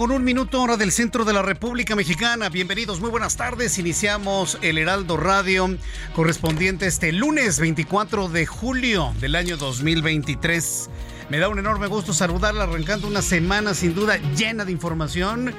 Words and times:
Con 0.00 0.12
un 0.12 0.24
minuto 0.24 0.62
hora 0.62 0.78
del 0.78 0.92
centro 0.92 1.26
de 1.26 1.34
la 1.34 1.42
República 1.42 1.94
Mexicana. 1.94 2.48
Bienvenidos, 2.48 3.00
muy 3.00 3.10
buenas 3.10 3.36
tardes. 3.36 3.78
Iniciamos 3.78 4.56
el 4.62 4.78
Heraldo 4.78 5.18
Radio 5.18 5.76
correspondiente 6.14 6.86
este 6.86 7.12
lunes 7.12 7.60
24 7.60 8.30
de 8.30 8.46
julio 8.46 9.12
del 9.20 9.34
año 9.36 9.58
2023. 9.58 10.88
Me 11.28 11.36
da 11.36 11.50
un 11.50 11.58
enorme 11.58 11.86
gusto 11.86 12.14
saludarla 12.14 12.64
arrancando 12.64 13.08
una 13.08 13.20
semana 13.20 13.74
sin 13.74 13.94
duda 13.94 14.16
llena 14.38 14.64
de 14.64 14.72
información, 14.72 15.52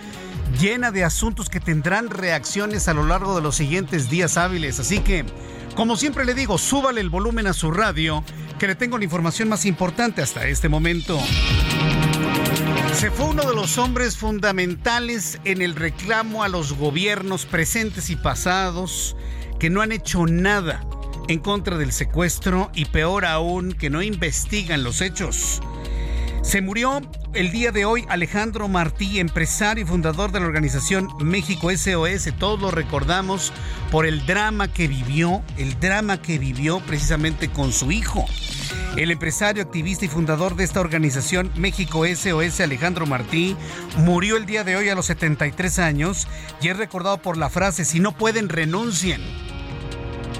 llena 0.59 0.89
de 0.89 1.03
asuntos 1.03 1.48
que 1.48 1.59
tendrán 1.59 2.09
reacciones 2.09 2.88
a 2.88 2.95
lo 2.95 3.05
largo 3.05 3.36
de 3.36 3.44
los 3.44 3.55
siguientes 3.55 4.09
días 4.09 4.38
hábiles. 4.38 4.80
Así 4.80 5.02
que, 5.02 5.23
como 5.76 5.98
siempre 5.98 6.26
le 6.26 6.33
digo, 6.33 6.58
súbale 6.58 7.00
el 7.00 7.11
volumen 7.11 7.45
a 7.45 7.53
su 7.53 7.70
radio, 7.70 8.23
que 8.58 8.66
le 8.66 8.73
tengo 8.73 8.98
la 8.98 9.03
información 9.03 9.50
más 9.50 9.67
importante 9.67 10.23
hasta 10.23 10.48
este 10.48 10.67
momento. 10.67 11.20
Se 12.94 13.09
fue 13.09 13.25
uno 13.25 13.44
de 13.44 13.56
los 13.56 13.78
hombres 13.78 14.17
fundamentales 14.17 15.39
en 15.44 15.61
el 15.61 15.75
reclamo 15.75 16.44
a 16.44 16.50
los 16.50 16.73
gobiernos 16.73 17.45
presentes 17.45 18.09
y 18.11 18.16
pasados 18.16 19.16
que 19.59 19.70
no 19.70 19.81
han 19.81 19.92
hecho 19.92 20.27
nada 20.27 20.86
en 21.27 21.39
contra 21.39 21.77
del 21.77 21.93
secuestro 21.93 22.70
y 22.76 22.86
peor 22.86 23.26
aún 23.26 23.73
que 23.73 23.89
no 23.89 24.04
investigan 24.04 24.83
los 24.83 25.02
hechos. 25.02 25.61
Se 26.42 26.62
murió 26.62 27.02
el 27.34 27.52
día 27.52 27.72
de 27.72 27.86
hoy 27.86 28.04
Alejandro 28.10 28.68
Martí, 28.68 29.20
empresario 29.20 29.84
y 29.84 29.88
fundador 29.88 30.32
de 30.32 30.40
la 30.40 30.48
organización 30.48 31.08
México 31.22 31.70
SOS. 31.70 32.34
Todos 32.40 32.60
lo 32.60 32.72
recordamos 32.72 33.54
por 33.92 34.08
el 34.08 34.26
drama 34.26 34.68
que 34.68 34.88
vivió, 34.88 35.44
el 35.58 35.80
drama 35.80 36.20
que 36.22 36.40
vivió 36.40 36.80
precisamente 36.80 37.50
con 37.50 37.72
su 37.72 37.92
hijo. 37.92 38.26
El 38.98 39.12
empresario, 39.12 39.64
activista 39.64 40.04
y 40.06 40.08
fundador 40.10 40.56
de 40.56 40.64
esta 40.64 40.82
organización 40.82 41.52
México 41.56 42.06
SOS, 42.06 42.60
Alejandro 42.60 43.06
Martí, 43.06 43.56
murió 43.98 44.36
el 44.36 44.48
día 44.48 44.64
de 44.64 44.76
hoy 44.76 44.90
a 44.90 44.96
los 44.96 45.06
73 45.06 45.80
años 45.80 46.28
y 46.60 46.70
es 46.70 46.76
recordado 46.76 47.22
por 47.22 47.38
la 47.38 47.50
frase, 47.50 47.86
si 47.86 48.00
no 48.00 48.14
pueden, 48.14 48.50
renuncien. 48.50 49.22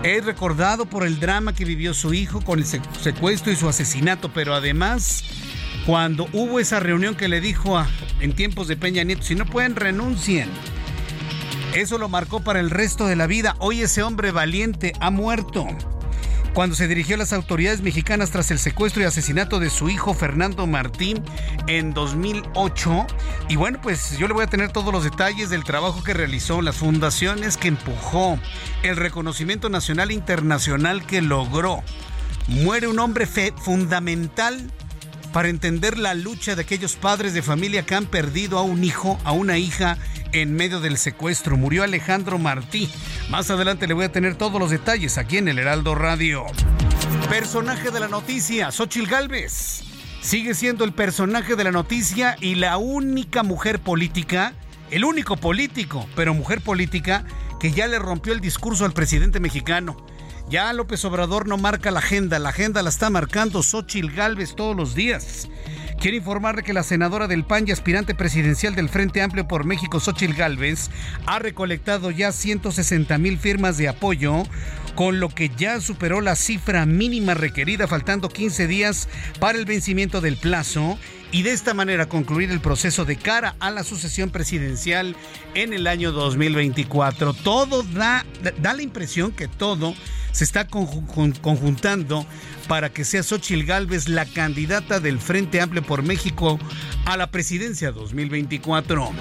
Es 0.04 0.26
recordado 0.26 0.88
por 0.88 1.06
el 1.06 1.20
drama 1.20 1.54
que 1.54 1.64
vivió 1.64 1.94
su 1.94 2.16
hijo 2.16 2.42
con 2.42 2.58
el 2.58 2.66
secuestro 2.66 3.52
y 3.52 3.56
su 3.56 3.70
asesinato, 3.70 4.34
pero 4.34 4.56
además 4.56 5.24
cuando 5.86 6.28
hubo 6.34 6.60
esa 6.60 6.80
reunión 6.80 7.16
que 7.16 7.28
le 7.28 7.42
dijo 7.42 7.78
a, 7.78 7.88
en 8.20 8.34
tiempos 8.34 8.68
de 8.68 8.78
Peña 8.78 9.04
Nieto, 9.04 9.24
si 9.24 9.36
no 9.36 9.46
pueden, 9.46 9.76
renuncien. 9.76 10.50
Eso 11.74 11.98
lo 11.98 12.10
marcó 12.10 12.44
para 12.44 12.60
el 12.60 12.70
resto 12.70 13.08
de 13.08 13.16
la 13.16 13.28
vida. 13.28 13.56
Hoy 13.60 13.82
ese 13.82 14.04
hombre 14.04 14.32
valiente 14.32 14.94
ha 15.00 15.10
muerto. 15.10 15.68
Cuando 16.54 16.76
se 16.76 16.90
dirigió 16.90 17.16
a 17.16 17.18
las 17.18 17.32
autoridades 17.32 17.82
mexicanas 17.82 18.30
tras 18.30 18.52
el 18.52 18.60
secuestro 18.60 19.02
y 19.02 19.06
asesinato 19.06 19.58
de 19.60 19.70
su 19.70 19.90
hijo 19.90 20.14
Fernando 20.14 20.68
Martín 20.68 21.24
en 21.68 21.94
2008. 21.94 23.08
Y 23.48 23.56
bueno, 23.56 23.80
pues 23.82 24.18
yo 24.18 24.28
le 24.28 24.34
voy 24.34 24.44
a 24.44 24.48
tener 24.48 24.70
todos 24.74 24.92
los 24.92 25.06
detalles 25.06 25.50
del 25.50 25.64
trabajo 25.64 26.04
que 26.04 26.14
realizó, 26.14 26.62
las 26.62 26.76
fundaciones 26.76 27.56
que 27.56 27.70
empujó, 27.70 28.38
el 28.84 28.98
reconocimiento 28.98 29.70
nacional 29.70 30.12
e 30.12 30.16
internacional 30.16 31.06
que 31.06 31.22
logró. 31.22 31.82
Muere 32.50 32.90
un 32.90 33.00
hombre 33.00 33.26
fundamental 33.28 34.70
para 35.34 35.50
entender 35.50 35.98
la 35.98 36.14
lucha 36.14 36.56
de 36.56 36.62
aquellos 36.62 36.96
padres 36.96 37.34
de 37.34 37.42
familia 37.42 37.86
que 37.86 37.96
han 37.96 38.06
perdido 38.06 38.58
a 38.58 38.64
un 38.64 38.84
hijo, 38.84 39.20
a 39.24 39.32
una 39.32 39.58
hija 39.58 39.98
en 40.32 40.54
medio 40.54 40.80
del 40.80 40.98
secuestro. 40.98 41.58
Murió 41.58 41.84
Alejandro 41.84 42.38
Martí. 42.38 42.90
Más 43.30 43.50
adelante 43.50 43.88
le 43.88 43.94
voy 43.94 44.06
a 44.06 44.12
tener 44.12 44.36
todos 44.36 44.60
los 44.60 44.72
detalles 44.72 45.18
aquí 45.18 45.38
en 45.38 45.48
el 45.48 45.60
Heraldo 45.60 45.96
Radio. 45.96 46.46
Personaje 47.30 47.92
de 47.92 48.00
la 48.00 48.08
noticia, 48.08 48.72
Xochil 48.72 49.08
Gálvez. 49.08 49.84
Sigue 50.22 50.54
siendo 50.54 50.84
el 50.84 50.94
personaje 50.94 51.56
de 51.56 51.64
la 51.64 51.72
noticia 51.72 52.36
y 52.40 52.56
la 52.56 52.78
única 52.78 53.42
mujer 53.42 53.80
política, 53.80 54.54
el 54.92 55.04
único 55.04 55.38
político, 55.38 56.08
pero 56.16 56.34
mujer 56.34 56.62
política, 56.62 57.26
que 57.60 57.72
ya 57.72 57.88
le 57.88 58.00
rompió 58.00 58.34
el 58.34 58.42
discurso 58.42 58.86
al 58.86 58.94
presidente 58.94 59.40
mexicano. 59.40 59.98
Ya 60.52 60.74
López 60.74 61.06
Obrador 61.06 61.48
no 61.48 61.56
marca 61.58 61.92
la 61.92 62.00
agenda, 62.00 62.38
la 62.38 62.50
agenda 62.50 62.84
la 62.84 62.90
está 62.90 63.10
marcando 63.10 63.64
Xochil 63.64 64.12
Gálvez 64.12 64.54
todos 64.54 64.76
los 64.76 64.96
días. 64.96 65.48
Quiero 65.98 66.18
informarle 66.18 66.62
que 66.62 66.74
la 66.74 66.84
senadora 66.84 67.30
del 67.30 67.46
PAN 67.46 67.70
y 67.70 67.72
aspirante 67.72 68.14
presidencial 68.14 68.76
del 68.76 68.90
Frente 68.90 69.22
Amplio 69.22 69.48
por 69.48 69.64
México, 69.64 70.02
Xochil 70.02 70.34
Gálvez, 70.34 70.92
ha 71.26 71.40
recolectado 71.40 72.12
ya 72.12 72.34
160 72.34 73.18
mil 73.18 73.38
firmas 73.38 73.78
de 73.78 73.88
apoyo, 73.88 74.44
con 74.96 75.22
lo 75.22 75.30
que 75.30 75.48
ya 75.56 75.80
superó 75.80 76.20
la 76.20 76.36
cifra 76.36 76.86
mínima 76.86 77.34
requerida, 77.34 77.88
faltando 77.88 78.28
15 78.28 78.68
días 78.68 79.08
para 79.40 79.58
el 79.58 79.64
vencimiento 79.64 80.20
del 80.20 80.36
plazo 80.36 81.00
y 81.32 81.44
de 81.44 81.52
esta 81.52 81.74
manera 81.74 82.08
concluir 82.08 82.52
el 82.52 82.60
proceso 82.60 83.06
de 83.06 83.16
cara 83.16 83.56
a 83.60 83.72
la 83.72 83.84
sucesión 83.84 84.30
presidencial 84.30 85.16
en 85.54 85.74
el 85.74 85.88
año 85.88 86.12
2024. 86.12 87.34
Todo 87.34 87.84
da, 87.84 88.26
da 88.62 88.74
la 88.74 88.82
impresión 88.82 89.32
que 89.32 89.48
todo 89.48 89.96
se 90.32 90.44
está 90.44 90.68
conjuntando 90.68 92.26
para 92.68 92.90
que 92.90 93.06
sea 93.06 93.24
Xochil 93.24 93.66
Gálvez 93.66 94.08
la 94.08 94.26
candidata 94.26 95.00
del 95.00 95.20
Frente 95.20 95.62
Amplio 95.62 95.84
por 95.84 96.04
México 96.04 96.60
a 97.06 97.18
la 97.18 97.32
presidencia 97.32 97.92
2024. 97.92 99.12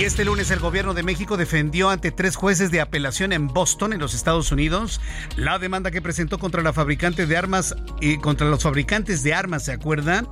Y 0.00 0.04
este 0.04 0.24
lunes 0.24 0.50
el 0.50 0.60
gobierno 0.60 0.94
de 0.94 1.02
México 1.02 1.36
defendió 1.36 1.90
ante 1.90 2.10
tres 2.10 2.34
jueces 2.34 2.70
de 2.70 2.80
apelación 2.80 3.34
en 3.34 3.48
Boston, 3.48 3.92
en 3.92 4.00
los 4.00 4.14
Estados 4.14 4.50
Unidos, 4.50 4.98
la 5.36 5.58
demanda 5.58 5.90
que 5.90 6.00
presentó 6.00 6.38
contra 6.38 6.62
la 6.62 6.72
fabricante 6.72 7.26
de 7.26 7.36
armas 7.36 7.76
y 8.00 8.16
contra 8.16 8.48
los 8.48 8.62
fabricantes 8.62 9.22
de 9.22 9.34
armas, 9.34 9.66
¿se 9.66 9.72
acuerdan? 9.72 10.26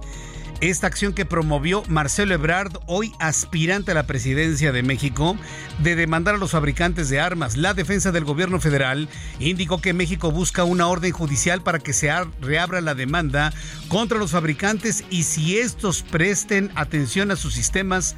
Esta 0.61 0.89
acción 0.89 1.13
que 1.13 1.25
promovió 1.25 1.85
Marcelo 1.89 2.35
Ebrard, 2.35 2.79
hoy 2.87 3.13
aspirante 3.21 3.93
a 3.93 3.95
la 3.95 4.07
presidencia 4.07 4.73
de 4.73 4.83
México, 4.83 5.37
de 5.79 5.95
demandar 5.95 6.35
a 6.35 6.39
los 6.39 6.51
fabricantes 6.51 7.09
de 7.09 7.21
armas. 7.21 7.57
La 7.57 7.75
defensa 7.75 8.11
del 8.11 8.25
gobierno 8.25 8.61
federal 8.61 9.09
indicó 9.39 9.81
que 9.81 9.93
México 9.93 10.33
busca 10.33 10.65
una 10.65 10.89
orden 10.89 11.13
judicial 11.13 11.63
para 11.63 11.79
que 11.79 11.93
se 11.93 12.11
reabra 12.41 12.81
la 12.81 12.95
demanda 12.95 13.53
contra 13.89 14.19
los 14.19 14.33
fabricantes 14.33 15.05
y 15.11 15.23
si 15.23 15.59
estos 15.59 16.03
presten 16.03 16.73
atención 16.75 17.31
a 17.31 17.37
sus 17.37 17.55
sistemas 17.55 18.17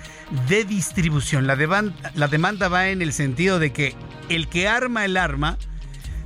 de 0.49 0.65
distribución. 0.65 1.47
La, 1.47 1.57
demanda, 1.57 2.69
va 2.69 2.89
en 2.89 3.03
el 3.03 3.13
sentido 3.13 3.59
de 3.59 3.73
que 3.73 3.95
el 4.29 4.49
que 4.49 4.67
arma 4.67 5.05
el 5.05 5.17
arma 5.17 5.59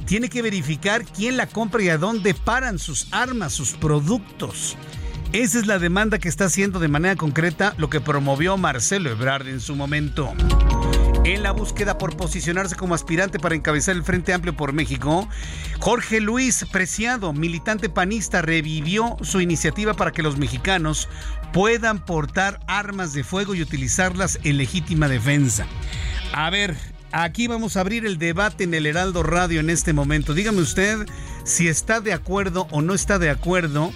tiene 0.06 0.28
que 0.28 0.42
verificar 0.42 1.04
quién 1.04 1.36
la 1.36 1.46
compra 1.46 1.82
y 1.82 1.88
a 1.88 1.98
dónde 1.98 2.34
paran 2.34 2.78
sus 2.78 3.08
armas, 3.10 3.52
sus 3.52 3.72
productos. 3.72 4.76
Esa 5.34 5.58
es 5.58 5.66
la 5.66 5.80
demanda 5.80 6.20
que 6.20 6.28
está 6.28 6.44
haciendo 6.44 6.78
de 6.78 6.86
manera 6.86 7.16
concreta 7.16 7.74
lo 7.76 7.90
que 7.90 8.00
promovió 8.00 8.56
Marcelo 8.56 9.10
Ebrard 9.10 9.48
en 9.48 9.58
su 9.58 9.74
momento. 9.74 10.32
En 11.24 11.42
la 11.42 11.50
búsqueda 11.50 11.98
por 11.98 12.16
posicionarse 12.16 12.76
como 12.76 12.94
aspirante 12.94 13.40
para 13.40 13.56
encabezar 13.56 13.96
el 13.96 14.04
Frente 14.04 14.32
Amplio 14.32 14.56
por 14.56 14.72
México, 14.72 15.28
Jorge 15.80 16.20
Luis 16.20 16.64
Preciado, 16.70 17.32
militante 17.32 17.88
panista, 17.88 18.42
revivió 18.42 19.16
su 19.22 19.40
iniciativa 19.40 19.94
para 19.94 20.12
que 20.12 20.22
los 20.22 20.38
mexicanos 20.38 21.08
puedan 21.52 22.04
portar 22.04 22.60
armas 22.68 23.12
de 23.12 23.24
fuego 23.24 23.56
y 23.56 23.62
utilizarlas 23.62 24.38
en 24.44 24.56
legítima 24.56 25.08
defensa. 25.08 25.66
A 26.32 26.48
ver, 26.50 26.76
aquí 27.10 27.48
vamos 27.48 27.76
a 27.76 27.80
abrir 27.80 28.06
el 28.06 28.18
debate 28.18 28.62
en 28.62 28.74
el 28.74 28.86
Heraldo 28.86 29.24
Radio 29.24 29.58
en 29.58 29.70
este 29.70 29.92
momento. 29.92 30.32
Dígame 30.32 30.60
usted 30.60 31.08
si 31.42 31.66
está 31.66 32.00
de 32.00 32.12
acuerdo 32.12 32.68
o 32.70 32.82
no 32.82 32.94
está 32.94 33.18
de 33.18 33.30
acuerdo 33.30 33.92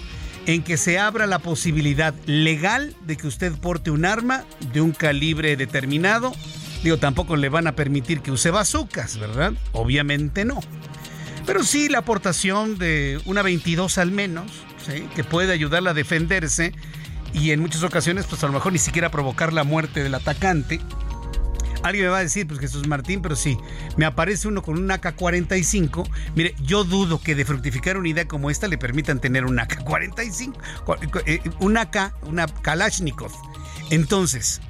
en 0.49 0.63
que 0.63 0.79
se 0.79 0.99
abra 0.99 1.27
la 1.27 1.41
posibilidad 1.41 2.15
legal 2.25 2.97
de 3.03 3.19
que 3.19 3.27
usted 3.27 3.53
porte 3.53 3.91
un 3.91 4.07
arma 4.07 4.45
de 4.73 4.81
un 4.81 4.93
calibre 4.93 5.57
determinado. 5.57 6.33
Digo, 6.83 6.97
tampoco 6.97 7.37
le 7.37 7.51
van 7.51 7.67
a 7.67 7.73
permitir 7.73 8.23
que 8.23 8.31
use 8.31 8.51
bazucas, 8.51 9.19
¿verdad? 9.19 9.53
Obviamente 9.73 10.47
no. 10.47 10.61
Pero 11.45 11.63
sí 11.65 11.91
la 11.91 11.99
aportación 11.99 12.79
de 12.79 13.21
una 13.27 13.43
22 13.43 13.99
al 13.99 14.11
menos, 14.11 14.51
que 15.15 15.23
puede 15.23 15.53
ayudarla 15.53 15.91
a 15.91 15.95
defenderse 15.95 16.73
y 17.35 17.51
en 17.51 17.61
muchas 17.61 17.83
ocasiones, 17.83 18.25
pues 18.25 18.43
a 18.43 18.47
lo 18.47 18.55
mejor 18.55 18.73
ni 18.73 18.79
siquiera 18.79 19.11
provocar 19.11 19.53
la 19.53 19.65
muerte 19.65 20.03
del 20.03 20.15
atacante 20.15 20.81
Alguien 21.83 22.07
me 22.07 22.11
va 22.11 22.19
a 22.19 22.23
decir, 22.23 22.47
pues 22.47 22.61
Jesús 22.61 22.87
Martín, 22.87 23.23
pero 23.23 23.37
sí, 23.37 23.57
me 23.97 24.05
aparece 24.05 24.49
uno 24.49 24.63
con 24.63 24.79
un 24.79 24.91
AK-45. 24.91 26.09
Mire, 26.35 26.55
yo 26.63 26.85
dudo 26.85 27.21
que 27.21 27.35
de 27.35 27.45
fructificar 27.45 27.97
una 27.97 28.09
idea 28.09 28.27
como 28.27 28.51
esta 28.51 28.69
le 28.69 28.79
permitan 28.79 29.21
tener 29.21 29.45
un 29.45 29.59
AK-45, 29.59 31.23
eh, 31.27 31.41
un 31.61 31.77
AK, 31.77 32.15
una 32.27 32.47
Kalashnikov. 32.47 33.33
Entonces, 33.91 34.61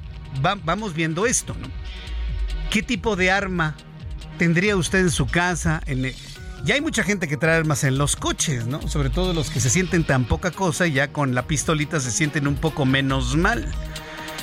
vamos 0.41 0.93
viendo 0.93 1.25
esto, 1.25 1.55
¿no? 1.59 1.67
¿Qué 2.69 2.83
tipo 2.83 3.15
de 3.15 3.31
arma 3.31 3.75
tendría 4.37 4.75
usted 4.75 4.99
en 4.99 5.11
su 5.11 5.25
casa? 5.25 5.81
En, 5.87 6.13
ya 6.63 6.75
hay 6.75 6.81
mucha 6.81 7.03
gente 7.03 7.27
que 7.27 7.37
trae 7.37 7.55
armas 7.55 7.83
en 7.83 7.97
los 7.97 8.15
coches, 8.15 8.67
¿no? 8.67 8.87
Sobre 8.87 9.09
todo 9.09 9.33
los 9.33 9.49
que 9.49 9.59
se 9.59 9.69
sienten 9.69 10.03
tan 10.03 10.25
poca 10.25 10.51
cosa 10.51 10.87
y 10.87 10.93
ya 10.93 11.11
con 11.11 11.33
la 11.33 11.47
pistolita 11.47 11.99
se 11.99 12.11
sienten 12.11 12.47
un 12.47 12.55
poco 12.55 12.85
menos 12.85 13.35
mal. 13.35 13.71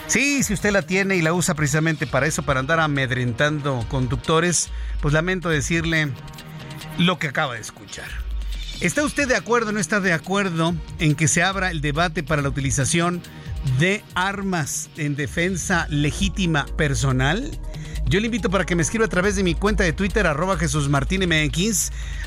Sí, 0.08 0.42
si 0.44 0.54
usted 0.54 0.70
la 0.70 0.82
tiene 0.82 1.16
y 1.16 1.22
la 1.22 1.32
usa 1.32 1.54
precisamente 1.54 2.06
para 2.06 2.26
eso, 2.26 2.44
para 2.44 2.60
andar 2.60 2.78
amedrentando 2.78 3.84
conductores, 3.88 4.68
pues 5.00 5.12
lamento 5.12 5.48
decirle 5.48 6.10
lo 6.98 7.18
que 7.18 7.28
acaba 7.28 7.54
de 7.54 7.60
escuchar. 7.60 8.08
¿Está 8.80 9.04
usted 9.04 9.26
de 9.26 9.36
acuerdo 9.36 9.70
o 9.70 9.72
no 9.72 9.80
está 9.80 10.00
de 10.00 10.12
acuerdo 10.12 10.74
en 10.98 11.14
que 11.14 11.28
se 11.28 11.42
abra 11.42 11.70
el 11.70 11.80
debate 11.80 12.22
para 12.22 12.42
la 12.42 12.48
utilización 12.48 13.20
de 13.78 14.04
armas 14.14 14.90
en 14.96 15.16
defensa 15.16 15.86
legítima 15.90 16.66
personal? 16.76 17.50
Yo 18.08 18.20
le 18.20 18.26
invito 18.26 18.50
para 18.50 18.64
que 18.64 18.76
me 18.76 18.82
escriba 18.82 19.04
a 19.04 19.08
través 19.08 19.34
de 19.34 19.42
mi 19.42 19.54
cuenta 19.54 19.82
de 19.82 19.92
Twitter, 19.92 20.28
arroba 20.28 20.56
Jesús. 20.56 20.88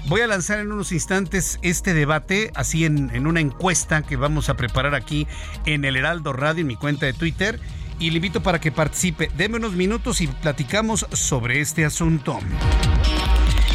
Voy 0.08 0.22
a 0.22 0.28
lanzar 0.28 0.60
en 0.60 0.74
unos 0.74 0.92
instantes 0.92 1.58
este 1.62 1.94
debate, 1.94 2.52
así 2.54 2.84
en, 2.84 3.10
en 3.16 3.28
una 3.28 3.40
encuesta 3.40 4.02
que 4.02 4.18
vamos 4.18 4.50
a 4.50 4.58
preparar 4.58 4.94
aquí 4.94 5.26
en 5.66 5.86
el 5.86 5.96
Heraldo 5.96 6.34
Radio, 6.34 6.62
en 6.62 6.68
mi 6.68 6.76
cuenta 6.76 7.06
de 7.06 7.14
Twitter. 7.14 7.62
Y 7.98 8.10
le 8.10 8.18
invito 8.18 8.44
para 8.44 8.60
que 8.60 8.74
participe. 8.74 9.32
Deme 9.38 9.56
unos 9.56 9.74
minutos 9.74 10.20
y 10.20 10.28
platicamos 10.28 11.06
sobre 11.14 11.62
este 11.62 11.86
asunto. 11.86 12.40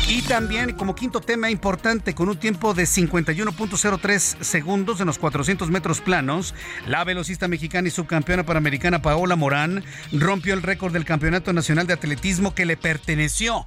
Y 0.06 0.20
también 0.22 0.74
como 0.74 0.94
quinto 0.94 1.20
tema 1.20 1.50
importante, 1.50 2.14
con 2.14 2.28
un 2.28 2.36
tiempo 2.36 2.74
de 2.74 2.84
51.03 2.84 4.42
segundos 4.42 5.00
en 5.00 5.06
los 5.06 5.18
400 5.18 5.70
metros 5.70 6.02
planos, 6.02 6.54
la 6.86 7.04
velocista 7.04 7.48
mexicana 7.48 7.88
y 7.88 7.90
subcampeona 7.90 8.44
panamericana 8.44 9.00
Paola 9.00 9.34
Morán 9.34 9.82
rompió 10.12 10.52
el 10.52 10.62
récord 10.62 10.92
del 10.92 11.06
Campeonato 11.06 11.54
Nacional 11.54 11.86
de 11.86 11.94
Atletismo 11.94 12.54
que 12.54 12.66
le 12.66 12.76
perteneció 12.76 13.64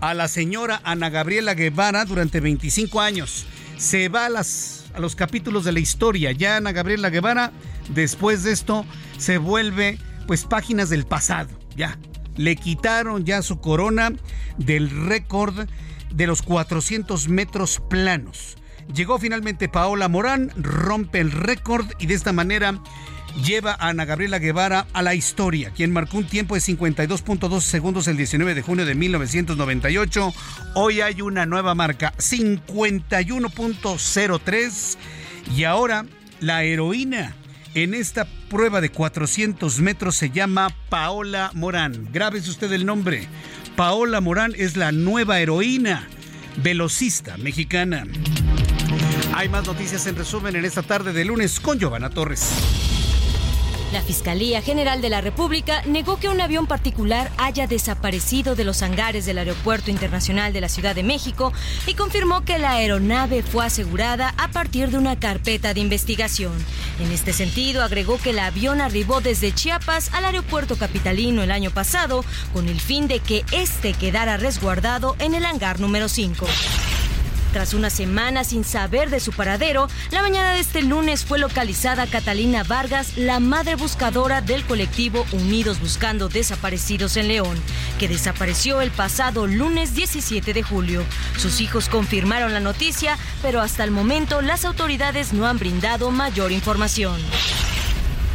a 0.00 0.12
la 0.12 0.26
señora 0.26 0.80
Ana 0.82 1.08
Gabriela 1.08 1.54
Guevara 1.54 2.04
durante 2.04 2.40
25 2.40 3.00
años. 3.00 3.46
Se 3.78 4.08
va 4.08 4.26
a, 4.26 4.28
las, 4.28 4.86
a 4.92 4.98
los 4.98 5.14
capítulos 5.14 5.64
de 5.64 5.72
la 5.72 5.80
historia. 5.80 6.32
Ya 6.32 6.56
Ana 6.56 6.72
Gabriela 6.72 7.10
Guevara, 7.10 7.52
después 7.90 8.42
de 8.42 8.50
esto, 8.50 8.84
se 9.18 9.38
vuelve 9.38 9.98
pues 10.26 10.44
páginas 10.44 10.90
del 10.90 11.06
pasado. 11.06 11.48
Ya, 11.76 11.96
le 12.36 12.56
quitaron 12.56 13.24
ya 13.24 13.42
su 13.42 13.60
corona 13.60 14.12
del 14.58 14.90
récord 15.06 15.68
de 16.10 16.26
los 16.26 16.42
400 16.42 17.28
metros 17.28 17.80
planos. 17.88 18.56
Llegó 18.94 19.18
finalmente 19.18 19.68
Paola 19.68 20.08
Morán, 20.08 20.52
rompe 20.56 21.20
el 21.20 21.32
récord 21.32 21.86
y 21.98 22.06
de 22.06 22.14
esta 22.14 22.32
manera 22.32 22.80
lleva 23.44 23.72
a 23.72 23.88
Ana 23.88 24.04
Gabriela 24.04 24.38
Guevara 24.38 24.86
a 24.92 25.02
la 25.02 25.14
historia, 25.14 25.70
quien 25.70 25.92
marcó 25.92 26.18
un 26.18 26.26
tiempo 26.26 26.54
de 26.54 26.60
52.2 26.60 27.60
segundos 27.60 28.06
el 28.08 28.16
19 28.16 28.54
de 28.54 28.62
junio 28.62 28.86
de 28.86 28.94
1998. 28.94 30.32
Hoy 30.74 31.00
hay 31.00 31.20
una 31.20 31.46
nueva 31.46 31.74
marca, 31.74 32.12
51.03. 32.18 34.96
Y 35.54 35.64
ahora 35.64 36.06
la 36.40 36.64
heroína 36.64 37.34
en 37.76 37.92
esta 37.92 38.26
prueba 38.48 38.80
de 38.80 38.88
400 38.90 39.80
metros 39.80 40.16
se 40.16 40.30
llama 40.30 40.74
Paola 40.88 41.50
Morán. 41.52 42.08
Grábese 42.10 42.48
usted 42.48 42.72
el 42.72 42.86
nombre. 42.86 43.28
Paola 43.76 44.22
Morán 44.22 44.54
es 44.56 44.78
la 44.78 44.92
nueva 44.92 45.40
heroína 45.40 46.08
velocista 46.56 47.36
mexicana. 47.36 48.06
Hay 49.34 49.50
más 49.50 49.66
noticias 49.66 50.06
en 50.06 50.16
resumen 50.16 50.56
en 50.56 50.64
esta 50.64 50.82
tarde 50.82 51.12
de 51.12 51.26
lunes 51.26 51.60
con 51.60 51.78
Giovanna 51.78 52.08
Torres. 52.08 52.95
La 53.92 54.02
Fiscalía 54.02 54.62
General 54.62 55.00
de 55.00 55.10
la 55.10 55.20
República 55.20 55.82
negó 55.86 56.18
que 56.18 56.28
un 56.28 56.40
avión 56.40 56.66
particular 56.66 57.30
haya 57.38 57.68
desaparecido 57.68 58.56
de 58.56 58.64
los 58.64 58.82
hangares 58.82 59.26
del 59.26 59.38
Aeropuerto 59.38 59.92
Internacional 59.92 60.52
de 60.52 60.60
la 60.60 60.68
Ciudad 60.68 60.94
de 60.94 61.04
México 61.04 61.52
y 61.86 61.94
confirmó 61.94 62.44
que 62.44 62.58
la 62.58 62.72
aeronave 62.72 63.42
fue 63.44 63.64
asegurada 63.64 64.34
a 64.38 64.48
partir 64.48 64.90
de 64.90 64.98
una 64.98 65.18
carpeta 65.18 65.72
de 65.72 65.80
investigación. 65.80 66.52
En 66.98 67.12
este 67.12 67.32
sentido, 67.32 67.82
agregó 67.82 68.18
que 68.18 68.30
el 68.30 68.40
avión 68.40 68.80
arribó 68.80 69.20
desde 69.20 69.52
Chiapas 69.52 70.12
al 70.12 70.24
aeropuerto 70.24 70.76
capitalino 70.76 71.44
el 71.44 71.52
año 71.52 71.70
pasado 71.70 72.24
con 72.52 72.68
el 72.68 72.80
fin 72.80 73.06
de 73.06 73.20
que 73.20 73.44
éste 73.52 73.92
quedara 73.92 74.36
resguardado 74.36 75.14
en 75.20 75.34
el 75.34 75.44
hangar 75.44 75.78
número 75.78 76.08
5. 76.08 76.46
Tras 77.52 77.74
una 77.74 77.90
semana 77.90 78.44
sin 78.44 78.64
saber 78.64 79.10
de 79.10 79.20
su 79.20 79.32
paradero, 79.32 79.88
la 80.10 80.22
mañana 80.22 80.52
de 80.52 80.60
este 80.60 80.82
lunes 80.82 81.24
fue 81.24 81.38
localizada 81.38 82.06
Catalina 82.06 82.62
Vargas, 82.62 83.16
la 83.16 83.40
madre 83.40 83.76
buscadora 83.76 84.40
del 84.40 84.64
colectivo 84.64 85.24
Unidos 85.32 85.80
Buscando 85.80 86.28
Desaparecidos 86.28 87.16
en 87.16 87.28
León, 87.28 87.58
que 87.98 88.08
desapareció 88.08 88.80
el 88.80 88.90
pasado 88.90 89.46
lunes 89.46 89.94
17 89.94 90.52
de 90.52 90.62
julio. 90.62 91.04
Sus 91.38 91.60
hijos 91.60 91.88
confirmaron 91.88 92.52
la 92.52 92.60
noticia, 92.60 93.18
pero 93.42 93.60
hasta 93.60 93.84
el 93.84 93.90
momento 93.90 94.42
las 94.42 94.64
autoridades 94.64 95.32
no 95.32 95.46
han 95.46 95.58
brindado 95.58 96.10
mayor 96.10 96.52
información. 96.52 97.20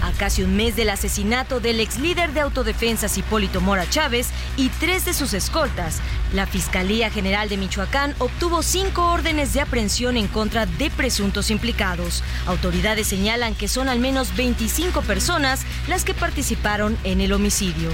A 0.02 0.12
casi 0.12 0.44
un 0.44 0.56
mes 0.56 0.76
del 0.76 0.90
asesinato 0.90 1.60
del 1.60 1.80
ex 1.80 2.00
líder 2.00 2.34
de 2.34 2.42
autodefensas 2.42 3.18
Hipólito 3.18 3.62
Mora 3.62 3.88
Chávez 3.90 4.30
y 4.58 4.70
tres 4.70 5.06
de 5.06 5.14
sus 5.14 5.34
escoltas, 5.34 6.00
la 6.34 6.48
Fiscalía 6.48 7.10
General 7.10 7.50
de 7.50 7.58
Michoacán 7.58 8.16
obtuvo 8.18 8.64
cinco 8.64 9.12
órdenes 9.12 9.54
de 9.54 9.62
aprehensión 9.62 10.18
en 10.18 10.28
contra 10.28 10.66
de 10.66 10.90
presuntos 10.90 11.52
implicados. 11.52 12.24
Autoridades 12.48 13.08
señalan 13.08 13.54
que 13.54 13.68
son 13.68 13.90
al 13.90 14.00
menos 14.00 14.36
25 14.36 15.02
personas 15.02 15.62
las 15.88 16.04
que 16.04 16.14
participaron 16.14 16.98
en 17.04 17.22
el 17.22 17.34
homicidio. 17.34 17.90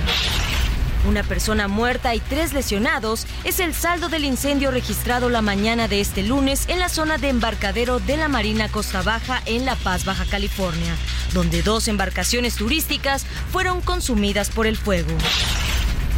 Una 1.08 1.24
persona 1.24 1.70
muerta 1.70 2.14
y 2.16 2.20
tres 2.20 2.52
lesionados 2.52 3.28
es 3.46 3.62
el 3.62 3.74
saldo 3.74 4.10
del 4.10 4.26
incendio 4.26 4.72
registrado 4.72 5.30
la 5.30 5.42
mañana 5.42 5.88
de 5.88 6.02
este 6.02 6.22
lunes 6.22 6.66
en 6.68 6.80
la 6.80 6.90
zona 6.90 7.18
de 7.18 7.30
embarcadero 7.30 8.00
de 8.00 8.18
la 8.18 8.28
Marina 8.28 8.68
Costa 8.68 9.02
Baja 9.04 9.42
en 9.46 9.64
La 9.64 9.78
Paz, 9.78 10.04
Baja 10.04 10.26
California, 10.26 10.98
donde 11.34 11.64
dos 11.64 11.88
embarcaciones 11.88 12.56
turísticas 12.56 13.26
fueron 13.54 13.80
consumidas 13.80 14.50
por 14.50 14.68
el 14.68 14.76
fuego. 14.76 15.12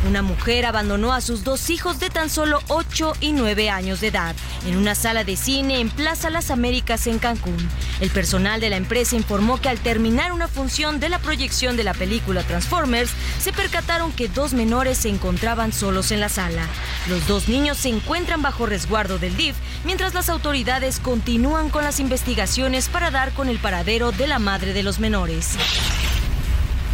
Una 0.07 0.21
mujer 0.21 0.65
abandonó 0.65 1.11
a 1.11 1.19
sus 1.19 1.43
dos 1.43 1.69
hijos 1.69 1.99
de 1.99 2.09
tan 2.09 2.29
solo 2.29 2.61
8 2.69 3.13
y 3.19 3.33
9 3.33 3.69
años 3.69 3.99
de 3.99 4.07
edad 4.07 4.33
en 4.65 4.77
una 4.77 4.95
sala 4.95 5.25
de 5.25 5.35
cine 5.35 5.81
en 5.81 5.89
Plaza 5.89 6.29
Las 6.29 6.51
Américas 6.51 7.05
en 7.07 7.19
Cancún. 7.19 7.57
El 7.99 8.09
personal 8.09 8.61
de 8.61 8.69
la 8.69 8.77
empresa 8.77 9.17
informó 9.17 9.59
que 9.59 9.67
al 9.67 9.79
terminar 9.79 10.31
una 10.31 10.47
función 10.47 11.01
de 11.01 11.09
la 11.09 11.19
proyección 11.19 11.75
de 11.75 11.83
la 11.83 11.93
película 11.93 12.43
Transformers, 12.43 13.11
se 13.39 13.51
percataron 13.51 14.13
que 14.13 14.29
dos 14.29 14.53
menores 14.53 14.99
se 14.99 15.09
encontraban 15.09 15.73
solos 15.73 16.11
en 16.11 16.21
la 16.21 16.29
sala. 16.29 16.65
Los 17.09 17.27
dos 17.27 17.49
niños 17.49 17.77
se 17.77 17.89
encuentran 17.89 18.41
bajo 18.41 18.65
resguardo 18.65 19.19
del 19.19 19.35
DIF, 19.35 19.55
mientras 19.83 20.13
las 20.13 20.29
autoridades 20.29 20.99
continúan 20.99 21.69
con 21.69 21.83
las 21.83 21.99
investigaciones 21.99 22.87
para 22.87 23.11
dar 23.11 23.33
con 23.33 23.49
el 23.49 23.59
paradero 23.59 24.11
de 24.13 24.27
la 24.27 24.39
madre 24.39 24.71
de 24.73 24.83
los 24.83 24.99
menores. 24.99 25.57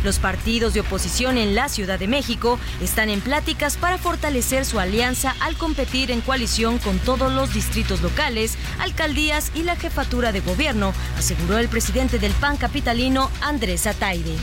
Los 0.05 0.19
partidos 0.19 0.75
de 0.75 0.81
oposición 0.81 1.39
en 1.39 1.55
la 1.55 1.67
Ciudad 1.67 1.97
de 1.97 2.07
México 2.07 2.59
están 2.79 3.09
en 3.09 3.21
pláticas 3.21 3.75
para 3.75 3.97
fortalecer 3.97 4.63
su 4.63 4.79
alianza 4.79 5.35
al 5.39 5.57
competir 5.57 6.11
en 6.11 6.21
coalición 6.21 6.77
con 6.77 6.99
todos 6.99 7.33
los 7.33 7.55
distritos 7.55 8.03
locales, 8.03 8.55
alcaldías 8.79 9.51
y 9.55 9.63
la 9.63 9.75
jefatura 9.75 10.31
de 10.31 10.41
gobierno, 10.41 10.93
aseguró 11.17 11.57
el 11.57 11.69
presidente 11.69 12.19
del 12.19 12.33
PAN 12.33 12.57
capitalino 12.57 13.31
Andrés 13.41 13.87
Ataide. 13.87 14.35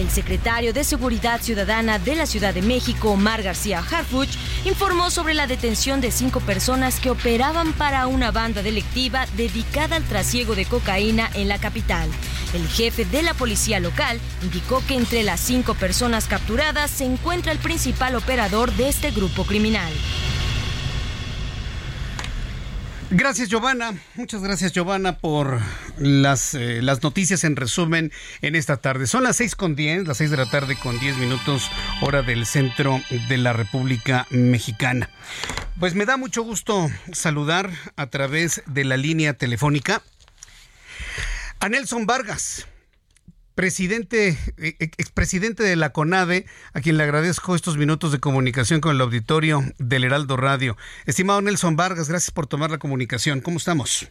El 0.00 0.08
secretario 0.08 0.72
de 0.72 0.82
Seguridad 0.82 1.42
Ciudadana 1.42 1.98
de 1.98 2.14
la 2.14 2.24
Ciudad 2.24 2.54
de 2.54 2.62
México, 2.62 3.10
Omar 3.10 3.42
García 3.42 3.80
Harfuch, 3.80 4.30
informó 4.64 5.10
sobre 5.10 5.34
la 5.34 5.46
detención 5.46 6.00
de 6.00 6.10
cinco 6.10 6.40
personas 6.40 7.00
que 7.00 7.10
operaban 7.10 7.74
para 7.74 8.06
una 8.06 8.30
banda 8.30 8.62
delictiva 8.62 9.26
dedicada 9.36 9.96
al 9.96 10.04
trasiego 10.04 10.54
de 10.54 10.64
cocaína 10.64 11.28
en 11.34 11.48
la 11.48 11.58
capital. 11.58 12.08
El 12.54 12.66
jefe 12.66 13.04
de 13.04 13.22
la 13.22 13.34
policía 13.34 13.78
local 13.78 14.18
indicó 14.42 14.82
que 14.88 14.94
entre 14.94 15.22
las 15.22 15.38
cinco 15.38 15.74
personas 15.74 16.28
capturadas 16.28 16.90
se 16.90 17.04
encuentra 17.04 17.52
el 17.52 17.58
principal 17.58 18.14
operador 18.14 18.72
de 18.72 18.88
este 18.88 19.10
grupo 19.10 19.44
criminal. 19.44 19.92
Gracias, 23.12 23.48
Giovanna. 23.48 23.92
Muchas 24.14 24.40
gracias, 24.40 24.72
Giovanna, 24.72 25.18
por 25.18 25.60
las, 25.98 26.54
eh, 26.54 26.80
las 26.80 27.02
noticias 27.02 27.42
en 27.42 27.56
resumen 27.56 28.12
en 28.40 28.54
esta 28.54 28.76
tarde. 28.76 29.08
Son 29.08 29.24
las 29.24 29.36
seis 29.36 29.56
con 29.56 29.74
diez, 29.74 30.06
las 30.06 30.18
seis 30.18 30.30
de 30.30 30.36
la 30.36 30.46
tarde 30.46 30.76
con 30.76 30.96
diez 31.00 31.16
minutos, 31.16 31.68
hora 32.02 32.22
del 32.22 32.46
centro 32.46 33.00
de 33.28 33.36
la 33.36 33.52
República 33.52 34.28
Mexicana. 34.30 35.10
Pues 35.80 35.96
me 35.96 36.06
da 36.06 36.16
mucho 36.16 36.42
gusto 36.42 36.88
saludar 37.12 37.70
a 37.96 38.06
través 38.06 38.62
de 38.66 38.84
la 38.84 38.96
línea 38.96 39.34
telefónica 39.34 40.02
a 41.58 41.68
Nelson 41.68 42.06
Vargas 42.06 42.68
presidente, 43.60 44.38
eh, 44.56 44.76
expresidente 44.96 45.62
de 45.62 45.76
la 45.76 45.92
CONADE, 45.92 46.46
a 46.72 46.80
quien 46.80 46.96
le 46.96 47.02
agradezco 47.02 47.54
estos 47.54 47.76
minutos 47.76 48.10
de 48.10 48.18
comunicación 48.18 48.80
con 48.80 48.96
el 48.96 49.02
auditorio 49.02 49.62
del 49.76 50.04
Heraldo 50.04 50.38
Radio. 50.38 50.78
Estimado 51.04 51.42
Nelson 51.42 51.76
Vargas, 51.76 52.08
gracias 52.08 52.30
por 52.30 52.46
tomar 52.46 52.70
la 52.70 52.78
comunicación. 52.78 53.42
¿Cómo 53.42 53.58
estamos? 53.58 54.08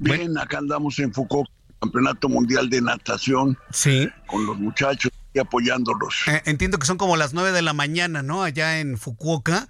Bien, 0.00 0.38
acá 0.38 0.58
andamos 0.58 1.00
en 1.00 1.12
Foucault, 1.12 1.50
Campeonato 1.80 2.28
Mundial 2.28 2.70
de 2.70 2.80
Natación. 2.80 3.58
Sí. 3.72 4.08
Con 4.28 4.46
los 4.46 4.56
muchachos 4.56 5.10
y 5.34 5.40
apoyándolos. 5.40 6.28
Eh, 6.28 6.42
entiendo 6.44 6.78
que 6.78 6.86
son 6.86 6.96
como 6.96 7.16
las 7.16 7.34
nueve 7.34 7.50
de 7.50 7.62
la 7.62 7.72
mañana, 7.72 8.22
¿no? 8.22 8.44
Allá 8.44 8.78
en 8.78 8.98
Fukuoka. 8.98 9.66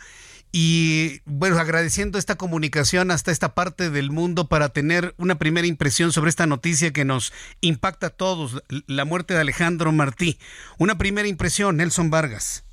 Y 0.52 1.20
bueno, 1.26 1.58
agradeciendo 1.58 2.18
esta 2.18 2.34
comunicación 2.34 3.12
hasta 3.12 3.30
esta 3.30 3.54
parte 3.54 3.88
del 3.88 4.10
mundo 4.10 4.48
para 4.48 4.70
tener 4.70 5.14
una 5.16 5.36
primera 5.36 5.66
impresión 5.66 6.12
sobre 6.12 6.30
esta 6.30 6.46
noticia 6.46 6.92
que 6.92 7.04
nos 7.04 7.32
impacta 7.60 8.08
a 8.08 8.10
todos, 8.10 8.62
la 8.86 9.04
muerte 9.04 9.34
de 9.34 9.40
Alejandro 9.40 9.92
Martí. 9.92 10.38
Una 10.78 10.98
primera 10.98 11.28
impresión, 11.28 11.76
Nelson 11.76 12.10
Vargas. 12.10 12.64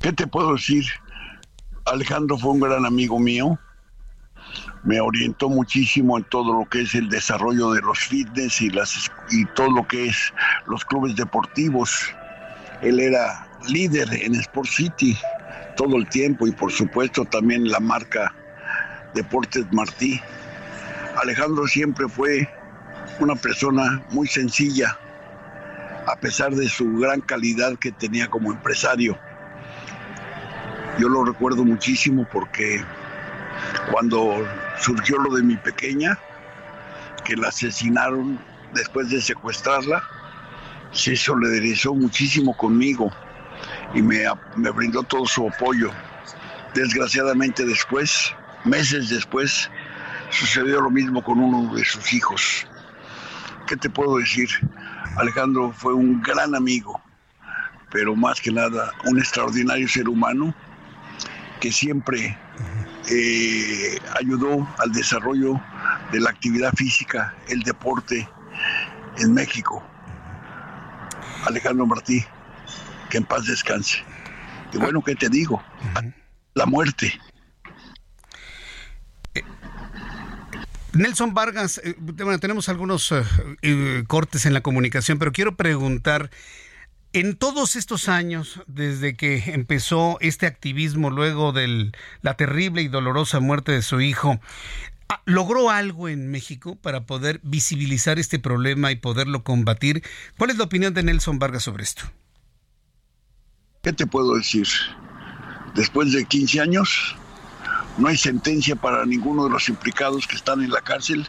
¿Qué 0.00 0.12
te 0.12 0.26
puedo 0.26 0.54
decir? 0.54 0.86
Alejandro 1.84 2.38
fue 2.38 2.52
un 2.52 2.60
gran 2.60 2.86
amigo 2.86 3.18
mío. 3.18 3.58
Me 4.84 5.00
orientó 5.00 5.50
muchísimo 5.50 6.16
en 6.16 6.24
todo 6.24 6.60
lo 6.60 6.68
que 6.68 6.82
es 6.82 6.94
el 6.94 7.10
desarrollo 7.10 7.72
de 7.72 7.82
los 7.82 7.98
fitness 7.98 8.62
y, 8.62 8.70
las, 8.70 9.10
y 9.30 9.44
todo 9.54 9.70
lo 9.70 9.86
que 9.86 10.06
es 10.06 10.32
los 10.66 10.82
clubes 10.84 11.14
deportivos. 11.14 11.90
Él 12.80 13.00
era 13.00 13.48
líder 13.68 14.08
en 14.14 14.34
Sport 14.36 14.68
City 14.68 15.18
todo 15.76 15.96
el 15.96 16.08
tiempo 16.08 16.46
y 16.46 16.52
por 16.52 16.72
supuesto 16.72 17.24
también 17.24 17.70
la 17.70 17.78
marca 17.78 18.34
Deportes 19.14 19.66
Martí. 19.70 20.20
Alejandro 21.22 21.66
siempre 21.66 22.08
fue 22.08 22.48
una 23.20 23.36
persona 23.36 24.02
muy 24.10 24.26
sencilla, 24.26 24.98
a 26.06 26.16
pesar 26.16 26.54
de 26.54 26.68
su 26.68 26.98
gran 26.98 27.20
calidad 27.20 27.78
que 27.78 27.92
tenía 27.92 28.28
como 28.28 28.52
empresario. 28.52 29.18
Yo 30.98 31.08
lo 31.08 31.24
recuerdo 31.24 31.64
muchísimo 31.64 32.26
porque 32.32 32.82
cuando 33.92 34.46
surgió 34.78 35.18
lo 35.18 35.34
de 35.34 35.42
mi 35.42 35.56
pequeña, 35.56 36.18
que 37.24 37.36
la 37.36 37.48
asesinaron 37.48 38.38
después 38.74 39.10
de 39.10 39.20
secuestrarla, 39.20 40.02
se 40.92 41.16
solidarizó 41.16 41.94
muchísimo 41.94 42.56
conmigo 42.56 43.12
y 43.94 44.02
me, 44.02 44.24
me 44.56 44.70
brindó 44.70 45.02
todo 45.02 45.26
su 45.26 45.48
apoyo. 45.48 45.90
Desgraciadamente 46.74 47.64
después, 47.64 48.34
meses 48.64 49.08
después, 49.08 49.70
sucedió 50.30 50.80
lo 50.80 50.90
mismo 50.90 51.22
con 51.22 51.38
uno 51.40 51.74
de 51.74 51.84
sus 51.84 52.12
hijos. 52.12 52.66
¿Qué 53.66 53.76
te 53.76 53.90
puedo 53.90 54.18
decir? 54.18 54.48
Alejandro 55.16 55.72
fue 55.72 55.94
un 55.94 56.20
gran 56.22 56.54
amigo, 56.54 57.00
pero 57.90 58.14
más 58.14 58.40
que 58.40 58.52
nada 58.52 58.92
un 59.04 59.18
extraordinario 59.18 59.88
ser 59.88 60.08
humano 60.08 60.54
que 61.60 61.72
siempre 61.72 62.36
eh, 63.08 63.98
ayudó 64.20 64.68
al 64.78 64.92
desarrollo 64.92 65.60
de 66.12 66.20
la 66.20 66.30
actividad 66.30 66.72
física, 66.74 67.34
el 67.48 67.60
deporte 67.62 68.28
en 69.18 69.32
México. 69.32 69.82
Alejandro 71.46 71.86
Martí 71.86 72.24
que 73.16 73.18
en 73.18 73.24
paz 73.24 73.46
descanse. 73.46 73.98
Y 74.72 74.78
bueno, 74.78 75.02
¿qué 75.02 75.14
te 75.14 75.28
digo? 75.28 75.62
La 76.54 76.66
muerte. 76.66 77.18
Eh, 79.34 79.42
Nelson 80.92 81.32
Vargas, 81.32 81.80
eh, 81.82 81.94
bueno, 81.98 82.38
tenemos 82.38 82.68
algunos 82.68 83.12
eh, 83.62 84.04
cortes 84.06 84.44
en 84.46 84.52
la 84.52 84.60
comunicación, 84.60 85.18
pero 85.18 85.32
quiero 85.32 85.56
preguntar, 85.56 86.30
en 87.12 87.36
todos 87.36 87.76
estos 87.76 88.08
años, 88.08 88.62
desde 88.66 89.16
que 89.16 89.52
empezó 89.52 90.18
este 90.20 90.46
activismo 90.46 91.10
luego 91.10 91.52
de 91.52 91.92
la 92.22 92.34
terrible 92.34 92.82
y 92.82 92.88
dolorosa 92.88 93.40
muerte 93.40 93.72
de 93.72 93.82
su 93.82 94.00
hijo, 94.00 94.40
ah, 95.08 95.22
¿logró 95.24 95.70
algo 95.70 96.08
en 96.08 96.30
México 96.30 96.76
para 96.76 97.06
poder 97.06 97.40
visibilizar 97.42 98.18
este 98.18 98.38
problema 98.38 98.90
y 98.90 98.96
poderlo 98.96 99.44
combatir? 99.44 100.02
¿Cuál 100.36 100.50
es 100.50 100.58
la 100.58 100.64
opinión 100.64 100.92
de 100.92 101.02
Nelson 101.02 101.38
Vargas 101.38 101.62
sobre 101.62 101.84
esto? 101.84 102.10
¿Qué 103.86 103.92
te 103.92 104.04
puedo 104.04 104.34
decir? 104.34 104.66
Después 105.76 106.10
de 106.10 106.24
15 106.24 106.60
años, 106.60 107.14
no 107.98 108.08
hay 108.08 108.16
sentencia 108.16 108.74
para 108.74 109.06
ninguno 109.06 109.44
de 109.44 109.50
los 109.50 109.68
implicados 109.68 110.26
que 110.26 110.34
están 110.34 110.60
en 110.60 110.70
la 110.70 110.80
cárcel 110.80 111.24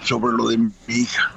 sobre 0.00 0.32
lo 0.32 0.46
de 0.50 0.58
mi 0.58 0.72
hija. 0.86 1.32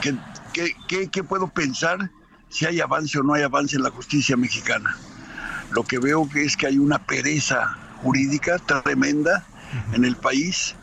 ¿Qué, 0.00 1.08
qué, 1.10 1.24
puedo 1.24 1.48
pensar 1.48 2.12
si 2.48 2.64
hay 2.64 2.80
avance 2.80 3.18
o 3.18 3.24
no 3.24 3.34
hay 3.34 3.42
avance 3.42 3.74
en 3.74 3.82
la 3.82 3.90
justicia 3.90 4.36
mexicana? 4.36 4.96
Lo 5.72 5.82
que 5.82 5.98
veo 5.98 6.28
que 6.28 6.44
es 6.44 6.56
que 6.56 6.68
hay 6.68 6.78
una 6.78 7.04
pereza 7.04 7.76
jurídica 8.04 8.56
tremenda 8.60 9.44
en 9.94 10.04
el 10.04 10.14
país 10.14 10.76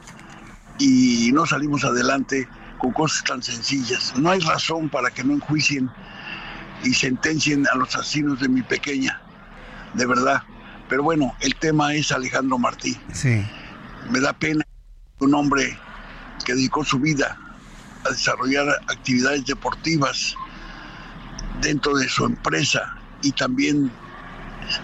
y 0.78 1.32
no 1.32 1.46
salimos 1.46 1.86
adelante 1.86 2.50
con 2.80 2.92
cosas 2.92 3.24
tan 3.24 3.42
sencillas. 3.42 4.14
No 4.18 4.30
hay 4.30 4.42
razón 4.42 4.90
para 4.90 5.10
que 5.10 5.24
no 5.24 5.36
enjuicien 5.36 5.90
y 6.84 6.94
sentencien 6.94 7.66
a 7.72 7.76
los 7.76 7.96
asesinos 7.96 8.40
de 8.40 8.50
mi 8.50 8.62
pequeña, 8.62 9.22
de 9.94 10.06
verdad. 10.06 10.44
Pero 10.90 11.04
bueno, 11.04 11.36
el 11.42 11.56
tema 11.56 11.94
es 11.94 12.12
Alejandro 12.12 12.58
Martí. 12.58 12.98
Sí. 13.14 13.46
Me 14.10 14.20
da 14.20 14.34
pena 14.34 14.64
un 15.20 15.34
hombre 15.34 15.78
que 16.46 16.54
dedicó 16.54 16.84
su 16.84 17.00
vida 17.00 17.38
a 18.06 18.10
desarrollar 18.10 18.70
actividades 18.88 19.46
deportivas 19.46 20.36
dentro 21.62 21.98
de 21.98 22.08
su 22.08 22.26
empresa 22.26 22.96
y 23.22 23.32
también 23.32 23.92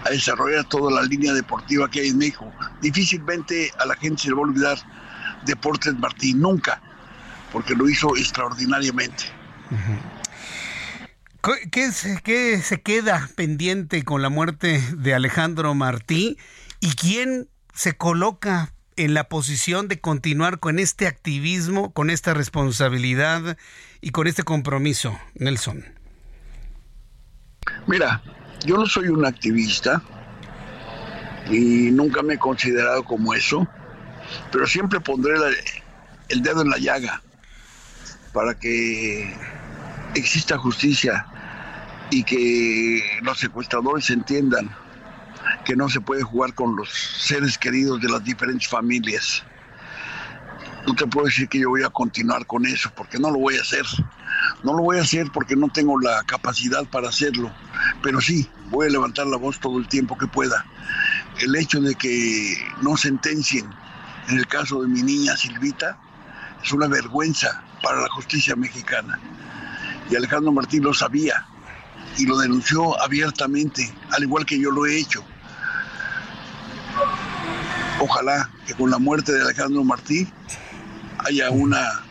a 0.04 0.10
desarrollar 0.10 0.64
toda 0.64 0.90
la 0.92 1.02
línea 1.02 1.32
deportiva 1.32 1.90
que 1.90 2.00
hay 2.00 2.08
en 2.08 2.18
México. 2.18 2.52
Difícilmente 2.80 3.70
a 3.78 3.86
la 3.86 3.94
gente 3.96 4.22
se 4.22 4.28
le 4.28 4.34
va 4.34 4.40
a 4.40 4.44
olvidar 4.44 4.78
Deportes 5.44 5.94
Martí, 5.98 6.34
nunca, 6.34 6.80
porque 7.52 7.74
lo 7.74 7.88
hizo 7.88 8.16
extraordinariamente. 8.16 9.24
¿Qué, 11.70 11.90
¿Qué, 12.22 12.58
se 12.62 12.80
queda 12.80 13.28
pendiente 13.36 14.02
con 14.02 14.22
la 14.22 14.30
muerte 14.30 14.82
de 14.96 15.12
Alejandro 15.12 15.74
Martí? 15.74 16.38
¿Y 16.80 16.94
quién 16.94 17.50
se 17.74 17.98
coloca 17.98 18.72
en 18.96 19.12
la 19.12 19.28
posición 19.28 19.86
de 19.86 20.00
continuar 20.00 20.58
con 20.58 20.78
este 20.78 21.06
activismo, 21.06 21.92
con 21.92 22.08
esta 22.08 22.32
responsabilidad 22.32 23.58
y 24.00 24.10
con 24.10 24.26
este 24.26 24.42
compromiso, 24.42 25.18
Nelson? 25.34 25.84
Mira, 27.86 28.22
yo 28.64 28.78
no 28.78 28.86
soy 28.86 29.08
un 29.08 29.26
activista 29.26 30.02
y 31.50 31.90
nunca 31.90 32.22
me 32.22 32.34
he 32.34 32.38
considerado 32.38 33.04
como 33.04 33.34
eso, 33.34 33.68
pero 34.50 34.66
siempre 34.66 34.98
pondré 34.98 35.34
el 36.30 36.42
dedo 36.42 36.62
en 36.62 36.70
la 36.70 36.78
llaga 36.78 37.20
para 38.32 38.58
que 38.58 39.30
exista 40.14 40.56
justicia 40.56 41.26
y 42.14 42.22
que 42.22 43.02
los 43.22 43.40
secuestradores 43.40 44.08
entiendan 44.10 44.70
que 45.64 45.74
no 45.74 45.88
se 45.88 46.00
puede 46.00 46.22
jugar 46.22 46.54
con 46.54 46.76
los 46.76 46.88
seres 46.88 47.58
queridos 47.58 48.00
de 48.00 48.08
las 48.08 48.22
diferentes 48.22 48.68
familias. 48.68 49.42
no 50.86 50.94
te 50.94 51.08
puedo 51.08 51.26
decir 51.26 51.48
que 51.48 51.58
yo 51.58 51.70
voy 51.70 51.82
a 51.82 51.90
continuar 51.90 52.46
con 52.46 52.66
eso, 52.66 52.92
porque 52.94 53.18
no 53.18 53.32
lo 53.32 53.40
voy 53.40 53.56
a 53.56 53.62
hacer. 53.62 53.84
No 54.62 54.74
lo 54.74 54.84
voy 54.84 54.98
a 54.98 55.02
hacer 55.02 55.26
porque 55.32 55.56
no 55.56 55.68
tengo 55.70 55.98
la 55.98 56.22
capacidad 56.22 56.84
para 56.84 57.08
hacerlo, 57.08 57.52
pero 58.00 58.20
sí, 58.20 58.48
voy 58.70 58.86
a 58.86 58.90
levantar 58.90 59.26
la 59.26 59.36
voz 59.36 59.58
todo 59.58 59.78
el 59.80 59.88
tiempo 59.88 60.16
que 60.16 60.28
pueda. 60.28 60.64
El 61.40 61.56
hecho 61.56 61.80
de 61.80 61.96
que 61.96 62.56
no 62.80 62.96
sentencien 62.96 63.68
en 64.28 64.38
el 64.38 64.46
caso 64.46 64.82
de 64.82 64.88
mi 64.88 65.02
niña 65.02 65.36
Silvita 65.36 65.98
es 66.62 66.70
una 66.70 66.86
vergüenza 66.86 67.64
para 67.82 68.02
la 68.02 68.08
justicia 68.10 68.54
mexicana. 68.54 69.18
Y 70.08 70.14
Alejandro 70.14 70.52
Martín 70.52 70.84
lo 70.84 70.94
sabía 70.94 71.44
y 72.16 72.26
lo 72.26 72.38
denunció 72.38 73.00
abiertamente, 73.00 73.92
al 74.10 74.22
igual 74.22 74.46
que 74.46 74.58
yo 74.58 74.70
lo 74.70 74.86
he 74.86 74.98
hecho. 74.98 75.24
Ojalá 78.00 78.50
que 78.66 78.74
con 78.74 78.90
la 78.90 78.98
muerte 78.98 79.32
de 79.32 79.42
Alejandro 79.42 79.84
Martí 79.84 80.28
haya 81.18 81.50
una 81.50 82.04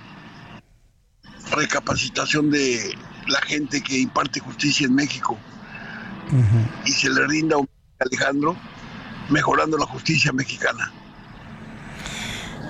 recapacitación 1.52 2.50
de 2.50 2.98
la 3.28 3.42
gente 3.42 3.82
que 3.82 4.00
imparte 4.00 4.40
justicia 4.40 4.88
en 4.88 4.96
México 4.96 5.38
y 6.86 6.92
se 6.92 7.10
le 7.10 7.28
rinda 7.28 7.58
a 7.58 7.64
Alejandro 8.00 8.58
mejorando 9.30 9.78
la 9.78 9.86
justicia 9.86 10.32
mexicana. 10.34 10.92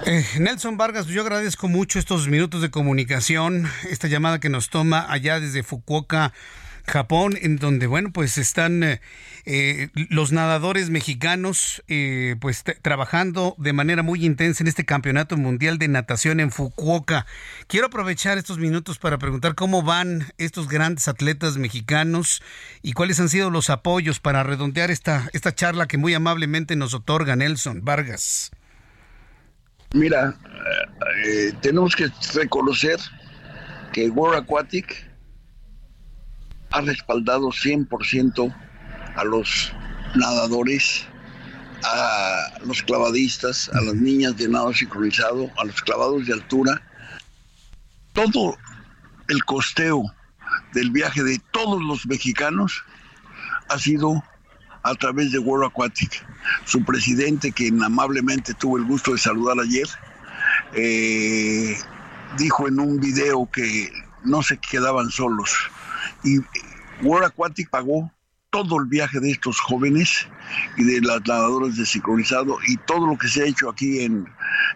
Eh, 0.05 0.25
Nelson 0.37 0.75
Vargas, 0.75 1.07
yo 1.07 1.21
agradezco 1.21 1.69
mucho 1.69 1.97
estos 1.97 2.27
minutos 2.27 2.61
de 2.61 2.69
comunicación, 2.69 3.69
esta 3.89 4.09
llamada 4.09 4.39
que 4.39 4.49
nos 4.49 4.69
toma 4.69 5.09
allá 5.09 5.39
desde 5.39 5.63
Fukuoka, 5.63 6.33
Japón, 6.85 7.37
en 7.41 7.57
donde, 7.57 7.87
bueno, 7.87 8.11
pues 8.11 8.37
están 8.37 8.83
eh, 8.83 9.01
eh, 9.45 9.89
los 10.09 10.31
nadadores 10.31 10.89
mexicanos, 10.89 11.81
eh, 11.87 12.35
pues 12.41 12.63
trabajando 12.81 13.55
de 13.57 13.71
manera 13.73 14.03
muy 14.03 14.25
intensa 14.25 14.63
en 14.63 14.67
este 14.67 14.85
campeonato 14.85 15.37
mundial 15.37 15.77
de 15.77 15.87
natación 15.87 16.39
en 16.39 16.51
Fukuoka. 16.51 17.25
Quiero 17.67 17.87
aprovechar 17.87 18.37
estos 18.37 18.57
minutos 18.57 18.99
para 18.99 19.17
preguntar 19.17 19.55
cómo 19.55 19.81
van 19.81 20.33
estos 20.37 20.67
grandes 20.67 21.07
atletas 21.07 21.57
mexicanos 21.57 22.41
y 22.81 22.93
cuáles 22.93 23.19
han 23.19 23.29
sido 23.29 23.49
los 23.49 23.69
apoyos 23.69 24.19
para 24.19 24.43
redondear 24.43 24.91
esta, 24.91 25.29
esta 25.33 25.55
charla 25.55 25.87
que 25.87 25.97
muy 25.97 26.13
amablemente 26.13 26.75
nos 26.75 26.93
otorga 26.93 27.35
Nelson 27.35 27.83
Vargas. 27.83 28.51
Mira, 29.93 30.35
tenemos 31.61 31.95
que 31.95 32.07
reconocer 32.33 32.97
que 33.93 34.09
World 34.09 34.43
Aquatic 34.43 35.12
ha 36.73 36.81
respaldado 36.81 37.49
100% 37.49 38.53
a 39.15 39.23
los 39.23 39.71
nadadores, 40.15 41.05
a 41.83 42.57
los 42.65 42.81
clavadistas, 42.81 43.69
a 43.69 43.81
las 43.81 43.93
niñas 43.93 44.35
de 44.37 44.49
nado 44.49 44.73
sincronizado, 44.73 45.51
a 45.57 45.65
los 45.65 45.79
clavados 45.83 46.25
de 46.25 46.33
altura. 46.33 46.81
Todo 48.13 48.57
el 49.27 49.45
costeo 49.45 50.03
del 50.73 50.89
viaje 50.89 51.21
de 51.21 51.39
todos 51.51 51.79
los 51.83 52.07
mexicanos 52.07 52.83
ha 53.69 53.77
sido 53.77 54.23
a 54.81 54.95
través 54.95 55.31
de 55.31 55.37
World 55.37 55.67
Aquatic. 55.67 56.25
Su 56.65 56.83
presidente, 56.83 57.51
quien 57.51 57.83
amablemente 57.83 58.55
tuvo 58.55 58.77
el 58.79 58.85
gusto 58.85 59.11
de 59.11 59.19
saludar 59.19 59.59
ayer, 59.59 59.87
eh, 60.73 61.77
dijo 62.39 62.67
en 62.67 62.79
un 62.79 62.99
video 62.99 63.47
que 63.51 63.91
no 64.23 64.41
se 64.41 64.57
quedaban 64.57 65.11
solos 65.11 65.69
y 66.23 66.39
World 67.05 67.25
Aquatic 67.25 67.69
pagó 67.69 68.11
todo 68.49 68.79
el 68.79 68.85
viaje 68.85 69.19
de 69.19 69.31
estos 69.31 69.59
jóvenes 69.59 70.27
y 70.77 70.83
de 70.83 71.01
las 71.01 71.21
nadadoras 71.27 71.75
de 71.75 71.85
sincronizado 71.85 72.57
y 72.67 72.77
todo 72.77 73.07
lo 73.07 73.17
que 73.17 73.27
se 73.27 73.41
ha 73.41 73.45
hecho 73.45 73.69
aquí 73.69 74.01
en, 74.01 74.27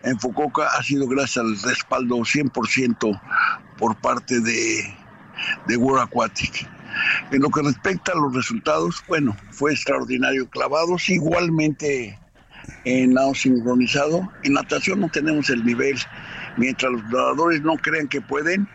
en 0.03 0.19
Fukuoka 0.19 0.67
ha 0.67 0.81
sido 0.81 1.07
gracias 1.07 1.37
al 1.37 1.61
respaldo 1.61 2.15
100% 2.17 3.21
por 3.77 3.95
parte 3.97 4.39
de, 4.39 4.95
de 5.67 5.77
World 5.77 6.07
Aquatic. 6.07 6.67
En 7.31 7.41
lo 7.41 7.49
que 7.49 7.61
respecta 7.61 8.13
a 8.13 8.15
los 8.15 8.33
resultados, 8.33 9.03
bueno, 9.07 9.37
fue 9.51 9.73
extraordinario 9.73 10.49
clavados, 10.49 11.07
igualmente 11.09 12.17
en 12.85 13.13
nado 13.13 13.35
sincronizado. 13.35 14.27
En 14.43 14.53
natación 14.53 15.01
no 15.01 15.09
tenemos 15.09 15.49
el 15.49 15.63
nivel. 15.65 15.97
Mientras 16.57 16.91
los 16.91 17.03
nadadores 17.03 17.61
no 17.61 17.75
crean 17.77 18.07
que 18.07 18.21
pueden, 18.21 18.67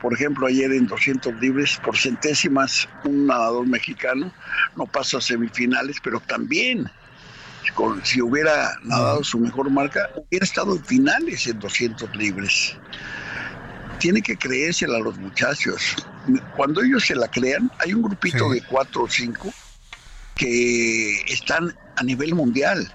por 0.00 0.14
ejemplo, 0.14 0.46
ayer 0.46 0.72
en 0.72 0.86
200 0.86 1.34
libres, 1.40 1.78
por 1.84 1.96
centésimas, 1.96 2.88
un 3.04 3.26
nadador 3.26 3.66
mexicano 3.66 4.32
no 4.76 4.86
pasa 4.86 5.18
a 5.18 5.20
semifinales, 5.20 5.96
pero 6.02 6.20
también, 6.20 6.88
si 8.04 8.22
hubiera 8.22 8.70
nadado 8.84 9.24
su 9.24 9.38
mejor 9.38 9.70
marca, 9.70 10.08
hubiera 10.14 10.44
estado 10.44 10.76
en 10.76 10.84
finales 10.84 11.46
en 11.46 11.58
200 11.58 12.14
libres. 12.16 12.76
Tiene 13.98 14.22
que 14.22 14.36
creérsela 14.36 14.98
a 14.98 15.00
los 15.00 15.18
muchachos. 15.18 15.96
Cuando 16.56 16.82
ellos 16.82 17.04
se 17.04 17.16
la 17.16 17.28
crean, 17.28 17.70
hay 17.80 17.92
un 17.92 18.02
grupito 18.02 18.50
de 18.50 18.62
cuatro 18.62 19.02
o 19.04 19.08
cinco 19.08 19.52
que 20.36 21.20
están 21.22 21.74
a 21.96 22.04
nivel 22.04 22.34
mundial. 22.34 22.94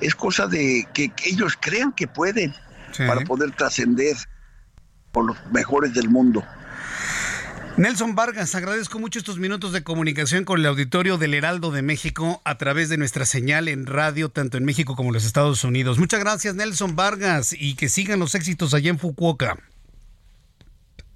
Es 0.00 0.16
cosa 0.16 0.48
de 0.48 0.88
que, 0.92 1.12
ellos 1.24 1.56
crean 1.60 1.92
que 1.92 2.08
pueden 2.08 2.52
para 3.06 3.20
poder 3.22 3.52
trascender 3.52 4.16
por 5.14 5.24
los 5.24 5.36
mejores 5.50 5.94
del 5.94 6.10
mundo. 6.10 6.44
Nelson 7.76 8.14
Vargas, 8.14 8.54
agradezco 8.54 8.98
mucho 8.98 9.18
estos 9.18 9.38
minutos 9.38 9.72
de 9.72 9.82
comunicación 9.82 10.44
con 10.44 10.60
el 10.60 10.66
auditorio 10.66 11.18
del 11.18 11.34
Heraldo 11.34 11.70
de 11.70 11.82
México 11.82 12.42
a 12.44 12.56
través 12.58 12.88
de 12.88 12.98
nuestra 12.98 13.24
señal 13.24 13.68
en 13.68 13.86
radio, 13.86 14.28
tanto 14.28 14.58
en 14.58 14.64
México 14.64 14.94
como 14.94 15.08
en 15.08 15.14
los 15.14 15.24
Estados 15.24 15.64
Unidos. 15.64 15.98
Muchas 15.98 16.20
gracias, 16.20 16.54
Nelson 16.54 16.94
Vargas, 16.94 17.54
y 17.58 17.74
que 17.74 17.88
sigan 17.88 18.20
los 18.20 18.34
éxitos 18.34 18.74
allá 18.74 18.90
en 18.90 18.98
Fukuoka. 18.98 19.56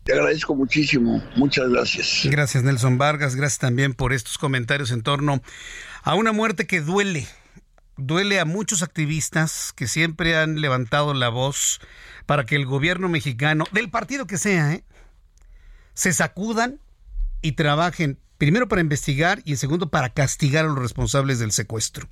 Te 0.02 0.14
agradezco 0.14 0.56
muchísimo, 0.56 1.22
muchas 1.37 1.68
gracias. 1.68 2.22
Gracias, 2.24 2.64
Nelson 2.64 2.98
Vargas, 2.98 3.37
gracias 3.37 3.58
también 3.58 3.94
por 3.94 4.12
estos 4.12 4.38
comentarios 4.38 4.90
en 4.90 5.02
torno 5.02 5.42
a 6.02 6.14
una 6.14 6.32
muerte 6.32 6.66
que 6.66 6.80
duele, 6.80 7.28
duele 7.96 8.40
a 8.40 8.44
muchos 8.44 8.82
activistas 8.82 9.72
que 9.76 9.87
siempre 9.87 10.37
han 10.37 10.61
levantado 10.61 11.14
la 11.14 11.28
voz 11.28 11.80
para 12.28 12.44
que 12.44 12.56
el 12.56 12.66
gobierno 12.66 13.08
mexicano, 13.08 13.64
del 13.72 13.88
partido 13.88 14.26
que 14.26 14.36
sea, 14.36 14.74
¿eh? 14.74 14.84
se 15.94 16.12
sacudan 16.12 16.78
y 17.40 17.52
trabajen 17.52 18.18
primero 18.36 18.68
para 18.68 18.82
investigar 18.82 19.40
y 19.46 19.56
segundo 19.56 19.88
para 19.88 20.10
castigar 20.10 20.66
a 20.66 20.68
los 20.68 20.78
responsables 20.78 21.38
del 21.38 21.52
secuestro. 21.52 22.06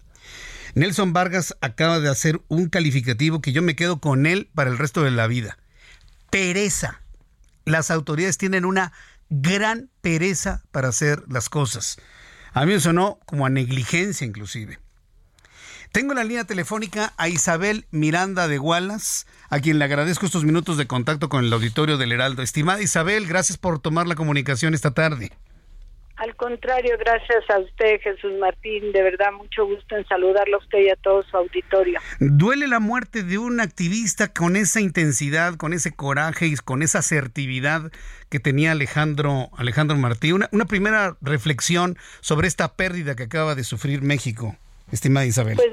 Nelson 0.75 1.13
Vargas 1.13 1.55
acaba 1.61 2.01
de 2.01 2.09
hacer 2.09 2.41
un 2.49 2.71
calificativo 2.71 3.43
que 3.43 3.53
yo 3.53 3.61
me 3.61 3.77
quedo 3.77 4.01
con 4.01 4.25
él 4.25 4.49
para 4.55 4.71
el 4.71 4.79
resto 4.79 5.03
de 5.03 5.11
la 5.11 5.27
vida. 5.27 5.59
Pereza. 6.31 7.03
Las 7.67 7.91
autoridades 7.91 8.39
tienen 8.39 8.65
una 8.65 8.95
gran 9.29 9.91
pereza 10.01 10.65
para 10.71 10.89
hacer 10.89 11.25
las 11.29 11.51
cosas. 11.51 11.99
A 12.55 12.65
mí 12.65 12.73
me 12.73 12.81
sonó 12.81 13.21
como 13.27 13.45
a 13.45 13.51
negligencia 13.51 14.27
inclusive. 14.27 14.79
Tengo 15.97 16.13
en 16.13 16.19
la 16.19 16.25
línea 16.25 16.45
telefónica 16.45 17.15
a 17.17 17.31
Isabel 17.31 17.87
Miranda 17.91 18.49
de 18.49 18.59
Gualas, 18.59 19.27
a 19.49 19.61
quien 19.61 19.79
le 19.79 19.87
agradezco 19.87 20.27
estos 20.27 20.45
minutos 20.45 20.77
de 20.77 20.87
contacto 20.87 21.31
con 21.31 21.43
el 21.43 21.51
auditorio 21.51 21.97
del 21.97 22.13
Heraldo. 22.13 22.43
Estimada 22.43 22.83
Isabel, 22.83 23.27
gracias 23.27 23.57
por 23.57 23.79
tomar 23.79 24.07
la 24.07 24.15
comunicación 24.15 24.75
esta 24.75 24.91
tarde. 24.91 25.33
Al 26.17 26.37
contrario, 26.37 26.99
gracias 26.99 27.49
a 27.49 27.61
usted, 27.61 27.99
Jesús 28.03 28.31
Martín. 28.39 28.93
De 28.93 29.03
verdad, 29.03 29.33
mucho 29.33 29.65
gusto 29.65 29.97
en 29.97 30.07
saludarlo 30.07 30.57
a 30.57 30.59
usted 30.59 30.81
y 30.81 30.91
a 30.91 30.97
todo 30.97 31.23
su 31.23 31.35
auditorio. 31.35 31.99
¿Duele 32.21 32.69
la 32.69 32.79
muerte 32.79 33.23
de 33.23 33.39
un 33.39 33.59
activista 33.61 34.31
con 34.35 34.57
esa 34.57 34.83
intensidad, 34.83 35.55
con 35.57 35.73
ese 35.73 35.95
coraje 35.95 36.47
y 36.47 36.57
con 36.57 36.83
esa 36.83 36.99
asertividad 36.99 37.91
que 38.29 38.39
tenía 38.39 38.73
Alejandro, 38.73 39.49
Alejandro 39.57 39.97
Martí? 39.97 40.33
Una, 40.33 40.51
una 40.53 40.67
primera 40.67 41.17
reflexión 41.23 41.97
sobre 42.21 42.49
esta 42.49 42.75
pérdida 42.75 43.17
que 43.17 43.23
acaba 43.23 43.55
de 43.55 43.65
sufrir 43.65 44.03
México 44.03 44.59
estimada 44.93 45.27
Isabel? 45.27 45.57
Pues 45.57 45.73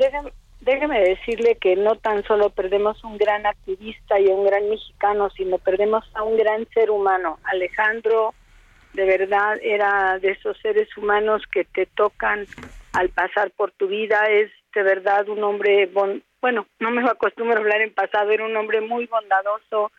déjeme, 0.61 0.99
decirle 1.01 1.57
que 1.59 1.75
no 1.75 1.95
tan 1.95 2.23
solo 2.23 2.49
perdemos 2.49 3.03
un 3.03 3.17
gran 3.17 3.45
activista 3.45 4.19
y 4.19 4.27
un 4.27 4.45
gran 4.45 4.69
mexicano, 4.69 5.29
sino 5.31 5.57
perdemos 5.57 6.05
a 6.13 6.23
un 6.23 6.37
gran 6.37 6.67
ser 6.69 6.89
humano. 6.89 7.39
Alejandro, 7.43 8.33
de 8.93 9.05
verdad, 9.05 9.59
era 9.61 10.19
de 10.19 10.31
esos 10.31 10.57
seres 10.59 10.87
humanos 10.97 11.43
que 11.51 11.65
te 11.65 11.85
tocan 11.85 12.45
al 12.93 13.09
pasar 13.09 13.51
por 13.51 13.71
tu 13.71 13.87
vida. 13.87 14.25
Es 14.29 14.51
de 14.73 14.83
verdad 14.83 15.27
un 15.27 15.43
hombre, 15.43 15.89
bueno, 16.41 16.65
no 16.79 16.91
me 16.91 17.03
acostumbro 17.09 17.57
a 17.57 17.59
hablar 17.59 17.81
en 17.81 17.93
pasado, 17.93 18.31
era 18.31 18.45
un 18.45 18.55
hombre 18.55 18.81
muy 18.81 19.05
bondadoso. 19.07 19.91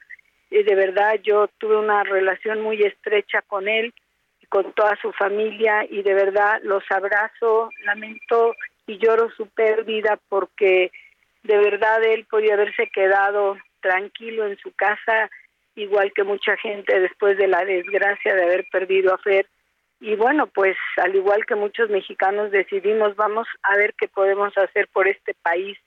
Y 0.51 0.63
de 0.63 0.75
verdad, 0.75 1.21
yo 1.23 1.49
tuve 1.59 1.77
una 1.77 2.05
relación 2.05 2.61
muy 2.61 2.83
estrecha 2.83 3.43
con 3.43 3.69
él 3.69 3.93
con 4.55 4.73
toda 4.73 4.97
su 5.03 5.11
familia 5.11 5.85
y 5.91 6.03
de 6.03 6.15
verdad 6.15 6.61
los 6.63 6.85
abrazo, 6.89 7.71
lamento 7.85 8.55
y 8.87 8.99
lloro 8.99 9.31
su 9.37 9.47
pérdida 9.49 10.19
porque 10.29 10.91
de 11.43 11.57
verdad 11.59 12.03
él 12.05 12.27
podía 12.31 12.55
haberse 12.55 12.89
quedado 12.89 13.57
tranquilo 13.81 14.47
en 14.47 14.57
su 14.59 14.73
casa, 14.73 15.31
igual 15.75 16.13
que 16.15 16.25
mucha 16.25 16.57
gente 16.57 17.01
después 17.01 17.37
de 17.37 17.49
la 17.49 17.65
desgracia 17.65 18.35
de 18.35 18.45
haber 18.45 18.65
perdido 18.73 19.15
a 19.15 19.19
Fer. 19.19 19.47
Y 20.01 20.17
bueno, 20.17 20.47
pues 20.47 20.77
al 20.97 21.15
igual 21.15 21.47
que 21.47 21.55
muchos 21.55 21.89
mexicanos 21.91 22.51
decidimos, 22.51 23.17
vamos 23.17 23.47
a 23.63 23.77
ver 23.77 23.95
qué 23.95 24.09
podemos 24.09 24.57
hacer 24.57 24.89
por 24.93 25.09
este 25.09 25.35
país. 25.43 25.79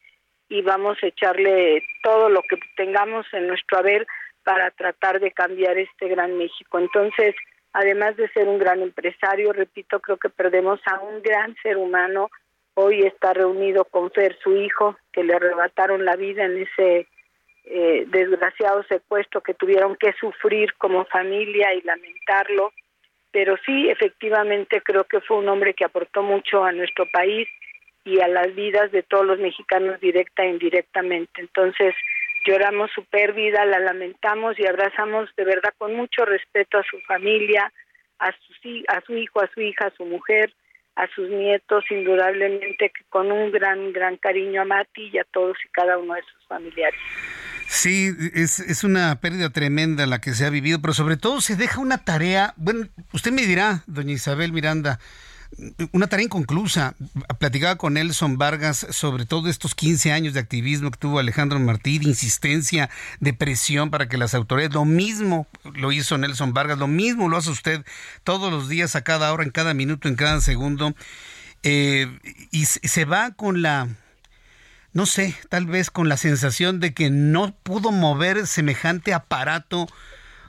y 0.49 0.61
vamos 0.61 0.97
a 1.03 1.07
echarle 1.07 1.83
todo 2.01 2.29
lo 2.29 2.41
que 2.43 2.57
tengamos 2.77 3.25
en 3.33 3.47
nuestro 3.47 3.79
haber 3.79 4.07
para 4.43 4.71
tratar 4.71 5.19
de 5.19 5.31
cambiar 5.31 5.77
este 5.77 6.07
gran 6.07 6.37
México. 6.37 6.79
Entonces, 6.79 7.35
además 7.73 8.15
de 8.15 8.29
ser 8.29 8.47
un 8.47 8.57
gran 8.57 8.81
empresario, 8.81 9.51
repito, 9.51 9.99
creo 9.99 10.15
que 10.15 10.29
perdemos 10.29 10.79
a 10.85 11.01
un 11.01 11.21
gran 11.21 11.53
ser 11.61 11.75
humano. 11.75 12.29
Hoy 12.79 13.01
está 13.01 13.33
reunido 13.33 13.85
con 13.85 14.11
Fer, 14.11 14.37
su 14.43 14.55
hijo, 14.55 14.95
que 15.11 15.23
le 15.23 15.33
arrebataron 15.33 16.05
la 16.05 16.15
vida 16.15 16.45
en 16.45 16.61
ese 16.61 17.07
eh, 17.65 18.03
desgraciado 18.05 18.83
secuestro 18.83 19.41
que 19.41 19.55
tuvieron 19.55 19.95
que 19.95 20.13
sufrir 20.19 20.75
como 20.75 21.03
familia 21.05 21.73
y 21.73 21.81
lamentarlo. 21.81 22.71
Pero 23.31 23.57
sí, 23.65 23.89
efectivamente, 23.89 24.83
creo 24.83 25.05
que 25.05 25.21
fue 25.21 25.37
un 25.37 25.49
hombre 25.49 25.73
que 25.73 25.85
aportó 25.85 26.21
mucho 26.21 26.63
a 26.63 26.71
nuestro 26.71 27.07
país 27.11 27.47
y 28.05 28.19
a 28.19 28.27
las 28.27 28.53
vidas 28.53 28.91
de 28.91 29.01
todos 29.01 29.25
los 29.25 29.39
mexicanos 29.39 29.99
directa 29.99 30.43
e 30.43 30.49
indirectamente. 30.49 31.41
Entonces, 31.41 31.95
lloramos 32.45 32.91
su 32.91 33.03
pérdida, 33.05 33.65
la 33.65 33.79
lamentamos 33.79 34.59
y 34.59 34.67
abrazamos 34.67 35.35
de 35.35 35.45
verdad 35.45 35.73
con 35.79 35.95
mucho 35.95 36.25
respeto 36.25 36.77
a 36.77 36.83
su 36.83 36.99
familia, 37.07 37.73
a 38.19 38.27
a 38.27 39.01
su 39.01 39.15
hijo, 39.15 39.41
a 39.41 39.47
su 39.47 39.61
hija, 39.61 39.87
a 39.87 39.95
su 39.97 40.05
mujer, 40.05 40.53
a 40.97 41.07
sus 41.13 41.29
nietos, 41.29 41.85
indudablemente 41.91 42.91
con 43.09 43.31
un 43.31 43.51
gran, 43.51 43.93
gran 43.93 44.17
cariño 44.17 44.63
a 44.63 44.65
Mati 44.65 45.11
y 45.13 45.19
a 45.19 45.23
todos 45.31 45.55
y 45.63 45.69
cada 45.69 45.97
uno 45.97 46.15
de 46.15 46.21
sus 46.23 46.47
familiares. 46.47 46.99
Sí, 47.67 48.09
es, 48.33 48.59
es 48.59 48.83
una 48.83 49.19
pérdida 49.21 49.51
tremenda 49.51 50.07
la 50.07 50.19
que 50.19 50.33
se 50.33 50.45
ha 50.45 50.49
vivido, 50.49 50.81
pero 50.81 50.93
sobre 50.93 51.17
todo 51.17 51.39
se 51.39 51.55
deja 51.55 51.79
una 51.79 52.03
tarea, 52.03 52.53
bueno, 52.57 52.87
usted 53.13 53.31
me 53.31 53.45
dirá, 53.45 53.83
doña 53.85 54.13
Isabel 54.13 54.51
Miranda, 54.51 54.99
una 55.91 56.07
tarea 56.07 56.25
inconclusa. 56.25 56.95
Platicaba 57.39 57.77
con 57.77 57.93
Nelson 57.93 58.37
Vargas 58.37 58.87
sobre 58.91 59.25
todo 59.25 59.49
estos 59.49 59.75
15 59.75 60.11
años 60.11 60.33
de 60.33 60.39
activismo 60.39 60.91
que 60.91 60.97
tuvo 60.97 61.19
Alejandro 61.19 61.59
Martí, 61.59 61.99
de 61.99 62.09
insistencia, 62.09 62.89
de 63.19 63.33
presión 63.33 63.89
para 63.89 64.07
que 64.07 64.17
las 64.17 64.33
autoridades, 64.33 64.73
lo 64.73 64.85
mismo 64.85 65.47
lo 65.73 65.91
hizo 65.91 66.17
Nelson 66.17 66.53
Vargas, 66.53 66.77
lo 66.77 66.87
mismo 66.87 67.29
lo 67.29 67.37
hace 67.37 67.49
usted 67.49 67.85
todos 68.23 68.51
los 68.51 68.69
días, 68.69 68.95
a 68.95 69.03
cada 69.03 69.31
hora, 69.33 69.43
en 69.43 69.51
cada 69.51 69.73
minuto, 69.73 70.07
en 70.07 70.15
cada 70.15 70.41
segundo. 70.41 70.95
Eh, 71.63 72.07
y 72.51 72.65
se 72.65 73.05
va 73.05 73.31
con 73.31 73.61
la, 73.61 73.87
no 74.93 75.05
sé, 75.05 75.35
tal 75.49 75.65
vez 75.65 75.89
con 75.89 76.07
la 76.07 76.17
sensación 76.17 76.79
de 76.79 76.93
que 76.93 77.09
no 77.09 77.55
pudo 77.63 77.91
mover 77.91 78.47
semejante 78.47 79.13
aparato 79.13 79.87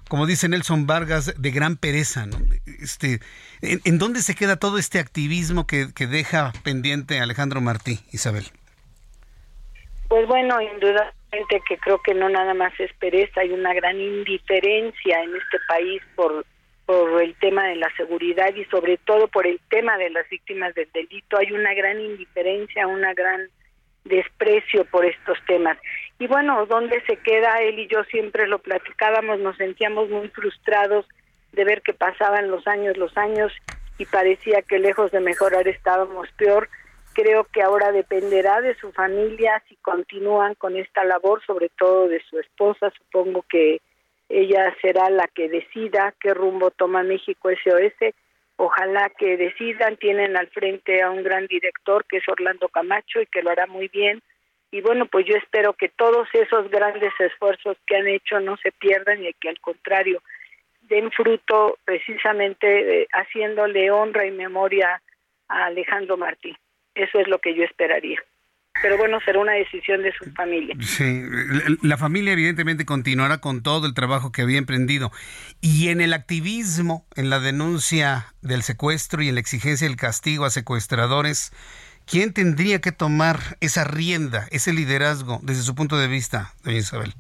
como 0.09 0.27
dice 0.27 0.49
Nelson 0.49 0.87
Vargas, 0.87 1.35
de 1.41 1.51
gran 1.51 1.77
pereza. 1.77 2.27
¿no? 2.27 2.39
Este, 2.81 3.21
¿en, 3.63 3.99
dónde 3.99 4.21
se 4.21 4.35
queda 4.35 4.57
todo 4.57 4.79
este 4.79 4.99
activismo 4.99 5.67
que, 5.67 5.87
que 5.95 6.07
deja 6.07 6.53
pendiente 6.65 7.21
Alejandro 7.21 7.61
Martí, 7.61 8.01
Isabel? 8.13 8.45
Pues 10.09 10.27
bueno, 10.27 10.61
indudablemente 10.61 11.61
que 11.69 11.77
creo 11.77 12.01
que 12.03 12.15
no 12.15 12.29
nada 12.31 12.55
más 12.55 12.73
es 12.81 12.93
pereza, 12.95 13.43
hay 13.43 13.51
una 13.51 13.75
gran 13.75 14.01
indiferencia 14.01 15.23
en 15.23 15.37
este 15.37 15.59
país 15.69 16.03
por, 16.17 16.47
por 16.87 17.23
el 17.23 17.35
tema 17.35 17.67
de 17.67 17.77
la 17.77 17.95
seguridad 17.97 18.55
y 18.55 18.65
sobre 18.67 18.97
todo 18.97 19.29
por 19.29 19.47
el 19.47 19.61
tema 19.69 19.99
de 19.99 20.09
las 20.09 20.27
víctimas 20.31 20.75
del 20.75 20.91
delito. 20.93 21.37
Hay 21.37 21.53
una 21.53 21.75
gran 21.75 22.01
indiferencia, 22.01 22.87
una 22.87 23.13
gran 23.13 23.49
desprecio 24.05 24.87
por 24.87 25.05
estos 25.05 25.37
temas. 25.47 25.77
Y 26.19 26.27
bueno, 26.27 26.67
¿dónde 26.67 27.01
se 27.07 27.17
queda? 27.17 27.61
Él 27.63 27.79
y 27.79 27.87
yo 27.87 28.03
siempre 28.05 28.49
lo 28.49 28.59
platicábamos, 28.59 29.39
nos 29.39 29.57
sentíamos 29.57 30.09
muy 30.11 30.29
frustrados 30.29 31.07
de 31.53 31.65
ver 31.65 31.81
que 31.83 31.95
pasaban 31.95 32.51
los 32.51 32.67
años, 32.67 32.97
los 32.97 33.17
años 33.17 33.53
y 33.99 34.05
parecía 34.05 34.63
que 34.63 34.79
lejos 34.81 35.13
de 35.13 35.21
mejorar 35.21 35.69
estábamos 35.69 36.29
peor. 36.33 36.69
Creo 37.15 37.45
que 37.45 37.63
ahora 37.63 37.93
dependerá 37.93 38.61
de 38.61 38.75
su 38.77 38.93
familia 38.93 39.63
si 39.69 39.77
continúan 39.77 40.55
con 40.55 40.77
esta 40.77 41.05
labor, 41.05 41.41
sobre 41.47 41.69
todo 41.69 42.09
de 42.09 42.21
su 42.29 42.39
esposa. 42.39 42.91
Supongo 42.97 43.45
que 43.49 43.81
ella 44.29 44.75
será 44.83 45.11
la 45.11 45.27
que 45.29 45.49
decida 45.49 46.15
qué 46.21 46.35
rumbo 46.35 46.71
toma 46.71 47.03
México 47.03 47.49
SOS. 47.51 48.15
Ojalá 48.57 49.11
que 49.19 49.37
decidan. 49.37 49.97
Tienen 49.97 50.37
al 50.37 50.49
frente 50.49 51.03
a 51.03 51.11
un 51.11 51.23
gran 51.23 51.47
director 51.47 52.05
que 52.05 52.19
es 52.19 52.29
Orlando 52.29 52.69
Camacho 52.69 53.21
y 53.21 53.27
que 53.27 53.43
lo 53.43 53.51
hará 53.51 53.67
muy 53.67 53.89
bien 53.89 54.23
y 54.71 54.81
bueno, 54.83 55.07
pues 55.07 55.27
yo 55.27 55.35
espero 55.37 55.73
que 55.73 55.89
todos 55.89 56.29
esos 56.33 56.71
grandes 56.71 57.13
esfuerzos 57.19 57.77
que 57.87 57.97
han 57.97 58.07
hecho 58.07 58.41
no 58.41 58.57
se 58.59 58.73
pierdan 58.73 59.25
y 59.25 59.33
que 59.35 59.49
al 59.49 59.61
contrario 59.61 60.23
den 60.83 61.11
fruto 61.11 61.79
precisamente 61.85 63.03
eh, 63.03 63.09
haciéndole 63.13 63.91
honra 63.91 64.27
y 64.27 64.31
memoria 64.31 65.01
a 65.49 65.67
Alejandro 65.67 66.17
Martí. 66.17 66.57
Eso 66.95 67.19
es 67.21 67.29
lo 67.29 67.39
que 67.39 67.55
yo 67.55 67.65
esperaría. 67.65 68.19
Pero 68.81 68.97
bueno, 68.97 69.19
será 69.25 69.41
una 69.41 69.53
decisión 69.53 70.03
de 70.03 70.13
su 70.13 70.31
familia. 70.33 70.77
Sí, 70.81 71.23
la 71.83 71.97
familia 71.97 72.33
evidentemente 72.33 72.85
continuará 72.85 73.39
con 73.39 73.63
todo 73.63 73.87
el 73.87 73.95
trabajo 73.95 74.31
que 74.31 74.43
había 74.43 74.59
emprendido. 74.59 75.11
Y 75.61 75.89
en 75.89 76.01
el 76.01 76.13
activismo, 76.13 77.05
en 77.17 77.29
la 77.29 77.41
denuncia 77.41 78.27
del 78.41 78.63
secuestro 78.63 79.23
y 79.23 79.29
en 79.29 79.35
la 79.35 79.41
exigencia 79.41 79.89
del 79.89 79.97
castigo 79.97 80.45
a 80.45 80.51
secuestradores, 80.51 81.53
¿Quién 82.11 82.33
tendría 82.33 82.81
que 82.81 82.91
tomar 82.91 83.37
esa 83.61 83.85
rienda, 83.85 84.47
ese 84.51 84.73
liderazgo 84.73 85.41
desde 85.43 85.63
su 85.63 85.75
punto 85.75 85.99
de 85.99 86.09
vista, 86.09 86.53
doña 86.65 86.79
Isabel? 86.79 87.13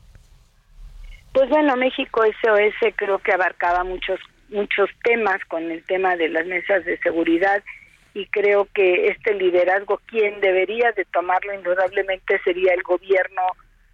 Pues 1.32 1.50
bueno, 1.50 1.76
México 1.76 2.22
SOS 2.24 2.94
creo 2.96 3.18
que 3.18 3.32
abarcaba 3.32 3.84
muchos 3.84 4.18
muchos 4.48 4.88
temas 5.04 5.44
con 5.46 5.70
el 5.70 5.84
tema 5.84 6.16
de 6.16 6.30
las 6.30 6.46
mesas 6.46 6.82
de 6.86 6.98
seguridad 7.00 7.62
y 8.14 8.24
creo 8.26 8.66
que 8.72 9.08
este 9.08 9.34
liderazgo 9.34 10.00
quien 10.06 10.40
debería 10.40 10.92
de 10.92 11.04
tomarlo 11.04 11.52
indudablemente 11.52 12.40
sería 12.42 12.72
el 12.72 12.82
gobierno 12.82 13.42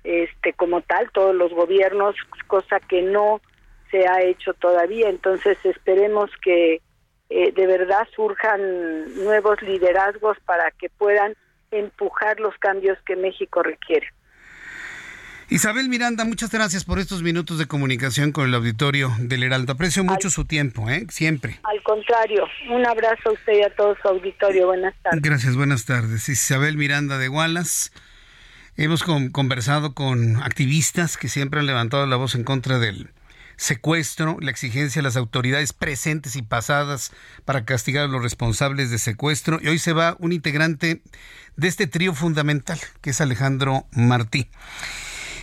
este 0.05 0.53
como 0.53 0.81
tal, 0.83 1.11
todos 1.11 1.35
los 1.35 1.53
gobiernos, 1.53 2.15
cosa 2.47 2.79
que 2.79 3.03
no 3.03 3.41
se 3.91 4.07
ha 4.07 4.23
hecho 4.23 4.55
todavía, 4.55 5.09
entonces 5.09 5.59
esperemos 5.65 6.31
que 6.43 6.81
eh, 7.31 7.53
de 7.53 7.67
verdad 7.67 8.07
surjan 8.15 9.15
nuevos 9.25 9.61
liderazgos 9.63 10.37
para 10.45 10.71
que 10.73 10.91
puedan 10.91 11.35
empujar 11.71 12.39
los 12.41 12.57
cambios 12.59 12.99
que 13.07 13.17
México 13.17 13.63
requiere. 13.63 14.07
Isabel 15.51 15.89
Miranda, 15.89 16.25
muchas 16.25 16.51
gracias 16.51 16.85
por 16.85 16.99
estos 16.99 17.23
minutos 17.23 17.59
de 17.59 17.67
comunicación 17.67 18.33
con 18.33 18.49
el 18.49 18.55
auditorio 18.55 19.13
del 19.19 19.43
Heraldo. 19.43 19.75
Aprecio 19.75 20.03
mucho 20.03 20.31
su 20.31 20.47
tiempo, 20.47 20.89
¿eh? 20.89 21.07
siempre. 21.11 21.61
Al 21.65 21.83
contrario, 21.83 22.47
un 22.71 22.87
abrazo 22.87 23.29
a 23.29 23.33
usted 23.33 23.53
y 23.59 23.63
a 23.63 23.75
todo 23.75 23.95
su 24.01 24.09
auditorio. 24.09 24.67
Buenas 24.67 24.95
tardes. 25.03 25.21
Gracias, 25.21 25.55
buenas 25.55 25.85
tardes. 25.85 26.29
Isabel 26.29 26.77
Miranda 26.77 27.19
de 27.19 27.29
Wallace. 27.29 27.91
Hemos 28.77 29.05
conversado 29.05 29.95
con 29.95 30.43
activistas 30.43 31.17
que 31.17 31.29
siempre 31.29 31.61
han 31.61 31.67
levantado 31.67 32.07
la 32.07 32.17
voz 32.17 32.35
en 32.35 32.43
contra 32.43 32.79
del 32.79 33.11
secuestro, 33.57 34.37
la 34.41 34.51
exigencia 34.51 35.01
de 35.01 35.05
las 35.05 35.17
autoridades 35.17 35.73
presentes 35.73 36.37
y 36.37 36.43
pasadas 36.43 37.13
para 37.45 37.65
castigar 37.65 38.05
a 38.05 38.09
los 38.09 38.23
responsables 38.23 38.91
de 38.91 38.99
secuestro. 38.99 39.59
Y 39.63 39.69
hoy 39.69 39.79
se 39.79 39.93
va 39.93 40.17
un 40.19 40.33
integrante 40.33 41.03
de 41.57 41.69
este 41.69 41.87
trío 41.87 42.15
fundamental, 42.15 42.79
que 43.01 43.11
es 43.11 43.21
Alejandro 43.21 43.87
Martí. 43.93 44.49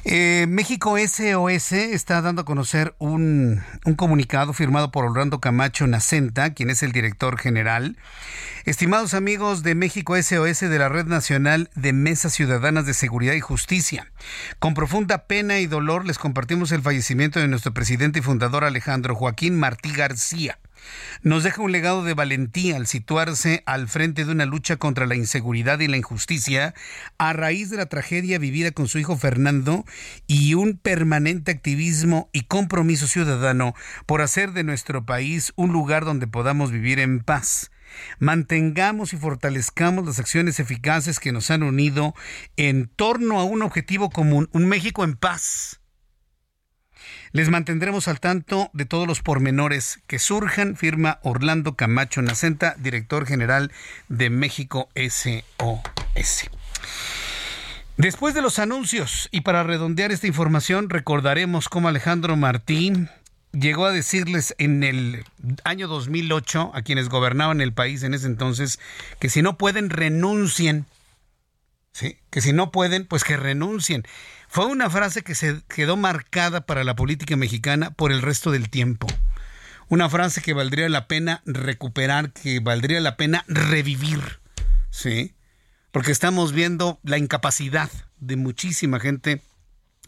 Eh, 0.03 0.47
México 0.49 0.97
SOS 0.97 1.73
está 1.73 2.23
dando 2.23 2.41
a 2.41 2.45
conocer 2.45 2.95
un, 2.97 3.61
un, 3.85 3.93
comunicado 3.93 4.51
firmado 4.51 4.91
por 4.91 5.05
Orlando 5.05 5.39
Camacho 5.39 5.85
Nacenta, 5.85 6.55
quien 6.55 6.71
es 6.71 6.81
el 6.81 6.91
director 6.91 7.37
general. 7.37 7.97
Estimados 8.65 9.13
amigos 9.13 9.61
de 9.61 9.75
México 9.75 10.15
SOS 10.15 10.61
de 10.61 10.79
la 10.79 10.89
Red 10.89 11.05
Nacional 11.05 11.69
de 11.75 11.93
Mesas 11.93 12.33
Ciudadanas 12.33 12.87
de 12.87 12.95
Seguridad 12.95 13.33
y 13.33 13.41
Justicia, 13.41 14.11
con 14.57 14.73
profunda 14.73 15.27
pena 15.27 15.59
y 15.59 15.67
dolor 15.67 16.07
les 16.07 16.17
compartimos 16.17 16.71
el 16.71 16.81
fallecimiento 16.81 17.39
de 17.39 17.47
nuestro 17.47 17.71
presidente 17.71 18.19
y 18.19 18.23
fundador 18.23 18.63
Alejandro 18.63 19.13
Joaquín 19.13 19.59
Martí 19.59 19.91
García 19.91 20.57
nos 21.21 21.43
deja 21.43 21.61
un 21.61 21.71
legado 21.71 22.03
de 22.03 22.13
valentía 22.13 22.75
al 22.75 22.87
situarse 22.87 23.63
al 23.65 23.87
frente 23.87 24.25
de 24.25 24.31
una 24.31 24.45
lucha 24.45 24.77
contra 24.77 25.05
la 25.05 25.15
inseguridad 25.15 25.79
y 25.79 25.87
la 25.87 25.97
injusticia 25.97 26.73
a 27.17 27.33
raíz 27.33 27.69
de 27.69 27.77
la 27.77 27.85
tragedia 27.85 28.39
vivida 28.39 28.71
con 28.71 28.87
su 28.87 28.99
hijo 28.99 29.17
Fernando 29.17 29.85
y 30.27 30.53
un 30.53 30.77
permanente 30.77 31.51
activismo 31.51 32.29
y 32.33 32.41
compromiso 32.41 33.07
ciudadano 33.07 33.73
por 34.05 34.21
hacer 34.21 34.53
de 34.53 34.63
nuestro 34.63 35.05
país 35.05 35.53
un 35.55 35.71
lugar 35.71 36.05
donde 36.05 36.27
podamos 36.27 36.71
vivir 36.71 36.99
en 36.99 37.19
paz. 37.19 37.71
Mantengamos 38.19 39.13
y 39.13 39.17
fortalezcamos 39.17 40.05
las 40.05 40.19
acciones 40.19 40.59
eficaces 40.59 41.19
que 41.19 41.31
nos 41.31 41.51
han 41.51 41.63
unido 41.63 42.13
en 42.55 42.87
torno 42.87 43.39
a 43.39 43.43
un 43.43 43.61
objetivo 43.61 44.09
común, 44.09 44.49
un 44.53 44.67
México 44.67 45.03
en 45.03 45.15
paz 45.15 45.80
les 47.33 47.49
mantendremos 47.49 48.07
al 48.07 48.19
tanto 48.19 48.69
de 48.73 48.85
todos 48.85 49.07
los 49.07 49.21
pormenores 49.21 49.99
que 50.07 50.19
surjan, 50.19 50.75
firma 50.75 51.19
Orlando 51.23 51.75
Camacho 51.75 52.21
Nacenta, 52.21 52.75
director 52.77 53.25
general 53.25 53.71
de 54.09 54.29
México 54.29 54.89
SOS. 54.95 56.49
Después 57.97 58.33
de 58.33 58.41
los 58.41 58.59
anuncios, 58.59 59.29
y 59.31 59.41
para 59.41 59.63
redondear 59.63 60.11
esta 60.11 60.27
información, 60.27 60.89
recordaremos 60.89 61.69
cómo 61.69 61.87
Alejandro 61.87 62.35
Martín 62.35 63.09
llegó 63.53 63.85
a 63.85 63.91
decirles 63.91 64.55
en 64.57 64.83
el 64.83 65.25
año 65.63 65.87
2008 65.87 66.71
a 66.73 66.81
quienes 66.81 67.09
gobernaban 67.09 67.61
el 67.61 67.73
país 67.73 68.03
en 68.03 68.13
ese 68.13 68.27
entonces 68.27 68.79
que 69.19 69.27
si 69.29 69.41
no 69.41 69.57
pueden 69.57 69.89
renuncien 69.89 70.85
¿sí? 71.93 72.17
Que 72.29 72.41
si 72.41 72.53
no 72.53 72.71
pueden, 72.71 73.05
pues 73.05 73.23
que 73.23 73.37
renuncien. 73.37 74.03
Fue 74.53 74.65
una 74.65 74.89
frase 74.89 75.23
que 75.23 75.33
se 75.33 75.61
quedó 75.73 75.95
marcada 75.95 76.65
para 76.65 76.83
la 76.83 76.93
política 76.93 77.37
mexicana 77.37 77.91
por 77.91 78.11
el 78.11 78.21
resto 78.21 78.51
del 78.51 78.69
tiempo. 78.69 79.07
Una 79.87 80.09
frase 80.09 80.41
que 80.41 80.51
valdría 80.51 80.89
la 80.89 81.07
pena 81.07 81.41
recuperar, 81.45 82.33
que 82.33 82.59
valdría 82.59 82.99
la 82.99 83.15
pena 83.15 83.45
revivir, 83.47 84.41
¿sí? 84.89 85.35
Porque 85.93 86.11
estamos 86.11 86.51
viendo 86.51 86.99
la 87.03 87.17
incapacidad 87.17 87.89
de 88.19 88.35
muchísima 88.35 88.99
gente 88.99 89.41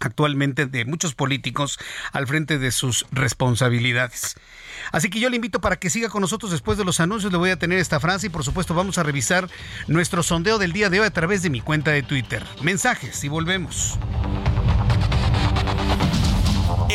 actualmente 0.01 0.65
de 0.65 0.83
muchos 0.83 1.15
políticos 1.15 1.79
al 2.11 2.27
frente 2.27 2.59
de 2.59 2.71
sus 2.71 3.05
responsabilidades. 3.11 4.35
Así 4.91 5.09
que 5.09 5.21
yo 5.21 5.29
le 5.29 5.37
invito 5.37 5.61
para 5.61 5.77
que 5.77 5.89
siga 5.89 6.09
con 6.09 6.19
nosotros 6.19 6.51
después 6.51 6.77
de 6.77 6.83
los 6.83 6.99
anuncios. 6.99 7.31
Le 7.31 7.37
voy 7.37 7.51
a 7.51 7.59
tener 7.59 7.79
esta 7.79 8.01
frase 8.01 8.27
y 8.27 8.29
por 8.29 8.43
supuesto 8.43 8.73
vamos 8.73 8.97
a 8.97 9.03
revisar 9.03 9.49
nuestro 9.87 10.21
sondeo 10.21 10.57
del 10.57 10.73
día 10.73 10.89
de 10.89 10.99
hoy 10.99 11.07
a 11.07 11.13
través 11.13 11.43
de 11.43 11.49
mi 11.49 11.61
cuenta 11.61 11.91
de 11.91 12.03
Twitter. 12.03 12.45
Mensajes 12.61 13.23
y 13.23 13.29
volvemos. 13.29 13.97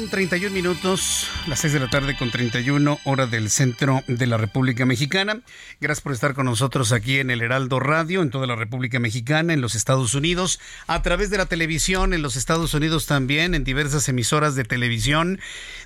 Con 0.00 0.08
31 0.08 0.54
minutos, 0.54 1.28
las 1.46 1.60
6 1.60 1.74
de 1.74 1.80
la 1.80 1.90
tarde 1.90 2.16
con 2.16 2.30
31 2.30 2.98
hora 3.04 3.26
del 3.26 3.50
centro 3.50 4.02
de 4.06 4.26
la 4.26 4.38
República 4.38 4.86
Mexicana. 4.86 5.42
Gracias 5.78 6.02
por 6.02 6.12
estar 6.12 6.32
con 6.32 6.46
nosotros 6.46 6.92
aquí 6.92 7.18
en 7.18 7.28
el 7.28 7.42
Heraldo 7.42 7.80
Radio, 7.80 8.22
en 8.22 8.30
toda 8.30 8.46
la 8.46 8.56
República 8.56 8.98
Mexicana, 8.98 9.52
en 9.52 9.60
los 9.60 9.74
Estados 9.74 10.14
Unidos, 10.14 10.58
a 10.86 11.02
través 11.02 11.28
de 11.28 11.36
la 11.36 11.46
televisión, 11.46 12.14
en 12.14 12.22
los 12.22 12.36
Estados 12.36 12.72
Unidos 12.72 13.04
también, 13.04 13.54
en 13.54 13.62
diversas 13.62 14.08
emisoras 14.08 14.54
de 14.54 14.64
televisión, 14.64 15.38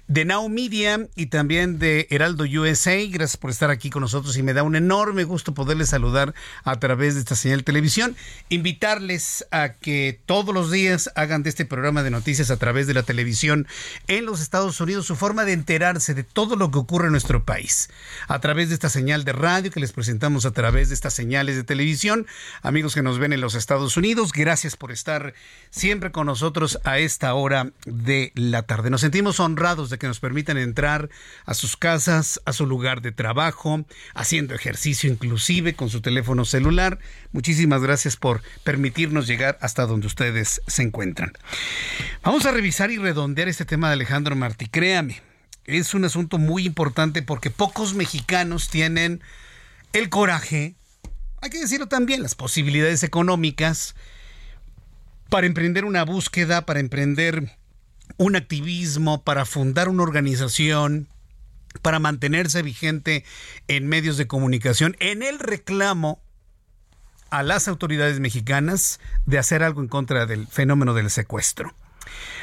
de 0.06 0.24
Now 0.24 0.48
Media 0.48 1.08
y 1.16 1.26
también 1.26 1.80
de 1.80 2.06
Heraldo 2.10 2.44
USA. 2.44 2.96
Gracias 3.08 3.36
por 3.36 3.50
estar 3.50 3.70
aquí 3.70 3.90
con 3.90 4.02
nosotros 4.02 4.36
y 4.36 4.44
me 4.44 4.52
da 4.52 4.62
un 4.62 4.76
enorme 4.76 5.24
gusto 5.24 5.54
poderles 5.54 5.88
saludar 5.88 6.34
a 6.62 6.78
través 6.78 7.14
de 7.14 7.20
esta 7.20 7.34
señal 7.34 7.58
de 7.58 7.64
televisión. 7.64 8.16
Invitarles 8.48 9.44
a 9.50 9.70
que 9.70 10.20
todos 10.24 10.54
los 10.54 10.70
días 10.70 11.10
hagan 11.16 11.42
de 11.42 11.50
este 11.50 11.64
programa 11.64 12.04
de 12.04 12.10
noticias 12.10 12.52
a 12.52 12.58
través 12.58 12.86
de 12.86 12.94
la 12.94 13.02
televisión 13.02 13.66
en 14.06 14.26
los 14.26 14.40
Estados 14.40 14.80
Unidos 14.80 15.06
su 15.06 15.16
forma 15.16 15.44
de 15.44 15.52
enterarse 15.52 16.14
de 16.14 16.24
todo 16.24 16.56
lo 16.56 16.70
que 16.70 16.78
ocurre 16.78 17.06
en 17.06 17.12
nuestro 17.12 17.44
país. 17.44 17.88
A 18.28 18.40
través 18.40 18.68
de 18.68 18.74
esta 18.74 18.88
señal 18.88 19.24
de 19.24 19.32
radio 19.32 19.70
que 19.70 19.80
les 19.80 19.92
presentamos 19.92 20.46
a 20.46 20.52
través 20.52 20.88
de 20.88 20.94
estas 20.94 21.14
señales 21.14 21.56
de 21.56 21.64
televisión. 21.64 22.26
Amigos 22.62 22.94
que 22.94 23.02
nos 23.02 23.18
ven 23.18 23.32
en 23.32 23.40
los 23.40 23.54
Estados 23.54 23.96
Unidos, 23.96 24.32
gracias 24.32 24.76
por 24.76 24.92
estar 24.92 25.34
siempre 25.70 26.12
con 26.12 26.26
nosotros 26.26 26.78
a 26.84 26.98
esta 26.98 27.34
hora 27.34 27.72
de 27.86 28.32
la 28.34 28.62
tarde. 28.62 28.90
Nos 28.90 29.00
sentimos 29.00 29.40
honrados 29.40 29.90
de 29.90 29.98
que 29.98 30.06
nos 30.06 30.20
permitan 30.20 30.58
entrar 30.58 31.08
a 31.46 31.54
sus 31.54 31.76
casas, 31.76 32.40
a 32.44 32.52
su 32.52 32.66
lugar 32.66 33.02
de 33.02 33.12
trabajo, 33.12 33.84
haciendo 34.14 34.54
ejercicio 34.54 35.10
inclusive 35.10 35.74
con 35.74 35.90
su 35.90 36.00
teléfono 36.00 36.44
celular. 36.44 36.98
Muchísimas 37.34 37.82
gracias 37.82 38.16
por 38.16 38.42
permitirnos 38.62 39.26
llegar 39.26 39.58
hasta 39.60 39.86
donde 39.86 40.06
ustedes 40.06 40.62
se 40.68 40.82
encuentran. 40.82 41.32
Vamos 42.22 42.46
a 42.46 42.52
revisar 42.52 42.92
y 42.92 42.96
redondear 42.96 43.48
este 43.48 43.64
tema 43.64 43.88
de 43.88 43.94
Alejandro 43.94 44.36
Martí. 44.36 44.68
Créame, 44.68 45.20
es 45.64 45.94
un 45.94 46.04
asunto 46.04 46.38
muy 46.38 46.64
importante 46.64 47.22
porque 47.22 47.50
pocos 47.50 47.94
mexicanos 47.94 48.68
tienen 48.68 49.20
el 49.92 50.10
coraje, 50.10 50.76
hay 51.42 51.50
que 51.50 51.58
decirlo 51.58 51.88
también, 51.88 52.22
las 52.22 52.36
posibilidades 52.36 53.02
económicas 53.02 53.96
para 55.28 55.48
emprender 55.48 55.84
una 55.84 56.04
búsqueda, 56.04 56.64
para 56.64 56.78
emprender 56.78 57.50
un 58.16 58.36
activismo, 58.36 59.24
para 59.24 59.44
fundar 59.44 59.88
una 59.88 60.04
organización, 60.04 61.08
para 61.82 61.98
mantenerse 61.98 62.62
vigente 62.62 63.24
en 63.66 63.88
medios 63.88 64.18
de 64.18 64.28
comunicación, 64.28 64.96
en 65.00 65.24
el 65.24 65.40
reclamo 65.40 66.23
a 67.34 67.42
las 67.42 67.66
autoridades 67.66 68.20
mexicanas 68.20 69.00
de 69.26 69.40
hacer 69.40 69.64
algo 69.64 69.80
en 69.80 69.88
contra 69.88 70.24
del 70.24 70.46
fenómeno 70.46 70.94
del 70.94 71.10
secuestro. 71.10 71.74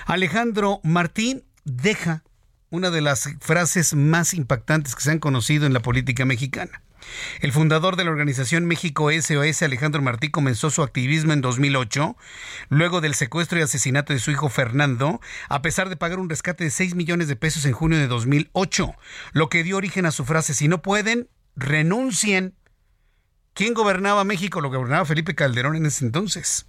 Alejandro 0.06 0.82
Martín 0.84 1.46
deja 1.64 2.24
una 2.70 2.90
de 2.90 3.00
las 3.00 3.30
frases 3.40 3.94
más 3.94 4.34
impactantes 4.34 4.94
que 4.94 5.04
se 5.04 5.12
han 5.12 5.20
conocido 5.20 5.66
en 5.66 5.72
la 5.72 5.82
política 5.82 6.26
mexicana. 6.26 6.82
El 7.40 7.54
fundador 7.54 7.96
de 7.96 8.04
la 8.04 8.12
organización 8.12 8.66
México 8.66 9.10
SOS, 9.10 9.62
Alejandro 9.62 10.02
Martí, 10.02 10.30
comenzó 10.30 10.70
su 10.70 10.84
activismo 10.84 11.32
en 11.32 11.40
2008, 11.40 12.18
luego 12.68 13.00
del 13.00 13.16
secuestro 13.16 13.60
y 13.60 13.62
asesinato 13.62 14.12
de 14.12 14.20
su 14.20 14.30
hijo 14.32 14.50
Fernando, 14.50 15.22
a 15.48 15.62
pesar 15.62 15.88
de 15.88 15.96
pagar 15.96 16.20
un 16.20 16.30
rescate 16.30 16.66
de 16.66 16.70
6 16.70 16.96
millones 16.96 17.30
de 17.30 17.38
pesos 17.38 17.64
en 17.64 17.72
junio 17.72 17.98
de 17.98 18.08
2008, 18.08 18.94
lo 19.32 19.48
que 19.48 19.64
dio 19.64 19.78
origen 19.78 20.06
a 20.06 20.12
su 20.12 20.26
frase, 20.26 20.54
si 20.54 20.68
no 20.68 20.82
pueden, 20.82 21.30
renuncien. 21.56 22.56
¿Quién 23.54 23.74
gobernaba 23.74 24.24
México? 24.24 24.62
Lo 24.62 24.70
gobernaba 24.70 25.06
Felipe 25.06 25.36
Calderón 25.36 25.76
en 25.76 25.86
ese 25.86 26.06
entonces. 26.06 26.66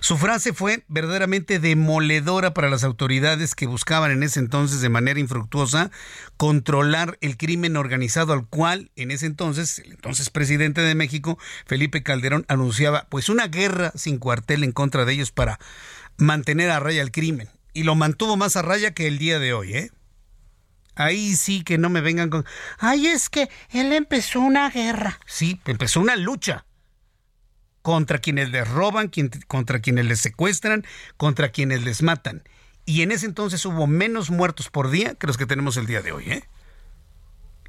Su 0.00 0.16
frase 0.16 0.52
fue 0.52 0.84
verdaderamente 0.88 1.58
demoledora 1.58 2.54
para 2.54 2.70
las 2.70 2.84
autoridades 2.84 3.54
que 3.54 3.66
buscaban 3.66 4.10
en 4.10 4.22
ese 4.22 4.38
entonces 4.38 4.80
de 4.80 4.88
manera 4.88 5.18
infructuosa 5.18 5.90
controlar 6.36 7.18
el 7.20 7.36
crimen 7.36 7.76
organizado 7.76 8.32
al 8.32 8.46
cual 8.46 8.90
en 8.96 9.10
ese 9.10 9.26
entonces 9.26 9.80
el 9.80 9.92
entonces 9.92 10.30
presidente 10.30 10.82
de 10.82 10.94
México 10.94 11.36
Felipe 11.66 12.04
Calderón 12.04 12.44
anunciaba 12.48 13.06
pues 13.08 13.28
una 13.28 13.48
guerra 13.48 13.92
sin 13.96 14.18
cuartel 14.18 14.62
en 14.62 14.72
contra 14.72 15.04
de 15.04 15.14
ellos 15.14 15.32
para 15.32 15.58
mantener 16.16 16.70
a 16.70 16.78
raya 16.78 17.02
el 17.02 17.10
crimen 17.10 17.48
y 17.72 17.82
lo 17.82 17.94
mantuvo 17.94 18.36
más 18.36 18.56
a 18.56 18.62
raya 18.62 18.94
que 18.94 19.06
el 19.06 19.18
día 19.18 19.38
de 19.38 19.52
hoy, 19.52 19.74
¿eh? 19.74 19.90
Ahí 20.96 21.36
sí 21.36 21.62
que 21.62 21.78
no 21.78 21.90
me 21.90 22.00
vengan 22.00 22.30
con, 22.30 22.44
ay, 22.78 23.06
es 23.06 23.28
que 23.28 23.48
él 23.70 23.92
empezó 23.92 24.40
una 24.40 24.70
guerra. 24.70 25.20
Sí, 25.26 25.60
empezó 25.66 26.00
una 26.00 26.16
lucha 26.16 26.64
contra 27.82 28.18
quienes 28.18 28.50
les 28.50 28.66
roban, 28.66 29.12
contra 29.46 29.78
quienes 29.78 30.06
les 30.06 30.20
secuestran, 30.20 30.84
contra 31.16 31.50
quienes 31.50 31.84
les 31.84 32.02
matan. 32.02 32.42
Y 32.86 33.02
en 33.02 33.12
ese 33.12 33.26
entonces 33.26 33.64
hubo 33.66 33.86
menos 33.86 34.30
muertos 34.30 34.70
por 34.70 34.90
día 34.90 35.14
que 35.14 35.26
los 35.26 35.36
que 35.36 35.46
tenemos 35.46 35.76
el 35.76 35.86
día 35.86 36.02
de 36.02 36.12
hoy. 36.12 36.24
¿eh? 36.30 36.44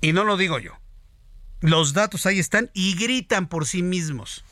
Y 0.02 0.13
no 0.13 0.24
lo 0.24 0.38
digo 0.38 0.58
yo. 0.58 0.72
Los 1.60 1.94
datos 1.94 2.26
ahí 2.26 2.40
están 2.40 2.72
y 2.74 2.96
gritan 2.96 3.48
por 3.48 3.66
sí 3.66 3.84
mismos. 3.84 4.46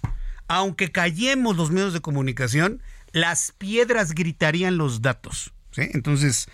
Aunque 0.47 0.91
callemos 0.91 1.55
los 1.55 1.71
medios 1.71 1.93
de 1.93 2.01
comunicación, 2.01 2.81
las 3.11 3.53
piedras 3.53 4.13
gritarían 4.13 4.77
los 4.77 5.01
datos. 5.01 5.53
Entonces, 5.77 6.47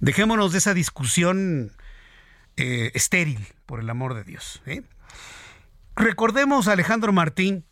dejémonos 0.00 0.52
de 0.52 0.58
esa 0.58 0.74
discusión 0.74 1.72
eh, 2.56 2.90
estéril, 2.94 3.46
por 3.66 3.80
el 3.80 3.90
amor 3.90 4.14
de 4.14 4.24
Dios. 4.24 4.62
Recordemos 5.96 6.68
a 6.68 6.72
Alejandro 6.72 7.12
Martín, 7.12 7.64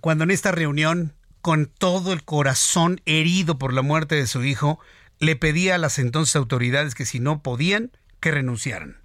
cuando 0.00 0.24
en 0.24 0.30
esta 0.30 0.52
reunión, 0.52 1.14
con 1.40 1.66
todo 1.66 2.12
el 2.12 2.24
corazón 2.24 3.00
herido 3.04 3.58
por 3.58 3.72
la 3.72 3.82
muerte 3.82 4.14
de 4.14 4.26
su 4.26 4.44
hijo, 4.44 4.80
le 5.18 5.36
pedía 5.36 5.76
a 5.76 5.78
las 5.78 5.98
entonces 5.98 6.36
autoridades 6.36 6.94
que 6.94 7.04
si 7.04 7.20
no 7.20 7.42
podían, 7.42 7.90
que 8.20 8.30
renunciaran. 8.30 8.98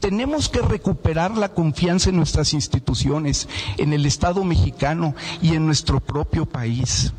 Tenemos 0.00 0.48
que 0.48 0.62
recuperar 0.62 1.36
la 1.36 1.50
confianza 1.50 2.10
en 2.10 2.16
nuestras 2.16 2.52
instituciones, 2.52 3.48
en 3.78 3.92
el 3.92 4.06
Estado 4.06 4.44
mexicano 4.44 5.14
y 5.42 5.54
en 5.54 5.66
nuestro 5.66 6.00
propio 6.00 6.46
país. 6.46 7.12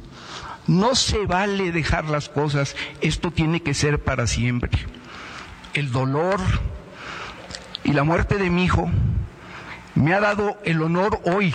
No 0.67 0.95
se 0.95 1.25
vale 1.25 1.71
dejar 1.71 2.05
las 2.05 2.29
cosas, 2.29 2.75
esto 3.01 3.31
tiene 3.31 3.61
que 3.61 3.73
ser 3.73 4.03
para 4.03 4.27
siempre. 4.27 4.71
El 5.73 5.91
dolor, 5.91 6.39
y 7.83 7.93
la 7.93 8.03
muerte 8.03 8.37
de 8.37 8.49
mi 8.49 8.65
hijo 8.65 8.89
me 9.95 10.13
ha 10.13 10.19
dado 10.19 10.57
el 10.65 10.81
honor 10.81 11.21
hoy 11.23 11.53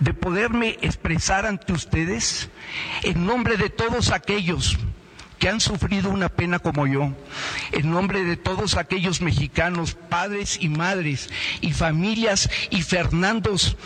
de 0.00 0.12
poderme 0.12 0.76
expresar 0.80 1.46
ante 1.46 1.72
ustedes 1.72 2.48
en 3.02 3.26
nombre 3.26 3.56
de 3.56 3.70
todos 3.70 4.10
aquellos 4.10 4.78
que 5.38 5.48
han 5.48 5.60
sufrido 5.60 6.10
una 6.10 6.28
pena 6.28 6.58
como 6.58 6.86
yo, 6.86 7.14
en 7.72 7.90
nombre 7.90 8.24
de 8.24 8.36
todos 8.36 8.76
aquellos 8.76 9.22
mexicanos, 9.22 9.94
padres 9.94 10.58
y 10.60 10.68
madres, 10.68 11.30
y 11.62 11.72
familias 11.72 12.50
y 12.68 12.82
Fernandos, 12.82 13.76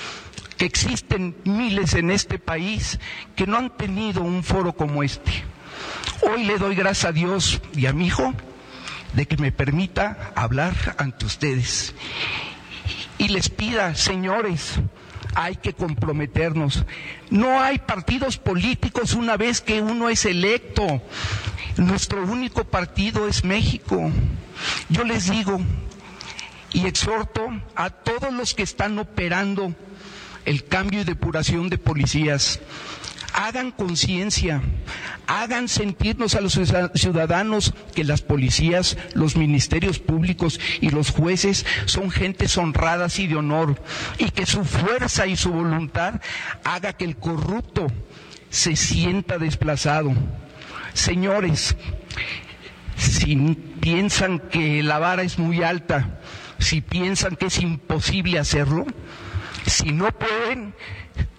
que 0.57 0.65
existen 0.65 1.37
miles 1.45 1.95
en 1.95 2.11
este 2.11 2.39
país 2.39 2.99
que 3.37 3.47
no 3.47 3.57
han 3.59 3.77
tenido 3.77 4.23
un 4.23 4.43
foro 4.43 4.73
como 4.75 5.03
este. 5.03 5.33
Hoy 6.23 6.45
le 6.45 6.59
doy 6.59 6.75
gracias 6.75 7.07
a 7.07 7.13
Dios 7.13 7.61
y 7.75 7.87
a 7.87 7.93
mi 7.93 8.07
hijo 8.07 8.33
de 9.15 9.27
que 9.27 9.37
me 9.37 9.53
permita 9.53 10.33
hablar 10.35 10.75
ante 10.99 11.27
ustedes. 11.27 11.95
Y 13.19 13.29
les 13.29 13.49
pida, 13.49 13.95
señores, 13.95 14.81
hay 15.35 15.57
que 15.57 15.73
comprometernos. 15.73 16.85
No 17.31 17.61
hay 17.61 17.79
partidos 17.79 18.39
políticos 18.39 19.15
una 19.15 19.37
vez 19.37 19.61
que 19.61 19.81
uno 19.81 20.09
es 20.09 20.25
electo. 20.25 21.03
Nuestro 21.77 22.23
único 22.25 22.65
partido 22.65 23.29
es 23.29 23.45
México. 23.45 24.11
Yo 24.89 25.05
les 25.05 25.31
digo 25.31 25.61
y 26.73 26.87
exhorto 26.87 27.49
a 27.77 27.91
todos 27.91 28.33
los 28.33 28.55
que 28.55 28.63
están 28.63 28.99
operando 28.99 29.75
el 30.45 30.65
cambio 30.65 31.01
y 31.01 31.05
depuración 31.05 31.69
de 31.69 31.79
policías 31.79 32.61
hagan 33.35 33.73
conciencia, 33.73 34.63
hagan 35.27 35.69
sentirnos 35.69 36.37
a 36.37 36.41
los 36.41 36.59
ciudadanos 36.95 37.75
que 37.95 38.05
las 38.05 38.23
policías, 38.23 38.97
los 39.15 39.37
ministerios 39.37 39.99
públicos 39.99 40.61
y 40.81 40.91
los 40.91 41.11
jueces 41.11 41.67
son 41.87 42.11
gentes 42.13 42.57
honradas 42.57 43.19
y 43.19 43.27
de 43.27 43.35
honor 43.37 43.83
y 44.19 44.31
que 44.31 44.47
su 44.47 44.65
fuerza 44.65 45.27
y 45.27 45.37
su 45.37 45.51
voluntad 45.51 46.21
haga 46.63 46.93
que 46.93 47.05
el 47.05 47.17
corrupto 47.17 47.89
se 48.51 48.77
sienta 48.77 49.39
desplazado. 49.39 50.13
Señores, 50.93 51.75
si 52.97 53.35
piensan 53.81 54.39
que 54.39 54.85
la 54.85 55.01
vara 55.01 55.25
es 55.25 55.41
muy 55.41 55.65
alta, 55.65 56.21
si 56.61 56.81
piensan 56.81 57.35
que 57.35 57.47
es 57.47 57.59
imposible 57.59 58.39
hacerlo, 58.39 58.87
si 59.67 59.93
no 59.93 60.11
pueden, 60.13 60.75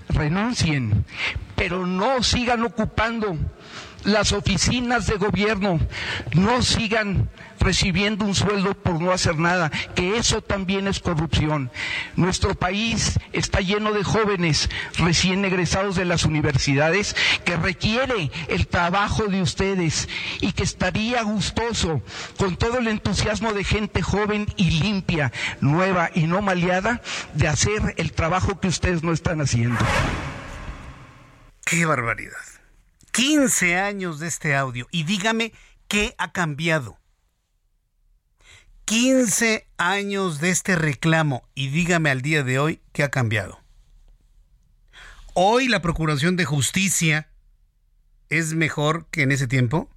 renuncien, 0.09 1.05
pero 1.55 1.85
no 1.85 2.23
sigan 2.23 2.63
ocupando 2.63 3.37
las 4.05 4.31
oficinas 4.31 5.07
de 5.07 5.17
gobierno, 5.17 5.79
no 6.33 6.61
sigan 6.61 7.29
recibiendo 7.59 8.25
un 8.25 8.35
sueldo 8.35 8.75
por 8.75 9.01
no 9.01 9.11
hacer 9.11 9.37
nada, 9.37 9.71
que 9.95 10.17
eso 10.17 10.41
también 10.41 10.87
es 10.87 10.99
corrupción. 10.99 11.71
Nuestro 12.15 12.55
país 12.55 13.19
está 13.33 13.59
lleno 13.59 13.91
de 13.91 14.03
jóvenes 14.03 14.69
recién 14.97 15.43
egresados 15.45 15.95
de 15.95 16.05
las 16.05 16.25
universidades 16.25 17.15
que 17.43 17.57
requiere 17.57 18.31
el 18.47 18.67
trabajo 18.67 19.25
de 19.25 19.41
ustedes 19.41 20.07
y 20.41 20.51
que 20.51 20.63
estaría 20.63 21.23
gustoso 21.23 22.01
con 22.37 22.55
todo 22.55 22.77
el 22.77 22.87
entusiasmo 22.87 23.53
de 23.53 23.63
gente 23.63 24.01
joven 24.01 24.47
y 24.57 24.71
limpia, 24.81 25.31
nueva 25.61 26.09
y 26.13 26.27
no 26.27 26.41
maleada, 26.41 27.01
de 27.33 27.47
hacer 27.47 27.95
el 27.97 28.11
trabajo 28.11 28.59
que 28.59 28.67
ustedes 28.67 29.03
no 29.03 29.11
están 29.11 29.41
haciendo. 29.41 29.79
Qué 31.65 31.85
barbaridad. 31.85 32.55
15 33.15 33.77
años 33.77 34.19
de 34.19 34.27
este 34.27 34.57
audio 34.57 34.89
y 34.91 35.03
dígame 35.03 35.53
qué 35.87 36.13
ha 36.17 36.33
cambiado. 36.33 36.99
15 38.83 39.65
años 39.77 40.41
de 40.41 40.49
este 40.49 40.75
reclamo 40.75 41.47
y 41.55 41.69
dígame 41.69 42.09
al 42.09 42.21
día 42.21 42.43
de 42.43 42.59
hoy 42.59 42.81
qué 42.91 43.03
ha 43.03 43.09
cambiado. 43.09 43.61
Hoy 45.33 45.69
la 45.69 45.81
Procuración 45.81 46.35
de 46.35 46.43
Justicia 46.43 47.29
es 48.27 48.53
mejor 48.53 49.07
que 49.11 49.21
en 49.21 49.31
ese 49.31 49.47
tiempo. 49.47 49.89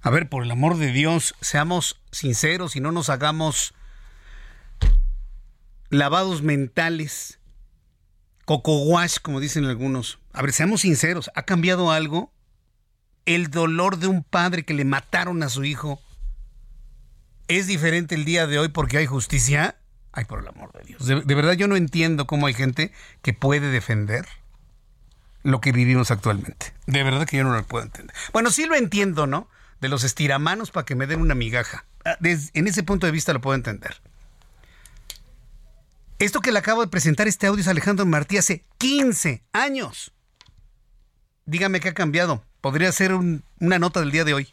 A 0.00 0.08
ver, 0.08 0.30
por 0.30 0.42
el 0.42 0.50
amor 0.50 0.78
de 0.78 0.90
Dios, 0.90 1.34
seamos 1.42 2.00
sinceros 2.12 2.76
y 2.76 2.80
no 2.80 2.92
nos 2.92 3.10
hagamos 3.10 3.74
lavados 5.90 6.40
mentales 6.40 7.40
coco 8.46 8.90
como 9.22 9.40
dicen 9.40 9.66
algunos. 9.66 10.18
A 10.34 10.42
ver, 10.42 10.52
seamos 10.52 10.80
sinceros, 10.80 11.30
¿ha 11.36 11.44
cambiado 11.44 11.92
algo? 11.92 12.32
El 13.24 13.50
dolor 13.50 13.98
de 13.98 14.08
un 14.08 14.24
padre 14.24 14.64
que 14.64 14.74
le 14.74 14.84
mataron 14.84 15.42
a 15.44 15.48
su 15.48 15.64
hijo 15.64 16.02
es 17.46 17.68
diferente 17.68 18.16
el 18.16 18.24
día 18.24 18.46
de 18.48 18.58
hoy 18.58 18.68
porque 18.68 18.98
hay 18.98 19.06
justicia. 19.06 19.76
Ay, 20.12 20.24
por 20.24 20.40
el 20.40 20.48
amor 20.48 20.72
de 20.72 20.82
Dios. 20.84 21.06
De, 21.06 21.34
verdad 21.34 21.52
yo 21.52 21.68
no 21.68 21.76
entiendo 21.76 22.26
cómo 22.26 22.46
hay 22.46 22.54
gente 22.54 22.92
que 23.22 23.32
puede 23.32 23.70
defender 23.70 24.26
lo 25.44 25.60
que 25.60 25.70
vivimos 25.70 26.10
actualmente. 26.10 26.74
De 26.86 27.04
verdad 27.04 27.26
que 27.26 27.36
yo 27.36 27.44
no 27.44 27.54
lo 27.54 27.64
puedo 27.64 27.84
entender. 27.84 28.14
Bueno, 28.32 28.50
sí 28.50 28.66
lo 28.66 28.74
entiendo, 28.74 29.28
¿no? 29.28 29.48
De 29.80 29.88
los 29.88 30.02
estiramanos 30.02 30.72
para 30.72 30.84
que 30.84 30.96
me 30.96 31.06
den 31.06 31.20
una 31.20 31.34
migaja. 31.36 31.84
Ah, 32.04 32.18
en 32.20 32.66
ese 32.66 32.82
punto 32.82 33.06
de 33.06 33.12
vista 33.12 33.32
lo 33.32 33.40
puedo 33.40 33.54
entender. 33.54 34.00
Esto 36.18 36.40
que 36.40 36.50
le 36.50 36.58
acabo 36.58 36.80
de 36.80 36.88
presentar, 36.88 37.28
este 37.28 37.46
audio 37.46 37.60
es 37.60 37.68
Alejandro 37.68 38.04
Martí 38.04 38.36
hace 38.36 38.64
15 38.78 39.44
años. 39.52 40.12
Dígame 41.46 41.80
qué 41.80 41.90
ha 41.90 41.94
cambiado. 41.94 42.44
Podría 42.60 42.90
ser 42.92 43.12
un, 43.12 43.44
una 43.60 43.78
nota 43.78 44.00
del 44.00 44.10
día 44.10 44.24
de 44.24 44.34
hoy. 44.34 44.48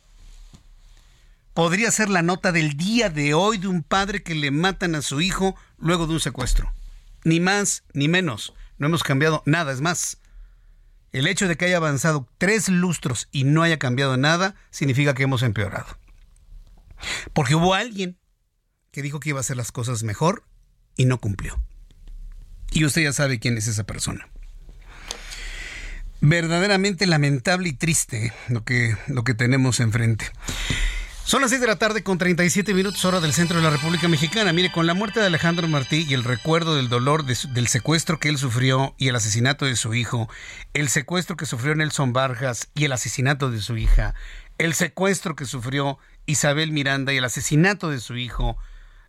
Podría 1.54 1.92
ser 1.92 2.10
la 2.10 2.22
nota 2.22 2.52
del 2.52 2.78
día 2.78 3.10
de 3.10 3.34
hoy 3.34 3.58
de 3.58 3.68
un 3.68 3.84
padre 3.84 4.24
que 4.24 4.36
le 4.36 4.52
matan 4.52 4.96
a 4.96 5.02
su 5.02 5.22
hijo 5.22 5.56
luego 5.78 6.08
de 6.08 6.14
un 6.14 6.20
secuestro. 6.20 6.74
Ni 7.24 7.40
más 7.40 7.84
ni 7.94 8.08
menos. 8.08 8.54
No 8.78 8.88
hemos 8.88 9.04
cambiado 9.04 9.44
nada. 9.46 9.72
Es 9.72 9.82
más, 9.82 10.18
el 11.12 11.28
hecho 11.28 11.48
de 11.48 11.58
que 11.58 11.66
haya 11.66 11.78
avanzado 11.78 12.28
tres 12.38 12.70
lustros 12.70 13.28
y 13.32 13.44
no 13.44 13.64
haya 13.64 13.80
cambiado 13.80 14.16
nada 14.18 14.56
significa 14.70 15.14
que 15.14 15.24
hemos 15.24 15.44
empeorado. 15.44 15.98
Porque 17.34 17.56
hubo 17.56 17.74
alguien 17.74 18.18
que 18.92 19.02
dijo 19.02 19.20
que 19.20 19.30
iba 19.30 19.40
a 19.40 19.42
hacer 19.42 19.58
las 19.58 19.72
cosas 19.72 20.04
mejor 20.04 20.46
y 20.96 21.06
no 21.06 21.20
cumplió. 21.20 21.62
Y 22.72 22.86
usted 22.86 23.04
ya 23.04 23.14
sabe 23.14 23.40
quién 23.40 23.58
es 23.58 23.68
esa 23.68 23.86
persona. 23.86 24.30
Verdaderamente 26.22 27.08
lamentable 27.08 27.70
y 27.70 27.74
triste 27.74 28.32
lo 28.48 28.64
que, 28.64 28.96
lo 29.08 29.24
que 29.24 29.34
tenemos 29.34 29.80
enfrente. 29.80 30.32
Son 31.24 31.42
las 31.42 31.52
6 31.52 31.62
de 31.62 31.68
la 31.68 31.78
tarde 31.78 32.04
con 32.04 32.18
37 32.18 32.74
minutos 32.74 33.06
hora 33.06 33.20
del 33.20 33.32
centro 33.32 33.58
de 33.58 33.64
la 33.64 33.70
República 33.70 34.08
Mexicana. 34.08 34.52
Mire, 34.54 34.72
con 34.72 34.86
la 34.86 34.94
muerte 34.94 35.20
de 35.20 35.28
Alejandro 35.28 35.68
Martí 35.68 36.06
y 36.08 36.14
el 36.14 36.24
recuerdo 36.24 36.76
del 36.76 36.90
dolor 36.90 37.26
de 37.26 37.38
del 37.54 37.68
secuestro 37.68 38.20
que 38.20 38.28
él 38.28 38.38
sufrió 38.38 38.96
y 38.98 39.08
el 39.08 39.16
asesinato 39.16 39.66
de 39.66 39.76
su 39.76 39.94
hijo, 39.94 40.30
el 40.74 40.90
secuestro 40.90 41.38
que 41.38 41.46
sufrió 41.46 41.74
Nelson 41.74 42.12
Vargas 42.12 42.70
y 42.76 42.86
el 42.86 42.92
asesinato 42.92 43.50
de 43.50 43.62
su 43.62 43.78
hija, 43.78 44.14
el 44.58 44.74
secuestro 44.74 45.36
que 45.36 45.46
sufrió 45.46 46.00
Isabel 46.26 46.72
Miranda 46.72 47.14
y 47.14 47.18
el 47.18 47.24
asesinato 47.24 47.90
de 47.90 48.00
su 48.00 48.18
hijo, 48.18 48.58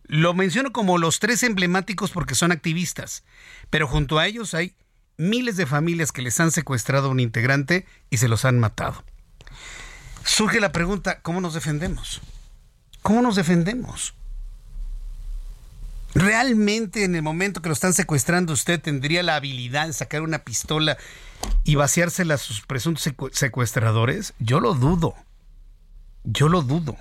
lo 0.03 0.33
menciono 0.33 0.71
como 0.71 0.97
los 0.97 1.19
tres 1.19 1.43
emblemáticos 1.43 2.11
porque 2.11 2.35
son 2.35 2.51
activistas, 2.51 3.23
pero 3.69 3.87
junto 3.87 4.17
a 4.19 4.27
ellos 4.27 4.53
hay 4.53 4.75
miles 5.17 5.57
de 5.57 5.65
familias 5.65 6.11
que 6.11 6.21
les 6.21 6.39
han 6.39 6.51
secuestrado 6.51 7.07
a 7.07 7.11
un 7.11 7.19
integrante 7.19 7.85
y 8.09 8.17
se 8.17 8.27
los 8.27 8.45
han 8.45 8.59
matado. 8.59 9.03
Surge 10.23 10.59
la 10.59 10.71
pregunta, 10.71 11.21
¿cómo 11.21 11.41
nos 11.41 11.53
defendemos? 11.53 12.21
¿Cómo 13.01 13.21
nos 13.21 13.35
defendemos? 13.35 14.15
¿Realmente 16.15 17.03
en 17.03 17.15
el 17.15 17.23
momento 17.23 17.61
que 17.61 17.69
lo 17.69 17.73
están 17.73 17.93
secuestrando 17.93 18.53
usted 18.53 18.79
tendría 18.79 19.23
la 19.23 19.35
habilidad 19.35 19.87
de 19.87 19.93
sacar 19.93 20.21
una 20.21 20.39
pistola 20.43 20.97
y 21.63 21.75
vaciársela 21.75 22.35
a 22.35 22.37
sus 22.37 22.61
presuntos 22.61 23.11
secuestradores? 23.31 24.33
Yo 24.39 24.59
lo 24.59 24.75
dudo. 24.75 25.15
Yo 26.23 26.49
lo 26.49 26.61
dudo. 26.61 26.95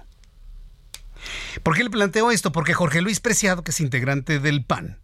¿Por 1.62 1.76
qué 1.76 1.84
le 1.84 1.90
planteo 1.90 2.30
esto? 2.30 2.52
Porque 2.52 2.74
Jorge 2.74 3.02
Luis 3.02 3.20
Preciado, 3.20 3.62
que 3.62 3.70
es 3.70 3.80
integrante 3.80 4.40
del 4.40 4.64
PAN, 4.64 4.98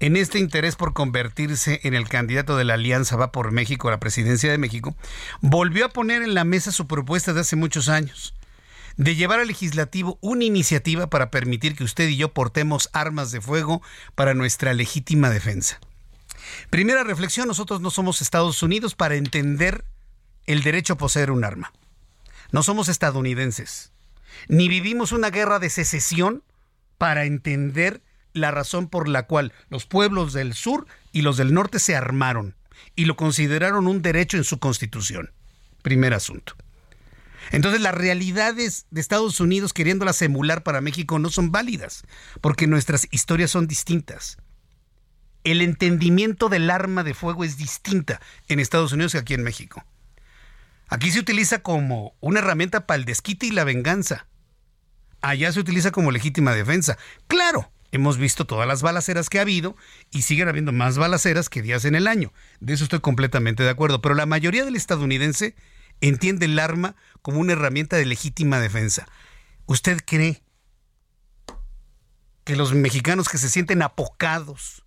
en 0.00 0.16
este 0.16 0.38
interés 0.38 0.76
por 0.76 0.92
convertirse 0.92 1.80
en 1.82 1.94
el 1.94 2.08
candidato 2.08 2.56
de 2.56 2.64
la 2.64 2.74
Alianza 2.74 3.16
Va 3.16 3.32
por 3.32 3.52
México 3.52 3.88
a 3.88 3.92
la 3.92 4.00
presidencia 4.00 4.50
de 4.50 4.58
México, 4.58 4.96
volvió 5.40 5.86
a 5.86 5.90
poner 5.90 6.22
en 6.22 6.34
la 6.34 6.44
mesa 6.44 6.72
su 6.72 6.86
propuesta 6.86 7.32
de 7.32 7.40
hace 7.40 7.56
muchos 7.56 7.88
años 7.88 8.34
de 8.96 9.14
llevar 9.14 9.38
al 9.38 9.46
legislativo 9.46 10.18
una 10.20 10.44
iniciativa 10.44 11.08
para 11.08 11.30
permitir 11.30 11.76
que 11.76 11.84
usted 11.84 12.08
y 12.08 12.16
yo 12.16 12.32
portemos 12.32 12.90
armas 12.92 13.30
de 13.30 13.40
fuego 13.40 13.80
para 14.16 14.34
nuestra 14.34 14.74
legítima 14.74 15.30
defensa. 15.30 15.78
Primera 16.68 17.04
reflexión, 17.04 17.46
nosotros 17.46 17.80
no 17.80 17.90
somos 17.90 18.22
Estados 18.22 18.60
Unidos 18.62 18.96
para 18.96 19.14
entender 19.14 19.84
el 20.46 20.64
derecho 20.64 20.94
a 20.94 20.98
poseer 20.98 21.30
un 21.30 21.44
arma. 21.44 21.72
No 22.50 22.64
somos 22.64 22.88
estadounidenses 22.88 23.92
ni 24.46 24.68
vivimos 24.68 25.12
una 25.12 25.30
guerra 25.30 25.58
de 25.58 25.70
secesión 25.70 26.42
para 26.96 27.24
entender 27.24 28.02
la 28.38 28.50
razón 28.50 28.88
por 28.88 29.08
la 29.08 29.26
cual 29.26 29.52
los 29.68 29.86
pueblos 29.86 30.32
del 30.32 30.54
sur 30.54 30.86
y 31.12 31.22
los 31.22 31.36
del 31.36 31.52
norte 31.52 31.78
se 31.78 31.94
armaron 31.96 32.56
y 32.96 33.04
lo 33.04 33.16
consideraron 33.16 33.86
un 33.86 34.02
derecho 34.02 34.36
en 34.36 34.44
su 34.44 34.58
constitución. 34.58 35.30
Primer 35.82 36.14
asunto. 36.14 36.54
Entonces 37.50 37.80
las 37.80 37.94
realidades 37.94 38.86
de 38.90 39.00
Estados 39.00 39.40
Unidos 39.40 39.72
queriéndolas 39.72 40.20
emular 40.22 40.62
para 40.62 40.80
México 40.80 41.18
no 41.18 41.30
son 41.30 41.50
válidas, 41.50 42.04
porque 42.40 42.66
nuestras 42.66 43.08
historias 43.10 43.50
son 43.50 43.66
distintas. 43.66 44.36
El 45.44 45.62
entendimiento 45.62 46.48
del 46.48 46.68
arma 46.70 47.04
de 47.04 47.14
fuego 47.14 47.44
es 47.44 47.56
distinta 47.56 48.20
en 48.48 48.60
Estados 48.60 48.92
Unidos 48.92 49.12
que 49.12 49.18
aquí 49.18 49.34
en 49.34 49.44
México. 49.44 49.84
Aquí 50.88 51.10
se 51.10 51.20
utiliza 51.20 51.62
como 51.62 52.14
una 52.20 52.40
herramienta 52.40 52.86
para 52.86 52.98
el 52.98 53.04
desquite 53.04 53.46
y 53.46 53.50
la 53.50 53.64
venganza. 53.64 54.26
Allá 55.20 55.52
se 55.52 55.60
utiliza 55.60 55.90
como 55.90 56.10
legítima 56.10 56.52
defensa. 56.52 56.98
Claro, 57.26 57.70
hemos 57.92 58.18
visto 58.18 58.46
todas 58.46 58.68
las 58.68 58.82
balaceras 58.82 59.28
que 59.28 59.38
ha 59.38 59.42
habido 59.42 59.76
y 60.10 60.22
siguen 60.22 60.48
habiendo 60.48 60.72
más 60.72 60.98
balaceras 60.98 61.48
que 61.48 61.62
días 61.62 61.84
en 61.84 61.94
el 61.94 62.06
año. 62.06 62.32
De 62.60 62.74
eso 62.74 62.84
estoy 62.84 63.00
completamente 63.00 63.62
de 63.62 63.70
acuerdo. 63.70 64.00
Pero 64.00 64.14
la 64.14 64.26
mayoría 64.26 64.64
del 64.64 64.76
estadounidense 64.76 65.54
entiende 66.00 66.46
el 66.46 66.58
arma 66.58 66.96
como 67.22 67.40
una 67.40 67.52
herramienta 67.52 67.96
de 67.96 68.06
legítima 68.06 68.60
defensa. 68.60 69.06
¿Usted 69.66 69.98
cree 70.04 70.42
que 72.44 72.56
los 72.56 72.72
mexicanos 72.72 73.28
que 73.28 73.38
se 73.38 73.48
sienten 73.48 73.82
apocados 73.82 74.84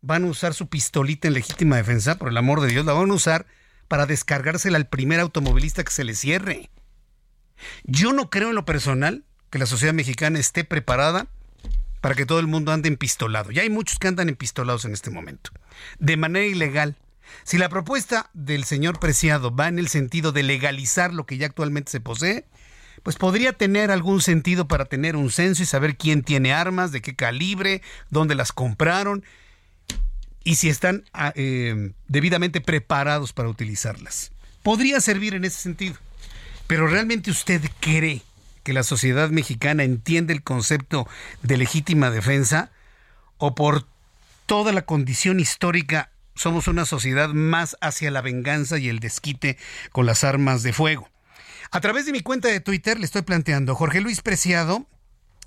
van 0.00 0.24
a 0.24 0.28
usar 0.28 0.54
su 0.54 0.68
pistolita 0.68 1.28
en 1.28 1.34
legítima 1.34 1.76
defensa? 1.76 2.18
Por 2.18 2.28
el 2.28 2.36
amor 2.36 2.60
de 2.60 2.68
Dios, 2.68 2.84
la 2.84 2.92
van 2.92 3.10
a 3.10 3.14
usar 3.14 3.46
para 3.88 4.06
descargársela 4.06 4.76
al 4.76 4.88
primer 4.88 5.20
automovilista 5.20 5.84
que 5.84 5.92
se 5.92 6.04
le 6.04 6.14
cierre. 6.14 6.70
Yo 7.84 8.12
no 8.12 8.30
creo 8.30 8.50
en 8.50 8.54
lo 8.54 8.64
personal 8.64 9.24
que 9.50 9.58
la 9.58 9.66
sociedad 9.66 9.94
mexicana 9.94 10.38
esté 10.38 10.64
preparada 10.64 11.28
para 12.00 12.14
que 12.14 12.26
todo 12.26 12.40
el 12.40 12.46
mundo 12.46 12.72
ande 12.72 12.88
empistolado. 12.88 13.50
Ya 13.50 13.62
hay 13.62 13.70
muchos 13.70 13.98
que 13.98 14.08
andan 14.08 14.28
empistolados 14.28 14.84
en 14.84 14.92
este 14.92 15.10
momento, 15.10 15.50
de 15.98 16.16
manera 16.16 16.46
ilegal. 16.46 16.96
Si 17.44 17.58
la 17.58 17.68
propuesta 17.68 18.30
del 18.32 18.64
señor 18.64 18.98
Preciado 19.00 19.54
va 19.54 19.68
en 19.68 19.78
el 19.78 19.88
sentido 19.88 20.32
de 20.32 20.42
legalizar 20.42 21.12
lo 21.12 21.26
que 21.26 21.36
ya 21.36 21.46
actualmente 21.46 21.90
se 21.90 22.00
posee, 22.00 22.46
pues 23.02 23.16
podría 23.16 23.52
tener 23.52 23.90
algún 23.90 24.20
sentido 24.20 24.66
para 24.66 24.86
tener 24.86 25.16
un 25.16 25.30
censo 25.30 25.62
y 25.62 25.66
saber 25.66 25.96
quién 25.96 26.22
tiene 26.22 26.52
armas, 26.52 26.90
de 26.90 27.02
qué 27.02 27.14
calibre, 27.14 27.82
dónde 28.10 28.34
las 28.34 28.52
compraron 28.52 29.24
y 30.48 30.56
si 30.56 30.68
están 30.68 31.04
ah, 31.12 31.32
eh, 31.36 31.92
debidamente 32.06 32.60
preparados 32.60 33.32
para 33.32 33.50
utilizarlas. 33.50 34.32
Podría 34.62 35.00
servir 35.00 35.34
en 35.34 35.44
ese 35.44 35.60
sentido. 35.60 35.96
Pero 36.66 36.86
¿realmente 36.86 37.30
usted 37.30 37.62
cree 37.80 38.22
que 38.68 38.74
la 38.74 38.82
sociedad 38.82 39.30
mexicana 39.30 39.82
entiende 39.82 40.34
el 40.34 40.42
concepto 40.42 41.08
de 41.42 41.56
legítima 41.56 42.10
defensa? 42.10 42.70
¿O 43.38 43.54
por 43.54 43.86
toda 44.44 44.74
la 44.74 44.82
condición 44.82 45.40
histórica 45.40 46.10
somos 46.34 46.68
una 46.68 46.84
sociedad 46.84 47.30
más 47.30 47.78
hacia 47.80 48.10
la 48.10 48.20
venganza 48.20 48.76
y 48.76 48.90
el 48.90 48.98
desquite 48.98 49.56
con 49.90 50.04
las 50.04 50.22
armas 50.22 50.62
de 50.62 50.74
fuego. 50.74 51.08
A 51.70 51.80
través 51.80 52.04
de 52.04 52.12
mi 52.12 52.20
cuenta 52.20 52.48
de 52.48 52.60
Twitter 52.60 52.98
le 52.98 53.06
estoy 53.06 53.22
planteando, 53.22 53.74
Jorge 53.74 54.02
Luis 54.02 54.20
Preciado, 54.20 54.86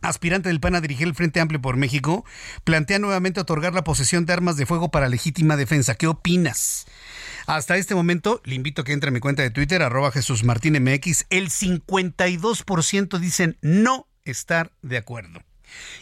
aspirante 0.02 0.49
del 0.49 0.60
PAN 0.60 0.76
a 0.76 0.82
dirigir 0.82 1.08
el 1.08 1.16
Frente 1.16 1.39
Amplio 1.39 1.62
por 1.62 1.78
México, 1.78 2.26
plantea 2.64 2.99
nuevamente 2.99 3.39
otorgar 3.39 3.74
la 3.74 3.84
posesión 3.84 4.26
de 4.26 4.34
armas 4.34 4.58
de 4.58 4.66
fuego 4.66 4.91
para 4.91 5.10
legítima 5.10 5.58
defensa. 5.58 5.95
¿Qué 5.95 6.08
opinas? 6.08 6.86
Hasta 7.47 7.78
este 7.78 7.95
momento, 7.95 8.41
le 8.45 8.56
invito 8.56 8.82
a 8.82 8.86
que 8.86 8.93
entre 8.93 9.10
a 9.10 9.12
mi 9.12 9.20
cuenta 9.20 9.43
de 9.43 9.52
Twitter, 9.52 9.82
arroba 9.82 10.12
Jesús 10.12 10.43
Martín 10.43 10.82
MX, 10.82 11.26
el 11.30 11.49
52% 11.49 13.20
dicen 13.20 13.58
no 13.62 14.08
estar 14.26 14.72
de 14.82 14.97
acuerdo. 14.97 15.41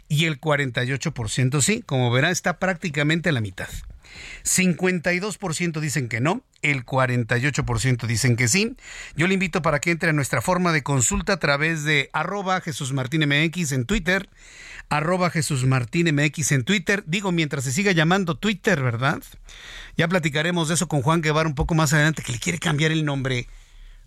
Y 0.08 0.26
el 0.26 0.42
48% 0.42 1.62
sí, 1.62 1.82
como 1.84 2.12
verá, 2.12 2.32
está 2.32 2.60
prácticamente 2.60 3.30
a 3.30 3.32
la 3.32 3.42
mitad. 3.42 3.70
52% 4.44 5.80
dicen 5.80 6.10
que 6.10 6.20
no, 6.22 6.44
el 6.62 6.86
48% 6.86 8.08
dicen 8.08 8.36
que 8.36 8.48
sí. 8.48 8.76
Yo 9.16 9.28
le 9.28 9.34
invito 9.34 9.62
para 9.62 9.80
que 9.80 9.92
entre 9.92 10.10
a 10.10 10.14
nuestra 10.14 10.42
forma 10.42 10.72
de 10.72 10.84
consulta 10.84 11.34
a 11.34 11.40
través 11.40 11.84
de 11.84 12.10
arroba 12.14 12.62
Jesús 12.62 12.94
Martín 12.94 13.28
MX 13.28 13.72
en 13.72 13.86
Twitter, 13.86 14.30
arroba 14.90 15.32
MX 15.32 16.52
en 16.52 16.64
Twitter. 16.64 17.04
Digo, 17.06 17.32
mientras 17.32 17.64
se 17.64 17.72
siga 17.72 17.92
llamando 17.92 18.36
Twitter, 18.36 18.82
¿verdad? 18.82 19.22
Ya 19.98 20.08
platicaremos 20.08 20.68
de 20.68 20.76
eso 20.76 20.88
con 20.88 21.02
Juan 21.02 21.22
Guevara 21.22 21.48
un 21.48 21.56
poco 21.56 21.76
más 21.76 21.94
adelante, 21.94 22.24
que 22.24 22.32
le 22.32 22.40
quiere 22.40 22.60
cambiar 22.60 22.92
el 22.92 23.06
nombre. 23.06 23.48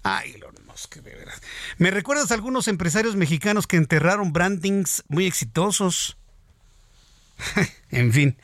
Ay, 0.03 0.33
Elon 0.33 0.55
Musk, 0.67 0.97
de 0.97 1.15
veras. 1.15 1.41
¿Me 1.79 1.91
recuerdas 1.91 2.31
a 2.31 2.35
algunos 2.35 2.67
empresarios 2.67 3.15
mexicanos 3.15 3.67
que 3.67 3.77
enterraron 3.77 4.33
brandings 4.33 5.05
muy 5.09 5.27
exitosos? 5.27 6.17
en 7.91 8.13
fin. 8.13 8.37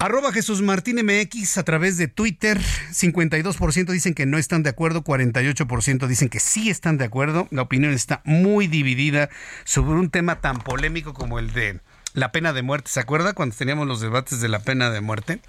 Arroba 0.00 0.32
Jesús 0.32 0.62
Martín 0.62 0.96
MX 1.04 1.58
a 1.58 1.62
través 1.62 1.98
de 1.98 2.08
Twitter. 2.08 2.58
52% 2.58 3.92
dicen 3.92 4.14
que 4.14 4.24
no 4.24 4.38
están 4.38 4.62
de 4.62 4.70
acuerdo, 4.70 5.04
48% 5.04 6.06
dicen 6.06 6.30
que 6.30 6.40
sí 6.40 6.70
están 6.70 6.96
de 6.96 7.04
acuerdo. 7.04 7.48
La 7.50 7.60
opinión 7.60 7.92
está 7.92 8.22
muy 8.24 8.66
dividida 8.66 9.28
sobre 9.64 10.00
un 10.00 10.08
tema 10.08 10.40
tan 10.40 10.56
polémico 10.62 11.12
como 11.12 11.38
el 11.38 11.52
de 11.52 11.80
la 12.14 12.32
pena 12.32 12.54
de 12.54 12.62
muerte. 12.62 12.90
¿Se 12.90 12.98
acuerda 12.98 13.34
cuando 13.34 13.54
teníamos 13.54 13.86
los 13.86 14.00
debates 14.00 14.40
de 14.40 14.48
la 14.48 14.60
pena 14.60 14.88
de 14.88 15.02
muerte? 15.02 15.42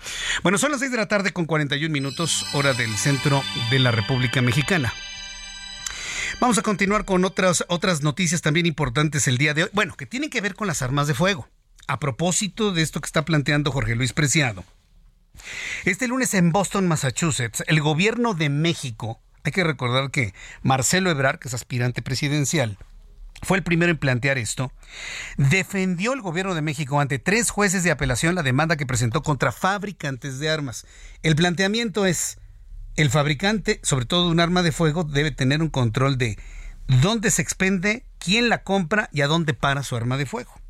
Bueno, 0.43 0.57
son 0.57 0.71
las 0.71 0.81
6 0.81 0.91
de 0.91 0.97
la 0.97 1.07
tarde 1.07 1.31
con 1.31 1.45
41 1.45 1.89
minutos, 1.89 2.45
hora 2.51 2.73
del 2.73 2.93
centro 2.97 3.41
de 3.69 3.79
la 3.79 3.91
República 3.91 4.41
Mexicana. 4.41 4.93
Vamos 6.41 6.57
a 6.57 6.61
continuar 6.61 7.05
con 7.05 7.23
otras, 7.23 7.63
otras 7.69 8.01
noticias 8.01 8.41
también 8.41 8.65
importantes 8.65 9.29
el 9.29 9.37
día 9.37 9.53
de 9.53 9.63
hoy. 9.63 9.69
Bueno, 9.71 9.95
que 9.95 10.05
tienen 10.05 10.29
que 10.29 10.41
ver 10.41 10.55
con 10.55 10.67
las 10.67 10.81
armas 10.81 11.07
de 11.07 11.13
fuego 11.13 11.47
a 11.88 11.99
propósito 11.99 12.71
de 12.71 12.82
esto 12.82 13.01
que 13.01 13.07
está 13.07 13.25
planteando 13.25 13.71
Jorge 13.71 13.95
Luis 13.95 14.13
Preciado. 14.13 14.63
Este 15.86 16.07
lunes 16.07 16.34
en 16.34 16.51
Boston, 16.51 16.88
Massachusetts, 16.88 17.63
el 17.67 17.82
gobierno 17.82 18.34
de 18.34 18.49
México, 18.49 19.19
hay 19.43 19.51
que 19.51 19.63
recordar 19.63 20.11
que 20.11 20.34
Marcelo 20.61 21.09
Ebrard, 21.09 21.39
que 21.39 21.47
es 21.47 21.53
aspirante 21.53 22.01
presidencial, 22.01 22.77
fue 23.41 23.57
el 23.57 23.63
primero 23.63 23.91
en 23.91 23.97
plantear 23.97 24.38
esto, 24.38 24.71
defendió 25.38 26.13
el 26.13 26.21
gobierno 26.21 26.53
de 26.53 26.61
México 26.61 26.99
ante 26.99 27.17
tres 27.17 27.49
jueces 27.49 27.84
de 27.84 27.91
apelación 27.91 28.36
la 28.36 28.43
demanda 28.43 28.77
que 28.77 28.86
presentó 28.86 29.23
contra 29.23 29.51
fabricantes 29.51 30.39
de 30.39 30.49
armas. 30.49 30.86
El 31.23 31.36
planteamiento 31.36 32.05
es, 32.05 32.38
el 32.95 33.09
fabricante, 33.09 33.79
sobre 33.84 34.05
todo 34.05 34.29
un 34.29 34.39
arma 34.39 34.61
de 34.61 34.71
fuego, 34.71 35.03
debe 35.03 35.32
tener 35.32 35.61
un 35.61 35.69
control 35.69 36.17
de 36.17 36.38
dónde 36.88 37.32
se 37.32 37.41
expende, 37.41 38.05
quién 38.19 38.49
la 38.49 38.63
compra 38.63 39.09
y 39.11 39.21
a 39.21 39.27
dónde 39.27 39.53
para 39.55 39.82
su 39.82 39.95
arma 39.95 40.17
de 40.17 40.27
fuego. 40.27 40.61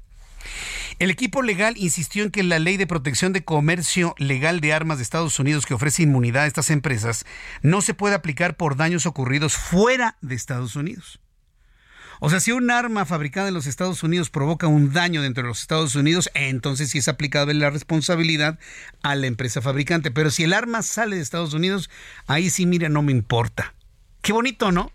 El 0.99 1.09
equipo 1.09 1.41
legal 1.41 1.75
insistió 1.77 2.23
en 2.23 2.31
que 2.31 2.43
la 2.43 2.59
ley 2.59 2.77
de 2.77 2.87
protección 2.87 3.33
de 3.33 3.43
comercio 3.43 4.13
legal 4.17 4.59
de 4.59 4.73
armas 4.73 4.97
de 4.97 5.03
Estados 5.03 5.39
Unidos 5.39 5.65
que 5.65 5.73
ofrece 5.73 6.03
inmunidad 6.03 6.43
a 6.43 6.47
estas 6.47 6.69
empresas 6.69 7.25
no 7.61 7.81
se 7.81 7.93
puede 7.93 8.15
aplicar 8.15 8.55
por 8.55 8.75
daños 8.75 9.05
ocurridos 9.05 9.55
fuera 9.55 10.17
de 10.21 10.35
Estados 10.35 10.75
Unidos. 10.75 11.19
O 12.23 12.29
sea, 12.29 12.39
si 12.39 12.51
un 12.51 12.69
arma 12.69 13.05
fabricada 13.05 13.47
en 13.47 13.55
los 13.55 13.65
Estados 13.65 14.03
Unidos 14.03 14.29
provoca 14.29 14.67
un 14.67 14.93
daño 14.93 15.23
dentro 15.23 15.41
de 15.41 15.49
los 15.49 15.61
Estados 15.61 15.95
Unidos, 15.95 16.29
entonces 16.35 16.91
sí 16.91 16.99
es 16.99 17.07
aplicable 17.07 17.55
la 17.55 17.71
responsabilidad 17.71 18.59
a 19.01 19.15
la 19.15 19.25
empresa 19.25 19.59
fabricante. 19.59 20.11
Pero 20.11 20.29
si 20.29 20.43
el 20.43 20.53
arma 20.53 20.83
sale 20.83 21.15
de 21.15 21.23
Estados 21.23 21.55
Unidos, 21.55 21.89
ahí 22.27 22.51
sí, 22.51 22.67
mira, 22.67 22.89
no 22.89 23.01
me 23.01 23.11
importa. 23.11 23.73
Qué 24.21 24.33
bonito, 24.33 24.71
¿no? 24.71 24.91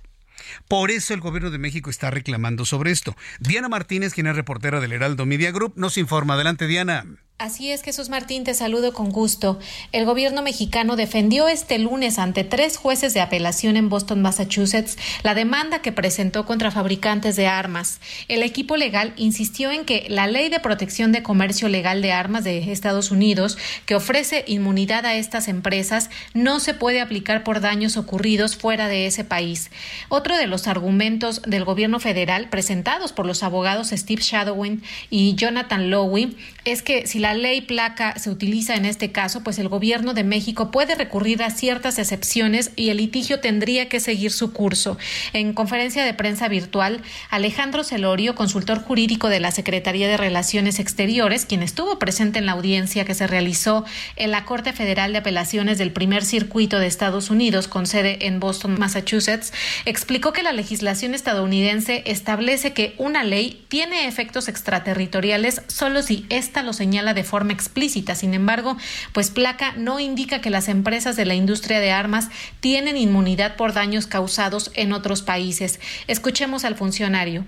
Por 0.68 0.90
eso 0.90 1.14
el 1.14 1.20
gobierno 1.20 1.50
de 1.50 1.58
México 1.58 1.90
está 1.90 2.10
reclamando 2.10 2.64
sobre 2.64 2.90
esto. 2.90 3.16
Diana 3.40 3.68
Martínez, 3.68 4.14
quien 4.14 4.26
es 4.26 4.36
reportera 4.36 4.80
del 4.80 4.92
Heraldo 4.92 5.26
Media 5.26 5.50
Group, 5.50 5.74
nos 5.76 5.98
informa. 5.98 6.34
Adelante, 6.34 6.66
Diana. 6.66 7.04
Así 7.38 7.70
es, 7.70 7.82
Jesús 7.82 8.08
Martín, 8.08 8.44
te 8.44 8.54
saludo 8.54 8.94
con 8.94 9.10
gusto. 9.10 9.58
El 9.92 10.06
gobierno 10.06 10.40
mexicano 10.40 10.96
defendió 10.96 11.48
este 11.48 11.78
lunes 11.78 12.18
ante 12.18 12.44
tres 12.44 12.78
jueces 12.78 13.12
de 13.12 13.20
apelación 13.20 13.76
en 13.76 13.90
Boston, 13.90 14.22
Massachusetts, 14.22 14.96
la 15.22 15.34
demanda 15.34 15.82
que 15.82 15.92
presentó 15.92 16.46
contra 16.46 16.70
fabricantes 16.70 17.36
de 17.36 17.46
armas. 17.46 18.00
El 18.28 18.42
equipo 18.42 18.78
legal 18.78 19.12
insistió 19.18 19.70
en 19.70 19.84
que 19.84 20.06
la 20.08 20.26
Ley 20.28 20.48
de 20.48 20.60
Protección 20.60 21.12
de 21.12 21.22
Comercio 21.22 21.68
Legal 21.68 22.00
de 22.00 22.12
Armas 22.12 22.42
de 22.42 22.72
Estados 22.72 23.10
Unidos, 23.10 23.58
que 23.84 23.96
ofrece 23.96 24.42
inmunidad 24.46 25.04
a 25.04 25.16
estas 25.16 25.48
empresas, 25.48 26.08
no 26.32 26.58
se 26.58 26.72
puede 26.72 27.02
aplicar 27.02 27.44
por 27.44 27.60
daños 27.60 27.98
ocurridos 27.98 28.56
fuera 28.56 28.88
de 28.88 29.04
ese 29.04 29.24
país. 29.24 29.70
Otro 30.08 30.38
de 30.38 30.46
los 30.46 30.66
argumentos 30.68 31.42
del 31.42 31.66
gobierno 31.66 32.00
federal 32.00 32.48
presentados 32.48 33.12
por 33.12 33.26
los 33.26 33.42
abogados 33.42 33.90
Steve 33.90 34.22
Shadowin 34.22 34.82
y 35.10 35.34
Jonathan 35.34 35.90
Lowy 35.90 36.34
es 36.64 36.80
que 36.80 37.06
si 37.06 37.18
la 37.18 37.25
ley 37.34 37.60
placa 37.60 38.18
se 38.18 38.30
utiliza 38.30 38.74
en 38.74 38.84
este 38.84 39.12
caso, 39.12 39.42
pues 39.42 39.58
el 39.58 39.68
gobierno 39.68 40.14
de 40.14 40.24
México 40.24 40.70
puede 40.70 40.94
recurrir 40.94 41.42
a 41.42 41.50
ciertas 41.50 41.98
excepciones 41.98 42.70
y 42.76 42.90
el 42.90 42.98
litigio 42.98 43.40
tendría 43.40 43.88
que 43.88 44.00
seguir 44.00 44.32
su 44.32 44.52
curso. 44.52 44.98
En 45.32 45.52
conferencia 45.52 46.04
de 46.04 46.14
prensa 46.14 46.48
virtual, 46.48 47.02
Alejandro 47.30 47.84
Celorio, 47.84 48.34
consultor 48.34 48.82
jurídico 48.82 49.28
de 49.28 49.40
la 49.40 49.50
Secretaría 49.50 50.08
de 50.08 50.16
Relaciones 50.16 50.78
Exteriores, 50.78 51.46
quien 51.46 51.62
estuvo 51.62 51.98
presente 51.98 52.38
en 52.38 52.46
la 52.46 52.52
audiencia 52.52 53.04
que 53.04 53.14
se 53.14 53.26
realizó 53.26 53.84
en 54.16 54.30
la 54.30 54.44
Corte 54.44 54.72
Federal 54.72 55.12
de 55.12 55.18
Apelaciones 55.18 55.78
del 55.78 55.92
Primer 55.92 56.24
Circuito 56.24 56.78
de 56.78 56.86
Estados 56.86 57.30
Unidos, 57.30 57.68
con 57.68 57.86
sede 57.86 58.26
en 58.26 58.40
Boston, 58.40 58.76
Massachusetts, 58.78 59.52
explicó 59.84 60.32
que 60.32 60.42
la 60.42 60.52
legislación 60.52 61.14
estadounidense 61.14 62.02
establece 62.06 62.72
que 62.72 62.94
una 62.98 63.24
ley 63.24 63.64
tiene 63.68 64.06
efectos 64.06 64.48
extraterritoriales 64.48 65.62
solo 65.66 66.02
si 66.02 66.26
ésta 66.30 66.62
lo 66.62 66.72
señala 66.72 67.14
de 67.16 67.24
forma 67.24 67.52
explícita. 67.52 68.14
Sin 68.14 68.32
embargo, 68.34 68.76
pues 69.12 69.32
Placa 69.32 69.72
no 69.76 69.98
indica 69.98 70.40
que 70.40 70.50
las 70.50 70.68
empresas 70.68 71.16
de 71.16 71.26
la 71.26 71.34
industria 71.34 71.80
de 71.80 71.90
armas 71.90 72.30
tienen 72.60 72.96
inmunidad 72.96 73.56
por 73.56 73.72
daños 73.72 74.06
causados 74.06 74.70
en 74.76 74.92
otros 74.92 75.22
países. 75.22 75.80
Escuchemos 76.06 76.64
al 76.64 76.76
funcionario. 76.76 77.44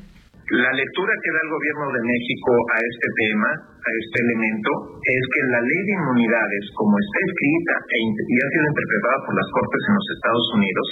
La 0.48 0.72
lectura 0.72 1.12
que 1.20 1.28
da 1.28 1.40
el 1.44 1.52
gobierno 1.52 1.86
de 1.92 2.02
México 2.08 2.50
a 2.72 2.78
este 2.80 3.08
tema, 3.20 3.50
a 3.68 3.90
este 4.00 4.16
elemento, 4.24 4.70
es 4.96 5.22
que 5.28 5.42
la 5.44 5.60
ley 5.60 5.80
de 5.84 5.92
inmunidades, 5.92 6.64
como 6.72 6.96
está 6.96 7.18
escrita 7.20 7.74
e 7.84 7.98
ha 8.00 8.48
sido 8.48 8.66
interpretada 8.72 9.18
por 9.28 9.36
las 9.36 9.48
Cortes 9.52 9.82
en 9.84 9.92
los 9.92 10.08
Estados 10.08 10.46
Unidos, 10.56 10.86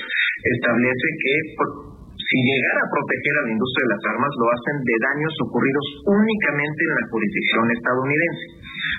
establece 0.44 1.08
que 1.24 1.32
si 2.26 2.36
llegara 2.42 2.80
a 2.82 2.90
proteger 2.90 3.34
a 3.38 3.44
la 3.46 3.54
industria 3.54 3.84
de 3.86 3.92
las 3.94 4.04
armas, 4.10 4.32
lo 4.34 4.46
hacen 4.50 4.76
de 4.82 4.96
daños 4.98 5.34
ocurridos 5.46 5.86
únicamente 6.10 6.80
en 6.82 6.92
la 6.98 7.04
jurisdicción 7.06 7.64
estadounidense. 7.70 8.46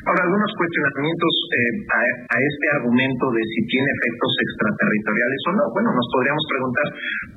Ahora, 0.07 0.21
algunos 0.23 0.51
cuestionamientos 0.55 1.33
eh, 1.51 1.73
a, 1.91 1.99
a, 2.31 2.37
este 2.39 2.67
argumento 2.79 3.25
de 3.35 3.43
si 3.43 3.59
tiene 3.67 3.89
efectos 3.91 4.31
extraterritoriales 4.47 5.41
o 5.43 5.51
no. 5.59 5.63
Bueno, 5.75 5.89
nos 5.91 6.07
podríamos 6.07 6.45
preguntar 6.47 6.87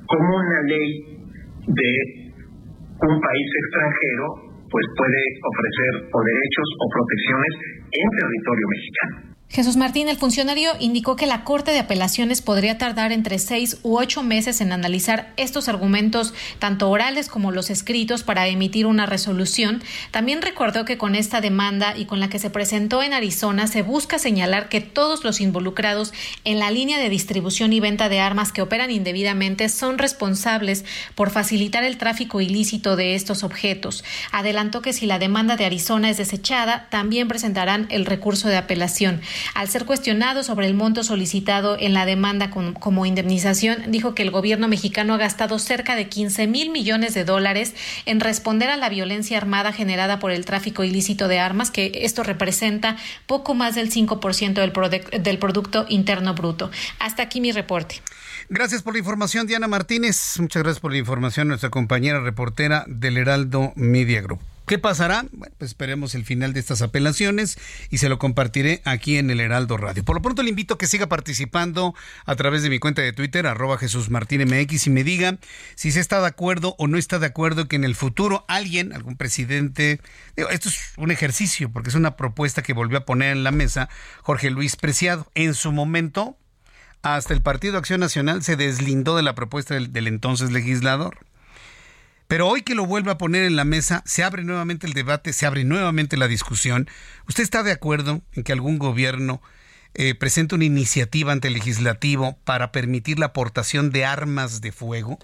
cómo 0.07 0.29
una 0.31 0.59
ley 0.63 0.89
de 1.75 1.91
un 3.01 3.15
país 3.19 3.47
extranjero 3.67 4.25
pues 4.71 4.85
puede 4.95 5.21
ofrecer 5.43 5.93
o 6.07 6.17
derechos 6.23 6.67
o 6.79 6.85
protecciones 6.95 7.53
en 7.91 8.07
territorio 8.15 8.67
mexicano. 8.71 9.30
Jesús 9.51 9.75
Martín, 9.75 10.07
el 10.07 10.15
funcionario, 10.15 10.71
indicó 10.79 11.17
que 11.17 11.25
la 11.25 11.43
Corte 11.43 11.71
de 11.71 11.79
Apelaciones 11.79 12.41
podría 12.41 12.77
tardar 12.77 13.11
entre 13.11 13.37
seis 13.37 13.79
u 13.83 13.97
ocho 13.97 14.23
meses 14.23 14.61
en 14.61 14.71
analizar 14.71 15.33
estos 15.35 15.67
argumentos, 15.67 16.33
tanto 16.57 16.89
orales 16.89 17.27
como 17.27 17.51
los 17.51 17.69
escritos, 17.69 18.23
para 18.23 18.47
emitir 18.47 18.85
una 18.85 19.07
resolución. 19.07 19.83
También 20.11 20.41
recordó 20.41 20.85
que 20.85 20.97
con 20.97 21.15
esta 21.15 21.41
demanda 21.41 21.97
y 21.97 22.05
con 22.05 22.21
la 22.21 22.29
que 22.29 22.39
se 22.39 22.49
presentó 22.49 23.03
en 23.03 23.11
Arizona 23.11 23.67
se 23.67 23.81
busca 23.81 24.19
señalar 24.19 24.69
que 24.69 24.79
todos 24.79 25.25
los 25.25 25.41
involucrados 25.41 26.13
en 26.45 26.57
la 26.57 26.71
línea 26.71 26.97
de 26.97 27.09
distribución 27.09 27.73
y 27.73 27.81
venta 27.81 28.07
de 28.07 28.21
armas 28.21 28.53
que 28.53 28.61
operan 28.61 28.89
indebidamente 28.89 29.67
son 29.67 29.97
responsables 29.97 30.85
por 31.13 31.29
facilitar 31.29 31.83
el 31.83 31.97
tráfico 31.97 32.39
ilícito 32.39 32.95
de 32.95 33.15
estos 33.15 33.43
objetos. 33.43 34.05
Adelantó 34.31 34.81
que 34.81 34.93
si 34.93 35.07
la 35.07 35.19
demanda 35.19 35.57
de 35.57 35.65
Arizona 35.65 36.09
es 36.09 36.15
desechada, 36.15 36.87
también 36.89 37.27
presentarán 37.27 37.87
el 37.89 38.05
recurso 38.05 38.47
de 38.47 38.55
apelación. 38.55 39.19
Al 39.53 39.69
ser 39.69 39.85
cuestionado 39.85 40.43
sobre 40.43 40.67
el 40.67 40.73
monto 40.73 41.03
solicitado 41.03 41.77
en 41.79 41.93
la 41.93 42.05
demanda 42.05 42.49
como 42.49 43.05
indemnización, 43.05 43.91
dijo 43.91 44.15
que 44.15 44.23
el 44.23 44.31
gobierno 44.31 44.67
mexicano 44.67 45.13
ha 45.13 45.17
gastado 45.17 45.59
cerca 45.59 45.95
de 45.95 46.07
15 46.07 46.47
mil 46.47 46.69
millones 46.69 47.13
de 47.13 47.23
dólares 47.23 47.73
en 48.05 48.19
responder 48.19 48.69
a 48.69 48.77
la 48.77 48.89
violencia 48.89 49.37
armada 49.37 49.71
generada 49.73 50.19
por 50.19 50.31
el 50.31 50.45
tráfico 50.45 50.83
ilícito 50.83 51.27
de 51.27 51.39
armas, 51.39 51.71
que 51.71 51.91
esto 52.03 52.23
representa 52.23 52.97
poco 53.27 53.53
más 53.53 53.75
del 53.75 53.91
5% 53.91 54.53
del, 54.53 55.23
del 55.23 55.37
Producto 55.37 55.85
Interno 55.89 56.33
Bruto. 56.33 56.71
Hasta 56.99 57.23
aquí 57.23 57.41
mi 57.41 57.51
reporte. 57.51 58.01
Gracias 58.49 58.81
por 58.83 58.93
la 58.93 58.99
información, 58.99 59.47
Diana 59.47 59.67
Martínez. 59.67 60.35
Muchas 60.39 60.63
gracias 60.63 60.81
por 60.81 60.91
la 60.91 60.97
información, 60.97 61.47
nuestra 61.47 61.69
compañera 61.69 62.19
reportera 62.19 62.83
del 62.87 63.17
Heraldo 63.17 63.71
Media 63.75 64.21
Group. 64.21 64.50
¿Qué 64.67 64.77
pasará? 64.79 65.25
Bueno, 65.31 65.53
pues 65.57 65.71
esperemos 65.71 66.15
el 66.15 66.23
final 66.23 66.53
de 66.53 66.59
estas 66.59 66.81
apelaciones 66.81 67.57
y 67.89 67.97
se 67.97 68.07
lo 68.07 68.19
compartiré 68.19 68.81
aquí 68.85 69.17
en 69.17 69.29
el 69.29 69.41
Heraldo 69.41 69.75
Radio. 69.75 70.05
Por 70.05 70.15
lo 70.15 70.21
pronto 70.21 70.43
le 70.43 70.49
invito 70.49 70.75
a 70.75 70.77
que 70.77 70.87
siga 70.87 71.07
participando 71.07 71.93
a 72.25 72.35
través 72.35 72.63
de 72.63 72.69
mi 72.69 72.79
cuenta 72.79 73.01
de 73.01 73.11
Twitter, 73.11 73.47
arroba 73.47 73.77
Jesús 73.77 74.09
Martín 74.09 74.41
MX, 74.43 74.87
y 74.87 74.89
me 74.89 75.03
diga 75.03 75.39
si 75.75 75.91
se 75.91 75.99
está 75.99 76.21
de 76.21 76.27
acuerdo 76.27 76.75
o 76.77 76.87
no 76.87 76.97
está 76.97 77.19
de 77.19 77.25
acuerdo 77.25 77.67
que 77.67 77.75
en 77.75 77.83
el 77.83 77.95
futuro 77.95 78.45
alguien, 78.47 78.93
algún 78.93 79.17
presidente, 79.17 79.99
esto 80.35 80.69
es 80.69 80.93
un 80.95 81.11
ejercicio 81.11 81.69
porque 81.69 81.89
es 81.89 81.95
una 81.95 82.15
propuesta 82.15 82.61
que 82.61 82.73
volvió 82.73 82.99
a 82.99 83.05
poner 83.05 83.31
en 83.35 83.43
la 83.43 83.51
mesa 83.51 83.89
Jorge 84.21 84.51
Luis 84.51 84.77
Preciado. 84.77 85.29
En 85.35 85.53
su 85.53 85.71
momento, 85.71 86.37
hasta 87.01 87.33
el 87.33 87.41
Partido 87.41 87.77
Acción 87.77 87.99
Nacional 87.99 88.43
se 88.43 88.55
deslindó 88.55 89.17
de 89.17 89.23
la 89.23 89.35
propuesta 89.35 89.75
del 89.75 90.07
entonces 90.07 90.51
legislador. 90.51 91.17
Pero 92.31 92.47
hoy 92.47 92.61
que 92.61 92.75
lo 92.75 92.85
vuelve 92.85 93.11
a 93.11 93.17
poner 93.17 93.43
en 93.43 93.57
la 93.57 93.65
mesa, 93.65 94.03
se 94.05 94.23
abre 94.23 94.45
nuevamente 94.45 94.87
el 94.87 94.93
debate, 94.93 95.33
se 95.33 95.45
abre 95.45 95.65
nuevamente 95.65 96.15
la 96.15 96.29
discusión. 96.29 96.87
¿Usted 97.27 97.43
está 97.43 97.61
de 97.61 97.73
acuerdo 97.73 98.21
en 98.31 98.43
que 98.43 98.53
algún 98.53 98.79
gobierno 98.79 99.41
eh, 99.95 100.15
presente 100.15 100.55
una 100.55 100.63
iniciativa 100.63 101.33
ante 101.33 101.49
el 101.49 101.55
legislativo 101.55 102.39
para 102.45 102.71
permitir 102.71 103.19
la 103.19 103.25
aportación 103.25 103.91
de 103.91 104.05
armas 104.05 104.61
de 104.61 104.71
fuego? 104.71 105.19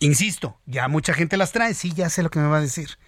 Insisto, 0.00 0.60
ya 0.66 0.86
mucha 0.86 1.14
gente 1.14 1.38
las 1.38 1.52
trae, 1.52 1.72
sí, 1.72 1.94
ya 1.94 2.10
sé 2.10 2.22
lo 2.22 2.30
que 2.30 2.40
me 2.40 2.48
va 2.48 2.58
a 2.58 2.60
decir. 2.60 2.98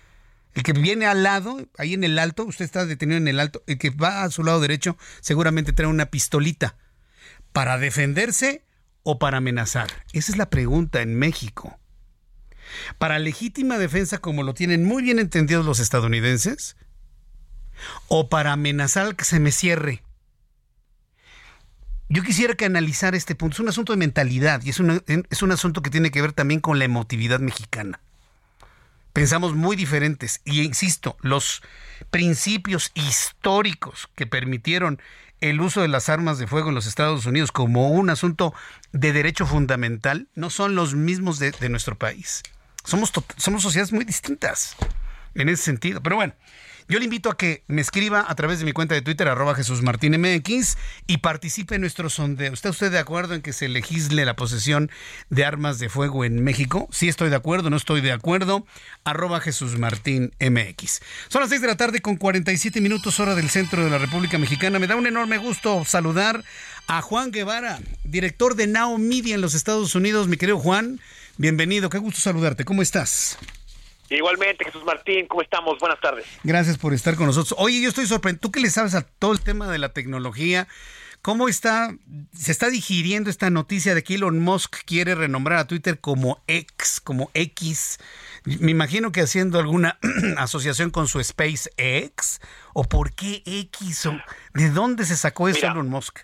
El 0.55 0.63
que 0.63 0.73
viene 0.73 1.05
al 1.05 1.23
lado, 1.23 1.59
ahí 1.77 1.93
en 1.93 2.05
el 2.05 2.19
alto, 2.19 2.45
usted 2.45 2.65
está 2.65 2.87
detenido 2.87 3.19
en 3.19 3.29
el 3.29 3.39
alto, 3.39 3.63
el 3.67 3.77
que 3.77 3.91
va 3.91 4.23
a 4.23 4.31
su 4.31 4.45
lado 4.45 4.61
derecho 4.61 4.97
seguramente 5.21 5.75
trae 5.75 5.89
una 5.89 6.07
pistolita 6.07 6.75
para 7.53 7.77
defenderse 7.77 8.65
o 9.03 9.19
para 9.19 9.37
amenazar. 9.37 9.89
Esa 10.15 10.33
es 10.33 10.39
la 10.39 10.49
pregunta 10.49 11.03
en 11.03 11.19
México 11.19 11.79
para 12.99 13.19
legítima 13.19 13.79
defensa 13.79 14.19
como 14.19 14.43
lo 14.43 14.55
tienen 14.55 14.85
muy 14.85 15.03
bien 15.03 15.19
entendidos 15.19 15.65
los 15.65 15.81
estadounidenses, 15.81 16.77
o 18.09 18.29
para 18.29 18.53
amenazar 18.53 19.17
que 19.17 19.25
se 19.25 19.41
me 19.41 19.53
cierre. 19.53 20.03
Yo 22.09 22.23
quisiera 22.23 22.55
que 22.55 22.67
analizar 22.67 23.15
este 23.15 23.35
punto. 23.35 23.55
Es 23.55 23.61
un 23.61 23.69
asunto 23.69 23.93
de 23.93 23.97
mentalidad 23.97 24.63
y 24.63 24.71
es, 24.71 24.81
es 25.31 25.43
un 25.43 25.53
asunto 25.53 25.81
que 25.81 25.91
tiene 25.91 26.11
que 26.11 26.21
ver 26.21 26.33
también 26.33 26.61
con 26.61 26.79
la 26.79 26.85
emotividad 26.85 27.41
mexicana. 27.41 28.01
Pensamos 29.13 29.55
muy 29.55 29.77
diferentes 29.77 30.41
y 30.45 30.63
insisto, 30.63 31.17
los 31.21 31.63
principios 32.11 32.93
históricos 32.95 34.09
que 34.15 34.27
permitieron 34.27 35.01
el 35.41 35.61
uso 35.61 35.83
de 35.83 35.89
las 35.89 36.09
armas 36.09 36.39
de 36.39 36.47
fuego 36.47 36.69
en 36.69 36.75
los 36.75 36.87
Estados 36.87 37.27
Unidos 37.27 37.51
como 37.51 37.89
un 37.91 38.11
asunto 38.11 38.55
de 38.93 39.13
derecho 39.13 39.45
fundamental 39.45 40.29
no 40.35 40.51
son 40.51 40.75
los 40.75 40.95
mismos 40.95 41.39
de 41.39 41.69
nuestro 41.69 41.97
país. 41.99 42.43
Somos, 42.85 43.13
somos 43.37 43.63
sociedades 43.63 43.93
muy 43.93 44.05
distintas 44.05 44.77
en 45.35 45.49
ese 45.49 45.63
sentido. 45.63 46.03
Pero 46.03 46.17
bueno, 46.17 46.35
yo 46.89 46.99
le 46.99 47.05
invito 47.05 47.31
a 47.31 47.37
que 47.37 47.63
me 47.69 47.81
escriba 47.81 48.25
a 48.29 48.35
través 48.35 48.59
de 48.59 48.65
mi 48.65 48.73
cuenta 48.73 48.95
de 48.95 49.03
Twitter, 49.03 49.29
arroba 49.29 49.55
Jesús 49.55 49.83
Martín 49.83 50.21
MX, 50.21 50.77
y 51.07 51.19
participe 51.19 51.77
en 51.77 51.81
nuestro 51.81 52.11
sondeo. 52.11 52.53
¿Está 52.53 52.71
usted 52.71 52.91
de 52.91 52.99
acuerdo 52.99 53.35
en 53.35 53.43
que 53.43 53.53
se 53.53 53.69
legisle 53.69 54.25
la 54.25 54.37
posesión 54.37 54.91
de 55.31 55.45
armas 55.45 55.79
de 55.79 55.89
fuego 55.89 56.25
en 56.25 56.43
México? 56.43 56.89
Sí 56.91 57.09
estoy 57.09 57.31
de 57.31 57.37
acuerdo, 57.37 57.71
no 57.71 57.77
estoy 57.77 58.01
de 58.01 58.13
acuerdo. 58.13 58.67
Arroba 59.05 59.41
Jesús 59.41 59.79
Martín 59.79 60.33
MX. 60.41 61.01
Son 61.29 61.41
las 61.41 61.51
6 61.51 61.63
de 61.63 61.69
la 61.69 61.77
tarde 61.77 62.01
con 62.01 62.17
47 62.17 62.81
minutos 62.81 63.21
hora 63.21 63.35
del 63.35 63.49
centro 63.49 63.85
de 63.85 63.91
la 63.91 63.99
República 63.99 64.39
Mexicana. 64.39 64.79
Me 64.79 64.87
da 64.87 64.97
un 64.97 65.07
enorme 65.07 65.39
gusto 65.39 65.85
saludar 65.85 66.45
a 66.89 67.01
Juan 67.01 67.31
Guevara, 67.31 67.79
director 68.05 68.57
de 68.57 68.67
Now 68.67 68.99
Media 68.99 69.37
en 69.37 69.41
los 69.41 69.55
Estados 69.55 69.95
Unidos. 69.95 70.29
Mi 70.29 70.37
querido 70.37 70.59
Juan, 70.59 71.01
bienvenido, 71.39 71.91
qué 71.91 71.99
gusto 71.99 72.21
saludarte. 72.21 72.65
¿Cómo 72.65 72.83
estás? 72.83 73.39
Igualmente, 74.11 74.65
Jesús 74.65 74.85
Martín, 74.85 75.27
¿cómo 75.27 75.43
estamos? 75.43 75.79
Buenas 75.79 76.01
tardes. 76.01 76.27
Gracias 76.45 76.77
por 76.77 76.93
estar 76.93 77.17
con 77.17 77.27
nosotros. 77.27 77.55
Oye, 77.59 77.81
yo 77.81 77.89
estoy 77.89 78.07
sorprendido. 78.07 78.41
Tú 78.41 78.51
que 78.51 78.61
le 78.61 78.71
sabes 78.71 78.95
a 78.95 79.03
todo 79.03 79.33
el 79.33 79.41
tema 79.41 79.71
de 79.71 79.79
la 79.79 79.91
tecnología, 79.91 80.69
¿cómo 81.23 81.49
está, 81.49 81.95
se 82.37 82.53
está 82.53 82.69
digiriendo 82.69 83.31
esta 83.31 83.49
noticia 83.49 83.95
de 83.95 84.03
que 84.03 84.17
Elon 84.17 84.39
Musk 84.41 84.85
quiere 84.85 85.15
renombrar 85.15 85.59
a 85.61 85.67
Twitter 85.67 85.99
como 85.99 86.43
X, 86.47 87.01
como 87.01 87.31
X? 87.33 87.99
Me 88.45 88.71
imagino 88.71 89.13
que 89.13 89.23
haciendo 89.23 89.59
alguna 89.59 89.99
asociación 90.37 90.91
con 90.91 91.09
su 91.09 91.23
SpaceX, 91.23 92.41
o 92.75 92.85
por 92.85 93.15
qué 93.15 93.43
X, 93.47 94.07
o 94.07 94.21
de 94.53 94.71
dónde 94.71 95.07
se 95.07 95.17
sacó 95.17 95.49
eso 95.49 95.67
Elon 95.67 95.89
Musk. 95.89 96.19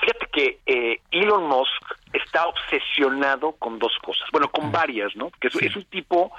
Fíjate 0.00 0.26
que 0.32 0.58
eh, 0.66 1.00
Elon 1.10 1.48
Musk 1.48 1.82
está 2.12 2.46
obsesionado 2.46 3.52
con 3.52 3.78
dos 3.78 3.92
cosas, 4.02 4.28
bueno, 4.32 4.48
con 4.48 4.70
varias, 4.72 5.14
¿no? 5.16 5.30
Que 5.40 5.48
es, 5.48 5.76
un 5.76 5.84
tipo 5.84 6.32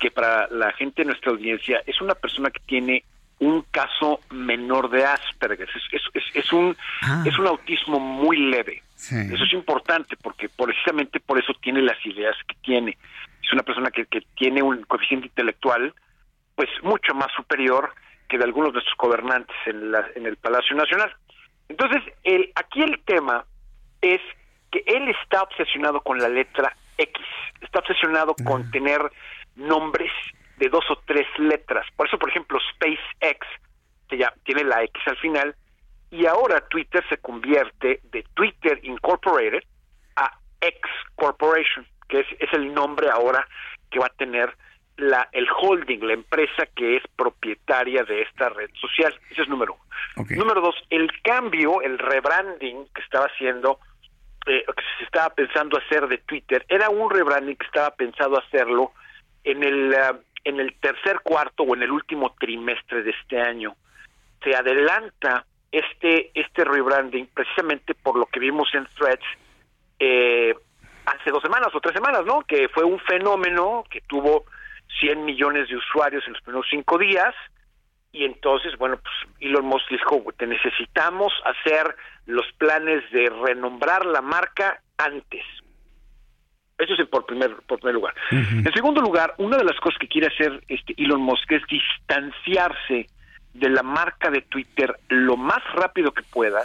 que 0.00 0.10
para 0.10 0.48
la 0.48 0.72
gente 0.72 1.02
de 1.02 1.06
nuestra 1.06 1.30
audiencia 1.30 1.82
es 1.86 2.00
una 2.00 2.14
persona 2.14 2.50
que 2.50 2.60
tiene 2.60 3.04
un 3.40 3.62
caso 3.70 4.20
menor 4.30 4.90
de 4.90 5.04
Asperger, 5.04 5.68
es, 5.68 6.02
es, 6.14 6.22
es 6.34 6.52
un 6.52 6.76
ah. 7.02 7.24
es 7.26 7.38
un 7.38 7.46
autismo 7.46 7.98
muy 7.98 8.38
leve. 8.38 8.82
Eso 8.96 9.44
es 9.44 9.52
importante 9.52 10.16
porque 10.16 10.48
precisamente 10.48 11.20
por 11.20 11.38
eso 11.38 11.52
tiene 11.60 11.82
las 11.82 12.04
ideas 12.06 12.34
que 12.48 12.54
tiene. 12.62 12.96
Es 13.42 13.52
una 13.52 13.62
persona 13.62 13.90
que, 13.90 14.06
que 14.06 14.22
tiene 14.34 14.62
un 14.62 14.82
coeficiente 14.84 15.26
intelectual 15.26 15.92
pues 16.54 16.68
mucho 16.82 17.14
más 17.14 17.30
superior 17.36 17.92
que 18.28 18.38
de 18.38 18.44
algunos 18.44 18.72
de 18.72 18.80
sus 18.80 18.96
gobernantes 18.96 19.56
en, 19.66 19.90
la, 19.90 20.06
en 20.14 20.26
el 20.26 20.36
Palacio 20.36 20.76
Nacional. 20.76 21.12
Entonces, 21.68 22.02
el, 22.22 22.52
aquí 22.54 22.82
el 22.82 23.02
tema 23.04 23.44
es 24.00 24.20
que 24.70 24.82
él 24.86 25.08
está 25.08 25.42
obsesionado 25.42 26.00
con 26.00 26.18
la 26.18 26.28
letra 26.28 26.76
X, 26.98 27.24
está 27.60 27.78
obsesionado 27.80 28.34
con 28.44 28.70
tener 28.70 29.00
nombres 29.56 30.10
de 30.58 30.68
dos 30.68 30.84
o 30.90 30.96
tres 31.06 31.26
letras. 31.38 31.86
Por 31.96 32.06
eso, 32.06 32.18
por 32.18 32.28
ejemplo, 32.28 32.58
SpaceX 32.74 33.46
que 34.08 34.18
ya 34.18 34.32
tiene 34.44 34.64
la 34.64 34.82
X 34.82 35.02
al 35.06 35.16
final 35.16 35.56
y 36.10 36.26
ahora 36.26 36.60
Twitter 36.68 37.04
se 37.08 37.16
convierte 37.18 38.00
de 38.04 38.22
Twitter 38.34 38.78
Incorporated 38.82 39.62
a 40.16 40.38
X 40.60 40.80
Corporation, 41.16 41.86
que 42.08 42.20
es, 42.20 42.26
es 42.38 42.52
el 42.52 42.72
nombre 42.72 43.08
ahora 43.10 43.46
que 43.90 43.98
va 43.98 44.06
a 44.06 44.16
tener 44.16 44.54
la, 44.96 45.28
el 45.32 45.46
holding, 45.50 46.00
la 46.00 46.12
empresa 46.12 46.66
que 46.74 46.96
es 46.96 47.02
propietaria 47.16 48.04
de 48.04 48.22
esta 48.22 48.48
red 48.48 48.70
social. 48.80 49.14
Ese 49.30 49.42
es 49.42 49.48
número 49.48 49.74
uno. 49.74 50.26
Número 50.36 50.60
dos, 50.60 50.76
el 50.90 51.10
cambio, 51.22 51.82
el 51.82 51.98
rebranding 51.98 52.86
que 52.94 53.00
estaba 53.02 53.26
haciendo, 53.26 53.80
eh, 54.46 54.64
que 54.64 54.82
se 54.98 55.04
estaba 55.04 55.34
pensando 55.34 55.78
hacer 55.78 56.06
de 56.06 56.18
Twitter, 56.18 56.64
era 56.68 56.88
un 56.90 57.10
rebranding 57.10 57.56
que 57.56 57.66
estaba 57.66 57.90
pensado 57.90 58.38
hacerlo 58.38 58.92
en 59.42 59.62
el, 59.62 59.90
uh, 59.90 60.18
en 60.44 60.60
el 60.60 60.74
tercer 60.80 61.20
cuarto 61.22 61.64
o 61.64 61.74
en 61.74 61.82
el 61.82 61.90
último 61.90 62.34
trimestre 62.38 63.02
de 63.02 63.10
este 63.10 63.40
año. 63.40 63.74
Se 64.42 64.54
adelanta 64.54 65.44
este, 65.72 66.30
este 66.34 66.64
rebranding 66.64 67.26
precisamente 67.34 67.94
por 67.94 68.16
lo 68.16 68.26
que 68.26 68.38
vimos 68.38 68.68
en 68.74 68.86
Threads 68.96 69.24
eh, 69.98 70.54
hace 71.06 71.30
dos 71.30 71.42
semanas 71.42 71.68
o 71.74 71.80
tres 71.80 71.94
semanas, 71.94 72.24
¿no? 72.24 72.42
Que 72.42 72.68
fue 72.68 72.84
un 72.84 73.00
fenómeno 73.00 73.84
que 73.90 74.00
tuvo 74.02 74.44
100 75.00 75.24
millones 75.24 75.68
de 75.68 75.76
usuarios 75.76 76.24
en 76.26 76.34
los 76.34 76.42
primeros 76.42 76.66
cinco 76.70 76.98
días 76.98 77.34
y 78.14 78.24
entonces, 78.24 78.76
bueno, 78.78 78.96
pues 78.96 79.14
Elon 79.40 79.66
Musk 79.66 79.88
dijo, 79.90 80.24
te 80.36 80.46
necesitamos 80.46 81.32
hacer 81.44 81.96
los 82.26 82.46
planes 82.58 83.02
de 83.10 83.28
renombrar 83.28 84.06
la 84.06 84.22
marca 84.22 84.80
antes. 84.96 85.42
Eso 86.78 86.94
es 86.94 87.08
por 87.08 87.26
primer, 87.26 87.56
por 87.66 87.80
primer 87.80 87.94
lugar. 87.94 88.14
En 88.30 88.72
segundo 88.72 89.00
lugar, 89.00 89.34
una 89.38 89.56
de 89.56 89.64
las 89.64 89.78
cosas 89.80 89.98
que 89.98 90.06
quiere 90.06 90.28
hacer 90.28 90.62
este 90.68 90.94
Elon 90.96 91.22
Musk 91.22 91.50
es 91.50 91.62
distanciarse 91.68 93.06
de 93.52 93.68
la 93.68 93.82
marca 93.82 94.30
de 94.30 94.42
Twitter 94.42 94.94
lo 95.08 95.36
más 95.36 95.62
rápido 95.74 96.12
que 96.12 96.22
pueda 96.22 96.62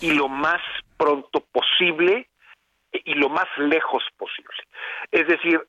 y 0.00 0.12
lo 0.12 0.28
más 0.28 0.60
pronto 0.96 1.44
posible 1.52 2.28
y 2.92 3.14
lo 3.14 3.28
más 3.28 3.46
lejos 3.58 4.02
posible. 4.16 4.54
Es 5.10 5.26
decir, 5.26 5.60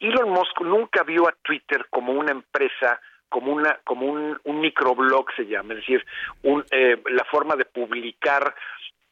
Elon 0.00 0.30
Musk 0.30 0.60
nunca 0.62 1.02
vio 1.02 1.28
a 1.28 1.34
Twitter 1.42 1.86
como 1.90 2.12
una 2.12 2.32
empresa 2.32 3.00
como 3.28 3.52
una 3.52 3.78
como 3.84 4.06
un, 4.06 4.38
microblog 4.44 5.32
se 5.36 5.46
llama, 5.46 5.74
es 5.74 5.80
decir, 5.80 6.04
un, 6.42 6.64
eh, 6.70 7.00
la 7.10 7.24
forma 7.24 7.54
de 7.54 7.64
publicar 7.64 8.54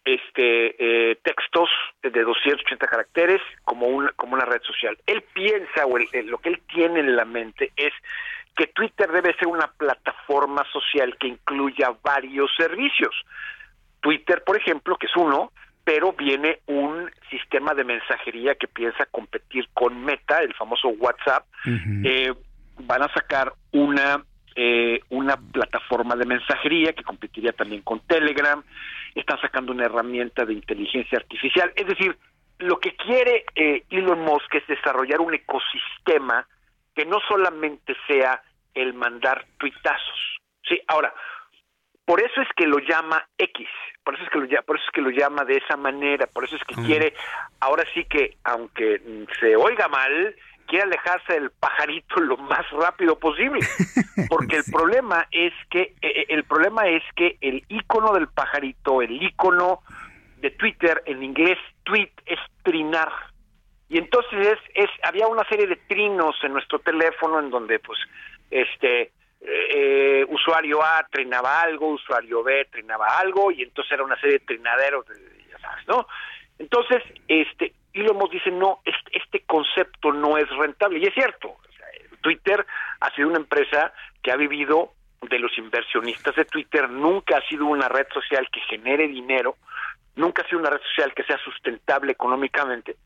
este 0.04 1.10
eh, 1.10 1.16
textos 1.22 1.68
de 2.02 2.10
280 2.10 2.86
caracteres 2.86 3.40
como 3.64 3.86
una 3.86 4.10
como 4.12 4.34
una 4.34 4.44
red 4.44 4.62
social. 4.62 4.98
Él 5.06 5.22
piensa 5.32 5.86
o 5.86 5.96
lo 5.98 6.38
que 6.38 6.48
él 6.48 6.62
tiene 6.66 7.00
en 7.00 7.14
la 7.16 7.24
mente 7.24 7.72
es 7.76 7.92
que 8.56 8.66
Twitter 8.66 9.10
debe 9.12 9.34
ser 9.34 9.46
una 9.46 9.68
plataforma 9.68 10.64
social 10.72 11.16
que 11.18 11.28
incluya 11.28 11.94
varios 12.02 12.50
servicios. 12.56 13.14
Twitter, 14.00 14.42
por 14.44 14.56
ejemplo, 14.56 14.96
que 14.96 15.06
es 15.06 15.16
uno, 15.16 15.52
pero 15.88 16.12
viene 16.12 16.58
un 16.66 17.10
sistema 17.30 17.72
de 17.72 17.82
mensajería 17.82 18.56
que 18.56 18.68
piensa 18.68 19.06
competir 19.06 19.66
con 19.72 20.04
Meta, 20.04 20.42
el 20.42 20.52
famoso 20.52 20.88
WhatsApp. 20.88 21.46
eh, 22.04 22.30
van 22.80 23.04
a 23.04 23.08
sacar 23.14 23.54
una 23.72 24.22
eh, 24.54 25.00
una 25.08 25.38
plataforma 25.38 26.14
de 26.14 26.26
mensajería 26.26 26.92
que 26.92 27.04
competiría 27.04 27.52
también 27.52 27.80
con 27.80 28.00
Telegram. 28.00 28.62
Están 29.14 29.40
sacando 29.40 29.72
una 29.72 29.86
herramienta 29.86 30.44
de 30.44 30.52
inteligencia 30.52 31.16
artificial. 31.16 31.72
Es 31.74 31.86
decir, 31.86 32.18
lo 32.58 32.78
que 32.80 32.94
quiere 32.94 33.46
eh, 33.54 33.84
Elon 33.88 34.20
Musk 34.20 34.56
es 34.56 34.66
desarrollar 34.66 35.22
un 35.22 35.32
ecosistema 35.32 36.46
que 36.94 37.06
no 37.06 37.16
solamente 37.26 37.96
sea 38.06 38.42
el 38.74 38.92
mandar 38.92 39.46
tuitazos. 39.56 40.38
Sí, 40.68 40.78
ahora, 40.86 41.14
por 42.08 42.22
eso 42.22 42.40
es 42.40 42.48
que 42.56 42.66
lo 42.66 42.78
llama 42.78 43.22
X, 43.36 43.68
por 44.02 44.14
eso 44.14 44.24
es 44.24 44.30
que 44.30 44.38
lo, 44.38 44.62
por 44.62 44.76
eso 44.76 44.84
es 44.86 44.92
que 44.94 45.02
lo 45.02 45.10
llama 45.10 45.44
de 45.44 45.58
esa 45.58 45.76
manera, 45.76 46.26
por 46.26 46.42
eso 46.42 46.56
es 46.56 46.64
que 46.64 46.74
quiere, 46.76 47.12
ahora 47.60 47.84
sí 47.92 48.06
que, 48.06 48.38
aunque 48.44 49.26
se 49.38 49.54
oiga 49.56 49.88
mal, 49.88 50.34
quiere 50.66 50.84
alejarse 50.84 51.34
del 51.34 51.50
pajarito 51.50 52.18
lo 52.20 52.38
más 52.38 52.64
rápido 52.70 53.18
posible, 53.18 53.60
porque 54.30 54.56
el 54.56 54.64
problema 54.72 55.26
es 55.30 55.52
que 55.68 55.92
el 56.00 56.44
problema 56.44 56.88
es 56.88 57.02
que 57.14 57.36
el 57.42 57.62
icono 57.68 58.14
del 58.14 58.28
pajarito, 58.28 59.02
el 59.02 59.22
icono 59.22 59.80
de 60.38 60.50
Twitter 60.52 61.02
en 61.04 61.22
inglés 61.22 61.58
tweet 61.84 62.10
es 62.24 62.38
trinar. 62.62 63.12
Y 63.90 63.98
entonces 63.98 64.46
es, 64.46 64.58
es 64.74 64.90
había 65.02 65.26
una 65.26 65.44
serie 65.44 65.66
de 65.66 65.76
trinos 65.76 66.36
en 66.42 66.54
nuestro 66.54 66.78
teléfono 66.78 67.38
en 67.38 67.50
donde 67.50 67.78
pues 67.80 67.98
este 68.50 69.12
eh, 69.40 70.26
usuario 70.28 70.82
A 70.82 71.06
trinaba 71.10 71.60
algo, 71.60 71.88
usuario 71.88 72.42
B 72.42 72.66
trinaba 72.70 73.18
algo, 73.18 73.50
y 73.50 73.62
entonces 73.62 73.92
era 73.92 74.04
una 74.04 74.20
serie 74.20 74.38
de 74.38 74.44
trinaderos, 74.44 75.06
ya 75.50 75.58
sabes, 75.58 75.86
¿no? 75.86 76.06
Entonces, 76.58 77.02
este, 77.28 77.72
lo 77.94 78.12
hemos 78.12 78.30
dice, 78.30 78.50
no, 78.50 78.80
este, 78.84 79.18
este, 79.18 79.40
concepto 79.46 80.12
no 80.12 80.38
es 80.38 80.48
rentable, 80.50 80.98
y 80.98 81.06
es 81.06 81.14
cierto, 81.14 81.56
Twitter 82.20 82.66
ha 83.00 83.14
sido 83.14 83.28
una 83.28 83.38
empresa 83.38 83.92
que 84.22 84.32
ha 84.32 84.36
vivido 84.36 84.92
de 85.22 85.38
los 85.38 85.56
inversionistas 85.56 86.34
de 86.34 86.44
Twitter, 86.44 86.88
nunca 86.90 87.38
ha 87.38 87.48
sido 87.48 87.66
una 87.66 87.88
red 87.88 88.06
social 88.12 88.46
que 88.52 88.60
genere 88.62 89.08
dinero, 89.08 89.56
nunca 90.16 90.42
ha 90.42 90.48
sido 90.48 90.60
una 90.60 90.70
red 90.70 90.80
social 90.80 91.14
que 91.14 91.24
sea 91.24 91.38
sustentable 91.38 92.12
económicamente. 92.12 92.96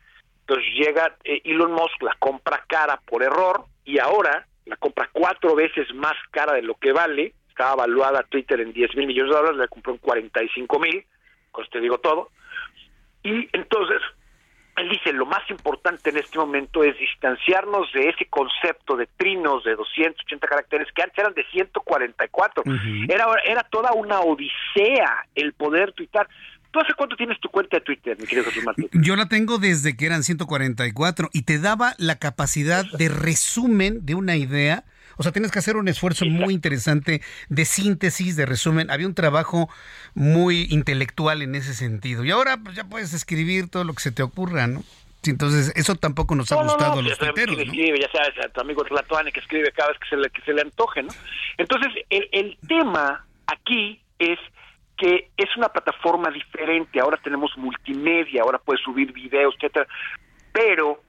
Entonces 0.40 0.66
llega 0.74 1.16
eh, 1.24 1.40
Elon 1.44 1.72
Musk, 1.72 2.02
la 2.02 2.16
compra 2.18 2.64
cara 2.66 3.00
por 3.06 3.22
error, 3.22 3.64
y 3.84 3.98
ahora 3.98 4.46
la 4.66 4.76
compra 4.76 5.08
cuatro 5.12 5.54
veces 5.54 5.92
más 5.94 6.14
cara 6.30 6.54
de 6.54 6.62
lo 6.62 6.74
que 6.74 6.92
vale, 6.92 7.34
estaba 7.48 7.84
evaluada 7.84 8.22
Twitter 8.22 8.60
en 8.60 8.72
10 8.72 8.96
mil 8.96 9.06
millones 9.06 9.30
de 9.30 9.36
dólares, 9.36 9.58
la 9.58 9.68
compró 9.68 9.92
en 9.92 9.98
45 9.98 10.78
mil, 10.78 11.04
pues 11.52 11.68
te 11.70 11.80
digo 11.80 11.98
todo, 11.98 12.30
y 13.22 13.48
entonces 13.52 14.00
él 14.76 14.88
dice, 14.88 15.12
lo 15.12 15.26
más 15.26 15.48
importante 15.50 16.10
en 16.10 16.16
este 16.16 16.38
momento 16.38 16.82
es 16.82 16.98
distanciarnos 16.98 17.92
de 17.92 18.08
ese 18.08 18.24
concepto 18.26 18.96
de 18.96 19.06
trinos 19.18 19.64
de 19.64 19.76
280 19.76 20.46
caracteres 20.46 20.88
que 20.94 21.02
antes 21.02 21.18
eran 21.18 21.34
de 21.34 21.44
144. 21.44 22.64
era, 23.08 23.26
era 23.44 23.62
toda 23.64 23.92
una 23.92 24.20
odisea 24.20 25.26
el 25.34 25.52
poder 25.52 25.92
tuitar. 25.92 26.26
¿Tú 26.72 26.80
hace 26.80 26.94
cuánto 26.94 27.16
tienes 27.16 27.38
tu 27.38 27.50
cuenta 27.50 27.76
de 27.76 27.82
Twitter, 27.82 28.16
mi 28.18 28.26
querido 28.26 28.44
Jesús 28.46 28.64
Martín? 28.64 28.88
Yo 28.94 29.14
la 29.14 29.26
tengo 29.26 29.58
desde 29.58 29.94
que 29.94 30.06
eran 30.06 30.24
144 30.24 31.28
y 31.32 31.42
te 31.42 31.58
daba 31.58 31.94
la 31.98 32.18
capacidad 32.18 32.86
de 32.92 33.10
resumen 33.10 34.06
de 34.06 34.14
una 34.14 34.36
idea. 34.36 34.84
O 35.18 35.22
sea, 35.22 35.32
tienes 35.32 35.52
que 35.52 35.58
hacer 35.58 35.76
un 35.76 35.86
esfuerzo 35.88 36.24
muy 36.24 36.54
interesante 36.54 37.20
de 37.50 37.64
síntesis, 37.66 38.36
de 38.36 38.46
resumen. 38.46 38.90
Había 38.90 39.06
un 39.06 39.14
trabajo 39.14 39.68
muy 40.14 40.66
intelectual 40.70 41.42
en 41.42 41.54
ese 41.54 41.74
sentido. 41.74 42.24
Y 42.24 42.30
ahora 42.30 42.56
pues, 42.56 42.74
ya 42.74 42.84
puedes 42.84 43.12
escribir 43.12 43.68
todo 43.68 43.84
lo 43.84 43.92
que 43.92 44.00
se 44.00 44.10
te 44.10 44.22
ocurra, 44.22 44.66
¿no? 44.66 44.82
Entonces, 45.24 45.72
eso 45.76 45.94
tampoco 45.94 46.34
nos 46.34 46.50
ha 46.52 46.56
gustado 46.56 46.98
a 46.98 47.02
los 47.02 47.18
tuiteros, 47.18 47.54
¿no? 47.54 47.62
escribe, 47.62 48.00
ya 48.00 48.10
sabes, 48.10 48.32
a 48.44 48.48
tu 48.48 48.60
amigo 48.62 48.82
Tlatuani 48.82 49.30
que 49.30 49.40
escribe 49.40 49.70
cada 49.72 49.90
vez 49.90 49.98
que 49.98 50.08
se 50.08 50.16
le, 50.16 50.30
que 50.30 50.40
se 50.40 50.52
le 50.52 50.62
antoje, 50.62 51.02
¿no? 51.02 51.12
Entonces, 51.58 51.92
el, 52.10 52.28
el 52.32 52.58
tema 52.66 53.24
aquí 53.46 54.00
es 54.18 54.38
que 55.02 55.30
es 55.36 55.56
una 55.56 55.68
plataforma 55.68 56.30
diferente. 56.30 57.00
Ahora 57.00 57.16
tenemos 57.16 57.50
multimedia, 57.58 58.42
ahora 58.42 58.58
puedes 58.58 58.80
subir 58.84 59.12
videos, 59.12 59.52
etcétera. 59.56 59.88
Pero 60.52 61.00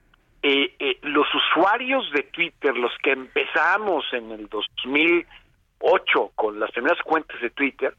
eh, 0.42 0.74
eh, 0.80 0.98
los 1.04 1.28
usuarios 1.36 2.12
de 2.12 2.24
Twitter, 2.24 2.76
los 2.76 2.92
que 3.04 3.12
empezamos 3.12 4.04
en 4.14 4.32
el 4.32 4.50
2008 4.50 6.32
con 6.34 6.60
las 6.60 6.72
primeras 6.72 6.98
cuentas 7.04 7.40
de 7.40 7.52
Twitter, 7.52 7.94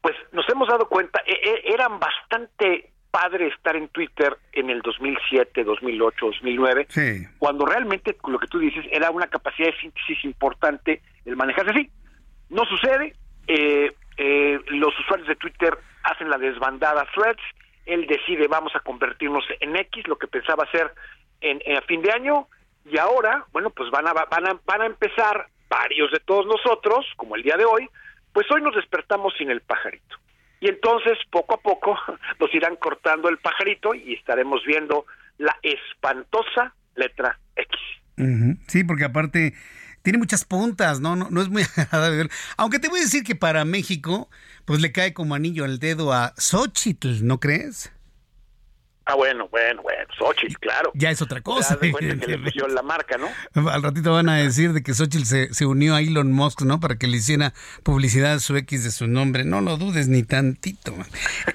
pues 0.00 0.16
nos 0.32 0.44
hemos 0.48 0.66
dado 0.66 0.88
cuenta, 0.88 1.22
e, 1.24 1.34
e, 1.34 1.72
eran 1.72 2.00
bastante 2.00 2.90
padre 3.12 3.46
estar 3.46 3.76
en 3.76 3.86
Twitter 3.90 4.36
en 4.52 4.70
el 4.70 4.82
2007, 4.82 5.62
2008, 5.62 6.26
2009, 6.26 6.88
cuando 7.38 7.64
realmente 7.64 8.16
lo 8.26 8.40
que 8.40 8.48
tú 8.48 8.58
dices 8.58 8.84
era 8.90 9.12
una 9.12 9.28
capacidad 9.28 9.68
de 9.68 9.78
síntesis 9.78 10.24
importante 10.24 11.00
el 11.24 11.36
manejarse 11.36 11.70
así. 11.70 11.90
No 12.48 12.64
sucede, 12.64 13.14
eh, 13.46 13.92
eh, 14.16 14.58
los 14.66 14.98
usuarios 15.00 15.28
de 15.28 15.36
Twitter 15.36 15.76
hacen 16.04 16.30
la 16.30 16.38
desbandada 16.38 17.06
threads, 17.14 17.42
él 17.86 18.06
decide 18.06 18.46
vamos 18.48 18.74
a 18.74 18.80
convertirnos 18.80 19.44
en 19.60 19.76
X, 19.76 20.06
lo 20.06 20.16
que 20.16 20.28
pensaba 20.28 20.64
hacer 20.64 20.92
en, 21.40 21.60
fin 21.88 22.02
de 22.02 22.12
año, 22.12 22.46
y 22.84 22.98
ahora, 22.98 23.44
bueno, 23.52 23.70
pues 23.70 23.90
van 23.90 24.06
a, 24.06 24.12
van, 24.12 24.46
a, 24.46 24.60
van 24.64 24.82
a 24.82 24.86
empezar 24.86 25.46
varios 25.68 26.12
de 26.12 26.20
todos 26.20 26.46
nosotros, 26.46 27.06
como 27.16 27.34
el 27.36 27.42
día 27.42 27.56
de 27.56 27.64
hoy, 27.64 27.88
pues 28.32 28.46
hoy 28.50 28.62
nos 28.62 28.74
despertamos 28.74 29.34
sin 29.36 29.50
el 29.50 29.60
pajarito. 29.60 30.16
Y 30.60 30.68
entonces, 30.68 31.18
poco 31.30 31.54
a 31.54 31.60
poco, 31.60 31.98
nos 32.40 32.54
irán 32.54 32.76
cortando 32.76 33.28
el 33.28 33.38
pajarito 33.38 33.94
y 33.94 34.14
estaremos 34.14 34.64
viendo 34.64 35.06
la 35.38 35.56
espantosa 35.62 36.74
letra 36.94 37.38
X. 37.56 37.80
Sí, 38.68 38.84
porque 38.84 39.04
aparte 39.04 39.54
tiene 40.02 40.18
muchas 40.18 40.44
puntas, 40.44 41.00
¿no? 41.00 41.16
No, 41.16 41.28
no 41.30 41.40
es 41.40 41.48
muy 41.48 41.62
agradable. 41.76 42.28
Aunque 42.56 42.78
te 42.78 42.88
voy 42.88 43.00
a 43.00 43.02
decir 43.02 43.24
que 43.24 43.34
para 43.34 43.64
México, 43.64 44.28
pues 44.64 44.80
le 44.80 44.92
cae 44.92 45.14
como 45.14 45.34
anillo 45.34 45.64
al 45.64 45.78
dedo 45.78 46.12
a 46.12 46.34
Xochitl, 46.36 47.26
¿no 47.26 47.40
crees? 47.40 47.92
Ah, 49.04 49.16
bueno, 49.16 49.48
bueno, 49.48 49.82
bueno. 49.82 50.06
Xochitl, 50.16 50.56
claro. 50.60 50.92
Ya 50.94 51.10
es 51.10 51.20
otra 51.22 51.40
cosa. 51.40 51.76
que 51.78 51.88
le 51.88 52.38
pusieron 52.38 52.72
la 52.72 52.82
marca, 52.82 53.18
¿no? 53.18 53.28
Al 53.68 53.82
ratito 53.82 54.12
van 54.12 54.28
a 54.28 54.36
decir 54.36 54.72
de 54.72 54.82
que 54.84 54.94
Xochitl 54.94 55.24
se, 55.24 55.52
se, 55.52 55.66
unió 55.66 55.96
a 55.96 56.00
Elon 56.00 56.30
Musk, 56.30 56.62
¿no? 56.62 56.78
Para 56.78 56.96
que 56.96 57.08
le 57.08 57.16
hiciera 57.16 57.52
publicidad 57.82 58.34
a 58.34 58.38
su 58.38 58.56
X 58.56 58.84
de 58.84 58.92
su 58.92 59.08
nombre. 59.08 59.44
No 59.44 59.60
lo 59.60 59.76
dudes 59.76 60.06
ni 60.06 60.22
tantito. 60.22 60.94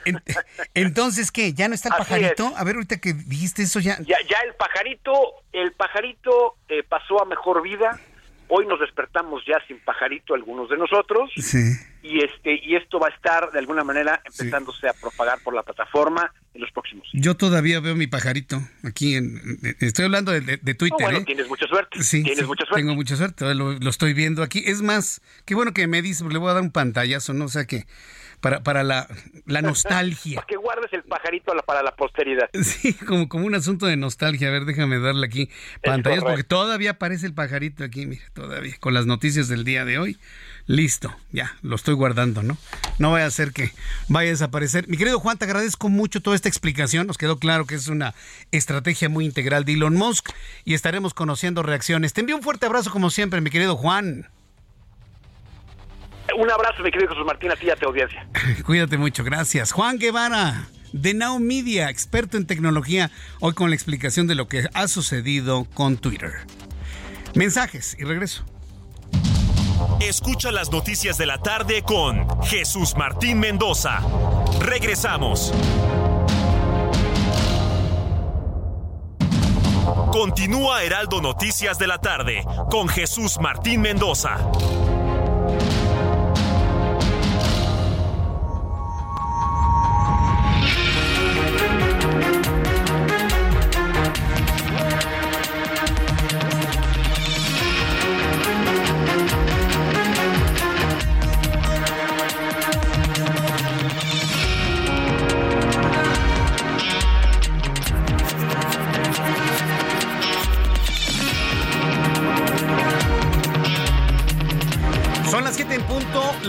Entonces, 0.73 1.31
¿qué? 1.31 1.53
¿Ya 1.53 1.69
no 1.69 1.75
está 1.75 1.89
el 1.89 1.95
pajarito? 1.95 2.51
A 2.57 2.63
ver, 2.65 2.75
ahorita 2.75 2.97
que 2.97 3.13
dijiste 3.13 3.63
eso 3.63 3.79
ya. 3.79 3.97
Ya, 4.01 4.17
ya 4.29 4.39
el 4.45 4.53
pajarito, 4.55 5.13
el 5.53 5.71
pajarito 5.71 6.57
eh, 6.67 6.83
pasó 6.83 7.21
a 7.21 7.25
mejor 7.25 7.61
vida 7.61 7.97
Hoy 8.49 8.65
nos 8.65 8.79
despertamos 8.79 9.43
ya 9.45 9.61
sin 9.67 9.79
pajarito 9.79 10.33
algunos 10.33 10.69
de 10.69 10.77
nosotros. 10.77 11.31
Y 12.03 12.23
este 12.23 12.59
y 12.63 12.75
esto 12.75 12.99
va 12.99 13.07
a 13.07 13.09
estar 13.11 13.51
de 13.51 13.59
alguna 13.59 13.83
manera 13.83 14.21
empezándose 14.23 14.87
a 14.87 14.93
propagar 14.93 15.39
por 15.43 15.53
la 15.53 15.63
plataforma 15.63 16.31
en 16.53 16.61
los 16.61 16.71
próximos. 16.71 17.07
Yo 17.13 17.35
todavía 17.35 17.79
veo 17.81 17.95
mi 17.95 18.07
pajarito 18.07 18.61
aquí 18.83 19.15
en, 19.15 19.59
estoy 19.79 20.05
hablando 20.05 20.31
de, 20.31 20.57
Twitter. 20.75 20.97
bueno, 21.01 21.19
¿eh? 21.19 21.23
tienes 21.25 21.47
mucha 21.49 21.67
suerte. 21.67 22.01
Sí, 22.01 22.23
tienes 22.23 22.47
mucha 22.47 22.65
suerte. 22.65 22.81
Tengo 22.81 22.95
mucha 22.95 23.15
suerte. 23.17 23.53
Lo, 23.53 23.73
lo, 23.73 23.89
estoy 23.89 24.13
viendo 24.13 24.43
aquí. 24.43 24.63
Es 24.65 24.81
más, 24.81 25.21
qué 25.45 25.53
bueno 25.53 25.73
que 25.73 25.87
me 25.87 26.01
dice, 26.01 26.23
le 26.29 26.37
voy 26.37 26.49
a 26.49 26.53
dar 26.53 26.63
un 26.63 26.71
pantallazo, 26.71 27.33
no 27.33 27.45
o 27.45 27.49
sea 27.49 27.65
que 27.65 27.85
para, 28.41 28.61
para 28.61 28.83
la, 28.83 29.07
la 29.45 29.61
nostalgia. 29.61 30.43
que 30.47 30.55
guardes 30.55 30.91
el 30.93 31.03
pajarito 31.03 31.53
para 31.65 31.83
la 31.83 31.95
posteridad. 31.95 32.49
Sí, 32.61 32.93
como, 32.93 33.27
como 33.27 33.45
un 33.45 33.55
asunto 33.55 33.85
de 33.85 33.97
nostalgia. 33.97 34.47
A 34.47 34.51
ver, 34.51 34.65
déjame 34.65 34.99
darle 34.99 35.25
aquí 35.25 35.49
pantallas, 35.83 36.23
porque 36.23 36.43
todavía 36.43 36.91
aparece 36.91 37.25
el 37.25 37.33
pajarito 37.33 37.83
aquí, 37.83 38.05
mira, 38.05 38.23
todavía, 38.33 38.75
con 38.79 38.93
las 38.93 39.05
noticias 39.05 39.47
del 39.47 39.63
día 39.63 39.85
de 39.85 39.99
hoy. 39.99 40.17
Listo, 40.65 41.15
ya, 41.31 41.55
lo 41.61 41.77
estoy 41.77 41.93
guardando, 41.93 42.43
¿no? 42.43 42.57
No 42.99 43.11
vaya 43.11 43.25
a 43.25 43.31
ser 43.31 43.53
que 43.53 43.71
vaya 44.09 44.27
a 44.27 44.31
desaparecer. 44.31 44.88
Mi 44.89 44.97
querido 44.97 45.17
Juan, 45.19 45.38
te 45.38 45.45
agradezco 45.45 45.88
mucho 45.88 46.21
toda 46.21 46.35
esta 46.35 46.49
explicación. 46.49 47.07
Nos 47.07 47.17
quedó 47.17 47.39
claro 47.39 47.65
que 47.65 47.75
es 47.75 47.88
una 47.88 48.13
estrategia 48.51 49.07
muy 49.07 49.25
integral 49.25 49.63
de 49.63 49.73
Elon 49.73 49.95
Musk 49.95 50.29
y 50.65 50.73
estaremos 50.73 51.13
conociendo 51.13 51.63
reacciones. 51.63 52.11
Te 52.11 52.19
envío 52.19 52.35
un 52.35 52.43
fuerte 52.43 52.65
abrazo 52.65 52.91
como 52.91 53.09
siempre, 53.09 53.39
mi 53.39 53.49
querido 53.49 53.77
Juan. 53.77 54.27
Un 56.38 56.51
abrazo, 56.51 56.83
mi 56.83 56.91
querido 56.91 57.09
Jesús 57.09 57.25
Martín, 57.25 57.49
a 57.51 57.55
ti 57.55 57.65
y 57.65 57.71
a 57.71 57.75
tu 57.75 57.88
audiencia. 57.88 58.27
Cuídate 58.65 58.99
mucho, 58.99 59.23
gracias. 59.23 59.71
Juan 59.71 59.97
Guevara, 59.97 60.67
de 60.93 61.15
Now 61.15 61.39
Media, 61.39 61.89
experto 61.89 62.38
en 62.38 62.45
tecnología, 62.45 63.09
hoy 63.39 63.53
con 63.53 63.71
la 63.71 63.75
explicación 63.75 64.27
de 64.27 64.35
lo 64.35 64.47
que 64.47 64.67
ha 64.71 64.88
sucedido 64.88 65.65
con 65.73 65.97
Twitter. 65.97 66.33
Mensajes 67.33 67.97
y 67.97 68.03
regreso. 68.03 68.45
Escucha 69.99 70.51
las 70.51 70.71
noticias 70.71 71.17
de 71.17 71.25
la 71.25 71.39
tarde 71.39 71.81
con 71.81 72.27
Jesús 72.43 72.95
Martín 72.95 73.39
Mendoza. 73.39 73.99
Regresamos. 74.59 75.51
Continúa 80.11 80.83
Heraldo 80.83 81.19
Noticias 81.19 81.79
de 81.79 81.88
la 81.88 81.97
tarde 81.97 82.43
con 82.69 82.88
Jesús 82.88 83.39
Martín 83.41 83.81
Mendoza. 83.81 84.38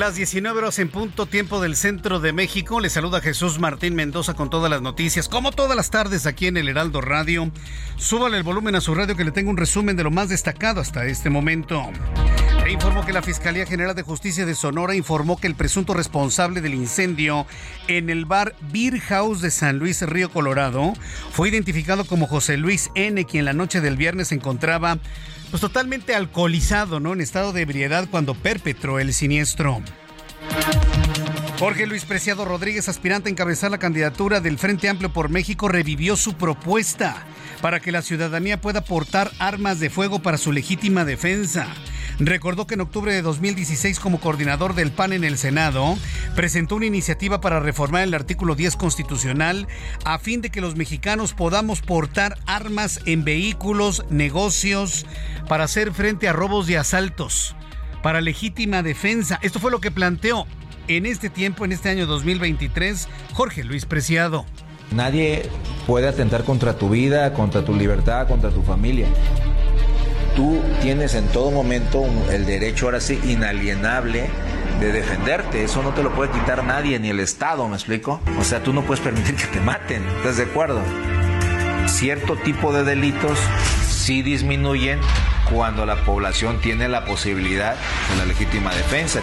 Las 0.09 0.16
19 0.16 0.61
horas 0.61 0.78
en 0.78 0.88
punto, 0.88 1.26
tiempo 1.26 1.61
del 1.61 1.76
centro 1.76 2.18
de 2.18 2.32
México. 2.32 2.80
Le 2.80 2.88
saluda 2.88 3.20
Jesús 3.20 3.59
Martín 3.59 3.94
Mendoza 3.94 4.32
con 4.32 4.48
todas 4.48 4.70
las 4.70 4.80
noticias, 4.80 5.28
como 5.28 5.52
todas 5.52 5.76
las 5.76 5.90
tardes 5.90 6.24
aquí 6.24 6.46
en 6.46 6.56
el 6.56 6.70
Heraldo 6.70 7.02
Radio. 7.02 7.50
Súbale 7.96 8.38
el 8.38 8.42
volumen 8.42 8.74
a 8.74 8.80
su 8.80 8.94
radio 8.94 9.16
que 9.16 9.24
le 9.24 9.32
tengo 9.32 9.50
un 9.50 9.59
resumen 9.59 9.96
de 9.96 10.04
lo 10.04 10.11
más 10.11 10.30
destacado 10.30 10.80
hasta 10.80 11.04
este 11.04 11.28
momento. 11.28 11.82
Le 12.64 12.72
informó 12.72 13.04
que 13.04 13.12
la 13.12 13.20
Fiscalía 13.20 13.66
General 13.66 13.94
de 13.94 14.02
Justicia 14.02 14.46
de 14.46 14.54
Sonora 14.54 14.94
informó 14.94 15.36
que 15.36 15.46
el 15.46 15.54
presunto 15.54 15.92
responsable 15.92 16.62
del 16.62 16.72
incendio 16.72 17.46
en 17.86 18.09
el 18.09 18.24
bar 18.24 18.54
Beer 18.72 18.98
House 19.00 19.42
de 19.42 19.50
San 19.50 19.78
Luis 19.78 20.00
Río 20.00 20.30
Colorado 20.30 20.94
fue 21.32 21.50
identificado 21.50 22.06
como 22.06 22.26
José 22.26 22.56
Luis 22.56 22.90
N., 22.94 23.22
quien 23.26 23.44
la 23.44 23.52
noche 23.52 23.82
del 23.82 23.98
viernes 23.98 24.28
se 24.28 24.36
encontraba 24.36 25.00
pues 25.51 25.61
totalmente 25.61 26.14
alcoholizado, 26.14 27.01
¿no? 27.01 27.12
En 27.12 27.20
estado 27.20 27.53
de 27.53 27.62
ebriedad 27.62 28.09
cuando 28.11 28.34
perpetró 28.34 28.99
el 28.99 29.12
siniestro. 29.12 29.82
Jorge 31.59 31.86
Luis 31.86 32.05
Preciado 32.05 32.44
Rodríguez, 32.44 32.88
aspirante 32.88 33.28
a 33.28 33.32
encabezar 33.32 33.70
la 33.70 33.78
candidatura 33.78 34.40
del 34.40 34.59
Frente 34.59 34.88
Amplio 34.88 35.12
por 35.12 35.28
México, 35.28 35.68
revivió 35.68 36.16
su 36.16 36.34
propuesta 36.34 37.26
para 37.61 37.80
que 37.80 37.90
la 37.90 38.03
ciudadanía 38.03 38.61
pueda 38.61 38.82
portar 38.82 39.32
armas 39.40 39.80
de 39.80 39.90
fuego 39.90 40.20
para 40.20 40.38
su 40.38 40.53
legítima 40.53 41.05
defensa. 41.05 41.66
Recordó 42.19 42.66
que 42.66 42.75
en 42.75 42.81
octubre 42.81 43.12
de 43.12 43.23
2016, 43.23 44.01
como 44.01 44.19
coordinador 44.19 44.75
del 44.75 44.91
PAN 44.91 45.12
en 45.12 45.23
el 45.23 45.39
Senado, 45.39 45.97
presentó 46.35 46.75
una 46.75 46.87
iniciativa 46.87 47.41
para 47.41 47.61
reformar 47.61 48.03
el 48.03 48.14
artículo 48.14 48.57
10 48.57 48.75
constitucional 48.75 49.69
a 50.05 50.19
fin 50.19 50.41
de 50.41 50.51
que 50.51 50.61
los 50.61 50.75
mexicanos 50.75 51.33
podamos 51.33 51.81
portar 51.81 52.37
armas 52.47 53.01
en 53.07 53.23
vehículos, 53.23 54.05
negocios, 54.11 55.07
para 55.49 55.64
hacer 55.64 55.93
frente 55.93 56.27
a 56.27 56.33
robos 56.33 56.69
y 56.69 56.75
asaltos, 56.75 57.55
para 58.03 58.21
legítima 58.21 58.83
defensa. 58.83 59.39
Esto 59.41 59.61
fue 59.61 59.71
lo 59.71 59.81
que 59.81 59.93
planteó 59.93 60.45
en 60.89 61.07
este 61.07 61.31
tiempo, 61.31 61.64
en 61.64 61.71
este 61.71 61.89
año 61.89 62.07
2023, 62.07 63.09
Jorge 63.35 63.62
Luis 63.62 63.85
Preciado. 63.85 64.45
Nadie 64.91 65.49
puede 65.87 66.09
atentar 66.09 66.43
contra 66.43 66.77
tu 66.77 66.89
vida, 66.89 67.33
contra 67.33 67.64
tu 67.64 67.77
libertad, 67.77 68.27
contra 68.27 68.51
tu 68.51 68.62
familia 68.62 69.07
tú 70.39 70.62
tienes 70.80 71.16
en 71.16 71.26
todo 71.26 71.51
momento 71.51 72.07
el 72.30 72.47
derecho 72.47 72.84
ahora 72.86 73.01
sí 73.01 73.18
inalienable 73.24 74.30
de 74.78 74.93
defenderte. 74.93 75.64
Eso 75.64 75.82
no 75.82 75.91
te 75.91 76.05
lo 76.05 76.14
puede 76.14 76.30
quitar 76.30 76.62
nadie, 76.62 76.97
ni 77.01 77.09
el 77.11 77.18
Estado, 77.18 77.66
¿me 77.66 77.74
explico? 77.74 78.20
O 78.39 78.45
sea, 78.45 78.62
tú 78.62 78.72
no 78.72 78.82
puedes 78.82 79.03
permitir 79.03 79.34
que 79.34 79.49
te 79.49 79.61
maten, 79.61 80.07
¿estás 80.18 80.36
de 80.36 80.45
acuerdo? 80.45 80.80
Cierto 81.89 82.36
tipo 82.36 82.72
de 82.72 82.84
delitos 82.84 83.36
sí 83.89 84.22
disminuyen 84.22 85.01
cuando 85.53 85.84
la 85.84 86.05
población 86.05 86.61
tiene 86.61 86.89
la 86.89 87.05
posibilidad 87.05 87.74
de 87.74 88.16
la 88.18 88.24
legítima 88.24 88.72
defensa. 88.72 89.20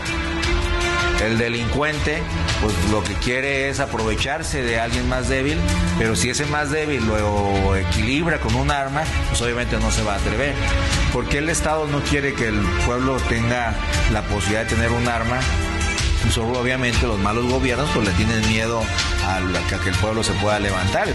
El 1.24 1.38
delincuente, 1.38 2.22
pues 2.61 2.74
lo 2.91 3.03
que 3.03 3.13
quiere 3.13 3.70
es 3.70 3.80
aprovecharse 3.80 4.61
de 4.61 4.80
alguien 4.80 5.09
más 5.09 5.28
débil, 5.28 5.57
pero 5.97 6.16
si 6.16 6.30
ese 6.30 6.45
más 6.45 6.70
débil 6.70 7.05
lo 7.07 7.76
equilibra 7.76 8.39
con 8.39 8.53
un 8.55 8.70
arma, 8.70 9.03
pues 9.30 9.41
obviamente 9.41 9.78
no 9.80 9.91
se 9.91 10.03
va 10.03 10.13
a 10.13 10.18
atrever. 10.18 10.53
¿Por 11.13 11.28
qué 11.28 11.39
el 11.39 11.49
Estado 11.49 11.88
no 11.88 12.01
quiere 12.01 12.34
que 12.34 12.47
el 12.47 12.59
pueblo 12.86 13.18
tenga 13.30 13.74
la 14.11 14.22
posibilidad 14.24 14.63
de 14.63 14.76
tener 14.76 14.91
un 14.91 15.07
arma? 15.07 15.39
Pues 16.22 16.38
obviamente 16.38 17.07
los 17.07 17.20
malos 17.20 17.45
gobiernos 17.45 17.89
pues 17.93 18.07
le 18.07 18.13
tienen 18.13 18.47
miedo 18.49 18.82
a 19.24 19.39
que 19.84 19.89
el 19.89 19.95
pueblo 19.95 20.24
se 20.24 20.34
pueda 20.34 20.59
levantar. 20.59 21.07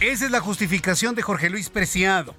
Esa 0.00 0.24
es 0.24 0.30
la 0.30 0.40
justificación 0.40 1.14
de 1.14 1.22
Jorge 1.22 1.50
Luis 1.50 1.68
Preciado. 1.68 2.34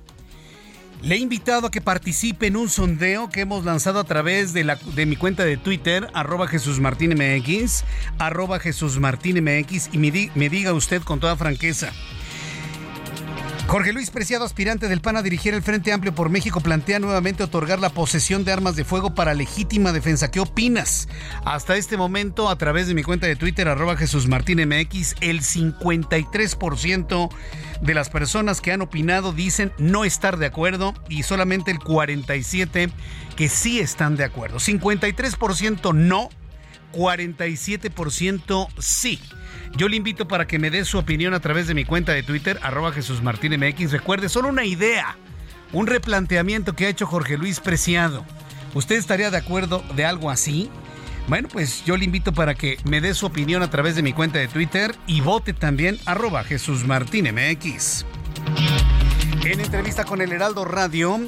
Le 1.03 1.15
he 1.15 1.17
invitado 1.17 1.67
a 1.67 1.71
que 1.71 1.81
participe 1.81 2.47
en 2.47 2.55
un 2.55 2.69
sondeo 2.69 3.29
que 3.29 3.41
hemos 3.41 3.65
lanzado 3.65 3.99
a 3.99 4.05
través 4.05 4.53
de, 4.53 4.63
la, 4.63 4.77
de 4.95 5.05
mi 5.05 5.17
cuenta 5.17 5.43
de 5.43 5.57
Twitter, 5.57 6.07
arroba 6.13 6.47
Jesús 6.47 6.79
Martín 6.79 7.13
MX, 7.13 7.83
arroba 8.19 8.57
Jesús 8.57 8.97
Martín 8.99 9.43
MX, 9.43 9.89
y 9.91 9.97
me, 9.97 10.31
me 10.33 10.47
diga 10.47 10.71
usted 10.71 11.01
con 11.01 11.19
toda 11.19 11.35
franqueza, 11.35 11.91
Jorge 13.67 13.93
Luis 13.93 14.09
Preciado, 14.11 14.45
aspirante 14.45 14.87
del 14.87 15.01
PAN 15.01 15.17
a 15.17 15.23
dirigir 15.23 15.53
el 15.53 15.61
Frente 15.63 15.93
Amplio 15.93 16.13
por 16.13 16.29
México, 16.29 16.61
plantea 16.61 16.99
nuevamente 16.99 17.43
otorgar 17.43 17.79
la 17.79 17.89
posesión 17.89 18.45
de 18.45 18.51
armas 18.51 18.75
de 18.75 18.83
fuego 18.83 19.15
para 19.15 19.33
legítima 19.33 19.91
defensa. 19.91 20.29
¿Qué 20.29 20.39
opinas? 20.39 21.07
Hasta 21.43 21.75
este 21.75 21.97
momento, 21.97 22.49
a 22.49 22.57
través 22.57 22.87
de 22.87 22.93
mi 22.93 23.01
cuenta 23.03 23.25
de 23.25 23.35
Twitter, 23.35 23.67
arroba 23.67 23.97
Jesús 23.97 24.27
Martín 24.27 24.59
el 24.59 24.69
53% 24.69 27.29
de 27.81 27.93
las 27.93 28.09
personas 28.09 28.61
que 28.61 28.71
han 28.71 28.81
opinado 28.81 29.33
dicen 29.33 29.73
no 29.77 30.05
estar 30.05 30.37
de 30.37 30.45
acuerdo 30.45 30.93
y 31.09 31.23
solamente 31.23 31.71
el 31.71 31.79
47% 31.79 32.91
que 33.35 33.49
sí 33.49 33.79
están 33.79 34.15
de 34.17 34.25
acuerdo. 34.25 34.59
53% 34.59 35.95
no, 35.95 36.29
47% 36.93 38.67
sí. 38.77 39.19
Yo 39.75 39.87
le 39.87 39.95
invito 39.95 40.27
para 40.27 40.45
que 40.45 40.59
me 40.59 40.69
dé 40.69 40.85
su 40.85 40.99
opinión 40.99 41.33
a 41.33 41.39
través 41.39 41.67
de 41.67 41.73
mi 41.73 41.83
cuenta 41.83 42.11
de 42.11 42.21
Twitter, 42.21 42.59
arroba 42.61 42.91
MX. 42.91 43.91
Recuerde, 43.91 44.29
solo 44.29 44.49
una 44.49 44.65
idea, 44.65 45.17
un 45.71 45.87
replanteamiento 45.87 46.73
que 46.73 46.85
ha 46.85 46.89
hecho 46.89 47.07
Jorge 47.07 47.37
Luis 47.37 47.59
Preciado. 47.59 48.23
¿Usted 48.75 48.95
estaría 48.95 49.31
de 49.31 49.37
acuerdo 49.37 49.83
de 49.95 50.05
algo 50.05 50.29
así? 50.29 50.69
Bueno, 51.27 51.47
pues 51.51 51.83
yo 51.85 51.97
le 51.97 52.05
invito 52.05 52.33
para 52.33 52.53
que 52.53 52.77
me 52.83 53.01
dé 53.01 53.15
su 53.15 53.25
opinión 53.25 53.63
a 53.63 53.69
través 53.69 53.95
de 53.95 54.03
mi 54.03 54.13
cuenta 54.13 54.39
de 54.39 54.47
Twitter 54.47 54.95
y 55.07 55.21
vote 55.21 55.53
también 55.53 55.97
arroba 56.05 56.43
Jesús 56.43 56.85
Martín 56.85 57.25
MX. 57.33 58.05
En 59.43 59.59
entrevista 59.59 60.05
con 60.05 60.21
el 60.21 60.31
Heraldo 60.33 60.65
Radio, 60.65 61.19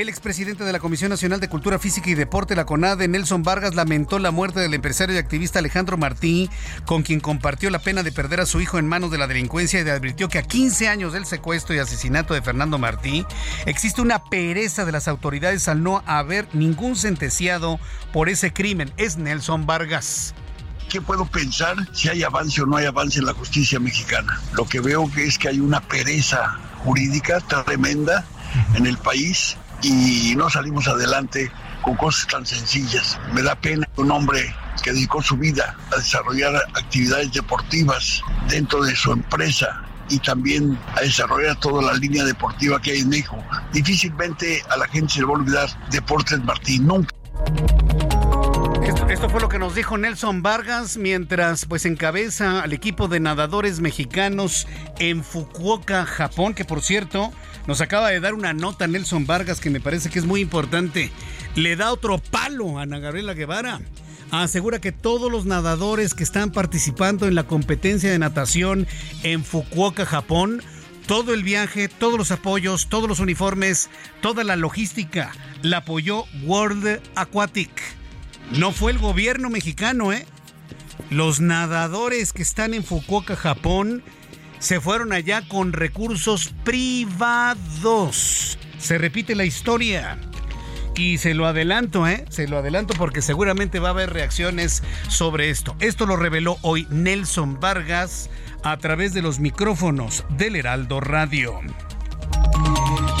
el 0.00 0.08
expresidente 0.08 0.64
de 0.64 0.72
la 0.72 0.78
Comisión 0.78 1.10
Nacional 1.10 1.40
de 1.40 1.48
Cultura 1.48 1.78
Física 1.78 2.10
y 2.10 2.14
Deporte, 2.14 2.54
la 2.54 2.66
CONADE, 2.66 3.08
Nelson 3.08 3.42
Vargas, 3.42 3.74
lamentó 3.74 4.18
la 4.18 4.30
muerte 4.30 4.60
del 4.60 4.74
empresario 4.74 5.14
y 5.14 5.18
activista 5.18 5.58
Alejandro 5.58 5.96
Martí, 5.96 6.50
con 6.84 7.02
quien 7.02 7.20
compartió 7.20 7.70
la 7.70 7.78
pena 7.78 8.02
de 8.02 8.12
perder 8.12 8.40
a 8.40 8.46
su 8.46 8.60
hijo 8.60 8.78
en 8.78 8.86
manos 8.86 9.10
de 9.10 9.18
la 9.18 9.26
delincuencia 9.26 9.80
y 9.80 9.88
advirtió 9.88 10.28
que 10.28 10.38
a 10.38 10.42
15 10.42 10.88
años 10.88 11.12
del 11.12 11.24
secuestro 11.24 11.74
y 11.74 11.78
asesinato 11.78 12.34
de 12.34 12.42
Fernando 12.42 12.78
Martí, 12.78 13.24
existe 13.64 14.02
una 14.02 14.24
pereza 14.24 14.84
de 14.84 14.92
las 14.92 15.08
autoridades 15.08 15.66
al 15.68 15.82
no 15.82 16.02
haber 16.06 16.46
ningún 16.54 16.96
sentenciado 16.96 17.80
por 18.12 18.28
ese 18.28 18.52
crimen. 18.52 18.92
Es 18.96 19.16
Nelson 19.16 19.66
Vargas. 19.66 20.34
¿Qué 20.90 21.00
puedo 21.00 21.26
pensar 21.26 21.76
si 21.92 22.08
hay 22.08 22.22
avance 22.22 22.60
o 22.60 22.66
no 22.66 22.76
hay 22.76 22.86
avance 22.86 23.18
en 23.18 23.26
la 23.26 23.32
justicia 23.32 23.80
mexicana? 23.80 24.40
Lo 24.52 24.66
que 24.66 24.80
veo 24.80 25.10
es 25.16 25.38
que 25.38 25.48
hay 25.48 25.60
una 25.60 25.80
pereza 25.80 26.58
jurídica 26.84 27.40
tremenda 27.40 28.24
en 28.74 28.86
el 28.86 28.96
país 28.98 29.56
y 29.82 30.34
no 30.36 30.48
salimos 30.50 30.88
adelante 30.88 31.50
con 31.82 31.96
cosas 31.96 32.26
tan 32.28 32.46
sencillas. 32.46 33.18
Me 33.32 33.42
da 33.42 33.54
pena 33.54 33.88
un 33.96 34.10
hombre 34.10 34.54
que 34.82 34.92
dedicó 34.92 35.22
su 35.22 35.36
vida 35.36 35.76
a 35.92 35.96
desarrollar 35.96 36.54
actividades 36.74 37.32
deportivas 37.32 38.22
dentro 38.48 38.82
de 38.84 38.94
su 38.94 39.12
empresa 39.12 39.82
y 40.08 40.18
también 40.18 40.78
a 40.96 41.00
desarrollar 41.00 41.58
toda 41.60 41.82
la 41.82 41.94
línea 41.94 42.24
deportiva 42.24 42.80
que 42.80 42.92
hay 42.92 43.00
en 43.00 43.08
México. 43.08 43.42
Difícilmente 43.72 44.62
a 44.70 44.76
la 44.76 44.86
gente 44.88 45.14
se 45.14 45.20
le 45.20 45.26
va 45.26 45.32
a 45.32 45.38
olvidar 45.38 45.90
Deportes 45.90 46.42
Martín, 46.44 46.86
nunca. 46.86 47.14
Esto, 48.86 49.28
fue 49.28 49.40
lo 49.40 49.48
que 49.48 49.58
nos 49.58 49.74
dijo 49.74 49.98
Nelson 49.98 50.42
Vargas 50.42 50.96
mientras 50.96 51.66
pues 51.66 51.86
encabeza 51.86 52.62
al 52.62 52.72
equipo 52.72 53.08
de 53.08 53.18
nadadores 53.18 53.80
mexicanos 53.80 54.68
en 55.00 55.24
Fukuoka, 55.24 56.06
Japón, 56.06 56.54
que 56.54 56.64
por 56.64 56.82
cierto 56.82 57.32
nos 57.66 57.80
acaba 57.80 58.10
de 58.10 58.20
dar 58.20 58.34
una 58.34 58.52
nota 58.52 58.86
Nelson 58.86 59.26
Vargas 59.26 59.58
que 59.58 59.70
me 59.70 59.80
parece 59.80 60.08
que 60.08 60.20
es 60.20 60.24
muy 60.24 60.40
importante. 60.40 61.10
Le 61.56 61.74
da 61.74 61.92
otro 61.92 62.18
palo 62.18 62.78
a 62.78 62.82
Ana 62.82 63.00
Gabriela 63.00 63.34
Guevara. 63.34 63.80
Asegura 64.30 64.80
que 64.80 64.92
todos 64.92 65.32
los 65.32 65.46
nadadores 65.46 66.14
que 66.14 66.22
están 66.22 66.52
participando 66.52 67.26
en 67.26 67.34
la 67.34 67.42
competencia 67.42 68.12
de 68.12 68.20
natación 68.20 68.86
en 69.24 69.42
Fukuoka, 69.42 70.06
Japón, 70.06 70.62
todo 71.08 71.34
el 71.34 71.42
viaje, 71.42 71.88
todos 71.88 72.18
los 72.18 72.30
apoyos, 72.30 72.88
todos 72.88 73.08
los 73.08 73.18
uniformes, 73.18 73.90
toda 74.20 74.44
la 74.44 74.54
logística 74.54 75.32
la 75.62 75.78
apoyó 75.78 76.24
World 76.44 77.00
Aquatic. 77.16 78.05
No 78.52 78.72
fue 78.72 78.92
el 78.92 78.98
gobierno 78.98 79.50
mexicano, 79.50 80.12
¿eh? 80.12 80.26
Los 81.10 81.40
nadadores 81.40 82.32
que 82.32 82.42
están 82.42 82.74
en 82.74 82.84
Fukuoka, 82.84 83.36
Japón, 83.36 84.02
se 84.58 84.80
fueron 84.80 85.12
allá 85.12 85.46
con 85.48 85.72
recursos 85.72 86.54
privados. 86.64 88.58
Se 88.78 88.98
repite 88.98 89.34
la 89.34 89.44
historia. 89.44 90.18
Y 90.94 91.18
se 91.18 91.34
lo 91.34 91.46
adelanto, 91.46 92.06
¿eh? 92.06 92.24
Se 92.30 92.48
lo 92.48 92.56
adelanto 92.56 92.94
porque 92.96 93.20
seguramente 93.20 93.80
va 93.80 93.88
a 93.88 93.90
haber 93.90 94.12
reacciones 94.12 94.82
sobre 95.08 95.50
esto. 95.50 95.76
Esto 95.78 96.06
lo 96.06 96.16
reveló 96.16 96.56
hoy 96.62 96.86
Nelson 96.90 97.60
Vargas 97.60 98.30
a 98.62 98.78
través 98.78 99.12
de 99.12 99.20
los 99.20 99.38
micrófonos 99.38 100.24
del 100.30 100.56
Heraldo 100.56 101.00
Radio. 101.00 101.60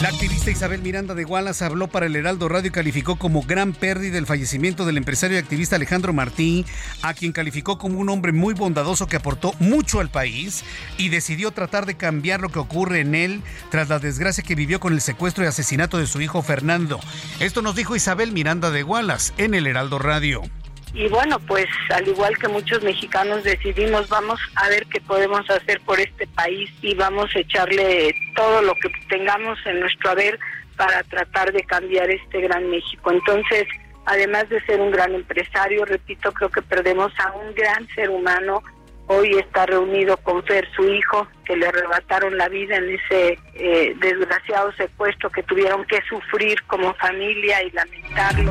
La 0.02 0.10
activista 0.10 0.50
Isabel 0.50 0.82
Miranda 0.82 1.14
de 1.14 1.24
Gualas 1.24 1.62
habló 1.62 1.88
para 1.88 2.04
el 2.04 2.16
Heraldo 2.16 2.50
Radio 2.50 2.68
y 2.68 2.70
calificó 2.70 3.16
como 3.16 3.42
gran 3.42 3.72
pérdida 3.72 4.18
el 4.18 4.26
fallecimiento 4.26 4.84
del 4.84 4.98
empresario 4.98 5.38
y 5.38 5.40
activista 5.40 5.76
Alejandro 5.76 6.12
Martín, 6.12 6.66
a 7.00 7.14
quien 7.14 7.32
calificó 7.32 7.78
como 7.78 7.98
un 7.98 8.10
hombre 8.10 8.32
muy 8.32 8.52
bondadoso 8.52 9.06
que 9.06 9.16
aportó 9.16 9.54
mucho 9.58 10.00
al 10.00 10.10
país 10.10 10.64
y 10.98 11.08
decidió 11.08 11.50
tratar 11.50 11.86
de 11.86 11.96
cambiar 11.96 12.42
lo 12.42 12.50
que 12.50 12.58
ocurre 12.58 13.00
en 13.00 13.14
él 13.14 13.42
tras 13.70 13.88
la 13.88 13.98
desgracia 13.98 14.44
que 14.44 14.54
vivió 14.54 14.80
con 14.80 14.92
el 14.92 15.00
secuestro 15.00 15.44
y 15.44 15.46
asesinato 15.46 15.96
de 15.96 16.06
su 16.06 16.20
hijo 16.20 16.42
Fernando. 16.42 17.00
Esto 17.40 17.62
nos 17.62 17.74
dijo 17.74 17.96
Isabel 17.96 18.32
Miranda 18.32 18.70
de 18.70 18.82
Gualas 18.82 19.32
en 19.38 19.54
el 19.54 19.66
Heraldo 19.66 19.98
Radio. 19.98 20.42
Y 20.96 21.08
bueno, 21.08 21.38
pues 21.40 21.66
al 21.94 22.08
igual 22.08 22.38
que 22.38 22.48
muchos 22.48 22.82
mexicanos 22.82 23.44
decidimos, 23.44 24.08
vamos 24.08 24.40
a 24.54 24.70
ver 24.70 24.86
qué 24.86 24.98
podemos 24.98 25.48
hacer 25.50 25.78
por 25.82 26.00
este 26.00 26.26
país 26.28 26.70
y 26.80 26.94
vamos 26.94 27.28
a 27.36 27.40
echarle 27.40 28.14
todo 28.34 28.62
lo 28.62 28.72
que 28.76 28.88
tengamos 29.10 29.58
en 29.66 29.80
nuestro 29.80 30.12
haber 30.12 30.38
para 30.74 31.02
tratar 31.02 31.52
de 31.52 31.62
cambiar 31.64 32.08
este 32.08 32.40
gran 32.40 32.70
México. 32.70 33.12
Entonces, 33.12 33.64
además 34.06 34.48
de 34.48 34.58
ser 34.62 34.80
un 34.80 34.90
gran 34.90 35.14
empresario, 35.14 35.84
repito, 35.84 36.32
creo 36.32 36.48
que 36.50 36.62
perdemos 36.62 37.12
a 37.18 37.30
un 37.32 37.54
gran 37.54 37.86
ser 37.88 38.08
humano. 38.08 38.62
Hoy 39.06 39.36
está 39.36 39.66
reunido 39.66 40.16
con 40.16 40.42
Fer, 40.44 40.66
su 40.74 40.88
hijo, 40.88 41.28
que 41.44 41.56
le 41.56 41.66
arrebataron 41.66 42.38
la 42.38 42.48
vida 42.48 42.76
en 42.76 42.88
ese 42.88 43.38
eh, 43.52 43.94
desgraciado 44.00 44.72
secuestro 44.72 45.28
que 45.28 45.42
tuvieron 45.42 45.84
que 45.84 46.00
sufrir 46.08 46.56
como 46.62 46.94
familia 46.94 47.62
y 47.64 47.70
lamentarlo. 47.72 48.50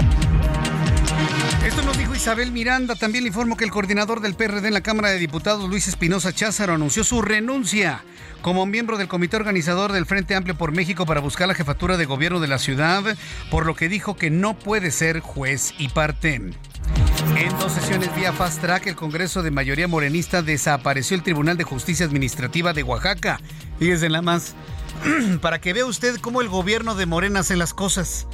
Esto 1.65 1.81
nos 1.81 1.97
dijo 1.97 2.13
Isabel 2.13 2.51
Miranda. 2.51 2.93
También 2.93 3.23
le 3.23 3.29
informo 3.29 3.57
que 3.57 3.63
el 3.65 3.71
coordinador 3.71 4.21
del 4.21 4.35
PRD 4.35 4.67
en 4.67 4.75
la 4.75 4.81
Cámara 4.81 5.09
de 5.09 5.17
Diputados, 5.17 5.67
Luis 5.67 5.87
Espinosa 5.87 6.31
Cházaro, 6.31 6.75
anunció 6.75 7.03
su 7.03 7.23
renuncia 7.23 8.03
como 8.43 8.67
miembro 8.67 8.99
del 8.99 9.07
comité 9.07 9.37
organizador 9.37 9.91
del 9.91 10.05
Frente 10.05 10.35
Amplio 10.35 10.55
por 10.55 10.71
México 10.71 11.07
para 11.07 11.21
buscar 11.21 11.47
la 11.47 11.55
jefatura 11.55 11.97
de 11.97 12.05
gobierno 12.05 12.39
de 12.39 12.47
la 12.47 12.59
ciudad, 12.59 13.03
por 13.49 13.65
lo 13.65 13.73
que 13.75 13.89
dijo 13.89 14.15
que 14.15 14.29
no 14.29 14.59
puede 14.59 14.91
ser 14.91 15.21
juez 15.21 15.73
y 15.79 15.89
parte. 15.89 16.35
En 16.35 17.59
dos 17.59 17.71
sesiones 17.71 18.15
vía 18.15 18.31
Fast 18.31 18.61
Track, 18.61 18.85
el 18.85 18.95
Congreso 18.95 19.41
de 19.41 19.49
mayoría 19.49 19.87
morenista 19.87 20.43
desapareció 20.43 21.17
el 21.17 21.23
Tribunal 21.23 21.57
de 21.57 21.63
Justicia 21.63 22.05
Administrativa 22.05 22.73
de 22.73 22.83
Oaxaca. 22.83 23.39
Fíjese 23.79 24.07
nada 24.09 24.21
más, 24.21 24.53
para 25.41 25.59
que 25.59 25.73
vea 25.73 25.87
usted 25.87 26.17
cómo 26.21 26.41
el 26.41 26.47
gobierno 26.47 26.93
de 26.93 27.07
Morena 27.07 27.39
hace 27.39 27.55
las 27.55 27.73
cosas 27.73 28.27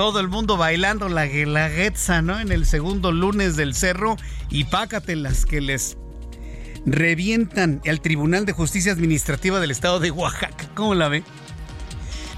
todo 0.00 0.18
el 0.18 0.28
mundo 0.28 0.56
bailando 0.56 1.10
la 1.10 1.26
guelaguetza, 1.26 2.22
¿no? 2.22 2.40
En 2.40 2.52
el 2.52 2.64
segundo 2.64 3.12
lunes 3.12 3.56
del 3.56 3.74
cerro 3.74 4.16
y 4.48 4.64
pácatelas 4.64 5.44
que 5.44 5.60
les 5.60 5.98
revientan 6.86 7.82
al 7.86 8.00
Tribunal 8.00 8.46
de 8.46 8.54
Justicia 8.54 8.92
Administrativa 8.92 9.60
del 9.60 9.70
Estado 9.70 10.00
de 10.00 10.10
Oaxaca. 10.10 10.70
¿Cómo 10.74 10.94
la 10.94 11.08
ve? 11.08 11.22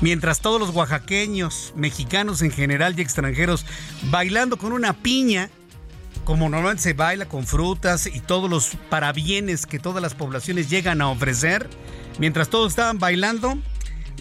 Mientras 0.00 0.40
todos 0.40 0.58
los 0.58 0.70
oaxaqueños, 0.70 1.72
mexicanos 1.76 2.42
en 2.42 2.50
general 2.50 2.98
y 2.98 3.02
extranjeros 3.02 3.64
bailando 4.10 4.56
con 4.56 4.72
una 4.72 4.94
piña, 4.94 5.48
como 6.24 6.48
normalmente 6.48 6.82
se 6.82 6.94
baila 6.94 7.28
con 7.28 7.46
frutas 7.46 8.08
y 8.08 8.18
todos 8.18 8.50
los 8.50 8.70
parabienes 8.90 9.66
que 9.66 9.78
todas 9.78 10.02
las 10.02 10.14
poblaciones 10.14 10.68
llegan 10.68 11.00
a 11.00 11.10
ofrecer, 11.10 11.70
mientras 12.18 12.48
todos 12.48 12.72
estaban 12.72 12.98
bailando, 12.98 13.56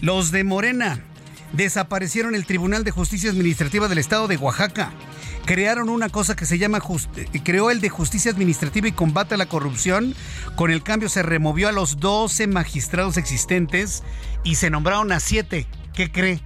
los 0.00 0.30
de 0.30 0.44
Morena 0.44 1.02
desaparecieron 1.52 2.34
el 2.34 2.46
Tribunal 2.46 2.84
de 2.84 2.90
Justicia 2.90 3.30
Administrativa 3.30 3.88
del 3.88 3.98
Estado 3.98 4.28
de 4.28 4.36
Oaxaca. 4.36 4.92
Crearon 5.44 5.88
una 5.88 6.08
cosa 6.08 6.36
que 6.36 6.46
se 6.46 6.58
llama, 6.58 6.78
eh, 7.16 7.40
creó 7.42 7.70
el 7.70 7.80
de 7.80 7.88
Justicia 7.88 8.30
Administrativa 8.30 8.88
y 8.88 8.92
Combate 8.92 9.34
a 9.34 9.38
la 9.38 9.46
Corrupción. 9.46 10.14
Con 10.56 10.70
el 10.70 10.82
cambio 10.82 11.08
se 11.08 11.22
removió 11.22 11.68
a 11.68 11.72
los 11.72 11.98
12 11.98 12.46
magistrados 12.46 13.16
existentes 13.16 14.02
y 14.44 14.54
se 14.54 14.70
nombraron 14.70 15.12
a 15.12 15.20
7. 15.20 15.66
¿Qué 15.94 16.10
cree? 16.10 16.40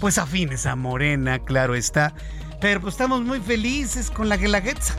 Pues 0.00 0.18
afines 0.18 0.66
a 0.66 0.74
Morena, 0.74 1.38
claro 1.38 1.74
está. 1.74 2.14
Pero 2.60 2.80
pues 2.80 2.94
estamos 2.94 3.22
muy 3.22 3.40
felices 3.40 4.10
con 4.10 4.28
la 4.28 4.36
Guelaguetza. 4.36 4.94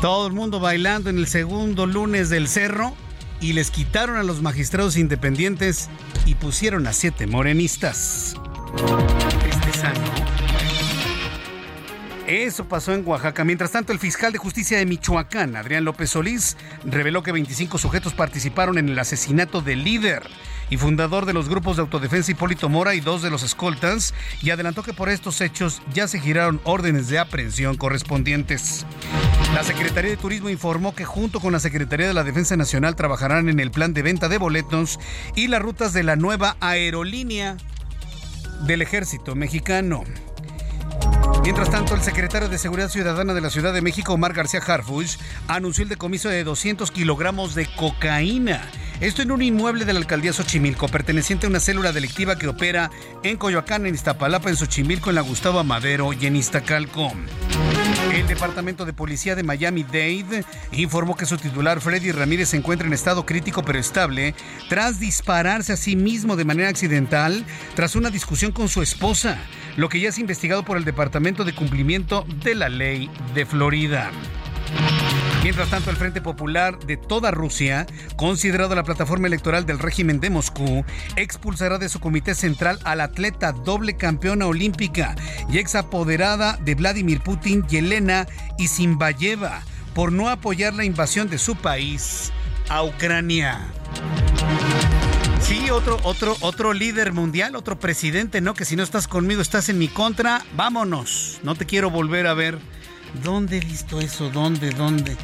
Todo 0.00 0.26
el 0.26 0.32
mundo 0.32 0.60
bailando 0.60 1.10
en 1.10 1.18
el 1.18 1.26
segundo 1.26 1.86
lunes 1.86 2.30
del 2.30 2.48
cerro 2.48 2.94
y 3.40 3.52
les 3.52 3.70
quitaron 3.70 4.16
a 4.16 4.22
los 4.22 4.42
magistrados 4.42 4.96
independientes 4.96 5.88
y 6.26 6.34
pusieron 6.34 6.86
a 6.86 6.92
siete 6.92 7.26
morenistas. 7.26 8.36
Eso 12.26 12.68
pasó 12.68 12.94
en 12.94 13.04
Oaxaca. 13.04 13.44
Mientras 13.44 13.72
tanto, 13.72 13.92
el 13.92 13.98
fiscal 13.98 14.32
de 14.32 14.38
justicia 14.38 14.78
de 14.78 14.86
Michoacán, 14.86 15.56
Adrián 15.56 15.84
López 15.84 16.10
Solís, 16.10 16.56
reveló 16.84 17.24
que 17.24 17.32
25 17.32 17.76
sujetos 17.76 18.14
participaron 18.14 18.78
en 18.78 18.88
el 18.88 18.98
asesinato 18.98 19.62
del 19.62 19.82
líder 19.82 20.22
y 20.70 20.76
fundador 20.76 21.26
de 21.26 21.32
los 21.32 21.48
grupos 21.48 21.76
de 21.76 21.82
autodefensa 21.82 22.30
Hipólito 22.30 22.68
Mora 22.68 22.94
y 22.94 23.00
dos 23.00 23.22
de 23.22 23.30
los 23.30 23.42
escoltas, 23.42 24.14
y 24.40 24.50
adelantó 24.50 24.82
que 24.82 24.94
por 24.94 25.08
estos 25.08 25.40
hechos 25.40 25.82
ya 25.92 26.08
se 26.08 26.20
giraron 26.20 26.60
órdenes 26.64 27.08
de 27.08 27.18
aprehensión 27.18 27.76
correspondientes. 27.76 28.86
La 29.54 29.64
Secretaría 29.64 30.12
de 30.12 30.16
Turismo 30.16 30.48
informó 30.48 30.94
que 30.94 31.04
junto 31.04 31.40
con 31.40 31.52
la 31.52 31.60
Secretaría 31.60 32.06
de 32.06 32.14
la 32.14 32.24
Defensa 32.24 32.56
Nacional 32.56 32.96
trabajarán 32.96 33.48
en 33.48 33.60
el 33.60 33.70
plan 33.70 33.92
de 33.92 34.02
venta 34.02 34.28
de 34.28 34.38
boletos 34.38 35.00
y 35.34 35.48
las 35.48 35.60
rutas 35.60 35.92
de 35.92 36.04
la 36.04 36.16
nueva 36.16 36.56
aerolínea 36.60 37.56
del 38.64 38.82
ejército 38.82 39.34
mexicano. 39.34 40.04
Mientras 41.42 41.70
tanto, 41.70 41.94
el 41.94 42.02
secretario 42.02 42.48
de 42.48 42.58
Seguridad 42.58 42.90
Ciudadana 42.90 43.34
de 43.34 43.40
la 43.40 43.50
Ciudad 43.50 43.72
de 43.72 43.80
México, 43.80 44.12
Omar 44.12 44.34
García 44.34 44.60
Harfuch, 44.60 45.18
anunció 45.48 45.82
el 45.82 45.88
decomiso 45.88 46.28
de 46.28 46.44
200 46.44 46.90
kilogramos 46.90 47.54
de 47.54 47.66
cocaína. 47.74 48.62
Esto 49.00 49.22
en 49.22 49.30
un 49.30 49.40
inmueble 49.40 49.86
de 49.86 49.94
la 49.94 49.98
alcaldía 49.98 50.34
Xochimilco, 50.34 50.86
perteneciente 50.88 51.46
a 51.46 51.48
una 51.48 51.58
célula 51.58 51.92
delictiva 51.92 52.36
que 52.36 52.48
opera 52.48 52.90
en 53.22 53.38
Coyoacán, 53.38 53.86
en 53.86 53.94
Iztapalapa, 53.94 54.50
en 54.50 54.56
Xochimilco, 54.56 55.08
en 55.08 55.16
la 55.16 55.22
Gustavo 55.22 55.64
Madero 55.64 56.12
y 56.12 56.26
en 56.26 56.36
Iztacalco. 56.36 57.10
El 58.12 58.26
Departamento 58.26 58.84
de 58.84 58.92
Policía 58.92 59.34
de 59.34 59.42
Miami-Dade 59.42 60.44
informó 60.72 61.16
que 61.16 61.26
su 61.26 61.38
titular 61.38 61.80
Freddy 61.80 62.12
Ramírez 62.12 62.50
se 62.50 62.58
encuentra 62.58 62.86
en 62.86 62.92
estado 62.92 63.24
crítico 63.24 63.62
pero 63.62 63.78
estable 63.78 64.34
tras 64.68 65.00
dispararse 65.00 65.72
a 65.72 65.76
sí 65.76 65.96
mismo 65.96 66.36
de 66.36 66.44
manera 66.44 66.68
accidental 66.68 67.46
tras 67.74 67.96
una 67.96 68.10
discusión 68.10 68.52
con 68.52 68.68
su 68.68 68.82
esposa, 68.82 69.38
lo 69.80 69.88
que 69.88 69.98
ya 69.98 70.10
es 70.10 70.18
investigado 70.18 70.62
por 70.62 70.76
el 70.76 70.84
Departamento 70.84 71.42
de 71.42 71.54
Cumplimiento 71.54 72.26
de 72.44 72.54
la 72.54 72.68
Ley 72.68 73.10
de 73.34 73.46
Florida. 73.46 74.10
Mientras 75.42 75.70
tanto, 75.70 75.88
el 75.88 75.96
Frente 75.96 76.20
Popular 76.20 76.78
de 76.80 76.98
toda 76.98 77.30
Rusia, 77.30 77.86
considerado 78.16 78.74
la 78.74 78.82
plataforma 78.82 79.26
electoral 79.26 79.64
del 79.64 79.78
régimen 79.78 80.20
de 80.20 80.28
Moscú, 80.28 80.84
expulsará 81.16 81.78
de 81.78 81.88
su 81.88 81.98
comité 81.98 82.34
central 82.34 82.78
al 82.84 83.00
atleta 83.00 83.52
doble 83.52 83.96
campeona 83.96 84.46
olímpica 84.46 85.14
y 85.50 85.56
ex 85.56 85.74
apoderada 85.74 86.58
de 86.58 86.74
Vladimir 86.74 87.22
Putin, 87.22 87.66
Yelena 87.66 88.26
Isinbayeva, 88.58 89.62
por 89.94 90.12
no 90.12 90.28
apoyar 90.28 90.74
la 90.74 90.84
invasión 90.84 91.30
de 91.30 91.38
su 91.38 91.56
país 91.56 92.32
a 92.68 92.82
Ucrania. 92.82 93.66
Sí, 95.50 95.68
otro, 95.68 95.98
otro, 96.04 96.36
otro 96.42 96.72
líder 96.72 97.12
mundial, 97.12 97.56
otro 97.56 97.76
presidente, 97.76 98.40
¿no? 98.40 98.54
Que 98.54 98.64
si 98.64 98.76
no 98.76 98.84
estás 98.84 99.08
conmigo, 99.08 99.42
estás 99.42 99.68
en 99.68 99.78
mi 99.78 99.88
contra, 99.88 100.44
vámonos. 100.54 101.40
No 101.42 101.56
te 101.56 101.66
quiero 101.66 101.90
volver 101.90 102.28
a 102.28 102.34
ver. 102.34 102.60
¿Dónde 103.24 103.56
he 103.56 103.60
visto 103.60 103.98
eso? 103.98 104.30
¿Dónde? 104.30 104.70
¿Dónde? 104.70 105.16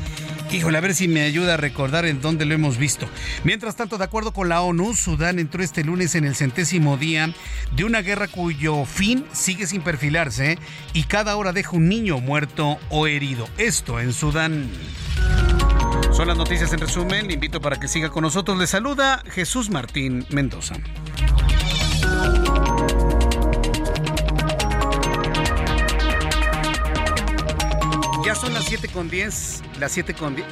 Híjole, 0.50 0.78
a 0.78 0.80
ver 0.80 0.96
si 0.96 1.06
me 1.06 1.22
ayuda 1.22 1.54
a 1.54 1.56
recordar 1.56 2.06
en 2.06 2.20
dónde 2.20 2.44
lo 2.44 2.54
hemos 2.54 2.76
visto. 2.76 3.08
Mientras 3.44 3.76
tanto, 3.76 3.98
de 3.98 4.04
acuerdo 4.04 4.32
con 4.32 4.48
la 4.48 4.62
ONU, 4.62 4.94
Sudán 4.94 5.38
entró 5.38 5.62
este 5.62 5.84
lunes 5.84 6.16
en 6.16 6.24
el 6.24 6.34
centésimo 6.34 6.96
día 6.96 7.32
de 7.76 7.84
una 7.84 8.02
guerra 8.02 8.26
cuyo 8.26 8.84
fin 8.84 9.24
sigue 9.30 9.68
sin 9.68 9.82
perfilarse 9.82 10.58
y 10.92 11.04
cada 11.04 11.36
hora 11.36 11.52
deja 11.52 11.76
un 11.76 11.88
niño 11.88 12.18
muerto 12.18 12.80
o 12.90 13.06
herido. 13.06 13.48
Esto 13.58 14.00
en 14.00 14.12
Sudán. 14.12 14.68
Son 16.16 16.28
las 16.28 16.38
noticias 16.38 16.72
en 16.72 16.78
resumen. 16.78 17.26
Le 17.26 17.34
invito 17.34 17.60
para 17.60 17.78
que 17.78 17.88
siga 17.88 18.08
con 18.08 18.22
nosotros. 18.22 18.56
Le 18.56 18.66
saluda 18.66 19.22
Jesús 19.26 19.68
Martín 19.68 20.24
Mendoza. 20.30 20.74
Ya 28.24 28.34
son 28.34 28.54
las 28.54 28.64
7 28.64 28.88
con 28.88 29.10
10. 29.10 29.62
Las 29.78 29.92
7 29.92 30.14
con 30.14 30.34
10. 30.34 30.48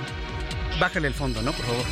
Bájale 0.78 1.08
el 1.08 1.14
fondo, 1.14 1.40
¿no? 1.40 1.52
Por 1.52 1.64
favor. 1.64 1.84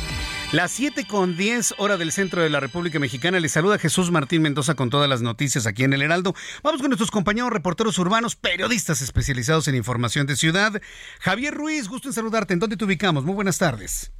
Las 0.53 0.69
7 0.73 1.07
con 1.07 1.35
10 1.35 1.79
hora 1.79 1.97
del 1.97 2.11
centro 2.11 2.43
de 2.43 2.49
la 2.51 2.59
República 2.59 2.99
Mexicana. 2.99 3.39
Les 3.39 3.51
saluda 3.51 3.79
Jesús 3.79 4.11
Martín 4.11 4.43
Mendoza 4.43 4.75
con 4.75 4.91
todas 4.91 5.09
las 5.09 5.23
noticias 5.23 5.65
aquí 5.65 5.83
en 5.83 5.93
el 5.93 6.03
Heraldo. 6.03 6.35
Vamos 6.61 6.79
con 6.79 6.91
nuestros 6.91 7.09
compañeros 7.09 7.49
reporteros 7.49 7.97
urbanos, 7.97 8.35
periodistas 8.35 9.01
especializados 9.01 9.67
en 9.67 9.73
información 9.73 10.27
de 10.27 10.35
ciudad. 10.35 10.73
Javier 11.21 11.55
Ruiz, 11.55 11.89
gusto 11.89 12.07
en 12.07 12.13
saludarte. 12.13 12.53
¿En 12.53 12.59
dónde 12.59 12.77
te 12.77 12.85
ubicamos? 12.85 13.23
Muy 13.23 13.33
buenas 13.33 13.57
tardes. 13.57 14.13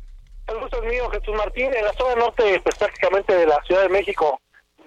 El 0.47 0.57
gusto 0.57 0.81
es 0.81 0.89
mío, 0.89 1.07
Jesús 1.11 1.35
Martín, 1.35 1.71
en 1.71 1.85
la 1.85 1.93
zona 1.93 2.15
norte, 2.15 2.59
pues 2.63 2.75
prácticamente 2.79 3.35
de 3.35 3.45
la 3.45 3.61
Ciudad 3.67 3.83
de 3.83 3.89
México, 3.89 4.41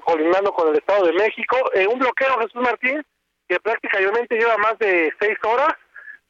colindando 0.04 0.52
con 0.52 0.70
el 0.70 0.78
Estado 0.78 1.06
de 1.06 1.12
México. 1.12 1.56
Eh, 1.74 1.86
un 1.86 2.00
bloqueo, 2.00 2.40
Jesús 2.40 2.60
Martín, 2.60 3.06
que 3.48 3.60
prácticamente 3.60 4.34
lleva 4.34 4.56
más 4.56 4.76
de 4.80 5.12
seis 5.20 5.38
horas. 5.44 5.74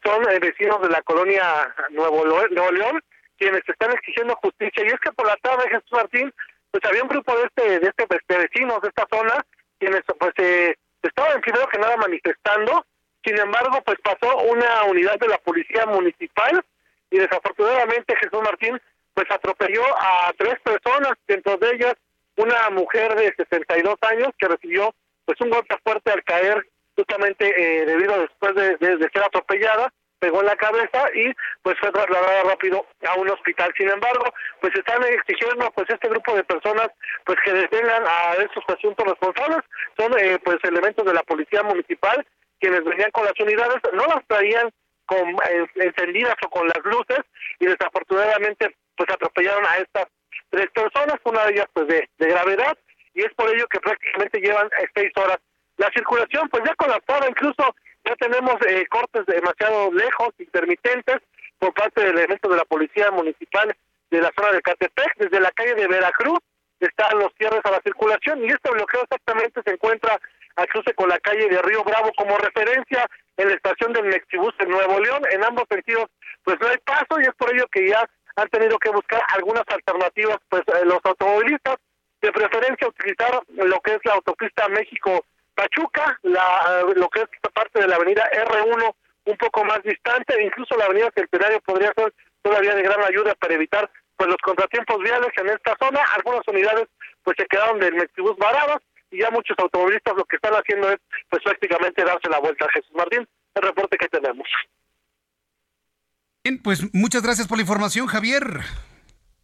Son 0.04 0.22
eh, 0.30 0.38
vecinos 0.40 0.82
de 0.82 0.90
la 0.90 1.00
colonia 1.00 1.74
Nuevo, 1.90 2.22
Nuevo 2.26 2.70
León 2.70 3.00
quienes 3.38 3.62
están 3.68 3.92
exigiendo 3.92 4.36
justicia. 4.36 4.82
Y 4.84 4.88
es 4.88 5.00
que 5.00 5.12
por 5.12 5.26
la 5.26 5.36
tarde, 5.36 5.68
Jesús 5.68 5.92
Martín, 5.92 6.32
pues 6.70 6.84
había 6.84 7.02
un 7.02 7.08
grupo 7.08 7.36
de 7.36 7.44
este 7.44 7.80
de 7.80 7.88
este 7.88 8.06
pues, 8.06 8.20
de 8.28 8.38
vecinos 8.38 8.80
de 8.82 8.88
esta 8.88 9.06
zona 9.10 9.44
quienes 9.78 10.02
pues 10.18 10.32
eh, 10.38 10.74
estaban 11.02 11.40
primero 11.40 11.66
que 11.68 11.78
nada 11.78 11.96
manifestando. 11.96 12.84
Sin 13.24 13.38
embargo, 13.38 13.82
pues 13.84 13.98
pasó 14.02 14.36
una 14.44 14.84
unidad 14.84 15.18
de 15.18 15.28
la 15.28 15.38
policía 15.38 15.84
municipal 15.86 16.64
y 17.10 17.18
desafortunadamente 17.18 18.14
Jesús 18.16 18.40
Martín 18.42 18.80
pues 19.14 19.26
atropelló 19.30 19.82
a 19.98 20.32
tres 20.36 20.60
personas, 20.60 21.12
dentro 21.26 21.56
de 21.56 21.70
ellas 21.74 21.94
una 22.36 22.68
mujer 22.70 23.14
de 23.16 23.34
62 23.34 23.96
años 24.02 24.28
que 24.38 24.46
recibió 24.46 24.94
pues 25.24 25.40
un 25.40 25.50
golpe 25.50 25.74
fuerte 25.82 26.12
al 26.12 26.22
caer 26.22 26.66
justamente 26.94 27.46
eh, 27.56 27.86
debido 27.86 28.20
después 28.20 28.54
de, 28.54 28.76
de- 28.76 28.96
de 28.98 29.10
ser 29.10 29.24
atropellada 29.24 29.92
pegó 30.18 30.40
en 30.40 30.46
la 30.46 30.56
cabeza 30.56 31.06
y 31.14 31.32
pues 31.62 31.76
fue 31.78 31.92
trasladada 31.92 32.42
rápido 32.44 32.86
a 33.06 33.14
un 33.14 33.30
hospital. 33.30 33.72
Sin 33.76 33.88
embargo, 33.88 34.24
pues 34.60 34.74
están 34.74 35.02
exigiendo 35.04 35.70
pues 35.72 35.88
este 35.90 36.08
grupo 36.08 36.34
de 36.34 36.44
personas 36.44 36.88
pues 37.24 37.38
que 37.44 37.52
detengan 37.52 38.02
a 38.06 38.34
estos 38.34 38.64
presuntos 38.64 39.06
responsables. 39.06 39.60
Son 39.98 40.12
eh, 40.18 40.38
pues 40.44 40.58
elementos 40.62 41.04
de 41.04 41.14
la 41.14 41.22
policía 41.22 41.62
municipal 41.62 42.26
quienes 42.58 42.84
venían 42.84 43.10
con 43.10 43.24
las 43.24 43.38
unidades, 43.38 43.76
no 43.92 44.06
las 44.06 44.26
traían 44.26 44.70
con 45.04 45.36
encendidas 45.76 46.34
o 46.44 46.48
con 46.48 46.66
las 46.66 46.84
luces 46.84 47.20
y 47.60 47.66
desafortunadamente 47.66 48.74
pues 48.96 49.08
atropellaron 49.10 49.64
a 49.66 49.76
estas 49.78 50.06
tres 50.50 50.68
personas, 50.72 51.16
una 51.24 51.44
de 51.44 51.52
ellas 51.52 51.66
pues 51.72 51.86
de, 51.86 52.08
de 52.18 52.28
gravedad 52.28 52.76
y 53.14 53.22
es 53.22 53.32
por 53.34 53.48
ello 53.54 53.66
que 53.68 53.80
prácticamente 53.80 54.40
llevan 54.40 54.68
seis 54.94 55.12
horas. 55.16 55.38
La 55.76 55.90
circulación 55.94 56.48
pues 56.48 56.64
ya 56.64 56.74
colapsada, 56.74 57.28
incluso 57.28 57.74
ya 58.06 58.14
tenemos 58.16 58.54
eh, 58.68 58.86
cortes 58.88 59.26
demasiado 59.26 59.92
lejos, 59.92 60.30
intermitentes, 60.38 61.16
por 61.58 61.72
parte 61.74 62.02
de 62.02 62.10
elementos 62.10 62.50
de 62.50 62.56
la 62.56 62.64
policía 62.64 63.10
municipal 63.10 63.74
de 64.10 64.20
la 64.20 64.30
zona 64.36 64.52
de 64.52 64.62
Catepec, 64.62 65.16
desde 65.16 65.40
la 65.40 65.50
calle 65.50 65.74
de 65.74 65.88
Veracruz 65.88 66.38
están 66.80 67.18
los 67.18 67.32
cierres 67.38 67.60
a 67.64 67.70
la 67.70 67.80
circulación 67.82 68.44
y 68.44 68.48
este 68.48 68.70
bloqueo 68.70 69.02
exactamente 69.02 69.62
se 69.64 69.72
encuentra 69.72 70.20
al 70.56 70.68
cruce 70.68 70.94
con 70.94 71.08
la 71.08 71.18
calle 71.18 71.48
de 71.48 71.62
Río 71.62 71.82
Bravo 71.84 72.12
como 72.16 72.36
referencia 72.38 73.06
en 73.36 73.48
la 73.48 73.54
estación 73.54 73.92
del 73.92 74.04
Mexibus 74.04 74.54
en 74.58 74.70
Nuevo 74.70 75.00
León. 75.00 75.22
En 75.30 75.44
ambos 75.44 75.64
sentidos, 75.70 76.06
pues 76.44 76.58
no 76.60 76.68
hay 76.68 76.78
paso 76.84 77.18
y 77.18 77.22
es 77.22 77.34
por 77.36 77.54
ello 77.54 77.66
que 77.72 77.88
ya 77.88 78.04
han 78.36 78.48
tenido 78.48 78.78
que 78.78 78.90
buscar 78.90 79.22
algunas 79.34 79.64
alternativas, 79.68 80.38
pues 80.48 80.62
eh, 80.68 80.84
los 80.84 81.00
automovilistas, 81.04 81.76
de 82.22 82.32
preferencia 82.32 82.88
utilizar 82.88 83.40
lo 83.48 83.80
que 83.80 83.94
es 83.94 84.00
la 84.04 84.14
autopista 84.14 84.68
México 84.68 85.24
Pachuca, 85.56 86.18
la, 86.22 86.44
eh, 86.68 86.92
lo 86.94 87.08
que 87.08 87.22
es 87.22 87.28
esta 87.32 87.50
parte 87.50 87.80
de 87.80 87.88
la 87.88 87.96
avenida 87.96 88.22
R1 88.30 88.94
un 89.24 89.36
poco 89.38 89.64
más 89.64 89.82
distante, 89.82 90.38
e 90.38 90.44
incluso 90.44 90.76
la 90.76 90.84
avenida 90.84 91.10
Centenario 91.16 91.60
podría 91.62 91.92
ser 91.96 92.14
todavía 92.42 92.74
de 92.74 92.82
gran 92.82 93.02
ayuda 93.02 93.34
para 93.34 93.54
evitar 93.54 93.90
pues 94.16 94.28
los 94.28 94.38
contratiempos 94.38 94.98
viales 95.02 95.30
en 95.36 95.48
esta 95.48 95.74
zona. 95.80 96.00
Algunas 96.14 96.46
unidades 96.46 96.86
pues 97.24 97.36
se 97.38 97.46
quedaron 97.46 97.80
del 97.80 97.94
Mexibus 97.94 98.36
varadas 98.36 98.78
y 99.10 99.20
ya 99.20 99.30
muchos 99.30 99.56
automovilistas 99.58 100.14
lo 100.16 100.24
que 100.24 100.36
están 100.36 100.54
haciendo 100.54 100.90
es 100.90 100.98
pues 101.28 101.42
prácticamente 101.42 102.04
darse 102.04 102.28
la 102.28 102.38
vuelta 102.38 102.66
a 102.66 102.72
Jesús 102.72 102.92
Martín, 102.94 103.26
el 103.54 103.62
reporte 103.62 103.96
que 103.96 104.08
tenemos. 104.08 104.46
Bien, 106.44 106.62
pues 106.62 106.94
muchas 106.94 107.22
gracias 107.22 107.48
por 107.48 107.58
la 107.58 107.62
información, 107.62 108.06
Javier. 108.06 108.60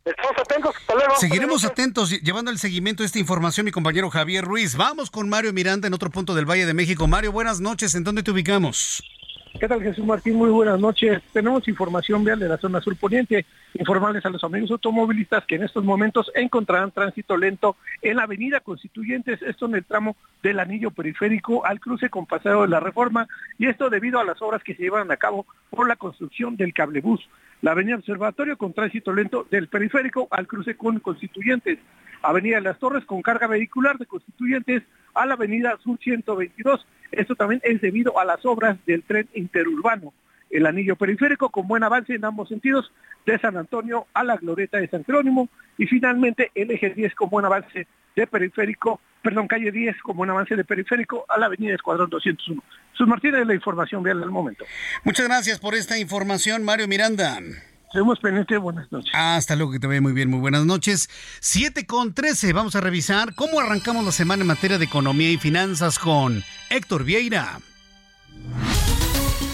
Estamos 0.04 0.34
atentos, 0.36 0.74
hasta. 0.76 1.16
Seguiremos 1.16 1.64
atentos 1.64 2.10
llevando 2.10 2.50
el 2.50 2.58
seguimiento 2.58 3.04
de 3.04 3.06
esta 3.06 3.20
información, 3.20 3.64
mi 3.64 3.70
compañero 3.70 4.10
Javier 4.10 4.44
Ruiz. 4.44 4.74
Vamos 4.74 5.12
con 5.12 5.28
Mario 5.28 5.52
Miranda 5.52 5.86
en 5.86 5.94
otro 5.94 6.10
punto 6.10 6.34
del 6.34 6.44
Valle 6.44 6.66
de 6.66 6.74
México. 6.74 7.06
Mario, 7.06 7.30
buenas 7.30 7.60
noches. 7.60 7.94
¿En 7.94 8.02
dónde 8.02 8.24
te 8.24 8.32
ubicamos? 8.32 9.04
¿Qué 9.60 9.68
tal 9.68 9.82
Jesús 9.82 10.04
Martín? 10.04 10.36
Muy 10.36 10.50
buenas 10.50 10.80
noches. 10.80 11.22
Tenemos 11.32 11.68
información 11.68 12.24
vial 12.24 12.38
de 12.38 12.48
la 12.48 12.56
zona 12.56 12.80
sur 12.80 12.96
poniente. 12.96 13.44
Informarles 13.74 14.24
a 14.24 14.30
los 14.30 14.42
amigos 14.42 14.70
automovilistas 14.70 15.44
que 15.46 15.56
en 15.56 15.62
estos 15.62 15.84
momentos 15.84 16.32
encontrarán 16.34 16.90
tránsito 16.90 17.36
lento 17.36 17.76
en 18.00 18.16
la 18.16 18.24
avenida 18.24 18.60
Constituyentes, 18.60 19.42
esto 19.42 19.66
en 19.66 19.74
el 19.74 19.84
tramo 19.84 20.16
del 20.42 20.58
anillo 20.58 20.90
periférico 20.90 21.64
al 21.66 21.80
cruce 21.80 22.08
con 22.08 22.26
Paseo 22.26 22.62
de 22.62 22.68
la 22.68 22.80
Reforma, 22.80 23.28
y 23.58 23.66
esto 23.66 23.90
debido 23.90 24.18
a 24.18 24.24
las 24.24 24.40
obras 24.40 24.62
que 24.64 24.74
se 24.74 24.84
llevan 24.84 25.10
a 25.12 25.16
cabo 25.16 25.46
por 25.70 25.86
la 25.86 25.96
construcción 25.96 26.56
del 26.56 26.72
cablebús. 26.72 27.28
La 27.60 27.72
avenida 27.72 27.96
Observatorio 27.96 28.56
con 28.56 28.72
tránsito 28.72 29.12
lento 29.12 29.46
del 29.50 29.68
periférico 29.68 30.28
al 30.30 30.46
cruce 30.48 30.76
con 30.76 30.98
Constituyentes. 30.98 31.78
Avenida 32.22 32.60
las 32.60 32.78
Torres 32.78 33.04
con 33.04 33.20
carga 33.20 33.46
vehicular 33.46 33.98
de 33.98 34.06
Constituyentes 34.06 34.82
a 35.14 35.26
la 35.26 35.34
avenida 35.34 35.78
Sur 35.82 35.98
122. 36.02 36.86
Esto 37.12 37.34
también 37.34 37.60
es 37.64 37.80
debido 37.80 38.18
a 38.18 38.24
las 38.24 38.44
obras 38.44 38.76
del 38.86 39.02
tren 39.02 39.28
interurbano. 39.34 40.12
El 40.50 40.66
anillo 40.66 40.96
periférico 40.96 41.50
con 41.50 41.66
buen 41.66 41.82
avance 41.82 42.14
en 42.14 42.24
ambos 42.24 42.48
sentidos 42.48 42.92
de 43.24 43.38
San 43.38 43.56
Antonio 43.56 44.06
a 44.12 44.24
la 44.24 44.36
glorieta 44.36 44.78
de 44.78 44.88
San 44.88 45.04
Jerónimo 45.04 45.48
y 45.78 45.86
finalmente 45.86 46.50
el 46.54 46.70
eje 46.70 46.90
10 46.90 47.14
con 47.14 47.30
buen 47.30 47.44
avance 47.44 47.86
de 48.14 48.26
periférico, 48.26 49.00
perdón, 49.22 49.48
calle 49.48 49.72
10 49.72 50.02
con 50.02 50.16
buen 50.16 50.30
avance 50.30 50.56
de 50.56 50.64
periférico 50.64 51.24
a 51.28 51.38
la 51.38 51.46
avenida 51.46 51.74
Escuadrón 51.74 52.10
201. 52.10 52.62
Sus 52.92 53.08
Martínez, 53.08 53.46
la 53.46 53.54
información 53.54 54.02
vial 54.02 54.22
al 54.22 54.30
momento. 54.30 54.64
Muchas 55.04 55.26
gracias 55.26 55.58
por 55.58 55.74
esta 55.74 55.98
información, 55.98 56.64
Mario 56.64 56.88
Miranda. 56.88 57.40
Seguimos 57.92 58.18
pendientes, 58.20 58.58
buenas 58.58 58.90
noches. 58.90 59.12
Hasta 59.14 59.54
luego, 59.54 59.72
que 59.72 59.78
te 59.78 59.86
vaya 59.86 60.00
muy 60.00 60.12
bien, 60.12 60.30
muy 60.30 60.40
buenas 60.40 60.64
noches. 60.64 61.10
7 61.40 61.84
con 61.84 62.14
13, 62.14 62.54
vamos 62.54 62.74
a 62.74 62.80
revisar 62.80 63.34
cómo 63.34 63.60
arrancamos 63.60 64.02
la 64.02 64.12
semana 64.12 64.42
en 64.42 64.46
materia 64.46 64.78
de 64.78 64.86
economía 64.86 65.30
y 65.30 65.36
finanzas 65.36 65.98
con 65.98 66.42
Héctor 66.70 67.04
Vieira. 67.04 67.60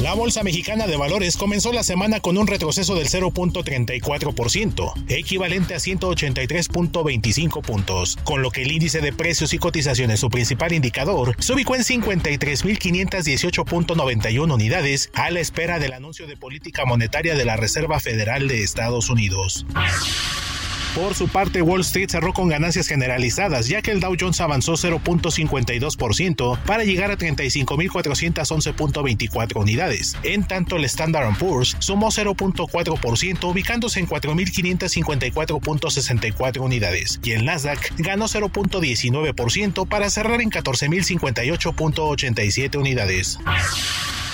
La 0.00 0.14
Bolsa 0.14 0.42
Mexicana 0.44 0.86
de 0.86 0.96
Valores 0.96 1.36
comenzó 1.36 1.72
la 1.72 1.82
semana 1.82 2.20
con 2.20 2.38
un 2.38 2.46
retroceso 2.46 2.94
del 2.94 3.08
0.34%, 3.08 4.92
equivalente 5.08 5.74
a 5.74 5.78
183.25 5.78 7.62
puntos, 7.62 8.16
con 8.22 8.40
lo 8.40 8.52
que 8.52 8.62
el 8.62 8.70
índice 8.70 9.00
de 9.00 9.12
precios 9.12 9.52
y 9.54 9.58
cotizaciones, 9.58 10.20
su 10.20 10.30
principal 10.30 10.72
indicador, 10.72 11.34
se 11.40 11.52
ubicó 11.52 11.74
en 11.74 11.82
53.518.91 11.82 14.54
unidades 14.54 15.10
a 15.14 15.32
la 15.32 15.40
espera 15.40 15.80
del 15.80 15.92
anuncio 15.92 16.28
de 16.28 16.36
política 16.36 16.84
monetaria 16.84 17.34
de 17.34 17.44
la 17.44 17.56
Reserva 17.56 17.98
Federal 17.98 18.46
de 18.46 18.62
Estados 18.62 19.10
Unidos. 19.10 19.66
Por 20.94 21.14
su 21.14 21.28
parte, 21.28 21.60
Wall 21.62 21.80
Street 21.82 22.10
cerró 22.10 22.32
con 22.32 22.48
ganancias 22.48 22.88
generalizadas, 22.88 23.68
ya 23.68 23.82
que 23.82 23.92
el 23.92 24.00
Dow 24.00 24.16
Jones 24.18 24.40
avanzó 24.40 24.72
0.52% 24.74 26.58
para 26.62 26.82
llegar 26.84 27.10
a 27.10 27.18
35.411.24 27.18 29.60
unidades. 29.60 30.16
En 30.22 30.44
tanto, 30.44 30.76
el 30.76 30.84
Standard 30.84 31.36
Poor's 31.38 31.76
sumó 31.78 32.10
0.4%, 32.10 33.50
ubicándose 33.50 34.00
en 34.00 34.08
4.554.64 34.08 36.60
unidades, 36.60 37.20
y 37.22 37.32
el 37.32 37.44
Nasdaq 37.44 37.92
ganó 37.98 38.24
0.19% 38.26 39.86
para 39.88 40.08
cerrar 40.10 40.40
en 40.40 40.50
14.058.87 40.50 42.76
unidades. 42.76 43.38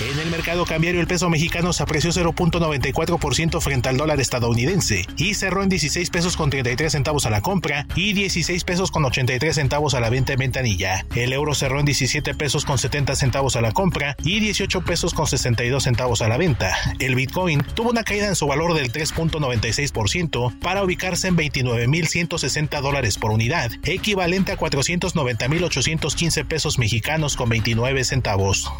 En 0.00 0.18
el 0.18 0.28
mercado 0.28 0.66
cambiario 0.66 1.00
el 1.00 1.06
peso 1.06 1.30
mexicano 1.30 1.72
se 1.72 1.84
apreció 1.84 2.10
0.94% 2.10 3.60
frente 3.60 3.88
al 3.88 3.96
dólar 3.96 4.20
estadounidense 4.20 5.06
y 5.16 5.34
cerró 5.34 5.62
en 5.62 5.68
16 5.68 6.10
pesos 6.10 6.36
con 6.44 6.50
33 6.50 6.92
centavos 6.92 7.24
a 7.24 7.30
la 7.30 7.40
compra 7.40 7.86
y 7.96 8.12
16 8.12 8.64
pesos 8.64 8.90
con 8.90 9.02
83 9.02 9.54
centavos 9.54 9.94
a 9.94 10.00
la 10.00 10.10
venta 10.10 10.34
en 10.34 10.40
ventanilla. 10.40 11.06
El 11.14 11.32
euro 11.32 11.54
cerró 11.54 11.80
en 11.80 11.86
17 11.86 12.34
pesos 12.34 12.66
con 12.66 12.76
70 12.76 13.16
centavos 13.16 13.56
a 13.56 13.62
la 13.62 13.72
compra 13.72 14.14
y 14.22 14.40
18 14.40 14.82
pesos 14.82 15.14
con 15.14 15.26
62 15.26 15.82
centavos 15.82 16.20
a 16.20 16.28
la 16.28 16.36
venta. 16.36 16.76
El 16.98 17.14
Bitcoin 17.14 17.62
tuvo 17.74 17.88
una 17.88 18.04
caída 18.04 18.26
en 18.26 18.36
su 18.36 18.46
valor 18.46 18.74
del 18.74 18.92
3.96% 18.92 20.58
para 20.58 20.82
ubicarse 20.82 21.28
en 21.28 21.36
29.160 21.38 22.82
dólares 22.82 23.16
por 23.16 23.30
unidad, 23.30 23.70
equivalente 23.84 24.52
a 24.52 24.58
490.815 24.58 26.44
pesos 26.46 26.78
mexicanos 26.78 27.36
con 27.36 27.48
29 27.48 28.04
centavos. 28.04 28.70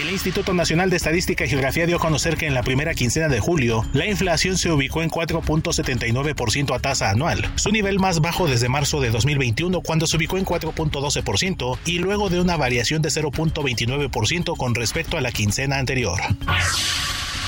El 0.00 0.10
Instituto 0.10 0.54
Nacional 0.54 0.88
de 0.88 0.96
Estadística 0.96 1.44
y 1.44 1.48
Geografía 1.48 1.86
dio 1.86 1.96
a 1.96 2.00
conocer 2.00 2.38
que 2.38 2.46
en 2.46 2.54
la 2.54 2.62
primera 2.62 2.94
quincena 2.94 3.28
de 3.28 3.40
julio, 3.40 3.84
la 3.92 4.06
inflación 4.06 4.56
se 4.56 4.70
ubicó 4.70 5.02
en 5.02 5.10
4.79% 5.10 6.74
a 6.74 6.78
tasa 6.78 7.10
anual, 7.10 7.50
su 7.56 7.70
nivel 7.70 7.98
más 7.98 8.20
bajo 8.20 8.46
desde 8.46 8.70
marzo 8.70 9.00
de 9.00 9.10
2021 9.10 9.82
cuando 9.82 10.06
se 10.06 10.16
ubicó 10.16 10.38
en 10.38 10.46
4.12% 10.46 11.78
y 11.84 11.98
luego 11.98 12.30
de 12.30 12.40
una 12.40 12.56
variación 12.56 13.02
de 13.02 13.10
0.29% 13.10 14.56
con 14.56 14.74
respecto 14.74 15.18
a 15.18 15.20
la 15.20 15.30
quincena 15.30 15.78
anterior. 15.78 16.20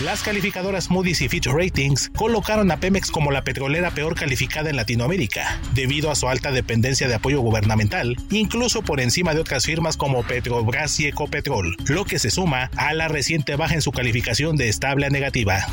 Las 0.00 0.24
calificadoras 0.24 0.90
Moody's 0.90 1.20
y 1.22 1.28
Fitch 1.28 1.46
Ratings 1.46 2.10
colocaron 2.16 2.68
a 2.72 2.78
Pemex 2.78 3.12
como 3.12 3.30
la 3.30 3.44
petrolera 3.44 3.92
peor 3.92 4.16
calificada 4.16 4.68
en 4.68 4.74
Latinoamérica, 4.74 5.60
debido 5.72 6.10
a 6.10 6.16
su 6.16 6.28
alta 6.28 6.50
dependencia 6.50 7.06
de 7.06 7.14
apoyo 7.14 7.40
gubernamental, 7.40 8.16
incluso 8.32 8.82
por 8.82 9.00
encima 9.00 9.34
de 9.34 9.40
otras 9.40 9.66
firmas 9.66 9.96
como 9.96 10.24
Petrobras 10.24 10.98
y 10.98 11.06
Ecopetrol, 11.06 11.76
lo 11.86 12.04
que 12.04 12.18
se 12.18 12.32
suma 12.32 12.70
a 12.76 12.92
la 12.92 13.06
reciente 13.06 13.54
baja 13.54 13.74
en 13.74 13.82
su 13.82 13.92
calificación 13.92 14.56
de 14.56 14.68
estable 14.68 15.06
a 15.06 15.10
negativa. 15.10 15.64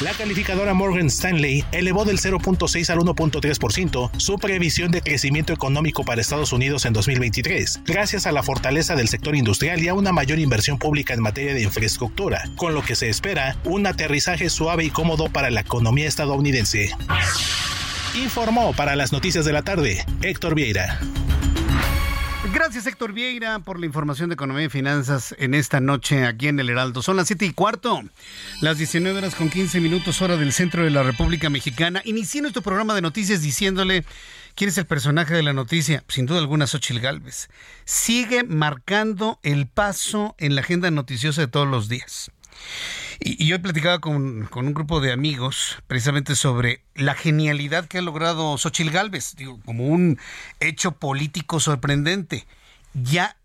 La 0.00 0.12
calificadora 0.12 0.74
Morgan 0.74 1.08
Stanley 1.08 1.64
elevó 1.72 2.04
del 2.04 2.20
0.6 2.20 2.88
al 2.90 2.98
1.3% 3.00 4.10
su 4.16 4.38
previsión 4.38 4.92
de 4.92 5.02
crecimiento 5.02 5.52
económico 5.52 6.04
para 6.04 6.20
Estados 6.20 6.52
Unidos 6.52 6.84
en 6.84 6.92
2023, 6.92 7.80
gracias 7.84 8.24
a 8.24 8.30
la 8.30 8.44
fortaleza 8.44 8.94
del 8.94 9.08
sector 9.08 9.34
industrial 9.34 9.82
y 9.82 9.88
a 9.88 9.94
una 9.94 10.12
mayor 10.12 10.38
inversión 10.38 10.78
pública 10.78 11.14
en 11.14 11.20
materia 11.20 11.52
de 11.52 11.62
infraestructura, 11.62 12.44
con 12.54 12.74
lo 12.74 12.82
que 12.82 12.94
se 12.94 13.08
espera 13.08 13.56
un 13.64 13.88
aterrizaje 13.88 14.50
suave 14.50 14.84
y 14.84 14.90
cómodo 14.90 15.30
para 15.30 15.50
la 15.50 15.62
economía 15.62 16.06
estadounidense. 16.06 16.92
Informó 18.14 18.74
para 18.74 18.94
las 18.94 19.10
noticias 19.10 19.44
de 19.44 19.52
la 19.52 19.62
tarde 19.62 20.04
Héctor 20.22 20.54
Vieira. 20.54 21.00
Gracias 22.58 22.88
Héctor 22.88 23.12
Vieira 23.12 23.60
por 23.60 23.78
la 23.78 23.86
información 23.86 24.30
de 24.30 24.34
economía 24.34 24.64
y 24.64 24.68
finanzas 24.68 25.32
en 25.38 25.54
esta 25.54 25.78
noche 25.78 26.26
aquí 26.26 26.48
en 26.48 26.58
el 26.58 26.68
Heraldo. 26.68 27.02
Son 27.02 27.14
las 27.14 27.28
7 27.28 27.46
y 27.46 27.52
cuarto, 27.52 28.02
las 28.62 28.78
19 28.78 29.16
horas 29.16 29.36
con 29.36 29.48
15 29.48 29.80
minutos 29.80 30.20
hora 30.22 30.36
del 30.36 30.52
centro 30.52 30.82
de 30.82 30.90
la 30.90 31.04
República 31.04 31.50
Mexicana. 31.50 32.02
Inicié 32.04 32.42
nuestro 32.42 32.60
programa 32.60 32.96
de 32.96 33.00
noticias 33.00 33.42
diciéndole 33.42 34.04
quién 34.56 34.70
es 34.70 34.76
el 34.76 34.86
personaje 34.86 35.34
de 35.34 35.44
la 35.44 35.52
noticia. 35.52 36.02
Sin 36.08 36.26
duda 36.26 36.40
alguna, 36.40 36.66
Xochil 36.66 36.98
Gálvez. 36.98 37.48
Sigue 37.84 38.42
marcando 38.42 39.38
el 39.44 39.68
paso 39.68 40.34
en 40.38 40.56
la 40.56 40.62
agenda 40.62 40.90
noticiosa 40.90 41.42
de 41.42 41.46
todos 41.46 41.68
los 41.68 41.88
días. 41.88 42.32
Y, 43.20 43.46
yo 43.46 43.56
he 43.56 43.58
platicado 43.58 44.00
con, 44.00 44.46
con, 44.46 44.66
un 44.66 44.74
grupo 44.74 45.00
de 45.00 45.12
amigos 45.12 45.78
precisamente 45.86 46.36
sobre 46.36 46.82
la 46.94 47.14
genialidad 47.14 47.86
que 47.86 47.98
ha 47.98 48.02
logrado 48.02 48.56
Xochil 48.58 48.90
Gálvez, 48.90 49.34
digo, 49.36 49.60
como 49.64 49.86
un 49.86 50.18
hecho 50.60 50.92
político 50.92 51.60
sorprendente. 51.60 52.46
Ya 52.94 53.36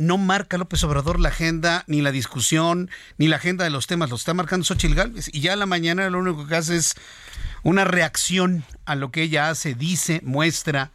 no 0.00 0.16
marca 0.16 0.56
López 0.56 0.82
Obrador 0.84 1.20
la 1.20 1.28
agenda, 1.28 1.84
ni 1.86 2.00
la 2.00 2.10
discusión, 2.10 2.90
ni 3.18 3.28
la 3.28 3.36
agenda 3.36 3.64
de 3.64 3.70
los 3.70 3.86
temas, 3.86 4.08
lo 4.08 4.16
está 4.16 4.32
marcando 4.32 4.64
Xochil 4.64 4.94
Gálvez. 4.94 5.28
Y 5.32 5.40
ya 5.40 5.52
a 5.52 5.56
la 5.56 5.66
mañana 5.66 6.08
lo 6.08 6.18
único 6.18 6.46
que 6.46 6.56
hace 6.56 6.76
es 6.76 6.94
una 7.62 7.84
reacción 7.84 8.64
a 8.86 8.94
lo 8.94 9.10
que 9.10 9.22
ella 9.22 9.50
hace, 9.50 9.74
dice, 9.74 10.20
muestra, 10.24 10.90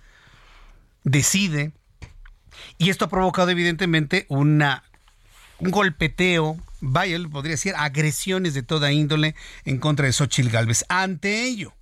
decide. 1.03 1.71
Y 2.77 2.89
esto 2.89 3.05
ha 3.05 3.09
provocado 3.09 3.51
evidentemente 3.51 4.25
una, 4.27 4.83
un 5.59 5.69
golpeteo 5.69 6.57
vaya, 6.91 7.17
podría 7.29 7.51
decir, 7.51 7.73
agresiones 7.77 8.53
de 8.53 8.63
toda 8.63 8.91
índole 8.91 9.35
en 9.63 9.77
contra 9.77 10.05
de 10.05 10.13
Xochil 10.13 10.49
Gálvez. 10.49 10.85
Ante 10.89 11.43
ello, 11.43 11.73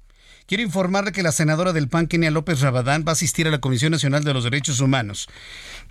quiero 0.48 0.64
informarle 0.64 1.12
que 1.12 1.24
la 1.24 1.32
senadora 1.32 1.74
del 1.74 1.90
PAN, 1.90 2.08
Kenia 2.08 2.32
López 2.32 2.62
Rabadán, 2.62 3.04
va 3.08 3.12
a 3.12 3.14
asistir 3.14 3.48
a 3.48 3.52
la 3.52 3.60
Comisión 3.60 3.92
Nacional 3.92 4.24
de 4.24 4.34
los 4.34 4.44
Derechos 4.44 4.80
Humanos 4.80 5.30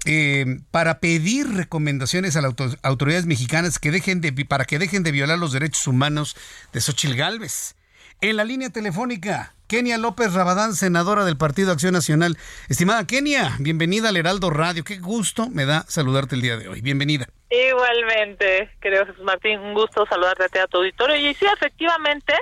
eh, 0.04 0.60
para 0.70 1.00
pedir 1.00 1.48
recomendaciones 1.48 2.36
a 2.36 2.42
las 2.42 2.54
autoridades 2.82 3.26
mexicanas 3.26 3.78
que 3.78 3.90
dejen 3.90 4.20
de, 4.20 4.32
para 4.44 4.64
que 4.64 4.78
dejen 4.78 5.02
de 5.02 5.12
violar 5.12 5.38
los 5.38 5.52
derechos 5.52 5.86
humanos 5.86 6.36
de 6.72 6.80
Xochil 6.80 7.16
Gálvez. 7.16 7.76
En 8.20 8.36
la 8.36 8.44
línea 8.44 8.70
telefónica, 8.70 9.54
Kenia 9.72 9.96
López 9.96 10.34
Rabadán, 10.34 10.74
senadora 10.74 11.24
del 11.24 11.38
Partido 11.38 11.72
Acción 11.72 11.94
Nacional. 11.94 12.36
Estimada 12.68 13.06
Kenia, 13.06 13.56
bienvenida 13.58 14.10
al 14.10 14.18
Heraldo 14.18 14.50
Radio. 14.50 14.84
Qué 14.84 14.98
gusto 14.98 15.48
me 15.48 15.64
da 15.64 15.84
saludarte 15.88 16.34
el 16.34 16.42
día 16.42 16.58
de 16.58 16.68
hoy. 16.68 16.82
Bienvenida. 16.82 17.24
Igualmente, 17.48 18.68
querido 18.82 19.06
Jesús 19.06 19.24
Martín, 19.24 19.60
un 19.60 19.72
gusto 19.72 20.04
saludarte 20.04 20.60
a 20.60 20.66
tu 20.66 20.76
auditorio. 20.76 21.16
Y 21.16 21.32
sí, 21.32 21.46
efectivamente, 21.46 22.34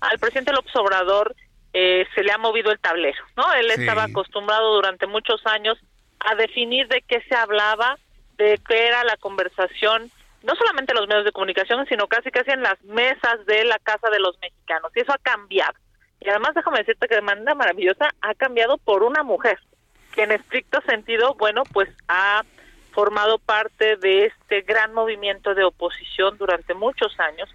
al 0.00 0.18
presidente 0.18 0.50
López 0.50 0.74
Obrador 0.74 1.36
eh, 1.72 2.04
se 2.16 2.24
le 2.24 2.32
ha 2.32 2.38
movido 2.38 2.72
el 2.72 2.80
tablero, 2.80 3.22
¿no? 3.36 3.44
Él 3.52 3.70
estaba 3.70 4.02
acostumbrado 4.02 4.74
durante 4.74 5.06
muchos 5.06 5.40
años 5.46 5.78
a 6.18 6.34
definir 6.34 6.88
de 6.88 7.00
qué 7.02 7.22
se 7.28 7.36
hablaba, 7.36 7.96
de 8.38 8.58
qué 8.66 8.88
era 8.88 9.04
la 9.04 9.16
conversación 9.18 10.10
no 10.42 10.56
solamente 10.56 10.90
en 10.90 10.98
los 10.98 11.06
medios 11.06 11.26
de 11.26 11.30
comunicación, 11.30 11.86
sino 11.88 12.08
casi 12.08 12.32
casi 12.32 12.50
en 12.50 12.64
las 12.64 12.82
mesas 12.82 13.46
de 13.46 13.66
la 13.66 13.78
Casa 13.78 14.10
de 14.10 14.18
los 14.18 14.36
Mexicanos. 14.40 14.90
Y 14.96 15.00
eso 15.02 15.12
ha 15.12 15.18
cambiado. 15.18 15.74
Y 16.24 16.28
además 16.28 16.54
déjame 16.54 16.78
decirte 16.78 17.08
que 17.08 17.16
de 17.16 17.22
manera 17.22 17.54
maravillosa 17.54 18.10
ha 18.20 18.34
cambiado 18.34 18.78
por 18.78 19.02
una 19.02 19.22
mujer, 19.22 19.58
que 20.14 20.22
en 20.22 20.32
estricto 20.32 20.80
sentido, 20.82 21.34
bueno, 21.34 21.64
pues 21.72 21.88
ha 22.06 22.44
formado 22.92 23.38
parte 23.38 23.96
de 23.96 24.26
este 24.26 24.60
gran 24.60 24.92
movimiento 24.94 25.54
de 25.54 25.64
oposición 25.64 26.38
durante 26.38 26.74
muchos 26.74 27.18
años. 27.18 27.48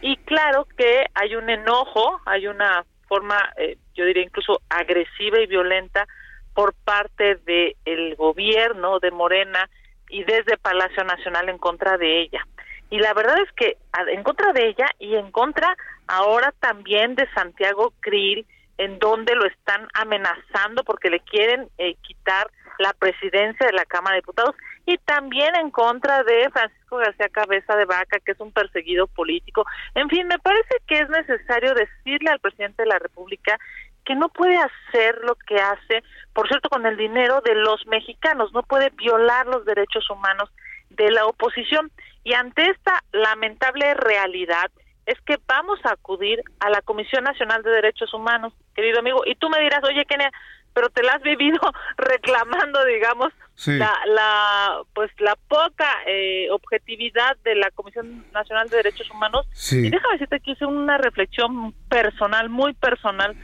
Y 0.00 0.16
claro 0.18 0.66
que 0.76 1.06
hay 1.14 1.36
un 1.36 1.50
enojo, 1.50 2.20
hay 2.24 2.46
una 2.46 2.84
forma, 3.06 3.52
eh, 3.58 3.76
yo 3.94 4.04
diría 4.04 4.22
incluso 4.22 4.60
agresiva 4.68 5.40
y 5.40 5.46
violenta 5.46 6.06
por 6.54 6.74
parte 6.74 7.36
del 7.44 8.14
gobierno 8.16 8.98
de 8.98 9.10
Morena 9.10 9.68
y 10.08 10.24
desde 10.24 10.56
Palacio 10.56 11.04
Nacional 11.04 11.48
en 11.50 11.58
contra 11.58 11.98
de 11.98 12.22
ella. 12.22 12.46
Y 12.90 12.98
la 12.98 13.14
verdad 13.14 13.38
es 13.40 13.52
que 13.52 13.76
en 14.08 14.22
contra 14.22 14.52
de 14.52 14.68
ella 14.68 14.86
y 14.98 15.16
en 15.16 15.30
contra 15.32 15.76
ahora 16.06 16.52
también 16.60 17.14
de 17.14 17.28
Santiago 17.34 17.92
Krill, 18.00 18.46
en 18.78 18.98
donde 18.98 19.34
lo 19.34 19.46
están 19.46 19.88
amenazando 19.94 20.84
porque 20.84 21.10
le 21.10 21.20
quieren 21.20 21.68
eh, 21.78 21.94
quitar 22.02 22.50
la 22.78 22.92
presidencia 22.92 23.66
de 23.66 23.72
la 23.72 23.86
Cámara 23.86 24.14
de 24.14 24.20
Diputados 24.20 24.54
y 24.84 24.98
también 24.98 25.56
en 25.56 25.70
contra 25.70 26.22
de 26.22 26.48
Francisco 26.50 26.98
García 26.98 27.28
Cabeza 27.30 27.74
de 27.74 27.86
Vaca, 27.86 28.20
que 28.20 28.32
es 28.32 28.40
un 28.40 28.52
perseguido 28.52 29.06
político. 29.06 29.64
En 29.94 30.08
fin, 30.08 30.26
me 30.26 30.38
parece 30.38 30.76
que 30.86 31.00
es 31.00 31.08
necesario 31.08 31.74
decirle 31.74 32.30
al 32.30 32.40
presidente 32.40 32.82
de 32.82 32.88
la 32.90 32.98
República 32.98 33.58
que 34.04 34.14
no 34.14 34.28
puede 34.28 34.56
hacer 34.56 35.18
lo 35.24 35.34
que 35.34 35.56
hace, 35.56 36.04
por 36.32 36.46
cierto, 36.46 36.68
con 36.68 36.86
el 36.86 36.96
dinero 36.96 37.40
de 37.40 37.56
los 37.56 37.84
mexicanos, 37.88 38.52
no 38.52 38.62
puede 38.62 38.90
violar 38.90 39.46
los 39.46 39.64
derechos 39.64 40.08
humanos 40.08 40.50
de 40.90 41.10
la 41.10 41.26
oposición. 41.26 41.90
Y 42.24 42.34
ante 42.34 42.68
esta 42.70 43.02
lamentable 43.12 43.94
realidad 43.94 44.70
es 45.06 45.20
que 45.20 45.38
vamos 45.46 45.78
a 45.84 45.92
acudir 45.92 46.42
a 46.58 46.68
la 46.68 46.82
Comisión 46.82 47.22
Nacional 47.24 47.62
de 47.62 47.70
Derechos 47.70 48.12
Humanos, 48.12 48.52
querido 48.74 48.98
amigo, 48.98 49.22
y 49.24 49.36
tú 49.36 49.48
me 49.48 49.60
dirás, 49.60 49.82
oye, 49.84 50.04
Kenia, 50.04 50.32
pero 50.74 50.90
te 50.90 51.02
la 51.02 51.12
has 51.12 51.22
vivido 51.22 51.60
reclamando, 51.96 52.84
digamos, 52.84 53.32
la, 53.66 53.94
la, 54.06 54.82
pues 54.94 55.10
la 55.18 55.34
poca 55.48 55.88
eh, 56.06 56.48
objetividad 56.50 57.36
de 57.44 57.54
la 57.54 57.70
Comisión 57.70 58.26
Nacional 58.32 58.68
de 58.68 58.76
Derechos 58.78 59.10
Humanos. 59.10 59.46
Y 59.72 59.88
déjame 59.88 60.14
decirte 60.14 60.40
que 60.40 60.50
hice 60.50 60.66
una 60.66 60.98
reflexión 60.98 61.72
personal, 61.88 62.50
muy 62.50 62.74
personal, 62.74 63.34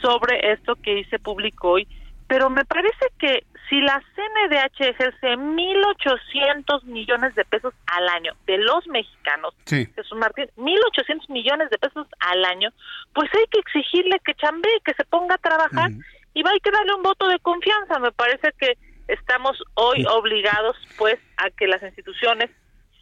sobre 0.00 0.52
esto 0.52 0.74
que 0.76 0.98
hice 0.98 1.18
público 1.18 1.72
hoy, 1.72 1.86
pero 2.30 2.48
me 2.48 2.64
parece 2.64 3.06
que 3.18 3.44
si 3.68 3.80
la 3.80 4.00
CNDH 4.14 4.90
ejerce 4.90 5.36
1.800 5.36 6.84
millones 6.84 7.34
de 7.34 7.44
pesos 7.44 7.74
al 7.88 8.08
año 8.08 8.34
de 8.46 8.56
los 8.58 8.86
mexicanos, 8.86 9.52
Jesús 9.66 10.16
Martín, 10.16 10.46
1.800 10.56 11.28
millones 11.28 11.70
de 11.70 11.78
pesos 11.78 12.06
al 12.20 12.44
año, 12.44 12.70
pues 13.14 13.28
hay 13.34 13.46
que 13.50 13.58
exigirle 13.58 14.20
que 14.24 14.34
chambee, 14.34 14.80
que 14.84 14.94
se 14.94 15.04
ponga 15.06 15.34
a 15.34 15.38
trabajar 15.38 15.90
y 16.32 16.44
va 16.44 16.50
a 16.50 16.60
que 16.62 16.70
darle 16.70 16.94
un 16.94 17.02
voto 17.02 17.26
de 17.26 17.40
confianza. 17.40 17.98
Me 17.98 18.12
parece 18.12 18.52
que 18.60 18.78
estamos 19.08 19.60
hoy 19.74 20.06
obligados 20.06 20.76
pues 20.98 21.18
a 21.36 21.50
que 21.50 21.66
las 21.66 21.82
instituciones 21.82 22.48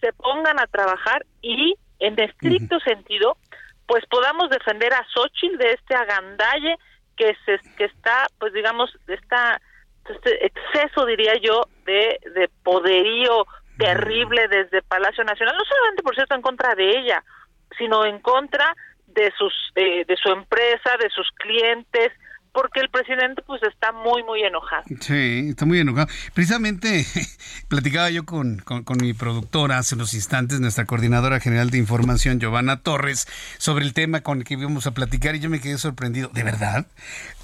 se 0.00 0.14
pongan 0.14 0.59
a 0.59 0.66
trabajar 0.68 1.26
y 1.42 1.74
en 1.98 2.18
estricto 2.18 2.80
sentido 2.80 3.36
pues 3.86 4.06
podamos 4.06 4.48
defender 4.48 4.94
a 4.94 5.05
Xochitl 5.12 5.59
de 5.59 5.72
este 5.72 5.94
agandalle 5.94 6.78
que 7.18 7.36
se 7.44 7.58
que 7.76 7.84
está 7.84 8.26
pues 8.38 8.52
digamos 8.52 8.96
está 9.08 9.60
este 10.08 10.46
exceso 10.46 11.04
diría 11.04 11.34
yo 11.42 11.62
de, 11.84 12.18
de 12.34 12.48
poderío 12.62 13.44
terrible 13.76 14.48
desde 14.48 14.80
Palacio 14.82 15.24
Nacional 15.24 15.54
no 15.58 15.64
solamente 15.64 16.02
por 16.02 16.14
cierto 16.14 16.34
en 16.34 16.42
contra 16.42 16.74
de 16.74 16.98
ella 16.98 17.22
sino 17.76 18.06
en 18.06 18.20
contra 18.20 18.74
de 19.06 19.30
sus 19.36 19.52
eh, 19.74 20.04
de 20.06 20.16
su 20.16 20.30
empresa 20.30 20.96
de 20.98 21.10
sus 21.10 21.28
clientes 21.32 22.12
porque 22.60 22.80
el 22.80 22.89
presidente 22.89 23.40
pues 23.43 23.62
está 23.62 23.93
muy, 23.93 24.24
muy 24.24 24.43
enojado. 24.43 24.82
Sí, 25.01 25.47
está 25.51 25.64
muy 25.64 25.78
enojado. 25.78 26.09
Precisamente 26.35 27.06
platicaba 27.68 28.10
yo 28.10 28.24
con, 28.24 28.59
con, 28.59 28.98
mi 29.01 29.14
productora 29.14 29.78
hace 29.78 29.94
unos 29.94 30.12
instantes, 30.12 30.59
nuestra 30.59 30.85
coordinadora 30.85 31.39
general 31.39 31.70
de 31.70 31.78
información, 31.78 32.40
Giovanna 32.40 32.80
Torres, 32.80 33.28
sobre 33.59 33.85
el 33.85 33.94
tema 33.94 34.22
con 34.22 34.39
el 34.39 34.44
que 34.44 34.55
íbamos 34.55 34.89
a 34.89 34.90
platicar 34.90 35.36
y 35.36 35.39
yo 35.39 35.51
me 35.51 35.60
quedé 35.60 35.78
sorprendido. 35.78 36.30
¿De 36.35 36.43
verdad? 36.43 36.89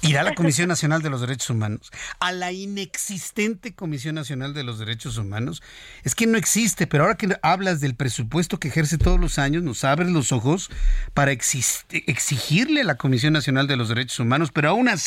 ¿Irá 0.01 0.21
la 0.23 0.35
Comisión 0.35 0.67
Nacional 0.67 1.01
de 1.01 1.09
los 1.09 1.21
Derechos 1.21 1.49
Humanos? 1.49 1.93
¿A 2.19 2.33
la 2.33 2.51
inexistente 2.51 3.73
Comisión 3.73 4.15
Nacional 4.15 4.53
de 4.53 4.63
los 4.63 4.79
Derechos 4.79 5.17
Humanos? 5.17 5.63
Es 6.03 6.13
que 6.13 6.27
no 6.27 6.37
existe, 6.37 6.87
pero 6.87 7.05
ahora 7.05 7.15
que 7.15 7.37
hablas 7.41 7.79
del 7.79 7.95
presupuesto 7.95 8.59
que 8.59 8.67
ejerce 8.67 8.97
todos 8.97 9.19
los 9.19 9.39
años, 9.39 9.63
nos 9.63 9.85
abres 9.85 10.09
los 10.09 10.33
ojos 10.33 10.69
para 11.13 11.31
exigirle 11.31 12.81
a 12.81 12.83
la 12.83 12.95
Comisión 12.95 13.31
Nacional 13.31 13.65
de 13.65 13.77
los 13.77 13.87
Derechos 13.87 14.19
Humanos, 14.19 14.51
pero 14.53 14.69
aún 14.69 14.89
así, 14.89 15.04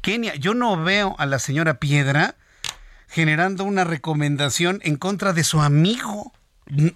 Kenia, 0.00 0.34
yo 0.36 0.54
no 0.54 0.82
veo 0.82 1.14
a 1.18 1.26
la 1.26 1.38
señora 1.38 1.74
Piedra 1.78 2.36
generando 3.08 3.64
una 3.64 3.84
recomendación 3.84 4.80
en 4.82 4.96
contra 4.96 5.32
de 5.32 5.44
su 5.44 5.60
amigo. 5.60 6.32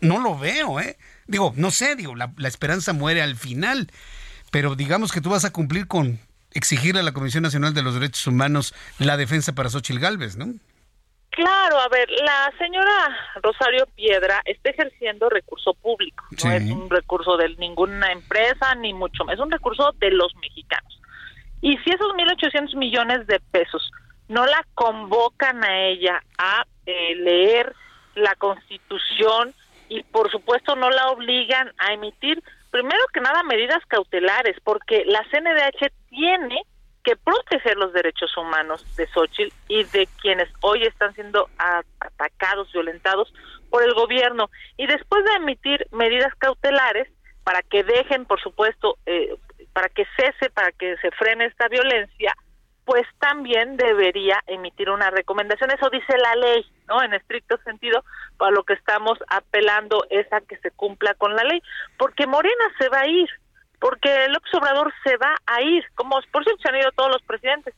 No 0.00 0.18
lo 0.18 0.36
veo, 0.38 0.80
¿eh? 0.80 0.96
Digo, 1.26 1.52
no 1.56 1.70
sé, 1.70 1.94
digo, 1.94 2.16
la, 2.16 2.32
esperanza 2.44 2.92
muere 2.92 3.22
al 3.22 3.36
final, 3.36 3.88
pero 4.50 4.74
digamos 4.74 5.12
que 5.12 5.20
tú 5.20 5.30
vas 5.30 5.44
a 5.44 5.52
cumplir 5.52 5.86
con 5.86 6.18
exigirle 6.52 7.00
a 7.00 7.04
la 7.04 7.12
Comisión 7.12 7.42
Nacional 7.42 7.74
de 7.74 7.82
los 7.82 7.94
Derechos 7.94 8.26
Humanos 8.26 8.74
la 8.98 9.16
defensa 9.16 9.54
para 9.54 9.68
Xochitl 9.68 10.00
Galvez, 10.00 10.36
¿no? 10.36 10.54
Claro, 11.30 11.78
a 11.78 11.88
ver, 11.88 12.08
la 12.24 12.52
señora 12.58 13.16
Rosario 13.42 13.86
Piedra 13.94 14.42
está 14.44 14.70
ejerciendo 14.70 15.28
recurso 15.28 15.74
público, 15.74 16.24
no 16.42 16.50
es 16.50 16.62
un 16.62 16.90
recurso 16.90 17.36
de 17.36 17.50
ninguna 17.58 18.10
empresa, 18.10 18.74
ni 18.74 18.92
mucho 18.92 19.24
más, 19.24 19.34
es 19.34 19.40
un 19.40 19.52
recurso 19.52 19.92
de 20.00 20.10
los 20.10 20.34
mexicanos. 20.36 20.98
Y 21.60 21.76
si 21.78 21.90
esos 21.90 22.12
1.800 22.12 22.76
millones 22.76 23.26
de 23.26 23.40
pesos 23.40 23.90
no 24.28 24.46
la 24.46 24.64
convocan 24.74 25.64
a 25.64 25.86
ella 25.86 26.22
a 26.38 26.64
eh, 26.86 27.14
leer 27.16 27.74
la 28.14 28.34
constitución 28.36 29.54
y 29.88 30.02
por 30.02 30.30
supuesto 30.30 30.76
no 30.76 30.90
la 30.90 31.08
obligan 31.08 31.72
a 31.78 31.92
emitir, 31.92 32.42
primero 32.70 33.04
que 33.12 33.20
nada, 33.20 33.42
medidas 33.42 33.84
cautelares, 33.86 34.56
porque 34.62 35.04
la 35.06 35.24
CNDH 35.30 35.92
tiene 36.10 36.62
que 37.04 37.16
proteger 37.16 37.76
los 37.76 37.92
derechos 37.92 38.36
humanos 38.36 38.84
de 38.96 39.06
Xochitl 39.08 39.54
y 39.68 39.84
de 39.84 40.06
quienes 40.20 40.48
hoy 40.60 40.82
están 40.82 41.14
siendo 41.14 41.48
atacados, 41.56 42.70
violentados 42.72 43.32
por 43.70 43.82
el 43.82 43.94
gobierno. 43.94 44.50
Y 44.76 44.86
después 44.86 45.24
de 45.24 45.36
emitir 45.36 45.86
medidas 45.90 46.34
cautelares, 46.36 47.08
para 47.44 47.62
que 47.62 47.82
dejen, 47.82 48.26
por 48.26 48.38
supuesto, 48.42 48.98
eh, 49.06 49.34
para 49.78 49.90
que 49.90 50.04
cese, 50.16 50.50
para 50.50 50.72
que 50.72 50.96
se 50.96 51.12
frene 51.12 51.44
esta 51.44 51.68
violencia, 51.68 52.34
pues 52.84 53.06
también 53.20 53.76
debería 53.76 54.42
emitir 54.48 54.90
una 54.90 55.08
recomendación. 55.08 55.70
Eso 55.70 55.88
dice 55.88 56.18
la 56.18 56.34
ley, 56.34 56.66
¿no? 56.88 57.00
En 57.00 57.14
estricto 57.14 57.56
sentido, 57.58 58.04
para 58.38 58.50
lo 58.50 58.64
que 58.64 58.72
estamos 58.72 59.16
apelando 59.28 60.04
es 60.10 60.26
a 60.32 60.40
que 60.40 60.56
se 60.56 60.72
cumpla 60.72 61.14
con 61.14 61.36
la 61.36 61.44
ley, 61.44 61.62
porque 61.96 62.26
Morena 62.26 62.64
se 62.76 62.88
va 62.88 63.02
a 63.02 63.06
ir, 63.06 63.28
porque 63.78 64.24
el 64.24 64.36
observador 64.36 64.92
se 65.04 65.16
va 65.16 65.32
a 65.46 65.62
ir, 65.62 65.84
como 65.94 66.20
por 66.32 66.42
cierto 66.42 66.60
se 66.60 66.70
han 66.70 66.80
ido 66.80 66.90
todos 66.90 67.12
los 67.12 67.22
presidentes. 67.22 67.72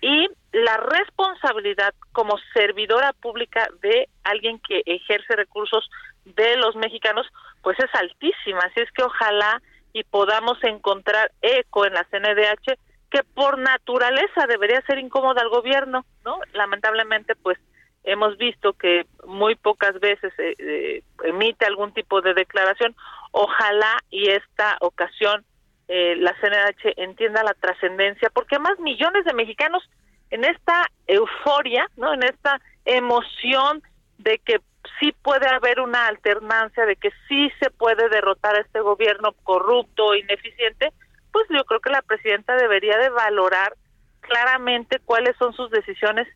Y 0.00 0.28
la 0.50 0.76
responsabilidad 0.78 1.94
como 2.10 2.36
servidora 2.52 3.12
pública 3.12 3.68
de 3.80 4.08
alguien 4.24 4.58
que 4.58 4.82
ejerce 4.86 5.36
recursos 5.36 5.88
de 6.24 6.56
los 6.56 6.74
mexicanos, 6.74 7.28
pues 7.62 7.78
es 7.78 7.94
altísima. 7.94 8.58
Así 8.58 8.80
es 8.80 8.90
que 8.90 9.04
ojalá 9.04 9.62
y 9.94 10.02
podamos 10.02 10.62
encontrar 10.64 11.32
eco 11.40 11.86
en 11.86 11.94
la 11.94 12.04
CNDH 12.10 12.76
que 13.10 13.22
por 13.22 13.58
naturaleza 13.58 14.46
debería 14.48 14.82
ser 14.82 14.98
incómoda 14.98 15.40
al 15.40 15.48
gobierno, 15.48 16.04
¿no? 16.24 16.40
Lamentablemente, 16.52 17.36
pues 17.36 17.56
hemos 18.02 18.36
visto 18.36 18.72
que 18.72 19.06
muy 19.24 19.54
pocas 19.54 19.98
veces 20.00 20.32
eh, 20.38 20.54
eh, 20.58 21.02
emite 21.22 21.64
algún 21.64 21.94
tipo 21.94 22.20
de 22.20 22.34
declaración. 22.34 22.96
Ojalá 23.30 23.96
y 24.10 24.30
esta 24.30 24.76
ocasión 24.80 25.44
eh, 25.86 26.16
la 26.16 26.34
CNDH 26.40 26.94
entienda 26.96 27.44
la 27.44 27.54
trascendencia, 27.54 28.30
porque 28.34 28.58
más 28.58 28.78
millones 28.80 29.24
de 29.24 29.32
mexicanos 29.32 29.88
en 30.30 30.44
esta 30.44 30.86
euforia, 31.06 31.88
¿no? 31.96 32.12
En 32.14 32.24
esta 32.24 32.60
emoción 32.84 33.80
de 34.18 34.38
que 34.38 34.60
sí 35.00 35.14
puede 35.22 35.48
haber 35.48 35.80
una 35.80 36.06
alternancia 36.06 36.84
de 36.86 36.96
que 36.96 37.10
sí 37.28 37.50
se 37.60 37.70
puede 37.70 38.08
derrotar 38.08 38.56
a 38.56 38.60
este 38.60 38.80
gobierno 38.80 39.32
corrupto, 39.42 40.14
ineficiente, 40.14 40.92
pues 41.32 41.46
yo 41.50 41.64
creo 41.64 41.80
que 41.80 41.90
la 41.90 42.02
presidenta 42.02 42.56
debería 42.56 42.96
de 42.98 43.08
valorar 43.10 43.74
claramente 44.20 45.00
cuáles 45.04 45.36
son 45.36 45.52
sus 45.54 45.70
decisiones 45.70 46.28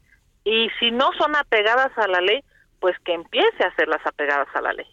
y 0.45 0.69
si 0.81 0.91
no 0.91 1.11
son 1.19 1.37
apegadas 1.37 1.97
a 1.97 2.07
la 2.09 2.21
ley, 2.21 2.43
pues 2.81 2.97
que 3.05 3.15
empiece 3.15 3.65
a 3.65 3.69
hacerlas 3.69 4.01
apegadas 4.05 4.49
a 4.55 4.61
la 4.61 4.73
ley. 4.73 4.87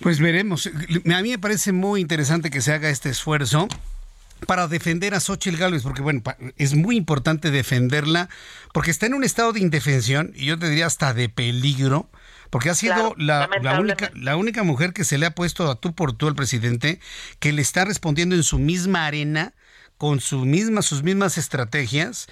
Pues 0.00 0.20
veremos. 0.20 0.66
A 0.66 1.22
mí 1.22 1.30
me 1.30 1.38
parece 1.38 1.72
muy 1.72 2.00
interesante 2.00 2.50
que 2.50 2.60
se 2.60 2.72
haga 2.72 2.90
este 2.90 3.08
esfuerzo 3.08 3.68
para 4.46 4.68
defender 4.68 5.14
a 5.14 5.20
Xochitl 5.20 5.56
Gálvez, 5.56 5.82
porque 5.82 6.02
bueno, 6.02 6.22
es 6.58 6.74
muy 6.74 6.96
importante 6.96 7.50
defenderla, 7.50 8.28
porque 8.74 8.90
está 8.90 9.06
en 9.06 9.14
un 9.14 9.24
estado 9.24 9.52
de 9.52 9.60
indefensión, 9.60 10.32
y 10.34 10.46
yo 10.46 10.58
te 10.58 10.68
diría 10.68 10.86
hasta 10.86 11.14
de 11.14 11.28
peligro, 11.28 12.10
porque 12.50 12.70
ha 12.70 12.74
sido 12.74 13.14
la, 13.16 13.48
única, 13.78 14.10
la 14.14 14.36
única 14.36 14.62
mujer 14.62 14.92
que 14.92 15.04
se 15.04 15.18
le 15.18 15.26
ha 15.26 15.34
puesto 15.34 15.70
a 15.70 15.80
tú 15.80 15.94
por 15.94 16.12
tú 16.12 16.28
al 16.28 16.34
presidente, 16.34 17.00
que 17.40 17.52
le 17.52 17.62
está 17.62 17.84
respondiendo 17.84 18.34
en 18.34 18.42
su 18.42 18.58
misma 18.58 19.06
arena, 19.06 19.54
con 19.98 20.20
su 20.20 20.44
misma, 20.44 20.82
sus 20.82 21.02
mismas 21.02 21.38
estrategias. 21.38 22.28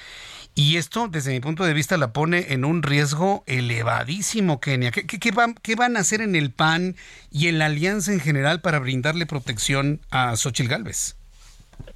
Y 0.56 0.76
esto, 0.76 1.08
desde 1.08 1.32
mi 1.32 1.40
punto 1.40 1.64
de 1.64 1.74
vista, 1.74 1.96
la 1.96 2.12
pone 2.12 2.52
en 2.52 2.64
un 2.64 2.82
riesgo 2.82 3.42
elevadísimo, 3.46 4.60
Kenia. 4.60 4.92
¿Qué, 4.92 5.04
qué, 5.06 5.30
van, 5.32 5.54
¿Qué, 5.54 5.74
van, 5.74 5.96
a 5.96 6.00
hacer 6.00 6.20
en 6.20 6.36
el 6.36 6.52
PAN 6.52 6.94
y 7.32 7.48
en 7.48 7.58
la 7.58 7.66
alianza 7.66 8.12
en 8.12 8.20
general 8.20 8.60
para 8.60 8.78
brindarle 8.78 9.26
protección 9.26 10.00
a 10.12 10.36
Xochitl 10.36 10.68
Gálvez? 10.68 11.16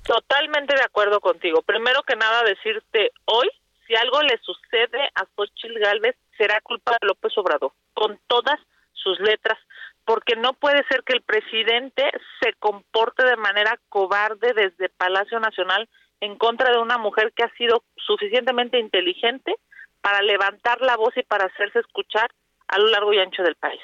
Totalmente 0.03 0.74
de 0.74 0.82
acuerdo 0.82 1.20
contigo. 1.20 1.62
Primero 1.62 2.03
que 2.03 2.16
nada, 2.16 2.43
decirte 2.43 3.12
hoy, 3.27 3.49
si 3.86 3.95
algo 3.95 4.23
le 4.23 4.36
sucede 4.43 5.09
a 5.15 5.24
Xochitl 5.36 5.78
Gálvez, 5.78 6.16
será 6.39 6.60
culpa 6.62 6.93
de 6.93 7.06
López 7.06 7.36
Obrador, 7.36 7.73
con 7.93 8.19
todas 8.28 8.59
sus 8.93 9.20
letras, 9.20 9.59
porque 10.05 10.36
no 10.36 10.55
puede 10.55 10.82
ser 10.89 11.02
que 11.05 11.12
el 11.12 11.23
presidente 11.23 12.10
se 12.40 12.55
comporte 12.55 13.27
de 13.27 13.36
manera 13.36 13.78
cobarde 13.90 14.55
desde 14.55 14.89
Palacio 14.89 15.39
Nacional 15.40 15.89
en 16.20 16.36
contra 16.36 16.73
de 16.73 16.78
una 16.78 16.97
mujer 16.97 17.32
que 17.35 17.44
ha 17.44 17.52
sido 17.56 17.82
suficientemente 17.97 18.78
inteligente 18.78 19.55
para 20.01 20.23
levantar 20.23 20.81
la 20.81 20.97
voz 20.97 21.16
y 21.16 21.23
para 21.23 21.47
hacerse 21.47 21.81
escuchar 21.81 22.31
a 22.69 22.78
lo 22.78 22.86
largo 22.86 23.12
y 23.12 23.19
ancho 23.19 23.43
del 23.43 23.56
país. 23.56 23.81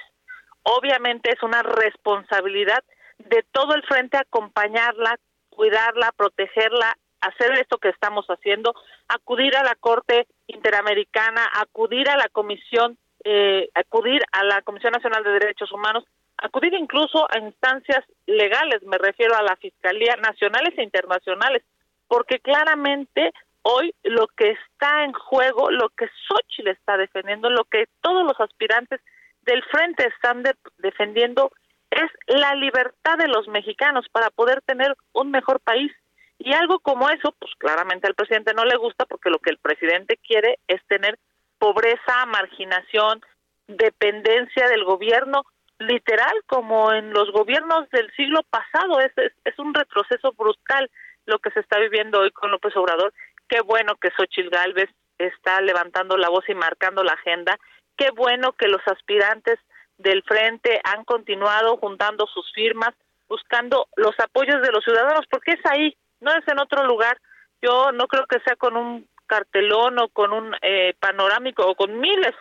Obviamente 0.62 1.30
es 1.30 1.42
una 1.42 1.62
responsabilidad 1.62 2.82
de 3.18 3.44
todo 3.52 3.74
el 3.74 3.82
frente 3.82 4.16
acompañarla, 4.16 5.18
cuidarla, 5.50 6.12
protegerla, 6.16 6.96
hacer 7.26 7.52
esto 7.58 7.78
que 7.78 7.88
estamos 7.88 8.26
haciendo, 8.26 8.74
acudir 9.08 9.56
a 9.56 9.64
la 9.64 9.74
Corte 9.74 10.26
Interamericana, 10.46 11.42
acudir 11.54 12.08
a 12.08 12.16
la 12.16 12.28
Comisión, 12.28 12.98
eh, 13.24 13.68
acudir 13.74 14.22
a 14.32 14.44
la 14.44 14.62
Comisión 14.62 14.92
Nacional 14.92 15.24
de 15.24 15.32
Derechos 15.32 15.72
Humanos, 15.72 16.04
acudir 16.36 16.74
incluso 16.74 17.26
a 17.30 17.38
instancias 17.38 18.04
legales, 18.26 18.82
me 18.82 18.98
refiero 18.98 19.34
a 19.34 19.42
la 19.42 19.56
Fiscalía 19.56 20.16
nacionales 20.16 20.74
e 20.76 20.82
internacionales, 20.82 21.62
porque 22.08 22.38
claramente 22.40 23.32
hoy 23.62 23.94
lo 24.02 24.26
que 24.28 24.50
está 24.50 25.04
en 25.04 25.12
juego, 25.12 25.70
lo 25.70 25.88
que 25.90 26.08
Xochitl 26.28 26.68
está 26.68 26.96
defendiendo, 26.96 27.48
lo 27.48 27.64
que 27.64 27.86
todos 28.02 28.24
los 28.24 28.38
aspirantes 28.38 29.00
del 29.42 29.62
frente 29.64 30.06
están 30.06 30.42
defendiendo 30.78 31.50
es 31.90 32.10
la 32.26 32.54
libertad 32.54 33.18
de 33.18 33.28
los 33.28 33.48
mexicanos 33.48 34.06
para 34.10 34.30
poder 34.30 34.60
tener 34.62 34.94
un 35.12 35.30
mejor 35.30 35.60
país. 35.60 35.92
Y 36.38 36.52
algo 36.52 36.78
como 36.80 37.08
eso, 37.10 37.34
pues 37.38 37.52
claramente 37.58 38.06
al 38.06 38.14
presidente 38.14 38.54
no 38.54 38.64
le 38.64 38.76
gusta 38.76 39.06
porque 39.06 39.30
lo 39.30 39.38
que 39.38 39.50
el 39.50 39.58
presidente 39.58 40.18
quiere 40.18 40.58
es 40.66 40.84
tener 40.86 41.18
pobreza, 41.58 42.26
marginación, 42.26 43.22
dependencia 43.66 44.68
del 44.68 44.84
gobierno, 44.84 45.44
literal 45.78 46.32
como 46.46 46.92
en 46.92 47.12
los 47.12 47.30
gobiernos 47.32 47.88
del 47.90 48.10
siglo 48.12 48.42
pasado. 48.50 49.00
Es, 49.00 49.12
un 49.58 49.74
retroceso 49.74 50.32
brutal 50.32 50.90
lo 51.26 51.38
que 51.38 51.50
se 51.50 51.60
está 51.60 51.78
viviendo 51.78 52.20
hoy 52.20 52.30
con 52.32 52.50
López 52.50 52.76
Obrador. 52.76 53.12
Qué 53.48 53.60
bueno 53.60 53.94
que 53.96 54.10
Xochitl 54.10 54.50
Gálvez 54.50 54.90
está 55.18 55.60
levantando 55.60 56.16
la 56.16 56.28
voz 56.28 56.48
y 56.48 56.54
marcando 56.54 57.02
la 57.02 57.12
agenda. 57.12 57.56
Qué 57.96 58.10
bueno 58.10 58.52
que 58.52 58.68
los 58.68 58.82
aspirantes 58.86 59.58
del 59.98 60.22
frente 60.24 60.80
han 60.84 61.04
continuado 61.04 61.76
juntando 61.76 62.26
sus 62.26 62.52
firmas, 62.52 62.94
buscando 63.28 63.86
los 63.96 64.18
apoyos 64.18 64.60
de 64.60 64.72
los 64.72 64.84
ciudadanos, 64.84 65.24
porque 65.30 65.52
es 65.52 65.60
ahí, 65.64 65.96
no 66.24 66.32
es 66.32 66.48
en 66.48 66.58
otro 66.58 66.84
lugar. 66.84 67.20
Yo 67.62 67.92
no 67.92 68.08
creo 68.08 68.26
que 68.26 68.40
sea 68.40 68.56
con 68.56 68.76
un 68.76 69.06
cartelón 69.26 69.98
o 69.98 70.08
con 70.08 70.32
un 70.32 70.54
eh, 70.62 70.94
panorámico 70.98 71.66
o 71.66 71.74
con 71.74 71.98
miles, 72.00 72.34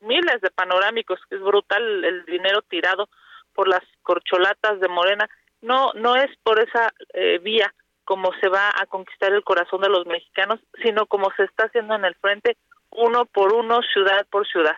miles 0.00 0.40
de 0.40 0.50
panorámicos, 0.50 1.20
es 1.30 1.40
brutal 1.40 2.04
el 2.04 2.24
dinero 2.24 2.62
tirado 2.62 3.08
por 3.54 3.68
las 3.68 3.82
corcholatas 4.02 4.80
de 4.80 4.88
Morena. 4.88 5.28
No, 5.60 5.92
no 5.94 6.16
es 6.16 6.30
por 6.42 6.60
esa 6.60 6.92
eh, 7.14 7.38
vía 7.38 7.72
como 8.04 8.32
se 8.40 8.48
va 8.48 8.70
a 8.76 8.86
conquistar 8.86 9.32
el 9.32 9.44
corazón 9.44 9.82
de 9.82 9.88
los 9.88 10.04
mexicanos, 10.06 10.58
sino 10.82 11.06
como 11.06 11.30
se 11.36 11.44
está 11.44 11.66
haciendo 11.66 11.94
en 11.94 12.04
el 12.04 12.16
frente, 12.16 12.56
uno 12.90 13.24
por 13.26 13.52
uno, 13.52 13.80
ciudad 13.92 14.26
por 14.30 14.48
ciudad. 14.48 14.76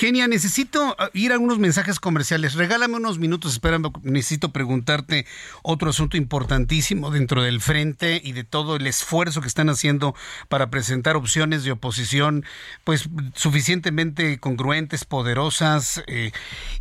Kenia, 0.00 0.26
necesito 0.28 0.96
ah, 0.98 1.10
ir 1.12 1.30
a 1.30 1.38
unos 1.38 1.58
mensajes 1.58 2.00
comerciales. 2.00 2.54
Regálame 2.54 2.96
unos 2.96 3.18
minutos, 3.18 3.52
espera, 3.52 3.78
necesito 4.02 4.50
preguntarte 4.50 5.26
otro 5.62 5.90
asunto 5.90 6.16
importantísimo 6.16 7.10
dentro 7.10 7.42
del 7.42 7.60
frente 7.60 8.18
y 8.24 8.32
de 8.32 8.42
todo 8.42 8.76
el 8.76 8.86
esfuerzo 8.86 9.42
que 9.42 9.48
están 9.48 9.68
haciendo 9.68 10.14
para 10.48 10.70
presentar 10.70 11.16
opciones 11.16 11.64
de 11.64 11.72
oposición, 11.72 12.46
pues 12.82 13.10
suficientemente 13.34 14.38
congruentes, 14.38 15.04
poderosas. 15.04 16.02
Eh, 16.06 16.32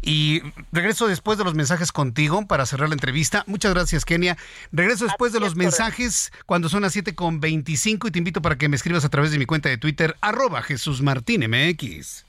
y 0.01 0.41
regreso 0.71 1.09
después 1.09 1.37
de 1.37 1.43
los 1.43 1.55
mensajes 1.55 1.91
contigo 1.91 2.47
para 2.47 2.65
cerrar 2.65 2.87
la 2.87 2.95
entrevista. 2.95 3.43
Muchas 3.47 3.73
gracias, 3.73 4.05
Kenia. 4.05 4.37
Regreso 4.71 5.03
después 5.03 5.33
de 5.33 5.41
los 5.41 5.57
mensajes 5.57 6.31
cuando 6.45 6.69
son 6.69 6.83
las 6.83 6.93
7 6.93 7.15
con 7.15 7.41
25 7.41 8.07
y 8.07 8.11
te 8.11 8.19
invito 8.19 8.41
para 8.41 8.57
que 8.57 8.69
me 8.69 8.77
escribas 8.77 9.03
a 9.03 9.09
través 9.09 9.31
de 9.31 9.39
mi 9.39 9.45
cuenta 9.45 9.67
de 9.67 9.77
Twitter, 9.77 10.15
arroba 10.21 10.61
Jesús 10.61 11.01
Martín 11.01 11.43
MX. 11.49 12.28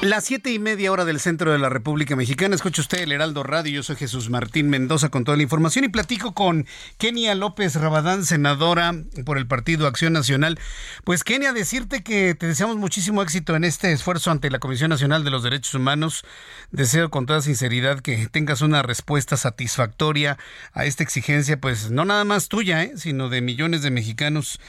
Las 0.00 0.26
siete 0.26 0.52
y 0.52 0.60
media 0.60 0.92
hora 0.92 1.04
del 1.04 1.18
centro 1.18 1.50
de 1.50 1.58
la 1.58 1.70
República 1.70 2.14
Mexicana. 2.14 2.54
Escucha 2.54 2.82
usted 2.82 3.00
el 3.00 3.10
Heraldo 3.10 3.42
Radio. 3.42 3.72
Yo 3.72 3.82
soy 3.82 3.96
Jesús 3.96 4.30
Martín 4.30 4.70
Mendoza 4.70 5.08
con 5.08 5.24
toda 5.24 5.36
la 5.36 5.42
información 5.42 5.84
y 5.84 5.88
platico 5.88 6.34
con 6.34 6.66
Kenia 6.98 7.34
López 7.34 7.74
Rabadán, 7.74 8.24
senadora 8.24 8.94
por 9.24 9.38
el 9.38 9.48
Partido 9.48 9.88
Acción 9.88 10.12
Nacional. 10.12 10.60
Pues 11.02 11.24
Kenia, 11.24 11.52
decirte 11.52 12.04
que 12.04 12.36
te 12.36 12.46
deseamos 12.46 12.76
muchísimo 12.76 13.22
éxito 13.22 13.56
en 13.56 13.64
este 13.64 13.90
esfuerzo 13.90 14.30
ante 14.30 14.52
la 14.52 14.60
Comisión 14.60 14.90
Nacional 14.90 15.24
de 15.24 15.30
los 15.30 15.42
Derechos 15.42 15.74
Humanos. 15.74 16.24
Deseo 16.70 17.10
con 17.10 17.26
toda 17.26 17.42
sinceridad 17.42 17.98
que 17.98 18.28
tengas 18.28 18.60
una 18.60 18.82
respuesta 18.82 19.36
satisfactoria 19.36 20.38
a 20.74 20.84
esta 20.84 21.02
exigencia, 21.02 21.60
pues 21.60 21.90
no 21.90 22.04
nada 22.04 22.24
más 22.24 22.46
tuya, 22.46 22.84
¿eh? 22.84 22.92
sino 22.94 23.28
de 23.30 23.40
millones 23.40 23.82
de 23.82 23.90
mexicanos 23.90 24.60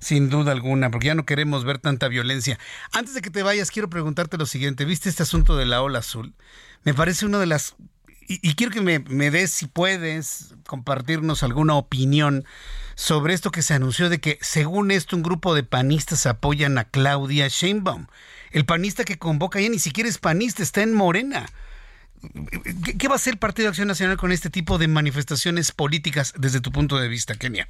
sin 0.00 0.30
duda 0.30 0.52
alguna, 0.52 0.90
porque 0.90 1.08
ya 1.08 1.14
no 1.14 1.26
queremos 1.26 1.64
ver 1.64 1.78
tanta 1.78 2.08
violencia. 2.08 2.58
Antes 2.92 3.14
de 3.14 3.22
que 3.22 3.30
te 3.30 3.42
vayas, 3.42 3.70
quiero 3.70 3.90
preguntarte 3.90 4.38
lo 4.38 4.46
siguiente. 4.46 4.84
¿Viste 4.84 5.08
este 5.08 5.22
asunto 5.22 5.56
de 5.56 5.66
la 5.66 5.82
ola 5.82 6.00
azul? 6.00 6.34
Me 6.84 6.94
parece 6.94 7.26
una 7.26 7.38
de 7.38 7.46
las... 7.46 7.76
Y, 8.30 8.56
quiero 8.56 8.70
que 8.70 8.82
me, 8.82 8.98
me 8.98 9.30
des, 9.30 9.50
si 9.50 9.66
puedes, 9.66 10.54
compartirnos 10.66 11.42
alguna 11.42 11.76
opinión 11.76 12.44
sobre 12.94 13.32
esto 13.32 13.50
que 13.50 13.62
se 13.62 13.72
anunció 13.72 14.10
de 14.10 14.20
que, 14.20 14.38
según 14.42 14.90
esto, 14.90 15.16
un 15.16 15.22
grupo 15.22 15.54
de 15.54 15.62
panistas 15.62 16.26
apoyan 16.26 16.76
a 16.76 16.84
Claudia 16.84 17.48
Sheinbaum. 17.48 18.06
El 18.50 18.66
panista 18.66 19.04
que 19.04 19.18
convoca 19.18 19.60
ya 19.60 19.70
ni 19.70 19.78
siquiera 19.78 20.10
es 20.10 20.18
panista, 20.18 20.62
está 20.62 20.82
en 20.82 20.92
Morena. 20.92 21.46
¿Qué, 22.98 23.08
va 23.08 23.14
a 23.14 23.16
hacer 23.16 23.34
el 23.34 23.38
Partido 23.38 23.66
de 23.66 23.68
Acción 23.70 23.88
Nacional 23.88 24.16
con 24.16 24.32
este 24.32 24.50
tipo 24.50 24.78
de 24.78 24.88
manifestaciones 24.88 25.72
políticas 25.72 26.34
desde 26.36 26.60
tu 26.60 26.72
punto 26.72 26.98
de 26.98 27.08
vista, 27.08 27.34
Kenia? 27.34 27.68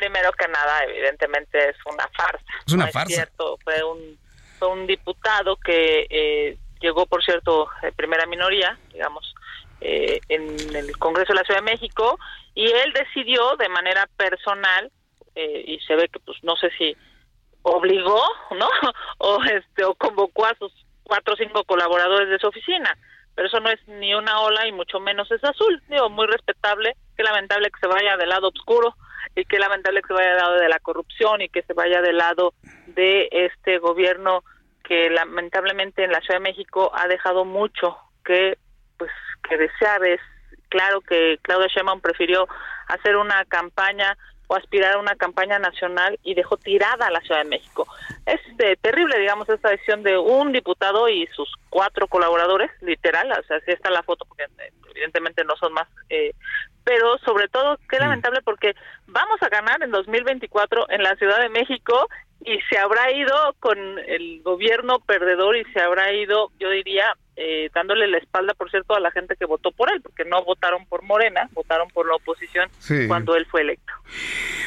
Primero 0.00 0.32
que 0.32 0.48
nada, 0.48 0.84
evidentemente 0.84 1.68
es 1.68 1.76
una 1.84 2.08
farsa. 2.16 2.44
Es 2.66 2.72
una 2.72 2.86
farsa. 2.88 3.14
cierto, 3.14 3.58
fue 3.62 3.82
un, 3.82 4.18
fue 4.58 4.68
un 4.68 4.86
diputado 4.86 5.56
que 5.56 6.06
eh, 6.08 6.56
llegó, 6.80 7.04
por 7.04 7.22
cierto, 7.22 7.68
de 7.82 7.92
primera 7.92 8.24
minoría, 8.24 8.78
digamos, 8.92 9.34
eh, 9.82 10.20
en 10.30 10.74
el 10.74 10.96
Congreso 10.96 11.34
de 11.34 11.40
la 11.40 11.44
Ciudad 11.44 11.60
de 11.60 11.70
México, 11.70 12.18
y 12.54 12.64
él 12.64 12.94
decidió 12.94 13.56
de 13.56 13.68
manera 13.68 14.08
personal, 14.16 14.90
eh, 15.34 15.64
y 15.66 15.78
se 15.80 15.94
ve 15.96 16.08
que, 16.08 16.18
pues, 16.20 16.38
no 16.42 16.56
sé 16.56 16.70
si 16.78 16.96
obligó, 17.62 18.22
¿no? 18.58 18.68
o, 19.18 19.44
este, 19.44 19.84
o 19.84 19.94
convocó 19.94 20.46
a 20.46 20.54
sus 20.58 20.72
cuatro 21.02 21.34
o 21.34 21.36
cinco 21.36 21.64
colaboradores 21.64 22.30
de 22.30 22.38
su 22.38 22.46
oficina 22.46 22.96
pero 23.34 23.46
eso 23.48 23.60
no 23.60 23.70
es 23.70 23.80
ni 23.86 24.12
una 24.12 24.40
ola 24.40 24.66
y 24.66 24.72
mucho 24.72 25.00
menos 25.00 25.30
es 25.30 25.42
azul. 25.42 25.80
Digo, 25.88 26.10
muy 26.10 26.26
respetable, 26.26 26.94
qué 27.16 27.22
lamentable 27.22 27.70
que 27.70 27.80
se 27.80 27.86
vaya 27.86 28.18
del 28.18 28.28
lado 28.28 28.48
oscuro 28.48 28.94
y 29.34 29.44
qué 29.44 29.58
lamentable 29.58 30.02
que 30.02 30.08
se 30.08 30.14
vaya 30.14 30.30
del 30.30 30.38
lado 30.38 30.54
de 30.54 30.68
la 30.68 30.78
corrupción 30.80 31.40
y 31.42 31.48
que 31.48 31.62
se 31.62 31.72
vaya 31.72 32.00
del 32.00 32.18
lado 32.18 32.54
de 32.88 33.28
este 33.30 33.78
gobierno 33.78 34.42
que 34.84 35.10
lamentablemente 35.10 36.04
en 36.04 36.12
la 36.12 36.20
Ciudad 36.20 36.40
de 36.40 36.50
México 36.50 36.90
ha 36.94 37.06
dejado 37.06 37.44
mucho 37.44 37.96
que 38.24 38.58
pues 38.98 39.10
que 39.48 39.56
desear 39.56 40.04
es 40.04 40.20
claro 40.68 41.00
que 41.00 41.38
Claudia 41.42 41.68
Sheinbaum 41.68 42.00
prefirió 42.00 42.48
hacer 42.88 43.16
una 43.16 43.44
campaña 43.44 44.16
o 44.50 44.56
aspirar 44.56 44.94
a 44.94 44.98
una 44.98 45.14
campaña 45.14 45.60
nacional 45.60 46.18
y 46.24 46.34
dejó 46.34 46.56
tirada 46.56 47.06
a 47.06 47.10
la 47.12 47.20
Ciudad 47.20 47.44
de 47.44 47.48
México. 47.48 47.86
Es 48.26 48.40
eh, 48.58 48.76
terrible, 48.80 49.16
digamos, 49.20 49.48
esta 49.48 49.70
decisión 49.70 50.02
de 50.02 50.18
un 50.18 50.50
diputado 50.50 51.08
y 51.08 51.28
sus 51.28 51.48
cuatro 51.68 52.08
colaboradores, 52.08 52.68
literal, 52.80 53.30
o 53.30 53.42
sea, 53.44 53.58
así 53.58 53.70
está 53.70 53.90
la 53.90 54.02
foto, 54.02 54.24
porque 54.24 54.42
eh, 54.42 54.72
evidentemente 54.90 55.44
no 55.44 55.54
son 55.54 55.72
más, 55.72 55.86
eh, 56.08 56.34
pero 56.90 57.18
sobre 57.18 57.46
todo, 57.46 57.78
qué 57.88 57.98
mm. 57.98 58.00
lamentable 58.00 58.40
porque 58.42 58.74
vamos 59.06 59.40
a 59.42 59.48
ganar 59.48 59.80
en 59.80 59.92
2024 59.92 60.90
en 60.90 61.04
la 61.04 61.14
Ciudad 61.14 61.40
de 61.40 61.48
México 61.48 62.08
y 62.44 62.58
se 62.68 62.78
habrá 62.78 63.12
ido 63.12 63.54
con 63.60 63.78
el 63.78 64.42
gobierno 64.42 64.98
perdedor 64.98 65.56
y 65.56 65.62
se 65.72 65.78
habrá 65.78 66.12
ido, 66.12 66.50
yo 66.58 66.68
diría, 66.68 67.12
eh, 67.42 67.70
dándole 67.74 68.06
la 68.06 68.18
espalda, 68.18 68.52
por 68.52 68.70
cierto, 68.70 68.94
a 68.94 69.00
la 69.00 69.10
gente 69.10 69.34
que 69.34 69.46
votó 69.46 69.72
por 69.72 69.90
él, 69.90 70.02
porque 70.02 70.26
no 70.26 70.44
votaron 70.44 70.84
por 70.84 71.02
Morena, 71.02 71.48
votaron 71.52 71.88
por 71.88 72.06
la 72.06 72.16
oposición 72.16 72.68
cuando 73.08 73.34
él 73.34 73.46
fue 73.46 73.62
electo. 73.62 73.94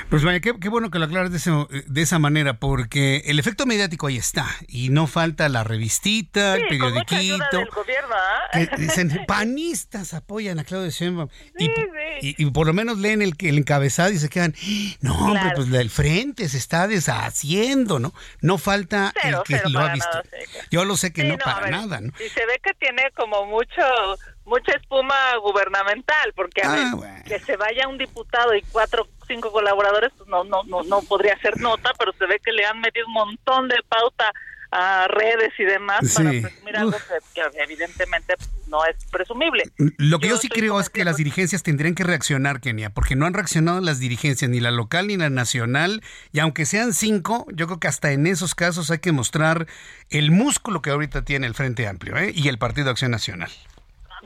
Pues 0.10 0.24
vaya, 0.24 0.40
qué, 0.40 0.70
bueno 0.70 0.90
que 0.90 0.98
lo 0.98 1.06
aclares 1.06 1.32
de, 1.32 1.84
de, 1.86 2.02
esa 2.02 2.18
manera, 2.18 2.56
porque 2.56 3.22
el 3.26 3.38
efecto 3.38 3.68
mediático 3.68 4.08
ahí 4.08 4.18
está, 4.18 4.48
y 4.68 4.90
no 4.90 5.06
falta 5.06 5.48
la 5.50 5.64
revistita, 5.64 6.56
el 6.56 6.68
periodiquito. 6.68 7.46
Con 7.52 7.84
gobierno, 7.84 8.16
¿ah? 8.16 8.68
dicen, 8.78 9.24
panistas 9.28 10.16
apoyan 10.16 10.58
a 10.58 10.64
Claudio 10.64 10.90
Sheinbaum. 10.90 11.30
y, 12.22 12.46
por 12.52 12.66
lo 12.66 12.74
menos 12.74 12.98
leen 12.98 13.22
el, 13.22 13.36
el 13.38 13.58
encabezado 13.60 14.12
y 14.12 14.18
se 14.18 14.30
quedan, 14.30 14.56
no, 15.02 15.14
hombre, 15.16 15.52
pues 15.56 15.72
el 15.72 15.90
frente 15.92 16.50
se 16.50 16.58
está 16.58 16.88
deshaciendo, 16.88 18.00
¿no? 18.00 18.14
No 18.42 18.58
falta 18.58 19.14
el 19.24 19.36
que 19.46 19.62
lo 19.70 19.80
ha 19.80 19.94
visto. 19.94 20.24
Yo 20.72 20.86
lo 20.86 20.98
sé 20.98 21.14
que 21.14 21.24
no, 21.24 21.38
para 21.38 21.70
nada, 21.70 22.02
¿no? 22.02 22.12
Y 22.20 22.30
se 22.30 22.46
ve 22.48 22.60
que 22.64 22.74
tiene 22.76 23.12
como 23.16 23.46
mucho 23.46 23.82
mucha 24.46 24.74
espuma 24.76 25.16
gubernamental, 25.38 26.34
porque 26.36 26.62
a 26.64 26.74
Ah, 26.74 26.96
ver, 26.96 27.24
que 27.24 27.40
se 27.40 27.56
vaya 27.56 27.88
un 27.88 27.98
diputado 27.98 28.54
y 28.56 28.62
cuatro 28.64 29.08
cinco 29.28 29.52
colaboradores, 29.52 30.12
pues 30.18 30.28
no, 30.28 30.44
no, 30.44 30.64
no, 30.64 30.84
no 30.84 31.02
podría 31.02 31.38
ser 31.40 31.60
nota, 31.62 31.92
pero 31.98 32.12
se 32.14 32.26
ve 32.26 32.40
que 32.44 32.52
le 32.52 32.66
han 32.66 32.80
metido 32.82 33.08
un 33.08 33.14
montón 33.14 33.68
de 33.70 33.82
pauta 33.88 34.32
a 34.74 35.08
redes 35.08 35.54
y 35.60 35.64
demás 35.64 36.00
para 36.16 36.32
presumir 36.32 36.78
algo 36.78 36.92
que, 36.92 37.42
que 37.42 37.62
evidentemente 37.62 38.36
no 38.68 38.84
es 38.86 38.96
presumible. 39.12 39.66
Lo 39.98 40.18
que 40.18 40.30
yo, 40.30 40.38
sí 40.38 40.50
creo 40.50 40.80
es 40.80 40.90
que 40.90 41.06
las 41.06 41.18
dirigencias 41.18 41.62
tendrían 41.62 41.94
que 41.94 42.04
reaccionar, 42.04 42.60
Kenia, 42.60 42.90
porque 42.90 43.16
no 43.16 43.28
han 43.28 43.36
reaccionado 43.36 43.82
las 43.82 44.00
dirigencias, 44.00 44.50
ni 44.50 44.60
la 44.60 44.72
local 44.72 45.08
ni 45.08 45.18
la 45.18 45.30
nacional, 45.30 46.02
y 46.32 46.40
aunque 46.40 46.66
sean 46.66 46.94
cinco, 46.94 47.46
yo 47.54 47.68
creo 47.68 47.80
que 47.80 47.88
hasta 47.88 48.12
en 48.14 48.26
esos 48.26 48.56
casos 48.56 48.90
hay 48.90 48.98
que 48.98 49.12
mostrar 49.12 49.68
el 50.10 50.32
músculo 50.32 50.82
que 50.82 50.90
ahorita 50.90 51.24
tiene 51.24 51.46
el 51.46 51.54
Frente 51.54 51.88
Amplio 51.88 52.18
¿eh? 52.18 52.32
y 52.34 52.48
el 52.48 52.58
Partido 52.58 52.90
Acción 52.90 53.12
Nacional. 53.12 53.52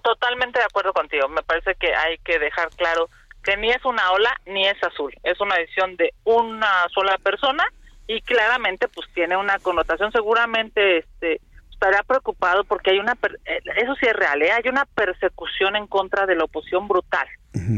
Totalmente 0.01 0.59
de 0.59 0.65
acuerdo 0.65 0.93
contigo. 0.93 1.27
Me 1.27 1.43
parece 1.43 1.75
que 1.75 1.93
hay 1.93 2.17
que 2.19 2.39
dejar 2.39 2.69
claro 2.77 3.09
que 3.43 3.57
ni 3.57 3.69
es 3.69 3.83
una 3.83 4.11
ola 4.11 4.33
ni 4.45 4.65
es 4.65 4.81
azul. 4.81 5.13
Es 5.23 5.41
una 5.41 5.55
decisión 5.55 5.97
de 5.97 6.13
una 6.23 6.87
sola 6.93 7.17
persona 7.17 7.65
y 8.07 8.21
claramente 8.21 8.87
pues 8.87 9.07
tiene 9.13 9.35
una 9.37 9.59
connotación. 9.59 10.11
Seguramente 10.11 10.99
este 10.99 11.41
estará 11.71 12.01
preocupado 12.03 12.63
porque 12.63 12.91
hay 12.91 12.99
una 12.99 13.13
per- 13.15 13.39
eh, 13.45 13.59
eso 13.75 13.93
sí 13.95 14.07
es 14.07 14.13
real, 14.13 14.41
¿eh? 14.41 14.51
hay 14.51 14.67
una 14.69 14.85
persecución 14.85 15.75
en 15.75 15.85
contra 15.87 16.25
de 16.25 16.35
la 16.35 16.45
oposición 16.45 16.87
brutal. 16.87 17.27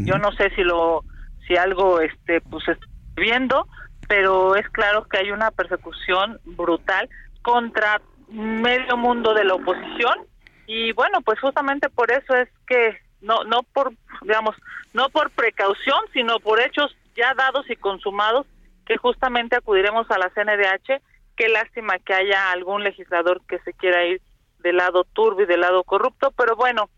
Yo 0.06 0.18
no 0.18 0.31
sé 0.34 0.49
si 0.56 0.64
lo 0.64 1.03
si 1.47 1.57
algo 1.57 1.99
este 1.99 2.41
pues 2.41 2.68
está 2.68 2.85
viendo, 3.15 3.68
pero 4.07 4.56
es 4.56 4.68
claro 4.69 5.03
que 5.06 5.18
hay 5.18 5.31
una 5.31 5.51
persecución 5.51 6.39
brutal 6.45 7.10
contra 7.41 8.01
medio 8.30 8.95
mundo 8.97 9.34
de 9.34 9.43
la 9.43 9.56
oposición 9.56 10.19
y 10.68 10.91
bueno 10.93 11.22
pues 11.22 11.39
justamente 11.39 11.89
por 11.89 12.11
eso 12.11 12.35
es 12.35 12.47
que 12.68 12.97
no 13.22 13.43
no 13.45 13.64
por 13.73 13.91
digamos 14.22 14.56
no 14.93 15.10
por 15.10 15.31
precaución 15.31 15.97
sino 16.14 16.39
por 16.39 16.60
hechos 16.61 16.95
ya 17.15 17.34
dados 17.34 17.68
y 17.69 17.76
consumados 17.76 18.45
que 18.90 18.98
justamente 18.98 19.56
acudiremos 19.56 20.10
a 20.10 20.18
la 20.18 20.32
CNDH 20.32 20.99
qué 21.36 21.48
lástima 21.48 21.99
que 21.99 22.16
haya 22.16 22.52
algún 22.52 22.84
legislador 22.84 23.40
que 23.48 23.60
se 23.60 23.72
quiera 23.74 24.03
ir 24.06 24.20
del 24.64 24.78
lado 24.78 25.03
turbio 25.03 25.45
y 25.45 25.48
del 25.48 25.61
lado 25.61 25.84
corrupto 25.84 26.32
pero 26.32 26.56
bueno 26.56 26.90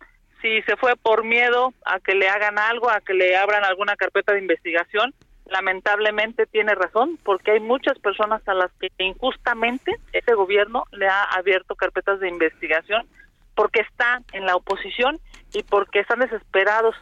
si 0.42 0.62
se 0.64 0.78
fue 0.78 0.96
por 0.96 1.26
miedo 1.26 1.74
a 1.86 2.00
que 2.00 2.16
le 2.16 2.30
hagan 2.30 2.58
algo 2.58 2.90
a 2.90 3.02
que 3.02 3.14
le 3.14 3.36
abran 3.36 3.66
alguna 3.66 3.98
carpeta 3.98 4.32
de 4.32 4.40
investigación 4.40 5.14
lamentablemente 5.48 6.46
tiene 6.46 6.76
razón 6.76 7.20
porque 7.26 7.52
hay 7.52 7.60
muchas 7.60 8.00
personas 8.00 8.42
a 8.48 8.54
las 8.54 8.72
que 8.80 8.90
injustamente 9.00 9.92
ese 10.14 10.34
gobierno 10.34 10.86
le 10.94 11.10
ha 11.10 11.24
abierto 11.24 11.76
carpetas 11.76 12.22
de 12.22 12.30
investigación 12.30 13.06
porque 13.54 13.82
está 13.82 14.22
en 14.32 14.46
la 14.46 14.56
oposición 14.56 15.20
y 15.54 15.64
porque 15.64 16.00
están 16.00 16.20
desesperados. 16.20 16.96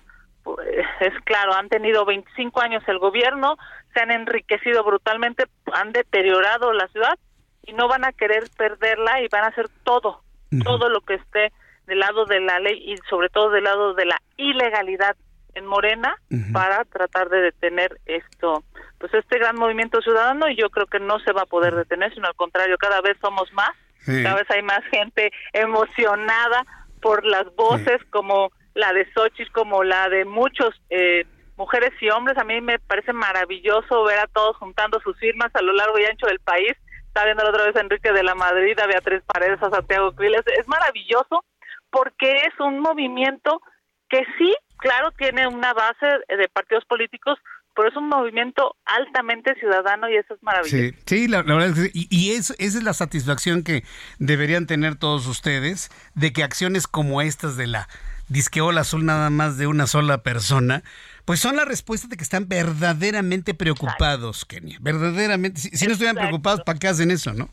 Pues, 0.43 0.67
Es 0.99 1.13
claro, 1.23 1.53
han 1.53 1.69
tenido 1.69 2.05
25 2.05 2.59
años 2.59 2.83
el 2.87 2.97
gobierno, 2.97 3.57
se 3.93 3.99
han 4.01 4.11
enriquecido 4.11 4.83
brutalmente, 4.83 5.45
han 5.73 5.91
deteriorado 5.91 6.73
la 6.73 6.87
ciudad 6.89 7.17
y 7.65 7.73
no 7.73 7.87
van 7.87 8.05
a 8.05 8.13
querer 8.13 8.43
perderla 8.57 9.21
y 9.21 9.27
van 9.27 9.43
a 9.43 9.47
hacer 9.47 9.67
todo, 9.83 10.23
todo 10.63 10.89
lo 10.89 11.01
que 11.01 11.15
esté 11.15 11.51
del 11.87 11.99
lado 11.99 12.25
de 12.25 12.39
la 12.39 12.59
ley 12.59 12.91
y 12.91 12.95
sobre 13.09 13.29
todo 13.29 13.49
del 13.49 13.63
lado 13.63 13.93
de 13.93 14.05
la 14.05 14.21
ilegalidad 14.37 15.15
en 15.55 15.65
Morena 15.65 16.15
para 16.53 16.85
tratar 16.85 17.29
de 17.29 17.41
detener 17.41 17.99
esto, 18.05 18.63
pues 18.99 19.13
este 19.13 19.39
gran 19.39 19.55
movimiento 19.55 20.01
ciudadano 20.01 20.47
y 20.49 20.55
yo 20.55 20.69
creo 20.69 20.85
que 20.85 20.99
no 20.99 21.19
se 21.19 21.31
va 21.31 21.41
a 21.41 21.45
poder 21.47 21.75
detener, 21.75 22.13
sino 22.13 22.27
al 22.27 22.35
contrario, 22.35 22.77
cada 22.77 23.01
vez 23.01 23.17
somos 23.21 23.51
más, 23.53 23.71
Sí. 24.05 24.23
cada 24.23 24.35
vez 24.35 24.49
hay 24.49 24.61
más 24.61 24.79
gente 24.91 25.29
emocionada 25.51 26.65
por 27.01 27.25
las 27.25 27.53
voces 27.55 27.99
como 28.11 28.51
la 28.73 28.93
de 28.93 29.05
Xochitl, 29.13 29.51
como 29.51 29.83
la 29.83 30.07
de 30.09 30.23
muchos 30.25 30.69
eh, 30.89 31.25
mujeres 31.59 31.91
y 32.01 32.09
hombres. 32.09 32.37
A 32.39 32.43
mí 32.43 32.59
me 32.61 32.79
parece 32.79 33.13
maravilloso 33.13 34.03
ver 34.05 34.17
a 34.19 34.27
todos 34.27 34.57
juntando 34.57 34.99
sus 35.01 35.15
firmas 35.19 35.51
a 35.53 35.61
lo 35.61 35.73
largo 35.73 35.99
y 35.99 36.05
ancho 36.05 36.25
del 36.25 36.39
país. 36.39 36.71
Está 37.07 37.25
viendo 37.25 37.43
la 37.43 37.49
otra 37.51 37.65
vez 37.65 37.75
a 37.75 37.81
Enrique 37.81 38.11
de 38.11 38.23
la 38.23 38.33
Madrid, 38.33 38.79
a 38.79 38.87
Beatriz 38.87 39.21
Paredes, 39.27 39.61
a 39.61 39.69
Santiago 39.69 40.15
Quiles. 40.15 40.41
Es 40.57 40.67
maravilloso 40.67 41.43
porque 41.91 42.31
es 42.47 42.59
un 42.59 42.79
movimiento 42.79 43.61
que 44.09 44.23
sí, 44.37 44.55
claro, 44.77 45.11
tiene 45.17 45.45
una 45.47 45.73
base 45.73 46.05
de 46.29 46.47
partidos 46.51 46.85
políticos, 46.85 47.37
pero 47.75 47.89
es 47.89 47.95
un 47.95 48.07
movimiento 48.09 48.75
altamente 48.85 49.53
ciudadano 49.59 50.09
y 50.09 50.15
eso 50.17 50.33
es 50.33 50.43
maravilloso. 50.43 50.77
Sí, 50.77 50.93
sí 51.05 51.27
la, 51.27 51.41
verdad 51.43 51.67
es 51.69 51.73
que 51.75 51.81
sí. 51.81 51.91
Y, 51.93 52.07
y 52.09 52.35
eso- 52.35 52.53
esa 52.57 52.77
es 52.77 52.83
la 52.83 52.93
satisfacción 52.93 53.63
que 53.63 53.83
deberían 54.17 54.65
tener 54.67 54.95
todos 54.95 55.27
ustedes 55.27 55.89
de 56.15 56.31
que 56.33 56.43
acciones 56.43 56.87
como 56.87 57.21
estas 57.21 57.57
de 57.57 57.67
la 57.67 57.87
disqueola 58.27 58.81
azul 58.81 59.05
nada 59.05 59.29
más 59.29 59.57
de 59.57 59.65
una 59.67 59.87
sola 59.87 60.19
persona, 60.23 60.83
pues 61.29 61.41
son 61.41 61.57
la 61.57 61.63
respuesta 61.63 62.07
de 62.07 62.17
que 62.17 62.23
están 62.23 62.49
verdaderamente 62.49 63.53
preocupados, 63.53 64.45
Kenia. 64.45 64.79
Verdaderamente. 64.81 65.61
Si, 65.61 65.69
si 65.77 65.85
no 65.85 65.91
estuvieran 65.91 66.15
preocupados, 66.15 66.61
¿para 66.61 66.79
qué 66.79 66.87
hacen 66.87 67.11
eso, 67.11 67.35
no? 67.35 67.49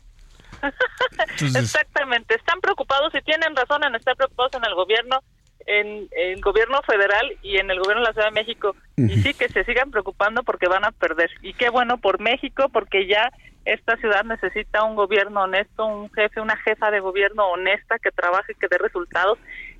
Entonces- 1.29 1.55
Exactamente, 1.61 2.33
están 2.33 2.59
preocupados 2.59 3.13
y 3.13 3.21
tienen 3.21 3.55
razón 3.55 3.83
en 3.83 3.93
estar 3.93 4.15
preocupados 4.15 4.51
en 4.55 4.65
el 4.65 4.73
gobierno, 4.73 5.19
en 5.67 6.09
el 6.17 6.41
gobierno 6.41 6.81
federal 6.87 7.31
y 7.43 7.57
en 7.57 7.69
el 7.69 7.77
gobierno 7.79 8.01
de 8.01 8.07
la 8.07 8.13
Ciudad 8.13 8.29
de 8.29 8.41
México. 8.41 8.75
Y 8.95 9.21
sí 9.21 9.35
que 9.35 9.47
se 9.47 9.63
sigan 9.63 9.91
preocupando 9.91 10.41
porque 10.41 10.67
van 10.67 10.83
a 10.83 10.89
perder. 10.89 11.29
Y 11.43 11.53
qué 11.53 11.69
bueno 11.69 11.99
por 11.99 12.19
México, 12.19 12.69
porque 12.69 13.05
ya 13.05 13.29
esta 13.65 13.95
ciudad 13.97 14.23
necesita 14.23 14.85
un 14.85 14.95
gobierno 14.95 15.41
honesto, 15.43 15.85
un 15.85 16.11
jefe, 16.13 16.41
una 16.41 16.57
jefa 16.57 16.89
de 16.89 16.99
gobierno 16.99 17.45
honesta 17.49 17.99
que 17.99 18.09
trabaje, 18.09 18.55
que 18.59 18.67
dé 18.71 18.79
resultados. 18.79 19.37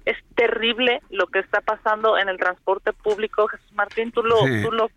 Es 0.08 0.18
terrible 0.36 1.02
lo 1.10 1.28
que 1.28 1.40
está 1.40 1.62
pasando 1.62 2.18
en 2.18 2.30
el 2.30 2.38
transporte 2.38 2.94
público. 2.94 3.48
Jesús 3.48 3.74
Martín, 3.74 4.12
tú 4.12 4.24
lo, 4.24 4.38
Sí. 4.38 4.64
tú 4.64 4.72
lo 4.72 4.90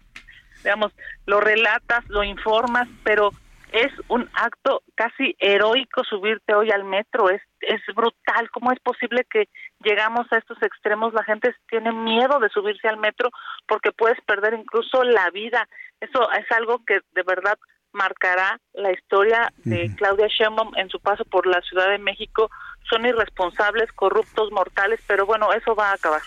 digamos, 0.63 0.93
lo 1.27 1.41
relatas, 1.41 2.07
lo 2.09 2.23
informas, 2.23 2.87
pero 3.03 3.31
es 3.73 3.93
un 4.09 4.29
acto 4.35 4.83
casi 4.95 5.35
heroico 5.39 6.03
subirte 6.05 6.55
hoy 6.55 6.71
al 6.71 6.85
metro, 6.85 7.31
es, 7.31 7.41
es 7.61 7.81
brutal, 7.95 8.51
¿cómo 8.53 8.73
es 8.73 8.81
posible 8.81 9.25
que 9.31 9.49
llegamos 9.85 10.27
a 10.33 10.39
estos 10.39 10.61
extremos? 10.63 11.15
La 11.15 11.25
gente 11.25 11.55
tiene 11.69 11.93
miedo 11.93 12.41
de 12.41 12.49
subirse 12.49 12.89
al 12.89 12.97
metro 12.99 13.31
porque 13.67 13.93
puedes 13.93 14.21
perder 14.23 14.55
incluso 14.55 15.05
la 15.05 15.31
vida. 15.31 15.69
Eso 16.01 16.31
es 16.33 16.51
algo 16.51 16.85
que 16.85 17.01
de 17.13 17.23
verdad 17.23 17.57
marcará 17.93 18.59
la 18.73 18.93
historia 18.93 19.53
de 19.65 19.95
Claudia 19.97 20.29
Sheinbaum 20.29 20.77
en 20.77 20.89
su 20.89 21.01
paso 21.01 21.25
por 21.25 21.47
la 21.47 21.61
Ciudad 21.63 21.91
de 21.91 21.99
México. 21.99 22.51
Son 22.89 23.05
irresponsables, 23.07 23.93
corruptos, 23.93 24.51
mortales, 24.51 24.99
pero 25.07 25.25
bueno, 25.25 25.53
eso 25.53 25.75
va 25.77 25.91
a 25.91 25.95
acabar. 25.95 26.23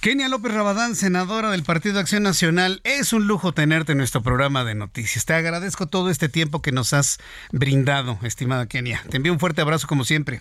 Kenia 0.00 0.28
López 0.28 0.52
Rabadán, 0.52 0.94
senadora 0.94 1.50
del 1.50 1.62
Partido 1.62 2.00
Acción 2.00 2.22
Nacional, 2.22 2.80
es 2.84 3.12
un 3.12 3.26
lujo 3.26 3.52
tenerte 3.52 3.92
en 3.92 3.98
nuestro 3.98 4.22
programa 4.22 4.64
de 4.64 4.74
noticias. 4.74 5.24
Te 5.24 5.34
agradezco 5.34 5.86
todo 5.86 6.10
este 6.10 6.28
tiempo 6.28 6.60
que 6.60 6.72
nos 6.72 6.92
has 6.92 7.18
brindado, 7.50 8.18
estimada 8.22 8.66
Kenia. 8.66 9.02
Te 9.08 9.16
envío 9.16 9.32
un 9.32 9.40
fuerte 9.40 9.62
abrazo 9.62 9.86
como 9.86 10.04
siempre. 10.04 10.40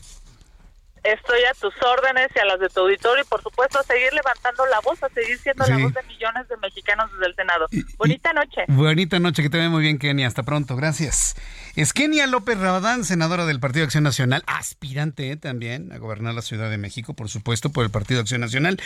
Estoy 1.06 1.44
a 1.44 1.54
tus 1.54 1.74
órdenes 1.84 2.30
y 2.36 2.40
a 2.40 2.46
las 2.46 2.60
de 2.60 2.68
tu 2.70 2.82
auditorio 2.82 3.24
y 3.24 3.28
por 3.28 3.42
supuesto 3.42 3.80
a 3.80 3.84
seguir 3.84 4.12
levantando 4.14 4.66
la 4.66 4.80
voz, 4.80 5.02
a 5.04 5.10
seguir 5.10 5.38
siendo 5.38 5.66
la 5.68 5.78
voz 5.78 5.94
de 5.94 6.02
millones 6.04 6.48
de 6.48 6.58
mexicanos 6.58 7.12
desde 7.14 7.28
el 7.28 7.36
Senado. 7.36 7.68
Bonita 7.98 8.34
noche. 8.34 8.64
Bonita 8.68 9.20
noche, 9.20 9.44
que 9.44 9.50
te 9.50 9.58
vea 9.58 9.70
muy 9.70 9.84
bien, 9.84 10.00
Kenia. 10.00 10.28
Hasta 10.28 10.44
pronto, 10.44 10.76
gracias. 10.76 11.36
Es 11.76 11.94
Kenia 11.94 12.26
López 12.26 12.58
Rabadán, 12.58 13.06
senadora 13.06 13.46
del 13.46 13.60
Partido 13.60 13.86
Acción 13.86 14.04
Nacional, 14.04 14.44
aspirante 14.48 15.32
eh, 15.32 15.38
también 15.38 15.92
a 15.92 15.98
gobernar 15.98 16.34
la 16.34 16.42
Ciudad 16.42 16.70
de 16.70 16.78
México, 16.78 17.14
por 17.14 17.30
supuesto, 17.30 17.70
por 17.72 17.86
el 17.86 17.92
Partido 17.92 18.22
Acción 18.22 18.42
Nacional. 18.42 18.82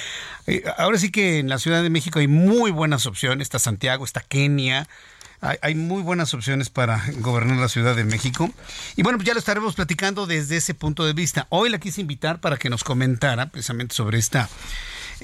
Eh, 0.48 0.64
ahora 0.78 0.98
sí 0.98 1.12
que 1.12 1.40
en 1.40 1.50
la 1.50 1.60
Ciudad 1.60 1.84
de 1.84 1.90
México 1.90 2.20
hay 2.20 2.28
muy 2.28 2.72
buenas 2.72 3.06
opciones. 3.06 3.44
Está 3.46 3.60
Santiago, 3.60 4.04
está 4.04 4.22
Kenia. 4.22 4.88
Hay, 5.42 5.58
hay 5.62 5.76
muy 5.76 6.02
buenas 6.02 6.34
opciones 6.34 6.70
para 6.70 7.04
gobernar 7.20 7.58
la 7.58 7.70
Ciudad 7.70 7.96
de 7.96 8.04
México. 8.04 8.52
Y 8.96 9.04
bueno, 9.04 9.18
pues 9.18 9.28
ya 9.28 9.34
lo 9.34 9.40
estaremos 9.40 9.76
platicando 9.76 10.28
desde 10.28 10.58
ese 10.58 10.74
punto 10.74 11.06
de 11.06 11.14
vista. 11.14 11.48
Hoy 11.50 11.70
la 11.70 11.80
quise 11.80 12.02
invitar 12.02 12.42
para 12.42 12.58
que 12.58 12.70
nos 12.70 12.84
comentara 12.84 13.48
precisamente 13.48 13.96
sobre 13.96 14.20
esta 14.20 14.50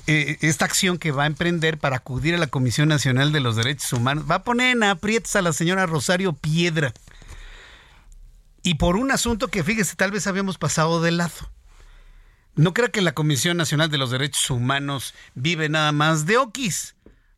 eh, 0.08 0.38
esta 0.42 0.66
acción 0.66 0.98
que 0.98 1.12
va 1.12 1.24
a 1.24 1.28
emprender 1.28 1.78
para 1.78 1.98
acudir 1.98 2.36
a 2.36 2.38
la 2.38 2.48
Comisión 2.48 2.90
Nacional 2.90 3.32
de 3.32 3.40
los 3.40 3.56
Derechos 3.56 3.94
Humanos 3.94 4.26
va 4.30 4.36
a 4.36 4.44
poner 4.44 4.76
en 4.76 4.84
aprietos 4.84 5.36
a 5.36 5.42
la 5.42 5.54
señora 5.54 5.86
Rosario 5.86 6.34
Piedra. 6.34 6.94
Y 8.62 8.76
por 8.76 8.98
un 8.98 9.12
asunto 9.12 9.48
que, 9.48 9.64
fíjese, 9.64 9.96
tal 9.96 10.12
vez 10.12 10.28
habíamos 10.28 10.58
pasado 10.58 11.02
de 11.02 11.12
lado. 11.12 11.52
No 12.56 12.74
crea 12.74 12.90
que 12.90 13.02
la 13.02 13.14
Comisión 13.14 13.58
Nacional 13.58 13.90
de 13.90 13.98
los 13.98 14.12
Derechos 14.12 14.50
Humanos 14.50 15.14
vive 15.34 15.70
nada 15.70 15.92
más 15.92 16.26
de 16.26 16.38
oquis. 16.38 16.94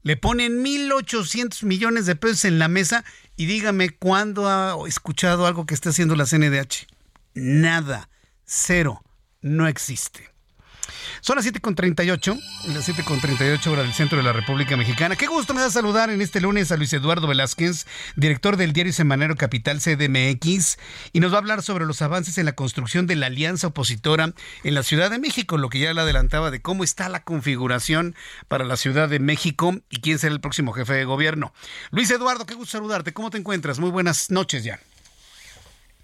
Le 0.08 0.16
ponen 0.16 0.64
1.800 0.64 1.66
millones 1.66 2.06
de 2.06 2.16
pesos 2.16 2.46
en 2.46 2.60
la 2.60 2.70
mesa 2.70 3.04
y 3.36 3.46
dígame 3.46 3.90
cuándo 3.90 4.48
ha 4.48 4.78
escuchado 4.88 5.46
algo 5.46 5.66
que 5.66 5.74
está 5.74 5.90
haciendo 5.90 6.16
la 6.16 6.26
CNDH. 6.26 6.88
Nada. 7.34 8.10
Cero. 8.46 9.04
No 9.42 9.68
existe. 9.68 10.30
Son 11.22 11.36
las 11.36 11.46
7.38, 11.46 12.40
las 12.74 12.90
7.38 12.90 13.68
hora 13.68 13.84
del 13.84 13.94
centro 13.94 14.18
de 14.18 14.24
la 14.24 14.34
República 14.34 14.78
Mexicana. 14.78 15.16
Qué 15.16 15.28
gusto 15.28 15.54
me 15.54 15.62
da 15.62 15.70
saludar 15.70 16.10
en 16.10 16.22
este 16.22 16.42
lunes 16.42 16.72
a 16.72 16.78
Luis 16.78 16.94
Eduardo 16.94 17.28
Velázquez, 17.28 17.86
director 18.16 18.58
del 18.58 18.74
diario 18.74 18.94
Semanero 18.94 19.36
Capital 19.36 19.80
CDMX, 19.80 20.78
y 21.14 21.20
nos 21.20 21.32
va 21.32 21.36
a 21.36 21.40
hablar 21.40 21.62
sobre 21.62 21.86
los 21.86 22.02
avances 22.02 22.38
en 22.38 22.46
la 22.46 22.54
construcción 22.54 23.08
de 23.08 23.16
la 23.16 23.28
alianza 23.28 23.68
opositora 23.68 24.34
en 24.64 24.74
la 24.74 24.84
Ciudad 24.84 25.10
de 25.10 25.20
México, 25.20 25.58
lo 25.58 25.70
que 25.70 25.80
ya 25.80 25.94
le 25.94 26.02
adelantaba 26.02 26.52
de 26.52 26.62
cómo 26.62 26.84
está 26.84 27.10
la 27.10 27.24
configuración 27.24 28.16
para 28.48 28.66
la 28.66 28.78
Ciudad 28.78 29.10
de 29.10 29.20
México 29.20 29.76
y 29.90 30.02
quién 30.02 30.20
será 30.20 30.34
el 30.34 30.42
próximo 30.42 30.74
jefe 30.74 30.94
de 30.94 31.06
gobierno. 31.06 31.54
Luis 31.92 32.10
Eduardo, 32.12 32.46
qué 32.46 32.54
gusto 32.54 32.78
saludarte. 32.78 33.14
¿Cómo 33.14 33.30
te 33.30 33.38
encuentras? 33.38 33.80
Muy 33.80 33.90
buenas 33.90 34.32
noches 34.32 34.64
ya. 34.64 34.80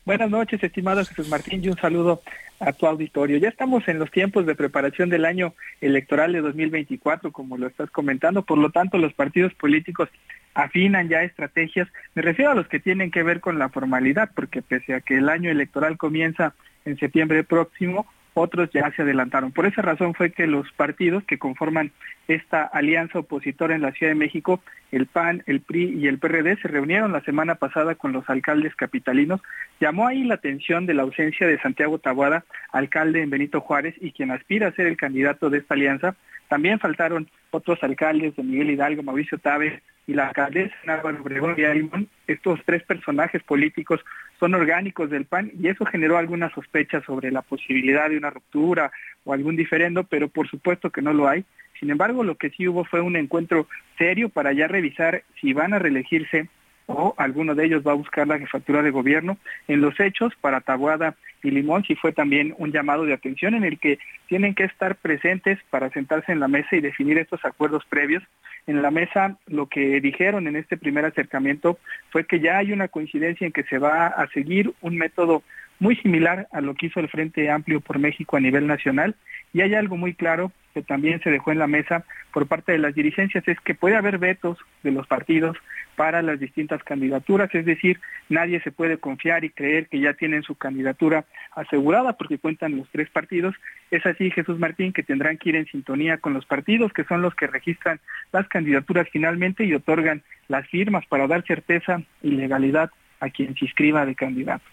Buenas 0.06 0.30
noches, 0.30 0.62
estimado 0.62 1.06
Jesús 1.06 1.30
Martín, 1.30 1.64
y 1.64 1.70
un 1.70 1.78
saludo 1.78 2.22
a 2.66 2.74
tu 2.74 2.86
auditorio. 2.88 3.38
Ya 3.38 3.50
estamos 3.50 3.88
en 3.88 4.00
los 4.00 4.10
tiempos 4.12 4.46
de 4.46 4.56
preparación 4.56 5.10
del 5.10 5.26
año 5.26 5.54
electoral 5.82 6.34
de 6.34 6.42
2024, 6.42 7.32
como 7.32 7.58
lo 7.58 7.68
estás 7.68 7.90
comentando, 7.92 8.44
por 8.44 8.58
lo 8.58 8.70
tanto 8.72 8.98
los 8.98 9.14
partidos 9.14 9.54
políticos 9.54 10.10
afinan 10.54 11.10
ya 11.10 11.24
estrategias. 11.24 11.88
Me 12.16 12.22
refiero 12.22 12.52
a 12.52 12.56
los 12.56 12.68
que 12.68 12.80
tienen 12.80 13.12
que 13.12 13.24
ver 13.24 13.40
con 13.40 13.60
la 13.60 13.70
formalidad, 13.70 14.32
porque 14.36 14.62
pese 14.62 14.94
a 14.94 15.02
que 15.02 15.18
el 15.18 15.30
año 15.30 15.50
electoral 15.50 15.98
comienza 15.98 16.54
en 16.86 16.98
septiembre 16.98 17.44
próximo, 17.44 18.06
otros 18.34 18.70
ya 18.74 18.92
se 18.92 19.02
adelantaron. 19.02 19.52
Por 19.52 19.66
esa 19.66 19.82
razón 19.82 20.14
fue 20.14 20.32
que 20.32 20.48
los 20.48 20.72
partidos 20.74 21.24
que 21.24 21.38
conforman 21.38 21.92
esta 22.28 22.64
alianza 22.64 23.20
opositora 23.20 23.76
en 23.76 23.82
la 23.82 23.92
Ciudad 23.92 24.12
de 24.12 24.20
México, 24.20 24.62
el 24.92 25.08
PAN, 25.08 25.44
el 25.46 25.62
PRI 25.62 26.00
y 26.00 26.08
el 26.08 26.20
PRD, 26.20 26.58
se 26.62 26.68
reunieron 26.68 27.12
la 27.12 27.22
semana 27.22 27.56
pasada 27.56 27.96
con 27.96 28.14
los 28.14 28.30
alcaldes 28.30 28.76
capitalinos. 28.76 29.42
Llamó 29.80 30.08
ahí 30.08 30.24
la 30.24 30.36
atención 30.36 30.86
de 30.86 30.94
la 30.94 31.04
ausencia 31.04 31.48
de 31.48 31.60
Santiago 31.60 32.00
Tabuada, 32.00 32.46
alcalde 32.72 33.22
en 33.22 33.30
Benito 33.30 33.62
Juárez 33.62 33.96
y 34.00 34.12
quien 34.12 34.32
aspira 34.32 34.68
a 34.68 34.74
ser 34.74 34.88
el 34.88 34.98
candidato 34.98 35.50
de 35.50 35.60
esta 35.60 35.74
alianza. 35.74 36.16
También 36.48 36.80
faltaron 36.80 37.30
otros 37.52 37.84
alcaldes 37.84 38.36
de 38.36 38.44
Miguel 38.44 38.72
Hidalgo, 38.72 39.04
Mauricio 39.04 39.38
Tabe 39.38 39.82
y 40.08 40.14
la 40.14 40.28
alcaldesa 40.28 40.76
Álvaro 40.88 41.22
Obregón 41.22 41.56
y 41.58 41.64
Alimón. 41.64 42.08
Estos 42.28 42.60
tres 42.66 42.84
personajes 42.84 43.44
políticos 43.44 44.02
son 44.40 44.56
orgánicos 44.56 45.10
del 45.10 45.26
PAN 45.26 45.52
y 45.60 45.68
eso 45.68 45.86
generó 45.86 46.18
alguna 46.18 46.50
sospecha 46.54 47.02
sobre 47.02 47.32
la 47.32 47.42
posibilidad 47.42 48.10
de 48.10 48.18
una 48.18 48.30
ruptura 48.30 48.92
o 49.24 49.34
algún 49.34 49.56
diferendo, 49.56 50.04
pero 50.04 50.28
por 50.28 50.50
supuesto 50.50 50.90
que 50.90 51.02
no 51.02 51.14
lo 51.14 51.28
hay. 51.28 51.46
Sin 51.80 51.90
embargo, 51.90 52.24
lo 52.24 52.36
que 52.36 52.50
sí 52.50 52.68
hubo 52.68 52.86
fue 52.86 53.02
un 53.02 53.16
encuentro 53.16 53.68
serio 53.98 54.30
para 54.30 54.54
ya 54.54 54.68
revisar 54.68 55.24
si 55.40 55.54
van 55.54 55.74
a 55.74 55.80
reelegirse 55.80 56.50
o 56.88 57.14
alguno 57.18 57.56
de 57.56 57.66
ellos 57.66 57.84
va 57.86 57.92
a 57.92 57.96
buscar 57.96 58.28
la 58.28 58.40
jefatura 58.40 58.82
de 58.82 58.92
gobierno. 58.92 59.38
En 59.68 59.82
los 59.82 60.00
hechos, 60.00 60.34
para 60.42 60.62
Tabuada 60.62 61.16
y 61.44 61.52
Limón 61.52 61.84
sí 61.84 61.96
fue 61.96 62.14
también 62.14 62.56
un 62.58 62.72
llamado 62.72 63.06
de 63.06 63.14
atención 63.14 63.54
en 63.54 63.64
el 63.64 63.80
que 63.80 64.00
tienen 64.28 64.56
que 64.56 64.64
estar 64.64 64.96
presentes 64.96 65.60
para 65.70 65.90
sentarse 65.90 66.32
en 66.32 66.40
la 66.40 66.48
mesa 66.48 66.76
y 66.76 66.82
definir 66.82 67.18
estos 67.18 67.44
acuerdos 67.46 67.84
previos. 67.86 68.24
En 68.66 68.82
la 68.82 68.92
mesa 68.92 69.38
lo 69.48 69.68
que 69.68 70.00
dijeron 70.00 70.48
en 70.48 70.56
este 70.56 70.78
primer 70.78 71.06
acercamiento 71.06 71.78
fue 72.12 72.26
que 72.26 72.40
ya 72.40 72.58
hay 72.58 72.72
una 72.72 72.88
coincidencia 72.88 73.46
en 73.46 73.52
que 73.52 73.64
se 73.64 73.78
va 73.78 74.08
a 74.08 74.28
seguir 74.30 74.74
un 74.82 74.98
método 74.98 75.44
muy 75.80 75.96
similar 75.98 76.48
a 76.52 76.62
lo 76.62 76.76
que 76.76 76.88
hizo 76.88 77.00
el 77.00 77.10
Frente 77.10 77.50
Amplio 77.50 77.82
por 77.82 78.00
México 78.00 78.38
a 78.38 78.40
nivel 78.40 78.68
nacional 78.68 79.16
y 79.54 79.62
hay 79.62 79.76
algo 79.76 79.98
muy 79.98 80.14
claro 80.14 80.52
que 80.74 80.82
también 80.82 81.22
se 81.22 81.30
dejó 81.30 81.52
en 81.52 81.60
la 81.60 81.68
mesa 81.68 82.04
por 82.32 82.48
parte 82.48 82.72
de 82.72 82.80
las 82.80 82.96
dirigencias, 82.96 83.48
es 83.48 83.60
que 83.60 83.76
puede 83.76 83.96
haber 83.96 84.18
vetos 84.18 84.58
de 84.82 84.92
los 84.92 85.06
partidos 85.06 85.56
para 85.96 86.24
las 86.24 86.40
distintas 86.40 86.84
candidaturas, 86.84 87.54
es 87.54 87.66
decir, 87.66 88.00
nadie 88.28 88.60
se 88.62 88.72
puede 88.72 88.98
confiar 88.98 89.44
y 89.44 89.52
creer 89.52 89.88
que 89.88 90.00
ya 90.00 90.14
tienen 90.16 90.42
su 90.42 90.56
candidatura 90.56 91.26
asegurada 91.56 92.14
porque 92.14 92.40
cuentan 92.40 92.76
los 92.76 92.90
tres 92.90 93.10
partidos. 93.12 93.54
Es 93.92 94.04
así, 94.08 94.32
Jesús 94.32 94.58
Martín, 94.58 94.92
que 94.92 95.04
tendrán 95.04 95.38
que 95.38 95.50
ir 95.50 95.56
en 95.56 95.68
sintonía 95.68 96.18
con 96.18 96.34
los 96.34 96.48
partidos, 96.48 96.92
que 96.92 97.04
son 97.04 97.22
los 97.22 97.36
que 97.36 97.46
registran 97.46 98.00
las 98.32 98.48
candidaturas 98.48 99.08
finalmente 99.12 99.66
y 99.66 99.74
otorgan 99.76 100.24
las 100.48 100.68
firmas 100.68 101.06
para 101.06 101.28
dar 101.28 101.46
certeza 101.46 102.02
y 102.24 102.32
legalidad 102.32 102.90
a 103.20 103.30
quien 103.30 103.56
se 103.56 103.66
inscriba 103.66 104.08
de 104.08 104.16
candidato. 104.16 104.73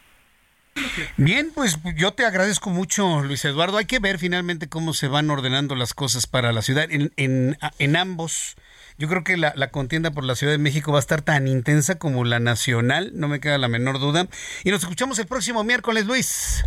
Bien, 1.16 1.50
pues 1.54 1.78
yo 1.96 2.12
te 2.12 2.24
agradezco 2.24 2.70
mucho, 2.70 3.22
Luis 3.22 3.44
Eduardo. 3.44 3.76
Hay 3.76 3.84
que 3.84 3.98
ver 3.98 4.18
finalmente 4.18 4.68
cómo 4.68 4.94
se 4.94 5.08
van 5.08 5.30
ordenando 5.30 5.74
las 5.74 5.94
cosas 5.94 6.26
para 6.26 6.52
la 6.52 6.62
ciudad. 6.62 6.86
En, 6.90 7.12
en, 7.16 7.56
en 7.78 7.96
ambos, 7.96 8.56
yo 8.98 9.08
creo 9.08 9.24
que 9.24 9.36
la, 9.36 9.52
la, 9.56 9.70
contienda 9.70 10.10
por 10.10 10.24
la 10.24 10.34
Ciudad 10.34 10.52
de 10.52 10.58
México 10.58 10.92
va 10.92 10.98
a 10.98 11.00
estar 11.00 11.22
tan 11.22 11.48
intensa 11.48 11.98
como 11.98 12.24
la 12.24 12.38
nacional, 12.38 13.12
no 13.14 13.28
me 13.28 13.40
queda 13.40 13.58
la 13.58 13.68
menor 13.68 13.98
duda. 13.98 14.28
Y 14.64 14.70
nos 14.70 14.82
escuchamos 14.82 15.18
el 15.18 15.26
próximo 15.26 15.64
miércoles, 15.64 16.06
Luis. 16.06 16.64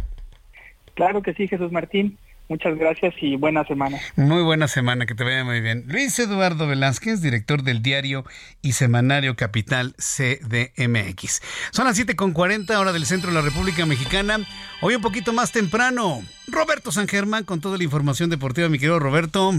Claro 0.96 1.22
que 1.22 1.34
sí, 1.34 1.48
Jesús 1.48 1.72
Martín. 1.72 2.18
Muchas 2.50 2.78
gracias 2.78 3.14
y 3.22 3.38
buena 3.38 3.66
semana. 3.66 3.98
Muy 4.16 4.44
buena 4.44 4.68
semana, 4.68 5.06
que 5.06 5.16
te 5.16 5.24
vaya 5.24 5.44
muy 5.46 5.62
bien. 5.62 5.86
Luis 5.88 6.20
Eduardo 6.20 6.68
Velázquez, 6.68 7.22
director 7.22 7.64
del 7.64 7.82
diario 7.82 8.26
y 8.62 8.74
semanario 8.74 9.36
Capital 9.36 9.96
CDMX. 9.98 11.42
Son 11.72 11.86
las 11.86 11.98
7.40 11.98 12.76
hora 12.78 12.92
del 12.92 13.06
centro 13.06 13.30
de 13.30 13.36
la 13.36 13.42
República 13.42 13.86
Mexicana. 13.86 14.40
Hoy 14.82 14.96
un 14.96 15.02
poquito 15.02 15.32
más 15.32 15.52
temprano. 15.52 16.22
Roberto 16.48 16.92
San 16.92 17.08
Germán 17.08 17.46
con 17.46 17.62
toda 17.62 17.78
la 17.78 17.86
información 17.86 18.30
deportiva, 18.30 18.68
mi 18.68 18.78
querido 18.78 19.00
Roberto. 19.00 19.54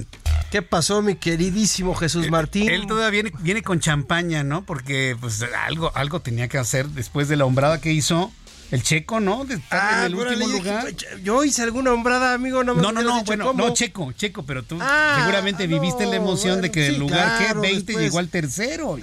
¿Qué 0.51 0.61
pasó, 0.61 1.01
mi 1.01 1.17
queridísimo 1.17 1.95
Jesús 1.95 2.31
Martín? 2.31 2.69
Él, 2.69 2.83
él 2.83 2.87
todavía 2.87 3.23
viene, 3.23 3.33
viene 3.41 3.63
con 3.63 3.81
champaña, 3.81 4.45
¿no? 4.45 4.63
Porque 4.63 5.17
pues 5.19 5.43
algo, 5.67 5.91
algo 5.95 6.21
tenía 6.21 6.49
que 6.49 6.59
hacer 6.59 6.87
después 6.89 7.29
de 7.29 7.37
la 7.37 7.47
hombrada 7.47 7.81
que 7.81 7.93
hizo 7.93 8.31
el 8.75 8.83
checo, 8.83 9.21
¿no? 9.21 9.45
De 9.45 9.55
estar 9.55 9.81
ah, 9.81 10.07
en 10.07 10.13
el 10.13 10.15
último 10.17 10.49
lugar. 10.49 10.89
Yo 11.23 11.45
hice 11.45 11.63
alguna 11.63 11.93
hombrada, 11.93 12.35
amigo. 12.35 12.65
No, 12.65 12.75
no, 12.75 12.91
no, 12.91 13.03
no 13.03 13.23
bueno, 13.23 13.47
cómo. 13.47 13.69
no, 13.69 13.73
checo, 13.73 14.11
checo, 14.13 14.45
pero 14.45 14.65
tú 14.65 14.79
ah, 14.81 15.19
seguramente 15.21 15.69
no, 15.69 15.81
viviste 15.81 16.07
la 16.07 16.17
emoción 16.17 16.55
bueno, 16.55 16.63
de 16.63 16.71
que 16.73 16.89
sí, 16.89 16.95
el 16.95 17.01
lugar 17.01 17.39
claro, 17.39 17.61
que 17.61 17.69
20 17.69 17.77
después, 17.77 18.05
llegó 18.05 18.19
al 18.19 18.29
tercero. 18.29 18.99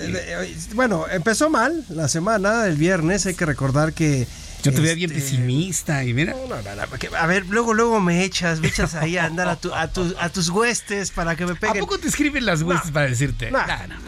Bueno, 0.73 1.05
empezó 1.09 1.49
mal 1.49 1.85
la 1.87 2.09
semana, 2.09 2.65
el 2.67 2.75
viernes, 2.75 3.25
hay 3.25 3.33
que 3.33 3.45
recordar 3.45 3.93
que 3.93 4.27
yo 4.61 4.73
te 4.73 4.81
veía 4.81 4.93
bien 4.93 5.11
Este, 5.11 5.21
pesimista 5.23 6.03
y 6.03 6.13
mira. 6.13 6.33
No, 6.33 6.47
no, 6.47 6.61
no, 6.61 7.17
a 7.17 7.25
ver, 7.27 7.45
luego, 7.47 7.73
luego 7.73 8.01
me 8.01 8.25
echas, 8.25 8.59
me 8.59 8.67
echas 8.67 8.93
ahí 8.95 9.17
a 9.17 9.25
andar 9.25 9.47
a, 9.47 9.55
tu, 9.55 9.73
a, 9.73 9.87
tu, 9.87 10.13
a 10.19 10.29
tus 10.29 10.49
huestes 10.49 11.11
para 11.11 11.37
que 11.37 11.45
me 11.45 11.55
peguen. 11.55 11.77
¿A 11.77 11.79
poco 11.79 11.97
te 11.97 12.09
escriben 12.09 12.45
las 12.45 12.61
huestes 12.61 12.91
para 12.91 13.07
decirte? 13.07 13.51
No, 13.51 13.59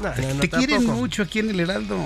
no, 0.02 0.12
te, 0.12 0.22
te 0.22 0.50
quieren 0.50 0.86
mucho 0.86 1.24
aquí 1.24 1.40
en 1.40 1.52
el 1.52 1.60
Heraldo. 1.62 1.98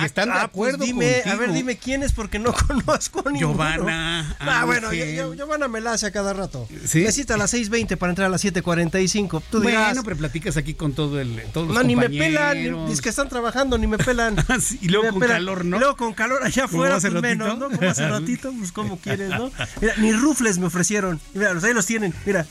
Y 0.00 0.04
están 0.04 0.28
de 0.28 0.34
ah, 0.34 0.42
acuerdo 0.42 0.78
pues 0.78 0.88
dime, 0.88 1.12
contigo. 1.14 1.34
A 1.34 1.38
ver, 1.38 1.52
dime 1.52 1.76
quién 1.76 2.02
es 2.02 2.12
porque 2.12 2.38
no 2.38 2.52
conozco 2.66 3.20
a 3.26 3.30
ninguno. 3.30 3.52
Giovanna. 3.54 4.36
Ah, 4.40 4.64
bueno, 4.64 4.90
Giovanna 4.92 5.68
me 5.68 5.80
la 5.80 5.92
hace 5.92 6.06
a 6.06 6.10
cada 6.10 6.32
rato. 6.32 6.68
¿Sí? 6.84 7.00
Necesita 7.00 7.34
a 7.34 7.36
las 7.36 7.52
6.20 7.54 7.96
para 7.96 8.10
entrar 8.12 8.26
a 8.26 8.30
las 8.30 8.44
7.45. 8.44 9.42
Tú 9.50 9.62
bueno, 9.62 9.78
dirás, 9.78 9.98
pero 10.04 10.16
platicas 10.16 10.56
aquí 10.56 10.74
con 10.74 10.92
todo 10.92 11.20
el, 11.20 11.42
todos 11.52 11.68
los 11.68 11.76
No, 11.76 11.82
ni 11.82 11.96
me 11.96 12.02
compañeros. 12.06 12.66
pelan, 12.66 12.88
es 12.92 13.00
que 13.00 13.08
están 13.08 13.28
trabajando, 13.28 13.78
ni 13.78 13.86
me 13.86 13.98
pelan. 13.98 14.36
sí, 14.60 14.78
y 14.82 14.88
luego 14.88 15.04
me 15.06 15.10
con 15.12 15.20
pelan. 15.20 15.36
calor, 15.38 15.64
¿no? 15.64 15.76
Y 15.76 15.80
luego 15.80 15.96
con 15.96 16.14
calor 16.14 16.42
allá 16.44 16.64
afuera, 16.64 16.96
hace 16.96 17.10
pues 17.10 17.22
ratito? 17.22 17.44
menos, 17.44 17.58
¿no? 17.58 17.70
Como 17.76 17.90
hace 17.90 18.08
ratito, 18.08 18.52
pues 18.58 18.72
como 18.72 18.98
quieres, 18.98 19.30
¿no? 19.30 19.50
Mira, 19.80 19.94
ni 19.98 20.12
rufles 20.12 20.58
me 20.58 20.66
ofrecieron. 20.66 21.20
Mira, 21.34 21.54
los 21.54 21.64
ahí 21.64 21.74
los 21.74 21.86
tienen, 21.86 22.14
mira. 22.26 22.46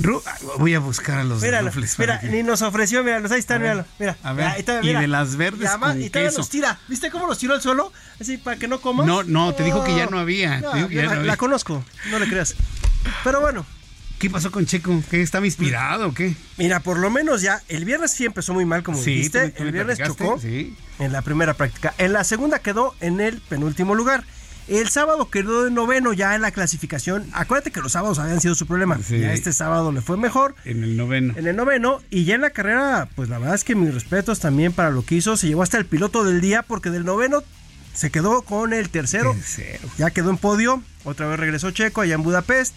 Ru 0.00 0.22
Voy 0.58 0.74
a 0.74 0.78
buscar 0.78 1.18
a 1.18 1.24
los 1.24 1.42
Mira, 1.42 1.60
rufles. 1.60 1.98
mira, 1.98 2.20
ni 2.22 2.42
nos 2.44 2.62
ofreció, 2.62 3.02
mira, 3.02 3.18
los 3.18 3.32
ahí 3.32 3.40
están, 3.40 3.60
mira, 3.60 3.84
mira. 3.98 4.16
A 4.22 4.32
ver, 4.32 4.46
ahí 4.46 4.60
está, 4.60 4.80
y 4.82 4.92
de 4.92 5.08
las 5.08 5.34
verdes 5.36 5.62
y 5.62 5.66
además, 5.66 5.92
con 5.94 6.02
y 6.02 6.08
todavía 6.10 6.28
queso. 6.30 6.38
los 6.38 6.48
tira. 6.50 6.77
¿Viste 6.86 7.10
cómo 7.10 7.26
los 7.26 7.38
tiró 7.38 7.54
al 7.54 7.60
suelo? 7.62 7.92
Así, 8.20 8.38
para 8.38 8.56
que 8.56 8.68
no 8.68 8.80
comas. 8.80 9.06
No, 9.06 9.22
no, 9.24 9.54
te 9.54 9.64
dijo 9.64 9.82
que 9.84 9.94
ya 9.94 10.06
no 10.06 10.18
había. 10.18 10.60
No, 10.60 10.70
Te 10.70 10.76
dijo 10.78 10.88
que 10.88 10.94
ya 10.94 11.02
la, 11.02 11.08
no 11.08 11.14
la 11.16 11.20
había. 11.20 11.36
conozco, 11.36 11.84
no 12.10 12.18
le 12.18 12.28
creas. 12.28 12.54
Pero 13.24 13.40
bueno, 13.40 13.66
¿Qué 14.18 14.28
pasó 14.30 14.50
con 14.50 14.66
Checo? 14.66 15.00
¿Qué 15.10 15.22
estaba 15.22 15.46
inspirado 15.46 16.08
o 16.08 16.12
qué? 16.14 16.34
Mira, 16.56 16.80
por 16.80 16.98
lo 16.98 17.08
menos 17.08 17.40
ya, 17.40 17.62
el 17.68 17.84
viernes 17.84 18.10
sí 18.10 18.24
empezó 18.24 18.52
muy 18.52 18.64
mal, 18.64 18.82
como 18.82 18.98
Sí, 19.00 19.14
dijiste. 19.14 19.50
tú- 19.50 19.56
tú 19.58 19.62
me 19.62 19.68
el 19.68 19.72
viernes 19.72 19.98
chocó 19.98 20.40
sí. 20.40 20.74
en 20.98 21.12
la 21.12 21.22
primera 21.22 21.54
práctica. 21.54 21.94
En 21.98 22.12
la 22.12 22.24
segunda 22.24 22.58
quedó 22.58 22.96
en 23.00 23.20
el 23.20 23.40
penúltimo 23.40 23.94
lugar. 23.94 24.24
El 24.68 24.88
sábado 24.90 25.30
quedó 25.30 25.64
de 25.64 25.70
noveno 25.70 26.12
ya 26.12 26.34
en 26.34 26.42
la 26.42 26.50
clasificación. 26.50 27.26
Acuérdate 27.32 27.70
que 27.70 27.80
los 27.80 27.92
sábados 27.92 28.18
habían 28.18 28.40
sido 28.40 28.54
su 28.54 28.66
problema. 28.66 28.98
Sí. 29.02 29.18
Ya 29.18 29.32
este 29.32 29.52
sábado 29.52 29.92
le 29.92 30.02
fue 30.02 30.16
mejor. 30.16 30.54
En 30.64 30.84
el 30.84 30.96
noveno. 30.96 31.34
En 31.36 31.46
el 31.46 31.56
noveno. 31.56 32.00
Y 32.10 32.24
ya 32.24 32.34
en 32.34 32.42
la 32.42 32.50
carrera, 32.50 33.08
pues 33.14 33.30
la 33.30 33.38
verdad 33.38 33.54
es 33.54 33.64
que 33.64 33.74
mis 33.74 33.94
respetos 33.94 34.40
también 34.40 34.72
para 34.72 34.90
lo 34.90 35.04
que 35.04 35.14
hizo. 35.14 35.36
Se 35.36 35.48
llevó 35.48 35.62
hasta 35.62 35.78
el 35.78 35.86
piloto 35.86 36.22
del 36.22 36.40
día 36.42 36.62
porque 36.62 36.90
del 36.90 37.04
noveno 37.04 37.42
se 37.94 38.10
quedó 38.10 38.42
con 38.42 38.74
el 38.74 38.90
tercero. 38.90 39.32
Tercero. 39.32 39.88
Ya 39.96 40.10
quedó 40.10 40.30
en 40.30 40.36
podio. 40.36 40.82
Otra 41.04 41.26
vez 41.26 41.40
regresó 41.40 41.70
Checo 41.70 42.02
allá 42.02 42.14
en 42.14 42.22
Budapest. 42.22 42.74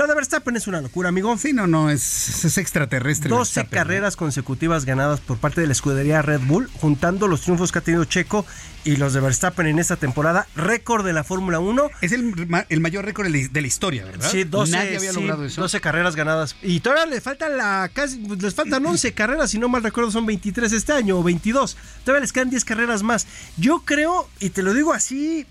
Lo 0.00 0.06
de 0.06 0.14
Verstappen 0.14 0.56
es 0.56 0.66
una 0.66 0.80
locura, 0.80 1.10
amigo. 1.10 1.36
Sí, 1.36 1.52
no, 1.52 1.66
no, 1.66 1.90
es, 1.90 2.42
es 2.46 2.56
extraterrestre. 2.56 3.28
12 3.28 3.38
Verstappen, 3.38 3.70
¿no? 3.70 3.84
carreras 3.84 4.16
consecutivas 4.16 4.86
ganadas 4.86 5.20
por 5.20 5.36
parte 5.36 5.60
de 5.60 5.66
la 5.66 5.74
escudería 5.74 6.22
Red 6.22 6.40
Bull, 6.46 6.70
juntando 6.80 7.28
los 7.28 7.42
triunfos 7.42 7.70
que 7.70 7.80
ha 7.80 7.82
tenido 7.82 8.06
Checo 8.06 8.46
y 8.82 8.96
los 8.96 9.12
de 9.12 9.20
Verstappen 9.20 9.66
en 9.66 9.78
esta 9.78 9.96
temporada. 9.96 10.46
Récord 10.56 11.04
de 11.04 11.12
la 11.12 11.22
Fórmula 11.22 11.60
1. 11.60 11.90
Es 12.00 12.12
el, 12.12 12.46
ma- 12.48 12.64
el 12.70 12.80
mayor 12.80 13.04
récord 13.04 13.26
de 13.30 13.60
la- 13.60 13.66
historia, 13.66 14.06
¿verdad? 14.06 14.30
Sí, 14.30 14.44
12, 14.44 14.72
Nadie 14.72 14.96
había 14.96 15.10
sí, 15.12 15.20
logrado 15.20 15.44
eso. 15.44 15.60
12 15.60 15.80
carreras 15.82 16.16
ganadas. 16.16 16.56
Y 16.62 16.80
todavía 16.80 17.04
le 17.04 17.20
faltan 17.20 17.58
la 17.58 17.90
casi 17.92 18.16
pues, 18.20 18.42
les 18.42 18.54
faltan 18.54 18.86
11 18.86 19.12
carreras, 19.14 19.50
si 19.50 19.58
no 19.58 19.68
mal 19.68 19.82
recuerdo 19.82 20.10
son 20.10 20.24
23 20.24 20.72
este 20.72 20.94
año 20.94 21.18
o 21.18 21.22
22. 21.22 21.76
Todavía 22.06 22.22
les 22.22 22.32
quedan 22.32 22.48
10 22.48 22.64
carreras 22.64 23.02
más. 23.02 23.26
Yo 23.58 23.80
creo 23.84 24.30
y 24.40 24.48
te 24.48 24.62
lo 24.62 24.72
digo 24.72 24.94
así 24.94 25.46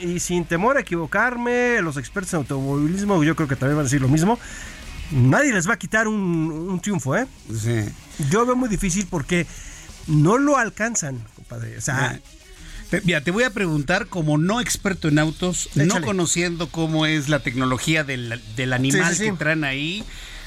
y 0.00 0.20
sin 0.20 0.44
temor 0.44 0.76
a 0.76 0.80
equivocarme, 0.80 1.80
los 1.82 1.96
expertos 1.96 2.32
en 2.34 2.38
automovilismo 2.38 3.22
yo 3.24 3.34
creo 3.36 3.48
que 3.48 3.56
también 3.56 3.76
van 3.76 3.82
a 3.82 3.88
decir 3.88 4.00
lo 4.00 4.08
mismo. 4.08 4.38
nadie 5.10 5.52
les 5.52 5.68
va 5.68 5.74
a 5.74 5.78
quitar 5.78 6.06
un, 6.08 6.20
un 6.70 6.80
triunfo, 6.80 7.16
¿eh? 7.16 7.26
Sí. 7.54 7.84
Yo 8.30 8.44
veo 8.46 8.56
muy 8.56 8.68
difícil 8.68 9.06
porque 9.08 9.46
no 10.06 10.38
lo 10.38 10.56
alcanzan, 10.56 11.18
compadre. 11.36 11.78
O 11.78 11.80
sea, 11.80 12.20
Te- 12.90 13.02
Mira, 13.02 13.20
te 13.22 13.30
voy 13.30 13.44
a 13.44 13.50
preguntar 13.50 14.06
como 14.06 14.38
no 14.38 14.60
experto 14.62 15.08
en 15.08 15.18
autos, 15.18 15.68
no 15.74 16.00
conociendo 16.00 16.70
cómo 16.70 17.04
es 17.04 17.28
la 17.28 17.40
tecnología 17.40 18.02
del, 18.02 18.40
del 18.56 18.72
animal 18.72 19.10
Sí, 19.10 19.16
sí, 19.18 19.24
sí. 19.24 19.30
que 19.30 19.36
traen 19.36 19.64
ahí, 19.64 20.04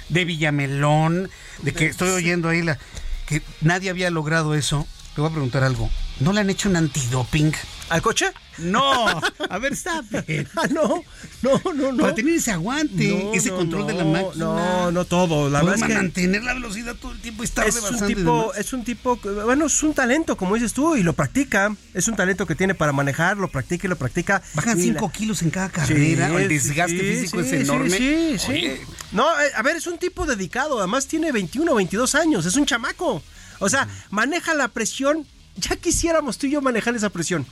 de 0.10 0.26
Villamelón, 0.26 1.30
de 1.62 1.72
que 1.74 1.86
estoy 1.86 2.10
oyendo 2.10 2.50
ahí 2.50 2.64
la 2.64 2.80
que 3.28 3.44
nadie 3.62 3.92
había 3.92 4.10
logrado 4.10 4.56
eso. 4.56 4.88
Te 5.16 5.20
voy 5.22 5.30
a 5.30 5.34
preguntar 5.34 5.64
algo. 5.64 5.90
¿No 6.22 6.32
le 6.32 6.40
han 6.42 6.50
hecho 6.50 6.70
un 6.70 6.78
antidoping? 6.78 7.52
¿Al 7.90 8.02
coche? 8.02 8.28
No, 8.60 9.08
a 9.50 9.58
ver, 9.58 9.74
está. 9.74 10.02
Ah, 10.56 10.68
no, 10.72 11.04
no, 11.42 11.62
no, 11.74 11.92
no. 11.92 11.98
Para 11.98 12.16
tener 12.16 12.36
ese 12.36 12.52
aguante, 12.52 13.08
No, 13.10 13.34
ese 13.34 13.50
no, 13.50 13.58
control 13.58 13.88
de 13.88 13.94
la 13.94 14.06
máquina. 14.06 14.46
No, 14.46 14.92
no 14.92 15.04
todo. 15.06 15.50
La 15.50 15.62
verdad 15.62 15.76
es 15.76 15.84
que 15.84 15.94
mantener 15.96 16.44
la 16.44 16.54
velocidad 16.54 16.96
todo 16.96 17.12
el 17.12 17.20
tiempo 17.20 17.44
y 17.44 17.46
estar 17.46 17.68
es 17.68 17.76
un 17.82 18.08
tipo, 18.08 18.54
es 18.54 18.72
un 18.72 18.84
tipo, 18.86 19.18
bueno, 19.18 19.66
es 19.66 19.84
un 19.84 19.94
talento, 19.94 20.38
como 20.38 20.56
dices 20.56 20.72
tú, 20.74 20.96
y 20.96 21.04
lo 21.04 21.12
practica. 21.14 21.76
Es 21.94 22.08
un 22.08 22.16
talento 22.16 22.46
que 22.46 22.56
tiene 22.56 22.74
para 22.76 22.94
manejar, 22.94 23.36
lo 23.36 23.50
practica 23.50 23.88
y 23.88 23.90
lo 23.90 23.98
practica. 23.98 24.42
Bajan 24.54 24.80
Y 24.80 24.84
5 24.84 25.06
la- 25.08 25.12
kilos 25.12 25.42
en 25.42 25.50
cada 25.50 25.68
carrera, 25.70 26.30
Sí, 26.30 26.36
el 26.36 26.48
desgaste 26.48 26.98
sí, 27.00 27.20
físico 27.22 27.44
sí, 27.44 27.48
es 27.48 27.62
enorme. 27.64 27.90
Sí, 27.98 28.36
sí, 28.40 28.52
Oye, 28.52 28.78
sí. 28.78 28.94
No, 29.12 29.26
eh, 29.42 29.52
a 29.56 29.62
ver, 29.64 29.76
es 29.76 29.88
un 29.88 29.98
tipo 29.98 30.26
dedicado. 30.26 30.78
Además, 30.80 31.08
tiene 31.08 31.34
21 31.34 31.74
o 31.74 31.76
22 31.76 32.16
años. 32.16 32.46
Es 32.46 32.56
un 32.56 32.66
chamaco. 32.66 33.22
O 33.62 33.70
sea, 33.70 33.88
maneja 34.10 34.54
la 34.54 34.68
presión. 34.68 35.26
Ya 35.56 35.76
quisiéramos 35.78 36.38
tú 36.38 36.48
y 36.48 36.52
yo 36.52 36.62
manejar 36.62 36.96
esa 36.96 37.10
presión. 37.10 37.46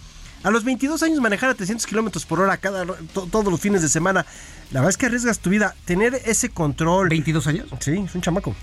A 0.44 0.52
los 0.52 0.64
22 0.64 1.04
años 1.04 1.20
manejar 1.20 1.50
a 1.50 1.54
300 1.56 1.86
kilómetros 1.86 2.26
por 2.26 2.40
hora 2.40 2.56
cada, 2.58 2.86
to- 2.86 3.28
todos 3.32 3.46
los 3.46 3.60
fines 3.60 3.82
de 3.82 3.90
semana. 3.90 4.26
La 4.72 4.80
verdad 4.80 4.90
es 4.92 4.98
que 4.98 5.06
arriesgas 5.08 5.40
tu 5.40 5.50
vida. 5.50 5.76
Tener 5.86 6.16
ese 6.26 6.50
control. 6.50 7.10
¿22 7.10 7.46
años? 7.48 7.68
Sí, 7.80 7.92
es 8.06 8.16
un 8.16 8.22
chamaco. 8.22 8.56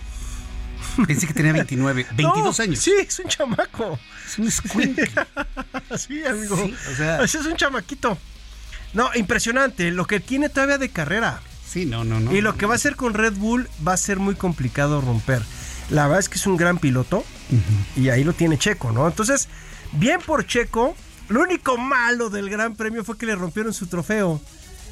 Pensé 1.06 1.26
que 1.26 1.34
tenía 1.34 1.52
29. 1.52 2.06
22 2.14 2.58
No, 2.58 2.62
años. 2.64 2.78
Sí, 2.78 2.92
es 2.98 3.18
un 3.18 3.28
chamaco. 3.28 3.98
Es 4.26 4.38
un 4.38 4.46
escuincle. 4.48 5.10
sí, 5.98 6.24
amigo. 6.24 6.56
Sí, 6.56 6.74
o 6.92 6.96
sea- 6.96 7.22
es 7.22 7.34
un 7.34 7.56
chamaquito. 7.56 8.16
No, 8.94 9.10
impresionante. 9.14 9.90
Lo 9.90 10.06
que 10.06 10.20
tiene 10.20 10.48
todavía 10.48 10.78
de 10.78 10.88
carrera. 10.88 11.40
Sí, 11.68 11.84
no, 11.84 12.04
no, 12.04 12.20
no. 12.20 12.32
y 12.34 12.40
lo 12.40 12.56
que 12.56 12.64
va 12.64 12.72
a 12.72 12.76
hacer 12.76 12.96
con 12.96 13.12
Red 13.12 13.34
Bull 13.34 13.68
va 13.86 13.92
a 13.92 13.96
ser 13.98 14.18
muy 14.18 14.34
complicado 14.36 15.02
romper. 15.02 15.42
La 15.90 16.04
verdad 16.04 16.20
es 16.20 16.28
que 16.28 16.36
es 16.36 16.46
un 16.46 16.56
gran 16.56 16.78
piloto 16.78 17.24
y 17.96 18.08
ahí 18.08 18.24
lo 18.24 18.32
tiene 18.32 18.58
Checo, 18.58 18.92
¿no? 18.92 19.06
Entonces, 19.06 19.48
bien 19.92 20.20
por 20.20 20.46
Checo. 20.46 20.96
Lo 21.28 21.42
único 21.42 21.76
malo 21.76 22.30
del 22.30 22.48
Gran 22.48 22.76
Premio 22.76 23.04
fue 23.04 23.18
que 23.18 23.26
le 23.26 23.34
rompieron 23.34 23.74
su 23.74 23.86
trofeo. 23.88 24.40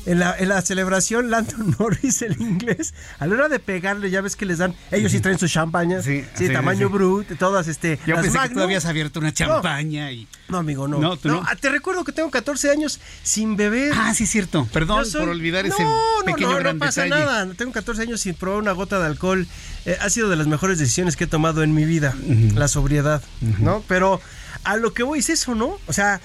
En 0.06 0.18
la, 0.18 0.36
en 0.38 0.50
la 0.50 0.60
celebración, 0.60 1.30
Landon 1.30 1.76
Norris, 1.78 2.20
el 2.22 2.38
inglés, 2.40 2.92
a 3.18 3.26
la 3.26 3.34
hora 3.34 3.48
de 3.48 3.58
pegarle, 3.58 4.10
ya 4.10 4.20
ves 4.20 4.36
que 4.36 4.44
les 4.44 4.58
dan, 4.58 4.74
ellos 4.90 5.10
sí 5.12 5.20
traen 5.20 5.38
sus 5.38 5.50
champañas, 5.50 6.04
sí, 6.04 6.24
sí, 6.34 6.50
tamaño 6.52 6.88
sí. 6.88 6.92
brut, 6.92 7.26
todas 7.38 7.68
este. 7.68 7.98
Yo 8.06 8.14
las 8.14 8.22
pensé 8.24 8.38
que 8.40 8.48
tú 8.54 8.60
habías 8.60 8.84
abierto 8.84 9.18
una 9.20 9.32
champaña 9.32 10.12
y. 10.12 10.28
No, 10.48 10.58
amigo, 10.58 10.86
no. 10.86 10.98
No, 10.98 11.16
tú 11.16 11.28
no. 11.28 11.42
ah, 11.46 11.56
Te 11.56 11.70
recuerdo 11.70 12.04
que 12.04 12.12
tengo 12.12 12.30
14 12.30 12.70
años 12.70 13.00
sin 13.22 13.56
beber. 13.56 13.92
Ah, 13.96 14.12
sí, 14.14 14.24
es 14.24 14.30
cierto. 14.30 14.68
Perdón 14.72 15.06
soy- 15.06 15.20
por 15.22 15.30
olvidar 15.30 15.64
no, 15.66 15.72
ese 15.74 15.82
no, 15.82 15.94
pequeño 16.26 16.50
no, 16.50 16.56
gran 16.58 16.78
no 16.78 16.84
pasa 16.84 17.04
detalle. 17.04 17.24
nada. 17.24 17.54
Tengo 17.54 17.72
14 17.72 18.02
años 18.02 18.20
sin 18.20 18.34
probar 18.34 18.60
una 18.60 18.72
gota 18.72 18.98
de 19.00 19.06
alcohol. 19.06 19.46
Eh, 19.86 19.96
ha 20.00 20.10
sido 20.10 20.28
de 20.28 20.36
las 20.36 20.46
mejores 20.46 20.78
decisiones 20.78 21.16
que 21.16 21.24
he 21.24 21.26
tomado 21.28 21.62
en 21.62 21.72
mi 21.74 21.86
vida, 21.86 22.14
la 22.54 22.68
sobriedad, 22.68 23.22
¿no? 23.58 23.82
Pero 23.88 24.20
a 24.64 24.76
lo 24.76 24.92
que 24.92 25.02
voy 25.02 25.20
es 25.20 25.30
eso, 25.30 25.54
¿no? 25.54 25.78
O 25.86 25.92
sea, 25.94 26.20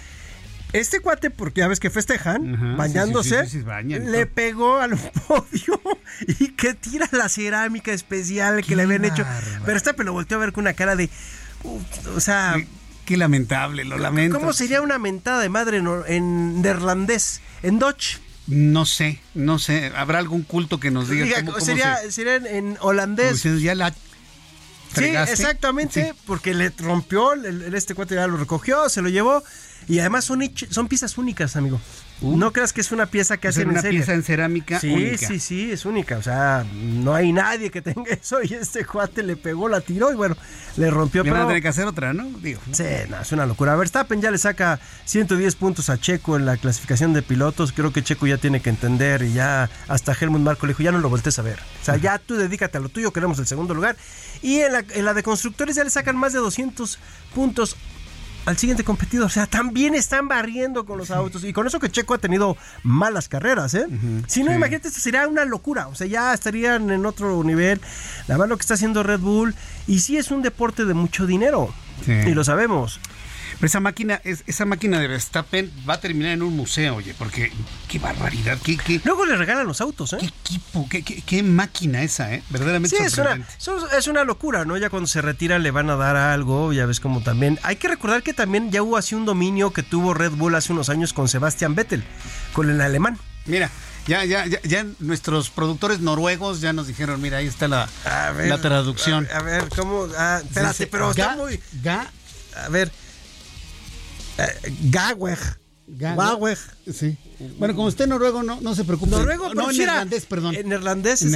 este 0.73 0.99
cuate, 0.99 1.29
porque 1.31 1.61
ya 1.61 1.67
ves 1.67 1.79
que 1.79 1.89
festejan, 1.89 2.55
Ajá, 2.55 2.75
bañándose, 2.75 3.29
sí, 3.41 3.45
sí, 3.45 3.51
sí, 3.51 3.57
sí, 3.59 3.63
bañan, 3.63 4.11
le 4.11 4.25
pegó 4.25 4.77
al 4.79 4.97
podio 5.27 5.79
y 6.27 6.49
que 6.49 6.73
tira 6.73 7.07
la 7.11 7.27
cerámica 7.29 7.91
especial 7.91 8.63
que 8.63 8.75
le 8.75 8.83
habían 8.83 9.05
hecho. 9.05 9.25
Pero 9.65 9.77
este 9.77 9.93
lo 10.03 10.13
volteó 10.13 10.37
a 10.37 10.41
ver 10.41 10.51
con 10.53 10.63
una 10.63 10.73
cara 10.73 10.95
de... 10.95 11.09
"Uf", 11.63 11.83
o 12.15 12.19
sea... 12.19 12.55
Qué 13.05 13.17
lamentable, 13.17 13.85
lo 13.85 13.97
lamento. 13.97 14.37
¿Cómo 14.39 14.53
sería 14.53 14.83
una 14.83 14.99
mentada 14.99 15.41
de 15.41 15.49
madre 15.49 15.77
en, 15.77 15.87
en 16.07 16.61
neerlandés? 16.61 17.41
En 17.63 17.79
Dutch. 17.79 18.17
No 18.45 18.85
sé, 18.85 19.19
no 19.33 19.57
sé. 19.57 19.91
¿Habrá 19.95 20.19
algún 20.19 20.43
culto 20.43 20.79
que 20.79 20.91
nos 20.91 21.09
diga 21.09 21.25
Diga, 21.25 21.39
cómo, 21.39 21.53
cómo 21.53 21.65
sería, 21.65 21.97
se- 21.97 22.11
sería 22.11 22.35
en, 22.35 22.77
holandés. 22.81 23.39
se- 23.39 23.59
ya 23.59 23.73
la 23.73 23.91
Sí, 24.95 25.05
exactamente, 25.05 26.13
porque 26.25 26.53
le 26.53 26.69
rompió, 26.77 27.33
el, 27.33 27.45
el- 27.63 27.73
este 27.75 27.93
cuate 27.95 28.15
ya 28.15 28.27
lo 28.27 28.37
recogió, 28.37 28.89
se 28.89 29.01
lo 29.01 29.09
llevó 29.09 29.43
y 29.87 29.99
además 29.99 30.25
son, 30.25 30.41
son 30.69 30.87
piezas 30.87 31.17
únicas, 31.17 31.55
amigo. 31.55 31.79
no 32.21 32.51
creas 32.51 32.73
que 32.73 32.81
es 32.81 32.91
una 32.91 33.05
pieza 33.05 33.37
que 33.37 33.47
Uh. 33.47 33.49
Hacen 33.51 33.69
una 33.69 33.77
en 33.79 33.81
serie. 33.83 33.99
pieza 33.99 34.13
en 34.13 34.23
cerámica 34.23 34.79
Sí, 34.79 34.89
única. 34.91 35.25
sí, 35.27 35.39
sí, 35.39 35.71
es 35.71 35.85
única. 35.85 36.17
O 36.17 36.21
sea, 36.21 36.65
no 36.73 37.15
hay 37.15 37.31
nadie 37.31 37.71
que 37.71 37.81
tenga 37.81 38.03
eso 38.11 38.43
y 38.43 38.53
este 38.53 38.85
cuate 38.85 39.23
le 39.23 39.35
pegó, 39.37 39.69
la 39.69 39.79
tiró 39.81 40.11
y 40.11 40.15
bueno, 40.15 40.35
le 40.77 40.89
rompió. 40.91 41.23
Le 41.23 41.31
van 41.31 41.39
a 41.39 41.43
pero- 41.43 41.47
tener 41.49 41.61
que 41.63 41.67
hacer 41.69 41.85
otra, 41.87 42.13
¿no? 42.13 42.25
Digo. 42.39 42.59
Sí, 42.71 42.83
no, 43.09 43.19
es 43.21 43.31
una 43.31 43.45
locura. 43.45 43.75
Verstappen 43.75 44.21
ya 44.21 44.31
le 44.31 44.37
saca 44.37 44.79
110 45.05 45.55
puntos 45.55 45.89
a 45.89 45.97
Checo 45.97 46.35
en 46.35 46.45
la 46.45 46.57
clasificación 46.57 47.13
de 47.13 47.21
pilotos. 47.21 47.71
Creo 47.71 47.93
que 47.93 48.03
Checo 48.03 48.27
ya 48.27 48.37
tiene 48.37 48.61
que 48.61 48.69
entender 48.69 49.21
y 49.23 49.33
ya 49.33 49.69
hasta 49.87 50.11
Helmut 50.13 50.41
Marco 50.41 50.65
le 50.67 50.71
dijo, 50.73 50.83
ya 50.83 50.91
no 50.91 50.99
lo 50.99 51.09
voltees 51.09 51.39
a 51.39 51.41
ver. 51.41 51.59
O 51.81 51.85
sea, 51.85 51.95
ya 51.95 52.19
tú 52.19 52.35
dedícate 52.35 52.77
a 52.77 52.81
lo 52.81 52.89
tuyo, 52.89 53.13
queremos 53.13 53.39
el 53.39 53.47
segundo 53.47 53.73
lugar. 53.73 53.95
Y 54.41 54.59
en 54.59 54.73
la, 54.73 54.83
en 54.91 55.05
la 55.05 55.13
de 55.13 55.23
constructores 55.23 55.75
ya 55.77 55.83
le 55.85 55.89
sacan 55.89 56.15
más 56.17 56.33
de 56.33 56.39
200 56.39 56.99
puntos 57.33 57.75
al 58.49 58.57
siguiente 58.57 58.83
competidor. 58.83 59.27
O 59.27 59.29
sea, 59.29 59.45
también 59.45 59.93
están 59.93 60.27
barriendo 60.27 60.85
con 60.85 60.97
los 60.97 61.11
autos. 61.11 61.43
Y 61.43 61.53
con 61.53 61.67
eso 61.67 61.79
que 61.79 61.89
Checo 61.89 62.15
ha 62.15 62.17
tenido 62.17 62.57
malas 62.83 63.29
carreras, 63.29 63.75
¿eh? 63.75 63.85
si 64.27 64.43
no, 64.43 64.51
sí. 64.51 64.57
imagínate, 64.57 64.87
esto 64.87 64.99
sería 64.99 65.27
una 65.27 65.45
locura. 65.45 65.87
O 65.87 65.95
sea, 65.95 66.07
ya 66.07 66.33
estarían 66.33 66.89
en 66.89 67.05
otro 67.05 67.43
nivel. 67.43 67.79
La 68.27 68.35
verdad, 68.35 68.49
lo 68.49 68.57
que 68.57 68.61
está 68.61 68.73
haciendo 68.73 69.03
Red 69.03 69.19
Bull. 69.19 69.55
Y 69.87 69.99
sí 69.99 70.17
es 70.17 70.31
un 70.31 70.41
deporte 70.41 70.85
de 70.85 70.95
mucho 70.95 71.27
dinero. 71.27 71.73
Sí. 72.03 72.11
Y 72.11 72.33
lo 72.33 72.43
sabemos. 72.43 72.99
Pero 73.59 73.67
esa 73.67 73.81
máquina, 73.81 74.21
es- 74.23 74.43
esa 74.47 74.63
máquina 74.63 74.99
de 74.99 75.07
Verstappen 75.09 75.69
va 75.87 75.95
a 75.95 75.99
terminar 75.99 76.31
en 76.31 76.41
un 76.43 76.55
museo, 76.55 76.95
oye, 76.95 77.13
porque 77.17 77.51
qué 77.89 77.99
barbaridad, 77.99 78.57
qué, 78.63 78.77
qué, 78.77 79.01
Luego 79.03 79.25
le 79.25 79.35
regalan 79.35 79.67
los 79.67 79.81
autos, 79.81 80.13
¿eh? 80.13 80.17
qué 80.19 80.27
equipo, 80.27 80.87
qué, 80.89 81.03
qué- 81.03 81.21
qué 81.21 81.43
máquina 81.43 82.01
esa, 82.03 82.33
¿eh? 82.33 82.41
Verdaderamente 82.49 82.95
Sí, 82.95 83.03
es 83.03 83.17
una, 83.17 83.45
es 83.97 84.07
una 84.07 84.23
locura, 84.23 84.63
¿no? 84.63 84.77
Ya 84.77 84.89
cuando 84.89 85.07
se 85.07 85.21
retira 85.21 85.59
le 85.59 85.71
van 85.71 85.89
a 85.89 85.97
dar 85.97 86.15
algo, 86.15 86.71
ya 86.71 86.85
ves 86.85 87.01
como 87.01 87.21
también... 87.21 87.59
Hay 87.63 87.75
que 87.75 87.89
recordar 87.89 88.23
que 88.23 88.33
también 88.33 88.71
ya 88.71 88.81
hubo 88.81 88.95
así 88.95 89.13
un 89.13 89.25
dominio 89.25 89.73
que 89.73 89.83
tuvo 89.83 90.13
Red 90.13 90.31
Bull 90.31 90.55
hace 90.55 90.71
unos 90.71 90.87
años 90.87 91.11
con 91.11 91.27
Sebastian 91.27 91.75
Vettel, 91.75 92.03
con 92.53 92.69
el 92.69 92.79
alemán. 92.79 93.17
Mira, 93.45 93.69
ya, 94.07 94.23
ya, 94.23 94.45
ya, 94.45 94.61
ya 94.63 94.85
nuestros 94.99 95.49
productores 95.49 95.99
noruegos 95.99 96.61
ya 96.61 96.71
nos 96.71 96.87
dijeron, 96.87 97.21
mira, 97.21 97.39
ahí 97.39 97.47
está 97.47 97.67
la, 97.67 97.89
ver, 98.37 98.47
la 98.47 98.61
traducción. 98.61 99.27
A, 99.33 99.37
a 99.39 99.41
ver, 99.41 99.67
¿cómo? 99.75 100.07
Ah, 100.17 100.39
espérate, 100.41 100.87
pero 100.87 101.11
está 101.11 101.35
muy... 101.35 101.59
Ga, 101.83 102.09
A 102.55 102.69
ver... 102.69 102.89
Eh, 104.39 104.73
Gaweg. 104.89 105.39
ga- 105.87 106.15
Gaweg. 106.15 106.57
Sí. 106.93 107.17
Bueno, 107.57 107.75
como 107.75 107.87
usted 107.87 108.07
noruego, 108.07 108.43
no, 108.43 108.59
no 108.61 108.75
se 108.75 108.83
preocupe. 108.83 109.11
Noruego, 109.11 109.49
pero 109.49 109.61
no, 109.63 109.71
sí 109.71 109.81
era- 109.81 109.93
neerlandés, 109.93 110.25
perdón. 110.25 110.55
En 110.55 110.69
neerlandés, 110.69 111.13
es 111.13 111.21
En 111.23 111.27
en 111.27 111.33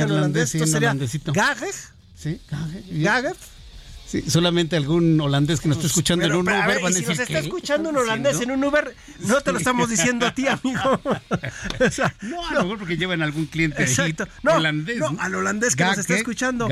entonces 0.51 0.61
en 0.61 0.67
sería. 0.67 0.89
Gageg. 1.33 1.75
Sí, 2.17 2.39
Gageg. 2.49 3.35
Sí, 4.13 4.29
solamente 4.29 4.75
algún 4.75 5.19
holandés 5.19 5.59
que 5.59 5.67
nos 5.67 5.77
está 5.77 5.87
escuchando 5.87 6.21
Pero, 6.21 6.35
en 6.35 6.39
un 6.41 6.45
pero, 6.45 6.57
a 6.57 6.65
Uber 6.65 6.75
ver, 6.75 6.83
van 6.83 6.93
si 6.93 7.01
nos 7.01 7.09
está 7.17 7.25
¿qué 7.25 7.39
escuchando 7.39 7.89
un 7.89 7.97
holandés 7.97 8.39
en 8.41 8.51
un 8.51 8.63
Uber, 8.63 8.95
no 9.21 9.41
te 9.41 9.51
lo 9.51 9.57
estamos 9.57 9.89
diciendo 9.89 10.27
a 10.27 10.35
ti, 10.35 10.45
amigo. 10.63 11.01
O 11.03 11.89
sea, 11.89 12.13
No, 12.21 12.47
a 12.47 12.53
lo 12.53 12.61
mejor 12.61 12.77
porque 12.77 12.95
llevan 12.95 13.23
algún 13.23 13.47
cliente 13.47 13.81
Exacto. 13.81 14.25
ahí 14.25 14.29
No, 14.43 14.53
holandés. 14.53 14.99
no, 14.99 15.15
al 15.19 15.33
holandés 15.33 15.75
que 15.75 15.83
nos 15.83 15.97
está 15.97 16.13
escuchando. 16.15 16.69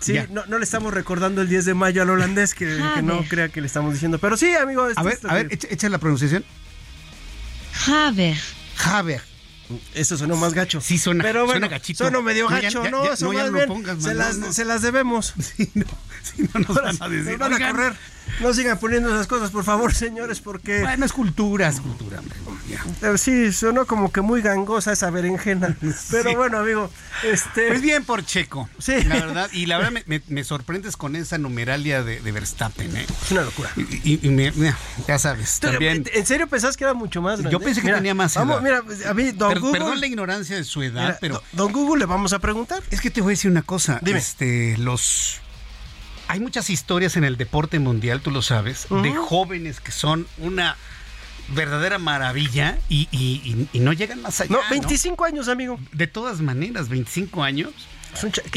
Sí, 0.00 0.14
no, 0.30 0.44
no 0.44 0.58
le 0.58 0.64
estamos 0.64 0.92
recordando 0.92 1.40
el 1.40 1.48
10 1.48 1.64
de 1.64 1.72
mayo 1.72 2.02
al 2.02 2.10
holandés 2.10 2.52
que, 2.54 2.66
que 2.94 3.00
no 3.02 3.24
crea 3.30 3.48
que 3.48 3.62
le 3.62 3.66
estamos 3.66 3.94
diciendo. 3.94 4.18
Pero 4.18 4.36
sí, 4.36 4.52
amigo. 4.54 4.86
esto 4.86 5.00
A 5.00 5.04
ver, 5.04 5.14
es- 5.14 5.24
a 5.24 5.32
ver, 5.32 5.48
echa, 5.52 5.68
echa 5.70 5.88
la 5.88 5.96
pronunciación. 5.96 6.44
Haber. 7.88 8.36
Haber. 8.84 9.22
Eso 9.94 10.16
sonó 10.18 10.36
más 10.36 10.52
gacho. 10.54 10.80
Sí, 10.80 10.98
suena, 10.98 11.22
Pero 11.24 11.40
bueno, 11.46 11.52
suena 11.52 11.68
gachito. 11.68 12.04
sonó 12.04 12.22
medio 12.22 12.48
No, 12.50 12.56
ya- 12.56 12.62
gacho, 12.62 12.84
ya- 12.84 12.90
¿no? 12.90 13.04
ya- 13.04 13.12
Eso 13.14 13.26
no, 13.26 13.32
ya 13.32 13.42
más 13.44 13.52
bien, 13.52 13.66
pongas, 13.68 14.02
se, 14.02 14.14
las, 14.14 14.36
se 14.54 14.64
las 14.64 14.82
debemos. 14.82 15.32
Sí, 15.56 15.70
no, 15.74 15.86
sí, 16.22 16.48
no 16.52 16.60
nos 16.60 16.74
van 16.76 16.96
a 17.02 17.08
decir. 17.08 17.30
Nos 17.30 17.38
van 17.38 17.54
a 17.62 17.70
correr. 17.70 17.94
No 18.40 18.52
sigan 18.54 18.78
poniendo 18.78 19.08
esas 19.08 19.26
cosas, 19.26 19.50
por 19.50 19.64
favor, 19.64 19.94
señores, 19.94 20.40
porque... 20.40 20.80
Bueno, 20.80 21.04
es 21.06 21.12
cultura, 21.12 21.68
es 21.68 21.80
cultura. 21.80 22.20
Sí, 23.16 23.52
sonó 23.52 23.86
como 23.86 24.10
que 24.10 24.20
muy 24.20 24.42
gangosa 24.42 24.92
esa 24.92 25.10
berenjena. 25.10 25.76
Pero 26.10 26.34
bueno, 26.36 26.58
amigo, 26.58 26.90
este... 27.22 27.68
Pues 27.68 27.80
bien 27.82 28.04
por 28.04 28.24
Checo. 28.24 28.68
Sí. 28.78 29.02
La 29.04 29.16
verdad, 29.16 29.48
y 29.52 29.66
la 29.66 29.76
verdad 29.78 29.92
me, 29.92 30.02
me- 30.06 30.22
me 30.28 30.42
sorprendes 30.44 30.96
con 30.96 31.14
esa 31.16 31.38
numeralia 31.38 32.02
de, 32.02 32.20
de 32.20 32.32
Verstappen, 32.32 32.96
¿eh? 32.96 33.06
Es 33.24 33.30
una 33.30 33.42
locura. 33.42 33.70
Y, 33.76 33.82
y- 34.14 34.20
y 34.22 34.28
me- 34.30 34.50
mira, 34.52 34.76
ya 35.06 35.18
sabes, 35.18 35.60
¿Tú- 35.60 35.68
también. 35.70 36.04
¿En 36.12 36.26
serio 36.26 36.46
pensás 36.48 36.76
que 36.76 36.84
era 36.84 36.94
mucho 36.94 37.22
más 37.22 37.40
grande? 37.40 37.52
Yo 37.52 37.60
pensé 37.60 37.80
que 37.80 37.86
Mira, 37.86 37.98
tenía 37.98 38.14
más 38.14 38.34
Vamos, 38.34 38.62
edad. 38.62 38.82
mira, 38.84 39.10
a 39.10 39.14
mí, 39.14 39.30
don 39.32 39.50
Per- 39.50 39.60
Google... 39.60 39.78
Perdón 39.80 40.00
la 40.00 40.06
ignorancia 40.06 40.56
de 40.56 40.64
su 40.64 40.82
edad, 40.82 41.02
mira, 41.02 41.18
pero 41.20 41.42
Don 41.52 41.72
Google 41.72 42.00
le 42.00 42.06
vamos 42.06 42.32
a 42.32 42.38
preguntar. 42.40 42.82
es 42.90 43.00
que 43.00 43.10
te 43.10 43.20
voy 43.20 43.30
a 43.30 43.34
decir 43.34 43.50
una 43.50 43.62
cosa. 43.62 43.98
Dime. 44.02 44.18
Este, 44.18 44.76
los 44.78 45.40
hay 46.28 46.40
muchas 46.40 46.70
historias 46.70 47.16
en 47.16 47.24
el 47.24 47.36
deporte 47.36 47.78
mundial, 47.78 48.20
tú 48.20 48.30
lo 48.30 48.42
sabes, 48.42 48.86
de 49.02 49.12
jóvenes 49.14 49.80
que 49.80 49.92
son 49.92 50.26
una 50.38 50.76
verdadera 51.54 51.98
maravilla 51.98 52.78
y, 52.88 53.08
y- 53.10 53.42
y- 53.44 53.68
y 53.72 53.80
no 53.80 53.92
llegan 53.92 54.22
más 54.22 54.40
allá. 54.40 54.50
No, 54.52 54.62
¿no? 54.62 54.70
25 54.70 55.24
años, 55.24 55.48
amigo. 55.48 55.78
De 55.92 56.06
todas 56.06 56.40
maneras, 56.40 56.88
25 56.88 57.42
años. 57.42 57.70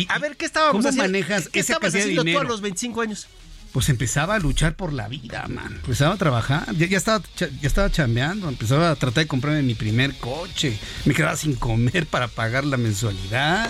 a 0.10 0.20
ver, 0.20 0.38
¿qué 0.38 0.46
estábamos 0.46 0.74
¿Cómo 0.78 0.88
haciendo? 0.90 1.04
manejas 1.04 1.50
¿Qué 1.50 1.60
estabas 1.60 1.94
haciendo 1.94 2.24
tú 2.24 2.40
a 2.40 2.44
los 2.44 2.62
25 2.62 3.02
años? 3.02 3.28
Pues 3.74 3.90
empezaba 3.90 4.36
a 4.36 4.40
luchar 4.40 4.76
por 4.76 4.94
la 4.94 5.08
vida, 5.10 5.46
man. 5.50 5.74
Empezaba 5.76 6.16
a 6.16 6.18
trabajar. 6.18 6.74
Ya, 6.78 6.88
ya 6.88 6.98
estaba, 6.98 7.22
ya 7.38 7.48
estaba 7.68 7.92
chambeando. 7.92 8.48
Empezaba 8.48 8.90
a 8.92 8.96
tratar 8.96 9.24
de 9.24 9.28
comprarme 9.28 9.62
mi 9.62 9.76
primer 9.76 10.16
coche. 10.18 10.80
Me 11.06 11.14
quedaba 11.14 11.36
sin 11.36 11.56
comer 11.56 12.08
para 12.08 12.28
pagar 12.30 12.64
la 12.66 12.78
mensualidad. 12.78 13.70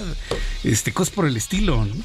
Este, 0.63 0.93
cosas 0.93 1.13
por 1.13 1.25
el 1.25 1.35
estilo, 1.35 1.83
¿no? 1.83 1.95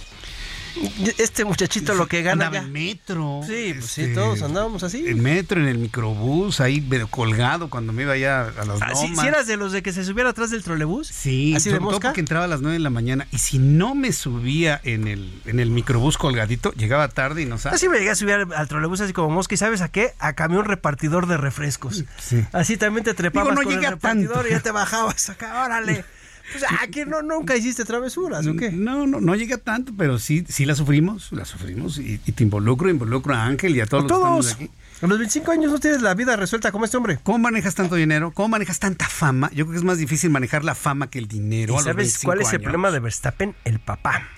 Este 1.18 1.44
muchachito 1.44 1.94
lo 1.94 2.06
que 2.06 2.22
gana 2.22 2.46
Andaba 2.46 2.54
ya. 2.54 2.62
en 2.66 2.72
metro. 2.72 3.40
Sí, 3.46 3.74
pues 3.78 3.86
sí, 3.90 4.02
este, 4.02 4.14
todos 4.14 4.42
andábamos 4.42 4.82
así. 4.82 5.04
En 5.06 5.22
metro, 5.22 5.60
en 5.60 5.68
el 5.68 5.78
microbús, 5.78 6.60
ahí 6.60 6.80
colgado 7.10 7.68
cuando 7.70 7.92
me 7.92 8.02
iba 8.02 8.16
ya 8.16 8.42
a 8.42 8.64
las 8.64 8.80
Ah, 8.82 8.94
¿sí- 8.94 9.08
lomas. 9.08 9.20
¿sí 9.20 9.26
eras 9.26 9.46
de 9.46 9.56
los 9.56 9.72
de 9.72 9.82
que 9.82 9.92
se 9.92 10.04
subiera 10.04 10.30
atrás 10.30 10.50
del 10.50 10.62
trolebús? 10.62 11.08
Sí, 11.08 11.54
¿Así 11.54 11.68
de 11.68 11.70
sobre 11.76 11.80
todo 11.80 11.90
mosca? 11.92 12.08
porque 12.08 12.20
entraba 12.20 12.44
a 12.44 12.48
las 12.48 12.60
9 12.62 12.74
de 12.74 12.78
la 12.80 12.90
mañana 12.90 13.26
y 13.32 13.38
si 13.38 13.58
no 13.58 13.94
me 13.94 14.12
subía 14.12 14.80
en 14.84 15.08
el, 15.08 15.40
en 15.46 15.60
el 15.60 15.70
microbús 15.70 16.16
colgadito, 16.18 16.72
llegaba 16.72 17.08
tarde 17.08 17.42
y 17.42 17.46
no 17.46 17.58
sabes. 17.58 17.76
Así 17.76 17.88
me 17.88 17.98
llegué 17.98 18.10
a 18.10 18.14
subir 18.14 18.34
al, 18.54 18.68
trolebús 18.68 19.00
así 19.00 19.12
como 19.12 19.30
mosca 19.30 19.54
y 19.54 19.58
¿sabes 19.58 19.80
a 19.82 19.88
qué? 19.90 20.12
A 20.18 20.32
camión 20.32 20.64
repartidor 20.64 21.26
de 21.26 21.36
refrescos. 21.36 22.04
Sí. 22.18 22.44
Así 22.52 22.76
también 22.76 23.04
te 23.04 23.14
trepabas 23.14 23.50
Digo, 23.50 23.62
no 23.62 23.68
con 23.68 23.84
el 23.84 23.90
repartidor 23.90 24.32
tanto. 24.34 24.48
y 24.48 24.50
ya 24.52 24.60
te 24.60 24.70
bajabas 24.70 25.28
acá, 25.30 25.64
órale. 25.64 26.04
Pues 26.52 26.64
aquí 26.80 27.04
no, 27.06 27.22
nunca 27.22 27.56
hiciste 27.56 27.84
travesuras, 27.84 28.46
¿o 28.46 28.54
qué? 28.56 28.70
No, 28.70 29.06
no, 29.06 29.20
no 29.20 29.34
llegué 29.34 29.54
a 29.54 29.58
tanto, 29.58 29.92
pero 29.96 30.18
sí, 30.18 30.44
sí 30.48 30.64
la 30.66 30.74
sufrimos, 30.74 31.32
la 31.32 31.44
sufrimos 31.44 31.98
y, 31.98 32.20
y 32.26 32.32
te 32.32 32.42
involucro, 32.42 32.90
involucro 32.90 33.34
a 33.34 33.44
Ángel 33.46 33.74
y 33.76 33.80
a 33.80 33.86
todos 33.86 34.04
A 34.04 34.08
los 34.08 34.12
que 34.18 34.24
todos. 34.24 34.46
estamos 34.46 34.70
aquí. 34.70 34.78
A 35.02 35.06
los 35.08 35.18
25 35.18 35.50
años 35.50 35.72
no 35.72 35.78
tienes 35.80 36.00
la 36.02 36.14
vida 36.14 36.36
resuelta 36.36 36.70
como 36.70 36.84
este 36.84 36.96
hombre. 36.96 37.18
¿Cómo 37.24 37.38
manejas 37.38 37.74
tanto 37.74 37.96
dinero? 37.96 38.30
¿Cómo 38.30 38.50
manejas 38.50 38.78
tanta 38.78 39.08
fama? 39.08 39.48
Yo 39.50 39.64
creo 39.64 39.72
que 39.72 39.78
es 39.78 39.84
más 39.84 39.98
difícil 39.98 40.30
manejar 40.30 40.62
la 40.62 40.76
fama 40.76 41.10
que 41.10 41.18
el 41.18 41.26
dinero. 41.26 41.72
¿Y 41.72 41.76
a 41.76 41.78
los 41.78 41.84
sabes 41.84 41.96
25 41.96 42.24
cuál 42.28 42.40
es 42.42 42.52
el 42.52 42.60
problema 42.60 42.90
de 42.92 43.00
Verstappen? 43.00 43.54
El 43.64 43.80
papá. 43.80 44.28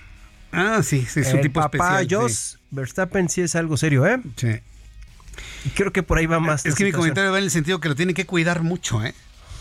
Ah, 0.51 0.81
sí, 0.83 1.05
sí, 1.07 1.19
es 1.19 1.27
un 1.33 1.37
el 1.37 1.41
tipo 1.41 1.59
papá, 1.59 2.01
especial. 2.01 2.21
Jos 2.21 2.31
sí. 2.33 2.57
Verstappen 2.71 3.29
sí 3.29 3.41
es 3.41 3.55
algo 3.55 3.77
serio, 3.77 4.07
¿eh? 4.07 4.19
Sí. 4.37 4.47
Y 5.65 5.69
creo 5.69 5.91
que 5.91 6.01
por 6.01 6.17
ahí 6.17 6.25
va 6.25 6.39
más. 6.39 6.65
Es 6.65 6.75
que 6.75 6.83
mi 6.85 6.91
comentario 6.91 7.31
va 7.31 7.37
en 7.37 7.43
el 7.43 7.51
sentido 7.51 7.79
que 7.79 7.89
lo 7.89 7.95
tiene 7.95 8.13
que 8.13 8.25
cuidar 8.25 8.63
mucho, 8.63 9.03
¿eh? 9.03 9.13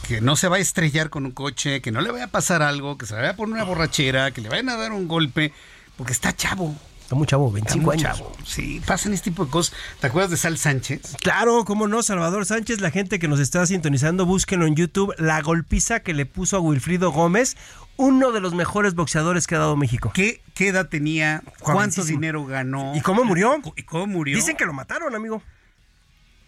Que 0.07 0.21
no 0.21 0.37
se 0.37 0.49
va 0.49 0.57
a 0.57 0.59
estrellar 0.61 1.11
con 1.11 1.25
un 1.25 1.33
coche, 1.33 1.81
que 1.81 1.91
no 1.91 2.01
le 2.01 2.11
vaya 2.11 2.25
a 2.25 2.29
pasar 2.29 2.63
algo, 2.63 2.99
que 2.99 3.07
se 3.07 3.15
le 3.15 3.21
vaya 3.21 3.33
a 3.33 3.37
poner 3.37 3.55
una 3.55 3.65
borrachera, 3.65 4.31
que 4.33 4.41
le 4.41 4.49
vayan 4.49 4.69
a 4.69 4.77
dar 4.77 4.93
un 4.93 5.09
golpe, 5.09 5.53
porque 5.97 6.13
está 6.13 6.35
chavo. 6.35 6.75
Está 7.01 7.15
muy 7.17 7.27
chavo, 7.27 7.47
Está 7.49 7.75
25 7.75 7.85
muy 7.85 7.95
años. 7.95 8.19
chavo. 8.19 8.33
Sí, 8.47 8.81
pasan 8.87 9.13
este 9.13 9.31
tipo 9.31 9.45
de 9.45 9.51
cosas. 9.51 9.75
¿Te 10.01 10.07
acuerdas 10.07 10.31
de 10.31 10.37
Sal 10.39 10.57
Sánchez? 10.59 11.17
Claro, 11.21 11.65
cómo 11.65 11.87
no, 11.87 12.03
Salvador 12.03 12.47
Sánchez, 12.47 12.81
la 12.81 12.91
gente 12.91 13.19
que 13.19 13.29
nos 13.29 13.41
está 13.41 13.65
sintonizando, 13.67 14.25
búsquenlo 14.27 14.67
en 14.67 14.75
YouTube, 14.75 15.15
la 15.19 15.41
golpiza 15.43 16.01
que 16.01 16.15
le 16.15 16.25
puso 16.27 16.57
a 16.57 16.61
Wilfrido 16.61 17.11
Gómez, 17.13 17.57
uno 17.97 18.33
de 18.33 18.41
los 18.41 18.55
mejores 18.55 18.95
boxeadores 18.95 19.47
que 19.47 19.55
ha 19.55 19.59
dado 19.59 19.77
México. 19.77 20.11
¿Qué, 20.15 20.41
qué 20.55 20.69
edad 20.69 20.89
tenía? 20.89 21.43
¿Cuánto 21.61 22.05
dinero 22.05 22.45
ganó? 22.47 22.95
¿Y 22.97 23.01
cómo 23.03 23.25
murió? 23.25 23.61
¿Y 23.77 23.83
cómo 23.85 24.07
murió? 24.07 24.37
Dicen 24.37 24.57
que 24.57 24.65
lo 24.65 24.73
mataron, 24.73 25.15
amigo. 25.15 25.43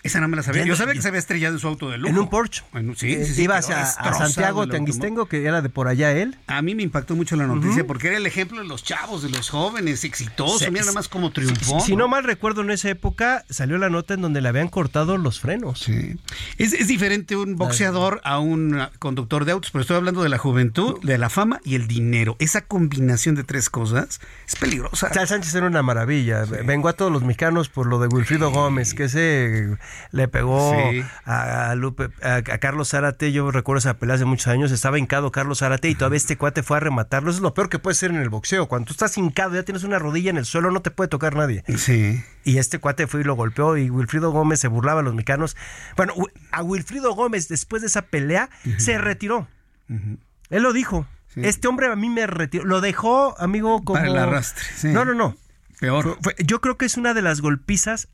Esa 0.06 0.20
no 0.20 0.28
me 0.28 0.36
la 0.36 0.42
sabía. 0.42 0.64
Yo 0.64 0.76
sabía 0.76 0.94
que 0.94 1.02
se 1.02 1.08
había 1.08 1.18
estrellado 1.20 1.54
en 1.54 1.60
su 1.60 1.68
auto 1.68 1.90
de 1.90 1.98
lujo. 1.98 2.10
En 2.10 2.18
un 2.18 2.28
Porsche. 2.28 2.62
Sí, 2.96 3.12
Eh, 3.12 3.24
sí, 3.26 3.34
sí, 3.34 3.42
Iba 3.42 3.58
hacia 3.58 3.82
a 3.82 4.14
Santiago 4.14 4.66
Tanguistengo, 4.66 5.26
que 5.26 5.44
era 5.44 5.62
de 5.62 5.68
por 5.68 5.88
allá 5.88 6.12
él. 6.12 6.36
A 6.46 6.62
mí 6.62 6.74
me 6.74 6.82
impactó 6.82 7.14
mucho 7.16 7.36
la 7.36 7.46
noticia 7.46 7.86
porque 7.86 8.08
era 8.08 8.16
el 8.16 8.26
ejemplo 8.26 8.60
de 8.60 8.66
los 8.66 8.82
chavos, 8.84 9.22
de 9.22 9.28
los 9.30 9.50
jóvenes, 9.50 10.04
exitosos. 10.04 10.60
Se- 10.60 10.70
Mira 10.70 10.84
nada 10.84 10.94
más 10.94 11.08
cómo 11.08 11.30
triunfó. 11.32 11.80
Si, 11.80 11.86
si 11.86 11.96
no 11.96 12.08
mal 12.08 12.24
recuerdo, 12.24 12.62
en 12.62 12.70
esa 12.70 12.88
época 12.90 13.44
salió 13.50 13.78
la 13.78 13.88
nota 13.90 14.14
en 14.14 14.20
donde 14.22 14.40
le 14.40 14.48
habían 14.48 14.68
cortado 14.68 15.16
los 15.18 15.40
frenos. 15.40 15.80
Sí. 15.80 16.16
Es, 16.58 16.72
es 16.72 16.88
diferente 16.88 17.36
un 17.36 17.56
boxeador 17.56 18.20
a 18.24 18.38
un 18.38 18.78
conductor 18.98 19.44
de 19.44 19.52
autos, 19.52 19.70
pero 19.70 19.82
estoy 19.82 19.96
hablando 19.96 20.22
de 20.22 20.28
la 20.28 20.38
juventud, 20.38 21.00
de 21.02 21.18
la 21.18 21.28
fama 21.30 21.60
y 21.64 21.74
el 21.74 21.86
dinero. 21.88 22.36
Esa 22.38 22.62
combinación 22.62 23.34
de 23.34 23.44
tres 23.44 23.70
cosas 23.70 24.20
es 24.46 24.56
peligrosa. 24.56 25.12
Sal 25.12 25.26
Sánchez 25.28 25.54
era 25.54 25.66
una 25.66 25.82
maravilla. 25.82 26.44
Vengo 26.44 26.88
a 26.88 26.92
todos 26.92 27.10
los 27.12 27.22
mexicanos 27.22 27.68
por 27.68 27.86
lo 27.86 27.98
de 27.98 28.08
Wilfrido 28.08 28.50
Gómez, 28.50 28.94
que 28.94 29.04
ese 29.04 29.76
le 30.12 30.28
pegó 30.28 30.72
Sí. 30.90 31.02
a, 31.24 31.74
Lupe- 31.76 32.10
a, 32.22 32.36
a 32.36 32.58
Carlos 32.58 32.90
Zárate. 32.90 33.32
Yo 33.32 33.50
recuerdo 33.50 33.78
esa 33.78 33.94
pelea 33.98 34.16
hace 34.16 34.24
muchos 34.24 34.46
años. 34.48 34.70
Estaba 34.72 34.98
hincado 34.98 35.30
Carlos 35.32 35.58
Zárate 35.60 35.88
y 35.88 35.94
todavía 35.94 36.16
este 36.16 36.36
cuate 36.36 36.62
fue 36.62 36.76
a 36.76 36.80
rematarlo. 36.80 37.30
Eso 37.30 37.38
es 37.38 37.42
lo 37.42 37.54
peor 37.54 37.68
que 37.68 37.78
puede 37.78 37.94
ser 37.94 38.10
en 38.10 38.16
el 38.16 38.28
boxeo. 38.28 38.66
Cuando 38.68 38.86
tú 38.86 38.92
estás 38.92 39.16
hincado, 39.18 39.54
ya 39.54 39.62
tienes 39.62 39.84
una 39.84 39.98
rodilla 39.98 40.30
en 40.30 40.36
el 40.36 40.44
suelo, 40.44 40.70
no 40.70 40.80
te 40.82 40.90
puede 40.90 41.08
tocar 41.08 41.36
nadie. 41.36 41.64
Sí. 41.76 42.22
Y 42.44 42.58
este 42.58 42.78
cuate 42.78 43.06
fue 43.06 43.20
y 43.20 43.24
lo 43.24 43.34
golpeó 43.34 43.76
y 43.76 43.90
Wilfrido 43.90 44.30
Gómez 44.30 44.60
se 44.60 44.68
burlaba 44.68 45.00
a 45.00 45.02
los 45.02 45.14
mexicanos. 45.14 45.56
Bueno, 45.96 46.14
a 46.52 46.62
Wilfrido 46.62 47.14
Gómez 47.14 47.48
después 47.48 47.82
de 47.82 47.88
esa 47.88 48.02
pelea 48.02 48.50
se 48.78 48.98
retiró. 48.98 49.48
Él 49.88 50.62
lo 50.62 50.72
dijo. 50.72 51.06
Este 51.34 51.68
hombre 51.68 51.92
a 51.92 51.96
mí 51.96 52.08
me 52.08 52.26
retiró. 52.26 52.64
Lo 52.64 52.80
dejó, 52.80 53.38
amigo, 53.38 53.82
como... 53.84 53.98
Para 54.00 54.08
el 54.10 54.16
arrastre, 54.16 54.64
sí. 54.74 54.88
No, 54.88 55.04
no, 55.04 55.12
no. 55.12 55.36
Peor. 55.80 56.16
Yo 56.38 56.62
creo 56.62 56.78
que 56.78 56.86
es 56.86 56.96
una 56.96 57.12
de 57.12 57.20
las 57.20 57.42
golpizas 57.42 58.08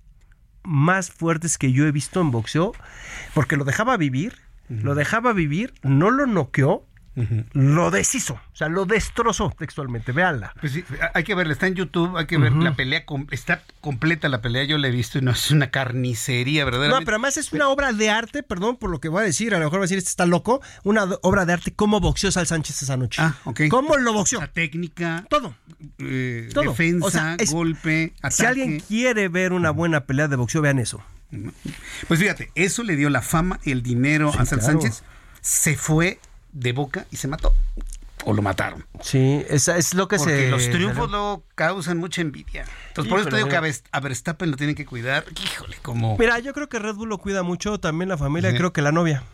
más 0.64 1.10
fuertes 1.10 1.58
que 1.58 1.72
yo 1.72 1.86
he 1.86 1.92
visto 1.92 2.20
en 2.20 2.30
boxeo, 2.30 2.72
porque 3.34 3.56
lo 3.56 3.64
dejaba 3.64 3.96
vivir, 3.96 4.34
lo 4.68 4.94
dejaba 4.94 5.32
vivir, 5.32 5.74
no 5.82 6.10
lo 6.10 6.26
noqueó, 6.26 6.86
lo 7.52 7.90
deshizo, 7.90 8.34
o 8.34 8.56
sea, 8.56 8.68
lo 8.68 8.86
destrozó 8.86 9.52
textualmente, 9.58 10.12
véanla. 10.12 10.54
Pues 10.60 10.72
sí, 10.72 10.84
hay 11.12 11.24
que 11.24 11.34
verla, 11.34 11.52
está 11.52 11.66
en 11.66 11.74
YouTube, 11.74 12.16
hay 12.16 12.26
que 12.26 12.38
ver 12.38 12.52
la 12.52 12.74
pelea, 12.74 13.04
está 13.30 13.62
completa 13.82 14.28
la 14.30 14.40
pelea, 14.40 14.64
yo 14.64 14.78
la 14.78 14.88
he 14.88 14.90
visto 14.90 15.18
y 15.18 15.22
no 15.22 15.30
es 15.32 15.50
una 15.50 15.70
carnicería, 15.70 16.62
No, 16.62 16.70
verdaderamente. 16.70 17.04
pero 17.04 17.16
además 17.16 17.36
es 17.36 17.52
una 17.52 17.68
obra 17.68 17.92
de 17.92 18.08
arte, 18.08 18.42
perdón 18.42 18.76
por 18.78 18.88
lo 18.90 18.98
que 19.00 19.08
voy 19.08 19.20
a 19.22 19.24
decir, 19.26 19.54
a 19.54 19.58
lo 19.58 19.64
mejor 19.66 19.80
va 19.80 19.82
a 19.82 19.86
decir, 19.86 19.98
este 19.98 20.10
está 20.10 20.24
loco, 20.26 20.62
una 20.84 21.04
obra 21.22 21.44
de 21.44 21.52
arte, 21.52 21.72
cómo 21.74 22.00
boxeó 22.00 22.30
Sal 22.32 22.46
Sánchez 22.46 22.82
esa 22.82 22.96
noche. 22.96 23.20
Ah, 23.22 23.34
ok. 23.44 23.62
¿Cómo 23.68 23.96
lo 23.98 24.12
boxeó? 24.14 24.40
La 24.40 24.48
técnica, 24.48 25.26
Todo. 25.28 25.54
eh, 25.98 26.48
Todo. 26.54 26.70
defensa, 26.70 27.06
O 27.06 27.10
sea, 27.10 27.36
es- 27.38 27.52
golpe, 27.52 28.14
ataque. 28.18 28.34
Si 28.36 28.44
alguien 28.46 28.80
quiere 28.80 29.28
ver 29.28 29.52
una 29.52 29.70
buena 29.70 30.04
pelea 30.06 30.28
de 30.28 30.36
boxeo, 30.36 30.62
vean 30.62 30.78
eso. 30.78 31.02
Pues 32.08 32.20
fíjate, 32.20 32.50
eso 32.54 32.82
le 32.82 32.96
dio 32.96 33.08
la 33.10 33.22
fama 33.22 33.58
y 33.64 33.70
el 33.72 33.82
dinero 33.82 34.28
a 34.30 34.44
Sal 34.46 34.58
claro. 34.60 34.80
Sánchez, 34.80 35.02
se 35.40 35.76
fue 35.76 36.20
de 36.52 36.72
boca 36.72 37.06
y 37.10 37.16
se 37.16 37.28
mató. 37.28 37.52
O 38.24 38.32
lo 38.32 38.40
mataron. 38.40 38.86
Sí, 39.00 39.42
esa 39.48 39.76
es 39.76 39.94
lo 39.94 40.06
que 40.06 40.16
Porque 40.16 40.44
se... 40.44 40.48
los 40.50 40.70
triunfos 40.70 41.10
luego 41.10 41.42
causan 41.56 41.98
mucha 41.98 42.20
envidia. 42.20 42.64
Entonces, 42.88 43.10
por 43.10 43.18
eso 43.18 43.28
te 43.30 43.36
digo 43.36 43.48
que 43.48 43.56
a 43.90 44.00
Verstappen 44.00 44.50
lo 44.50 44.56
tienen 44.56 44.76
que 44.76 44.86
cuidar. 44.86 45.24
Híjole, 45.44 45.76
como. 45.82 46.16
Mira, 46.18 46.38
yo 46.38 46.52
creo 46.54 46.68
que 46.68 46.78
Red 46.78 46.94
Bull 46.94 47.08
lo 47.08 47.18
cuida 47.18 47.42
mucho, 47.42 47.80
también 47.80 48.08
la 48.08 48.16
familia, 48.16 48.52
Sí. 48.52 48.56
creo 48.56 48.72
que 48.72 48.80
la 48.80 48.92
novia. 48.92 49.24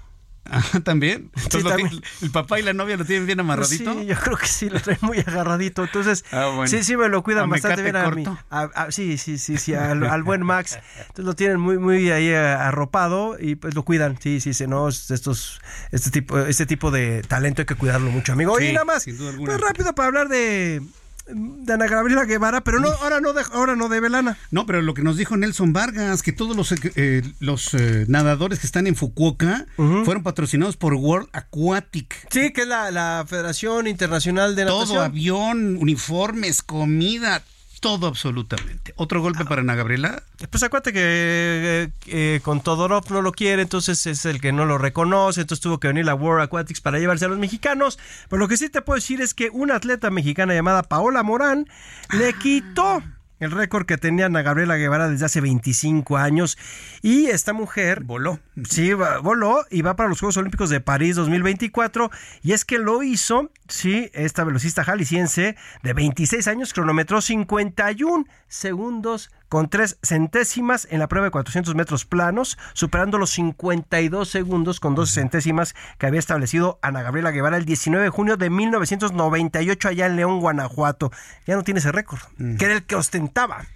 Ah, 0.51 0.62
también. 0.85 1.31
Entonces, 1.37 1.62
lo 1.65 1.70
también. 1.70 1.89
tiene- 1.91 2.07
el 2.23 2.31
papá 2.31 2.59
y 2.59 2.62
la 2.62 2.73
novia 2.73 2.97
lo 2.97 3.05
tienen 3.05 3.27
bien 3.27 3.39
amarradito. 3.41 3.93
Sí, 4.01 4.07
yo 4.07 4.16
creo 4.16 4.37
que 4.37 4.47
sí, 4.47 4.70
lo 4.70 4.81
traen 4.81 4.99
muy 5.03 5.19
agarradito. 5.19 5.85
Entonces, 5.85 6.25
Ah, 6.33 6.47
bueno. 6.55 6.66
sí, 6.69 6.83
sí, 6.85 6.97
me 6.97 7.09
lo 7.09 7.19
¿A 7.19 7.23
cuidan 7.23 7.51
bastante 7.51 7.83
bien 7.83 7.97
a 7.97 8.11
mí. 8.11 8.25
corto? 8.25 8.41
A- 8.51 8.70
a- 8.75 8.91
sí, 8.91 9.19
sí, 9.19 9.39
sí, 9.39 9.57
sí, 9.59 9.75
al, 9.75 10.05
al 10.05 10.23
buen 10.23 10.43
Max. 10.45 10.79
Entonces 11.01 11.25
lo 11.25 11.35
tienen 11.35 11.61
muy, 11.61 11.79
muy 11.79 12.11
ahí 12.11 12.29
eh, 12.29 12.37
arropado 12.39 13.37
y 13.39 13.55
pues 13.57 13.75
lo 13.75 13.83
cuidan. 13.85 14.19
Sí, 14.20 14.41
sí, 14.41 14.55
sí, 14.55 14.66
no, 14.66 14.89
estos, 14.89 15.61
este 15.93 16.11
tipo, 16.11 16.39
este 16.39 16.66
tipo 16.66 16.91
de 16.91 17.23
talento 17.23 17.62
hay 17.62 17.66
que 17.66 17.75
cuidarlo 17.75 18.11
mucho, 18.11 18.33
amigo. 18.33 18.57
Sí, 18.59 18.66
y 18.66 18.73
nada 18.73 18.85
más, 18.85 19.03
sin 19.03 19.19
duda 19.19 19.31
alguna. 19.31 19.53
pues 19.53 19.61
rápido 19.61 19.95
para 19.95 20.07
hablar 20.09 20.29
de, 20.29 20.83
de 21.30 21.72
Ana 21.72 21.86
Gabriela 21.86 22.24
Guevara, 22.24 22.62
pero 22.62 22.80
no, 22.80 22.88
ahora 22.88 23.20
no 23.20 23.32
de, 23.32 23.42
ahora 23.52 23.76
no 23.76 23.88
de 23.88 24.00
Belana. 24.00 24.36
No, 24.50 24.66
pero 24.66 24.82
lo 24.82 24.94
que 24.94 25.02
nos 25.02 25.16
dijo 25.16 25.36
Nelson 25.36 25.72
Vargas, 25.72 26.22
que 26.22 26.32
todos 26.32 26.56
los, 26.56 26.72
eh, 26.72 27.22
los 27.40 27.74
eh, 27.74 28.05
nadadores 28.09 28.59
que 28.59 28.66
están 28.66 28.86
en 28.86 28.96
Fukuoka 28.96 29.66
fueron 29.76 30.22
patrocinados 30.22 30.76
por 30.76 30.94
World 30.94 31.28
Aquatic. 31.32 32.26
Sí, 32.30 32.52
que 32.52 32.62
es 32.62 32.68
la, 32.68 32.90
la 32.90 33.24
Federación 33.28 33.86
Internacional 33.86 34.56
de 34.56 34.64
Todo, 34.64 34.80
Natación. 34.80 35.05
avión, 35.05 35.76
uniformes, 35.78 36.62
comida, 36.62 37.42
todo 37.80 38.06
absolutamente. 38.06 38.92
Otro 38.96 39.20
golpe 39.20 39.44
para 39.44 39.60
Ana 39.60 39.74
Gabriela. 39.74 40.22
Pues 40.50 40.62
acuérdate 40.62 40.92
que 40.92 41.00
eh, 41.02 41.88
eh, 42.06 42.40
con 42.42 42.60
Todorov 42.60 43.10
no 43.10 43.22
lo 43.22 43.32
quiere, 43.32 43.62
entonces 43.62 44.06
es 44.06 44.24
el 44.24 44.40
que 44.40 44.52
no 44.52 44.64
lo 44.66 44.78
reconoce, 44.78 45.40
entonces 45.40 45.62
tuvo 45.62 45.78
que 45.78 45.88
venir 45.88 46.05
la 46.05 46.14
World 46.14 46.42
Aquatics 46.42 46.80
para 46.80 46.98
llevarse 46.98 47.24
a 47.24 47.28
los 47.28 47.38
mexicanos. 47.38 47.98
Pero 48.28 48.40
lo 48.40 48.48
que 48.48 48.56
sí 48.56 48.68
te 48.68 48.82
puedo 48.82 48.96
decir 48.96 49.20
es 49.20 49.34
que 49.34 49.50
una 49.50 49.76
atleta 49.76 50.10
mexicana 50.10 50.55
llamada 50.55 50.82
Paola 50.82 51.22
Morán 51.22 51.66
le 52.12 52.32
quitó 52.34 53.02
el 53.40 53.51
récord 53.51 53.86
que 53.86 53.98
tenía 53.98 54.27
Ana 54.27 54.43
Gabriela 54.43 54.77
Guevara 54.77 55.09
desde 55.09 55.27
hace 55.27 55.40
25 55.40 56.16
años. 56.16 56.59
Y 57.02 57.27
esta 57.27 57.52
mujer 57.52 58.02
voló. 58.05 58.40
Sí, 58.69 58.93
va- 58.93 59.19
voló 59.19 59.65
y 59.70 59.82
va 59.82 59.97
para 59.97 60.09
los 60.09 60.20
Juegos 60.20 60.36
Olímpicos 60.36 60.70
de 60.70 60.81
París 60.81 61.16
2024. 61.16 62.10
Y 62.43 62.52
es 62.52 62.65
que 62.65 62.78
lo 62.78 63.02
hizo, 63.02 63.51
sí, 63.69 64.10
esta 64.12 64.44
velocista 64.44 64.85
jalisciense 64.85 65.56
de 65.82 65.93
26 65.93 66.48
años 66.48 66.73
cronometró 66.73 67.20
51 67.20 68.24
segundos 68.48 69.31
con 69.49 69.69
3 69.69 69.99
centésimas 70.03 70.87
en 70.91 70.99
la 70.99 71.09
prueba 71.09 71.27
de 71.27 71.31
400 71.31 71.75
metros 71.75 72.05
planos, 72.05 72.59
superando 72.75 73.19
los 73.19 73.31
52 73.31 74.29
segundos 74.29 74.81
con 74.81 74.95
12 74.95 75.12
centésimas 75.12 75.75
que 75.99 76.07
había 76.07 76.20
establecido 76.20 76.79
Ana 76.83 77.03
Gabriela 77.03 77.31
Guevara 77.31 77.57
el 77.57 77.65
19 77.65 78.05
de 78.05 78.11
junio 78.11 78.37
de 78.37 78.51
1998 78.51 79.89
allá 79.89 80.07
en 80.07 80.16
León, 80.16 80.41
Guanajuato. 80.41 81.11
Ya 81.47 81.57
no 81.57 81.65
tiene 81.65 81.81
ese 81.81 81.93
récord, 81.93 82.20
que 82.59 82.65
era 82.65 82.75
el 82.75 82.85
que 82.85 82.97
ostentaba. 82.97 83.66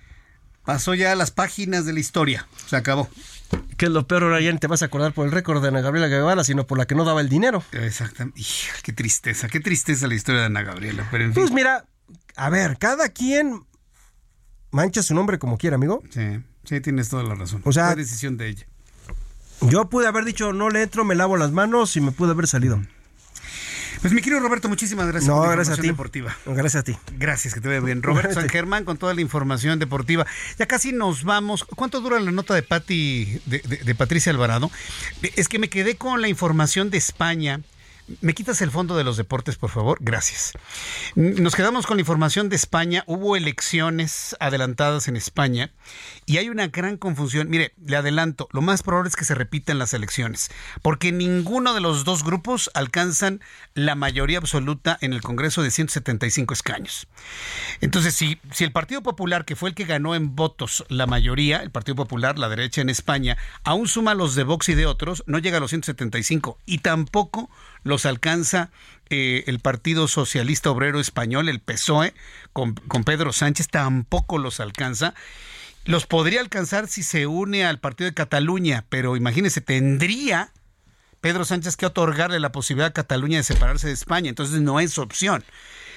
Pasó 0.65 0.95
ya 0.95 1.13
a 1.13 1.17
las 1.17 1.33
páginas 1.33 1.85
de 1.87 1.93
la 1.93 2.01
historia. 2.01 2.47
Se 2.67 2.77
acabó. 2.77 3.09
Que 3.77 3.87
es 3.87 3.91
lo 3.91 4.07
peor, 4.07 4.23
ahora 4.23 4.41
ya 4.41 4.57
te 4.57 4.67
vas 4.67 4.83
a 4.83 4.87
acordar 4.87 5.13
por 5.13 5.27
el 5.27 5.33
récord 5.33 5.61
de 5.61 5.69
Ana 5.69 5.81
Gabriela 5.81 6.07
Guevara, 6.09 6.45
sino 6.45 6.67
por 6.67 6.79
la 6.79 6.87
que 6.87 6.95
no 6.95 7.05
daba 7.05 7.21
el 7.21 7.29
dinero. 7.29 7.65
Exactamente. 7.73 8.41
Qué 8.83 8.93
tristeza, 8.93 9.49
qué 9.49 9.61
tristeza 9.61 10.07
la 10.07 10.15
historia 10.15 10.43
de 10.43 10.47
Ana 10.47 10.63
Gabriela. 10.63 11.07
Pero 11.11 11.25
en 11.25 11.35
fin. 11.35 11.43
Pues 11.43 11.53
mira, 11.53 11.85
a 12.37 12.49
ver, 12.49 12.79
cada 12.79 13.09
quien 13.09 13.65
mancha 14.73 15.03
su 15.03 15.15
nombre 15.15 15.39
como 15.39 15.57
quiera, 15.57 15.77
amigo. 15.77 16.03
Sí, 16.11 16.41
sí, 16.65 16.81
tienes 16.81 17.09
toda 17.09 17.23
la 17.23 17.35
razón. 17.37 17.63
O 17.65 17.73
sea, 17.73 17.87
Fue 17.87 17.97
decisión 17.97 18.37
de 18.37 18.49
ella. 18.49 18.67
Yo 19.61 19.89
pude 19.89 20.09
haber 20.09 20.25
dicho, 20.25 20.53
no 20.53 20.69
le 20.71 20.83
entro, 20.83 21.05
me 21.05 21.15
lavo 21.15 21.37
las 21.37 21.53
manos 21.53 21.97
y 21.97 22.01
me 22.01 22.11
pude 22.11 22.33
haber 22.33 22.49
salido. 22.49 22.83
Pues 24.01 24.13
mi 24.13 24.21
querido 24.21 24.41
Roberto, 24.41 24.69
muchísimas 24.69 25.07
gracias 25.07 25.29
No, 25.29 25.37
por 25.37 25.47
la 25.47 25.55
gracias 25.55 25.79
a 25.79 25.87
información 25.87 26.25
ti. 26.25 26.27
deportiva. 26.27 26.57
Gracias 26.61 26.81
a 26.81 26.83
ti. 26.83 26.97
Gracias, 27.19 27.55
que 27.55 27.61
te 27.61 27.69
vea 27.69 27.79
bien. 27.79 28.03
Roberto 28.03 28.35
San 28.35 28.49
Germán 28.49 28.85
con 28.85 28.97
toda 28.99 29.15
la 29.15 29.21
información 29.21 29.79
deportiva. 29.79 30.27
Ya 30.59 30.67
casi 30.67 30.91
nos 30.91 31.23
vamos. 31.23 31.63
¿Cuánto 31.63 32.01
dura 32.01 32.19
la 32.19 32.33
nota 32.33 32.53
de 32.55 32.65
Pati, 32.65 33.41
de, 33.47 33.61
de- 33.61 33.77
de 33.85 33.95
Patricia 33.95 34.33
Alvarado? 34.33 34.73
Es 35.37 35.47
que 35.49 35.61
me 35.61 35.69
quedé 35.69 35.95
con 35.95 36.21
la 36.21 36.27
información 36.27 36.91
de 36.91 36.99
España. 36.99 37.61
¿Me 38.21 38.35
quitas 38.35 38.61
el 38.63 38.71
fondo 38.71 38.97
de 38.97 39.05
los 39.05 39.17
deportes, 39.17 39.57
por 39.57 39.71
favor? 39.71 39.99
Gracias. 40.01 40.53
Nos 41.15 41.55
quedamos 41.55 41.87
con 41.87 41.97
la 41.97 42.03
información 42.03 42.49
de 42.49 42.57
España. 42.57 43.05
Hubo 43.07 43.37
elecciones 43.37 44.37
adelantadas 44.41 45.09
en 45.09 45.17
España 45.17 45.71
y 46.27 46.39
hay 46.39 46.49
una 46.49 46.69
gran 46.69 46.97
confusión. 46.97 47.49
Mire, 47.49 47.75
le 47.85 47.97
adelanto, 47.97 48.49
lo 48.53 48.63
más 48.63 48.83
probable 48.83 49.09
es 49.09 49.17
que 49.17 49.25
se 49.25 49.35
repitan 49.35 49.79
las 49.79 49.95
elecciones, 49.95 50.51
porque 50.83 51.13
ninguno 51.13 51.75
de 51.75 51.81
los 51.81 52.05
dos 52.05 52.25
grupos 52.25 52.71
alcanzan 52.75 53.41
la 53.75 53.95
mayoría 53.95 54.39
absoluta 54.39 54.99
en 55.01 55.13
el 55.13 55.23
Congreso 55.23 55.63
de 55.63 55.71
175 55.71 56.55
escaños. 56.55 57.07
Entonces, 57.81 58.15
si, 58.15 58.39
si 58.53 58.65
el 58.65 58.73
Partido 58.73 59.03
Popular, 59.03 59.45
que 59.45 59.57
fue 59.57 59.71
el 59.71 59.75
que 59.75 59.85
ganó 59.85 60.15
en 60.15 60.37
votos 60.37 60.85
la 60.89 61.07
mayoría, 61.07 61.63
el 61.63 61.71
Partido 61.71 61.97
Popular, 61.97 62.39
la 62.39 62.49
derecha 62.49 62.81
en 62.81 62.89
España, 62.89 63.37
aún 63.65 63.89
suma 63.89 64.15
los 64.15 64.35
de 64.35 64.45
Vox 64.45 64.69
y 64.69 64.75
de 64.75 64.87
otros, 64.87 65.25
no 65.27 65.39
llega 65.39 65.59
a 65.59 65.61
los 65.61 65.71
175 65.71 66.59
y 66.67 66.79
tampoco 66.79 67.51
los 67.85 68.07
alcanza 68.07 68.71
eh, 69.11 69.45
el 69.47 69.59
Partido 69.59 70.09
Socialista 70.09 70.71
Obrero 70.71 71.01
Español, 71.01 71.49
el 71.49 71.61
PSOE, 71.61 72.15
con, 72.53 72.75
con 72.75 73.05
Pedro 73.05 73.33
Sánchez, 73.33 73.69
tampoco 73.69 74.39
los 74.39 74.61
alcanza. 74.61 75.15
Los 75.85 76.07
podría 76.07 76.41
alcanzar 76.41 76.89
si 76.89 77.03
se 77.03 77.27
une 77.27 77.65
al 77.65 77.81
Partido 77.81 78.09
de 78.09 78.15
Cataluña, 78.15 78.85
pero 78.89 79.17
imagínese, 79.17 79.61
tendría 79.61 80.53
Pedro 81.21 81.45
Sánchez 81.45 81.77
que 81.77 81.87
otorgarle 81.87 82.41
la 82.41 82.53
posibilidad 82.53 82.89
a 82.89 82.93
Cataluña 82.93 83.39
de 83.39 83.45
separarse 83.45 83.87
de 83.87 83.93
España, 83.93 84.29
entonces 84.29 84.61
no 84.61 84.81
es 84.81 84.99
opción. 84.99 85.45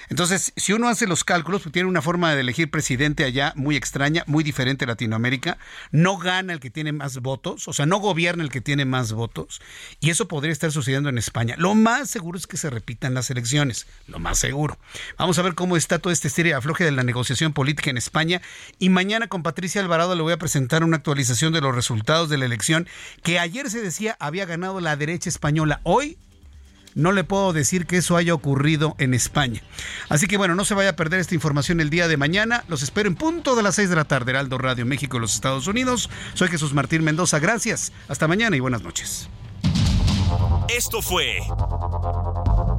Entonces, 0.10 0.54
si 0.56 0.74
uno 0.74 0.88
hace 0.88 1.08
los 1.08 1.24
cálculos, 1.24 1.64
pues 1.64 1.74
tiene 1.74 1.90
una 1.90 2.02
forma 2.02 2.34
de 2.34 2.42
elegir 2.42 2.70
presidente 2.70 3.24
allá 3.24 3.54
muy 3.56 3.76
extraña, 3.76 4.24
muy 4.28 4.44
diferente 4.44 4.86
a 4.86 4.88
Latinoamérica. 4.88 5.58
No 5.92 6.18
gana 6.18 6.54
el 6.54 6.60
que 6.60 6.70
tiene 6.70 6.92
más 6.92 7.18
votos, 7.20 7.68
o 7.68 7.74
sea, 7.74 7.86
no 7.86 7.98
gobierna 7.98 8.44
el 8.44 8.50
que 8.50 8.62
tiene 8.62 8.86
más 8.86 9.14
votos. 9.14 9.62
Y 10.00 10.10
eso 10.10 10.28
podría 10.28 10.52
estar 10.52 10.72
sucediendo 10.72 11.10
en 11.10 11.18
España. 11.18 11.56
Lo 11.58 11.76
más 11.76 12.10
seguro 12.10 12.38
es 12.38 12.48
que 12.48 12.58
se 12.58 12.70
repitan 12.70 13.14
las 13.14 13.30
elecciones, 13.30 13.88
lo 14.08 14.20
más 14.20 14.40
seguro. 14.40 14.78
Vamos 15.18 15.40
a 15.40 15.42
ver 15.42 15.56
cómo 15.56 15.78
está 15.78 16.00
todo 16.00 16.14
este 16.14 16.28
estéreo 16.28 16.58
afloje 16.58 16.84
de 16.84 16.92
la 16.92 17.04
negociación 17.04 17.54
política 17.54 17.90
en 17.90 17.98
España. 17.98 18.42
Y 18.80 18.90
mañana 18.90 19.28
con 19.28 19.44
Patricia 19.44 19.82
Alvarado 19.82 20.16
le 20.16 20.22
voy 20.22 20.34
a 20.34 20.38
presentar 20.38 20.84
una 20.84 20.98
actualización 20.98 21.54
de 21.54 21.62
los 21.62 21.74
resultados 21.74 22.30
de 22.30 22.38
la 22.38 22.46
elección 22.46 22.88
que 23.24 23.40
ayer 23.40 23.70
se 23.70 23.82
decía 23.82 24.18
había 24.20 24.46
ganado 24.46 24.80
la 24.80 24.96
derecha 24.96 25.30
española. 25.30 25.82
Hoy 25.84 26.18
no 26.96 27.12
le 27.12 27.24
puedo 27.24 27.54
decir 27.54 27.86
que 27.86 27.98
eso 27.98 28.18
haya 28.18 28.34
ocurrido 28.34 28.96
en 28.98 29.14
España. 29.14 29.62
Así 30.10 30.28
que 30.28 30.38
bueno, 30.38 30.56
no 30.56 30.66
se 30.66 30.74
vaya 30.74 30.92
a 30.92 30.96
perder 30.96 31.20
esta 31.20 31.36
información 31.36 31.80
el 31.82 31.90
día 31.90 32.08
de 32.08 32.18
mañana. 32.18 32.64
Los 32.68 32.82
espero 32.82 33.08
en 33.08 33.16
punto 33.16 33.56
de 33.56 33.64
las 33.64 33.76
6 33.76 33.90
de 33.90 33.96
la 33.96 34.06
tarde, 34.06 34.32
Heraldo 34.32 34.58
Radio 34.58 34.86
México, 34.86 35.20
los 35.20 35.36
Estados 35.36 35.68
Unidos. 35.68 36.10
Soy 36.34 36.48
Jesús 36.48 36.74
Martín 36.74 37.04
Mendoza. 37.04 37.40
Gracias. 37.40 37.92
Hasta 38.08 38.28
mañana 38.28 38.56
y 38.56 38.62
buenas 38.62 38.82
noches. 38.82 39.30
Esto 40.70 41.02
fue 41.02 41.40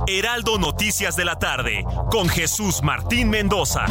Heraldo 0.09 0.59
Noticias 0.59 1.15
de 1.15 1.25
la 1.25 1.39
tarde 1.39 1.85
con 2.11 2.29
Jesús 2.29 2.83
Martín 2.83 3.31
Mendoza. 3.31 3.87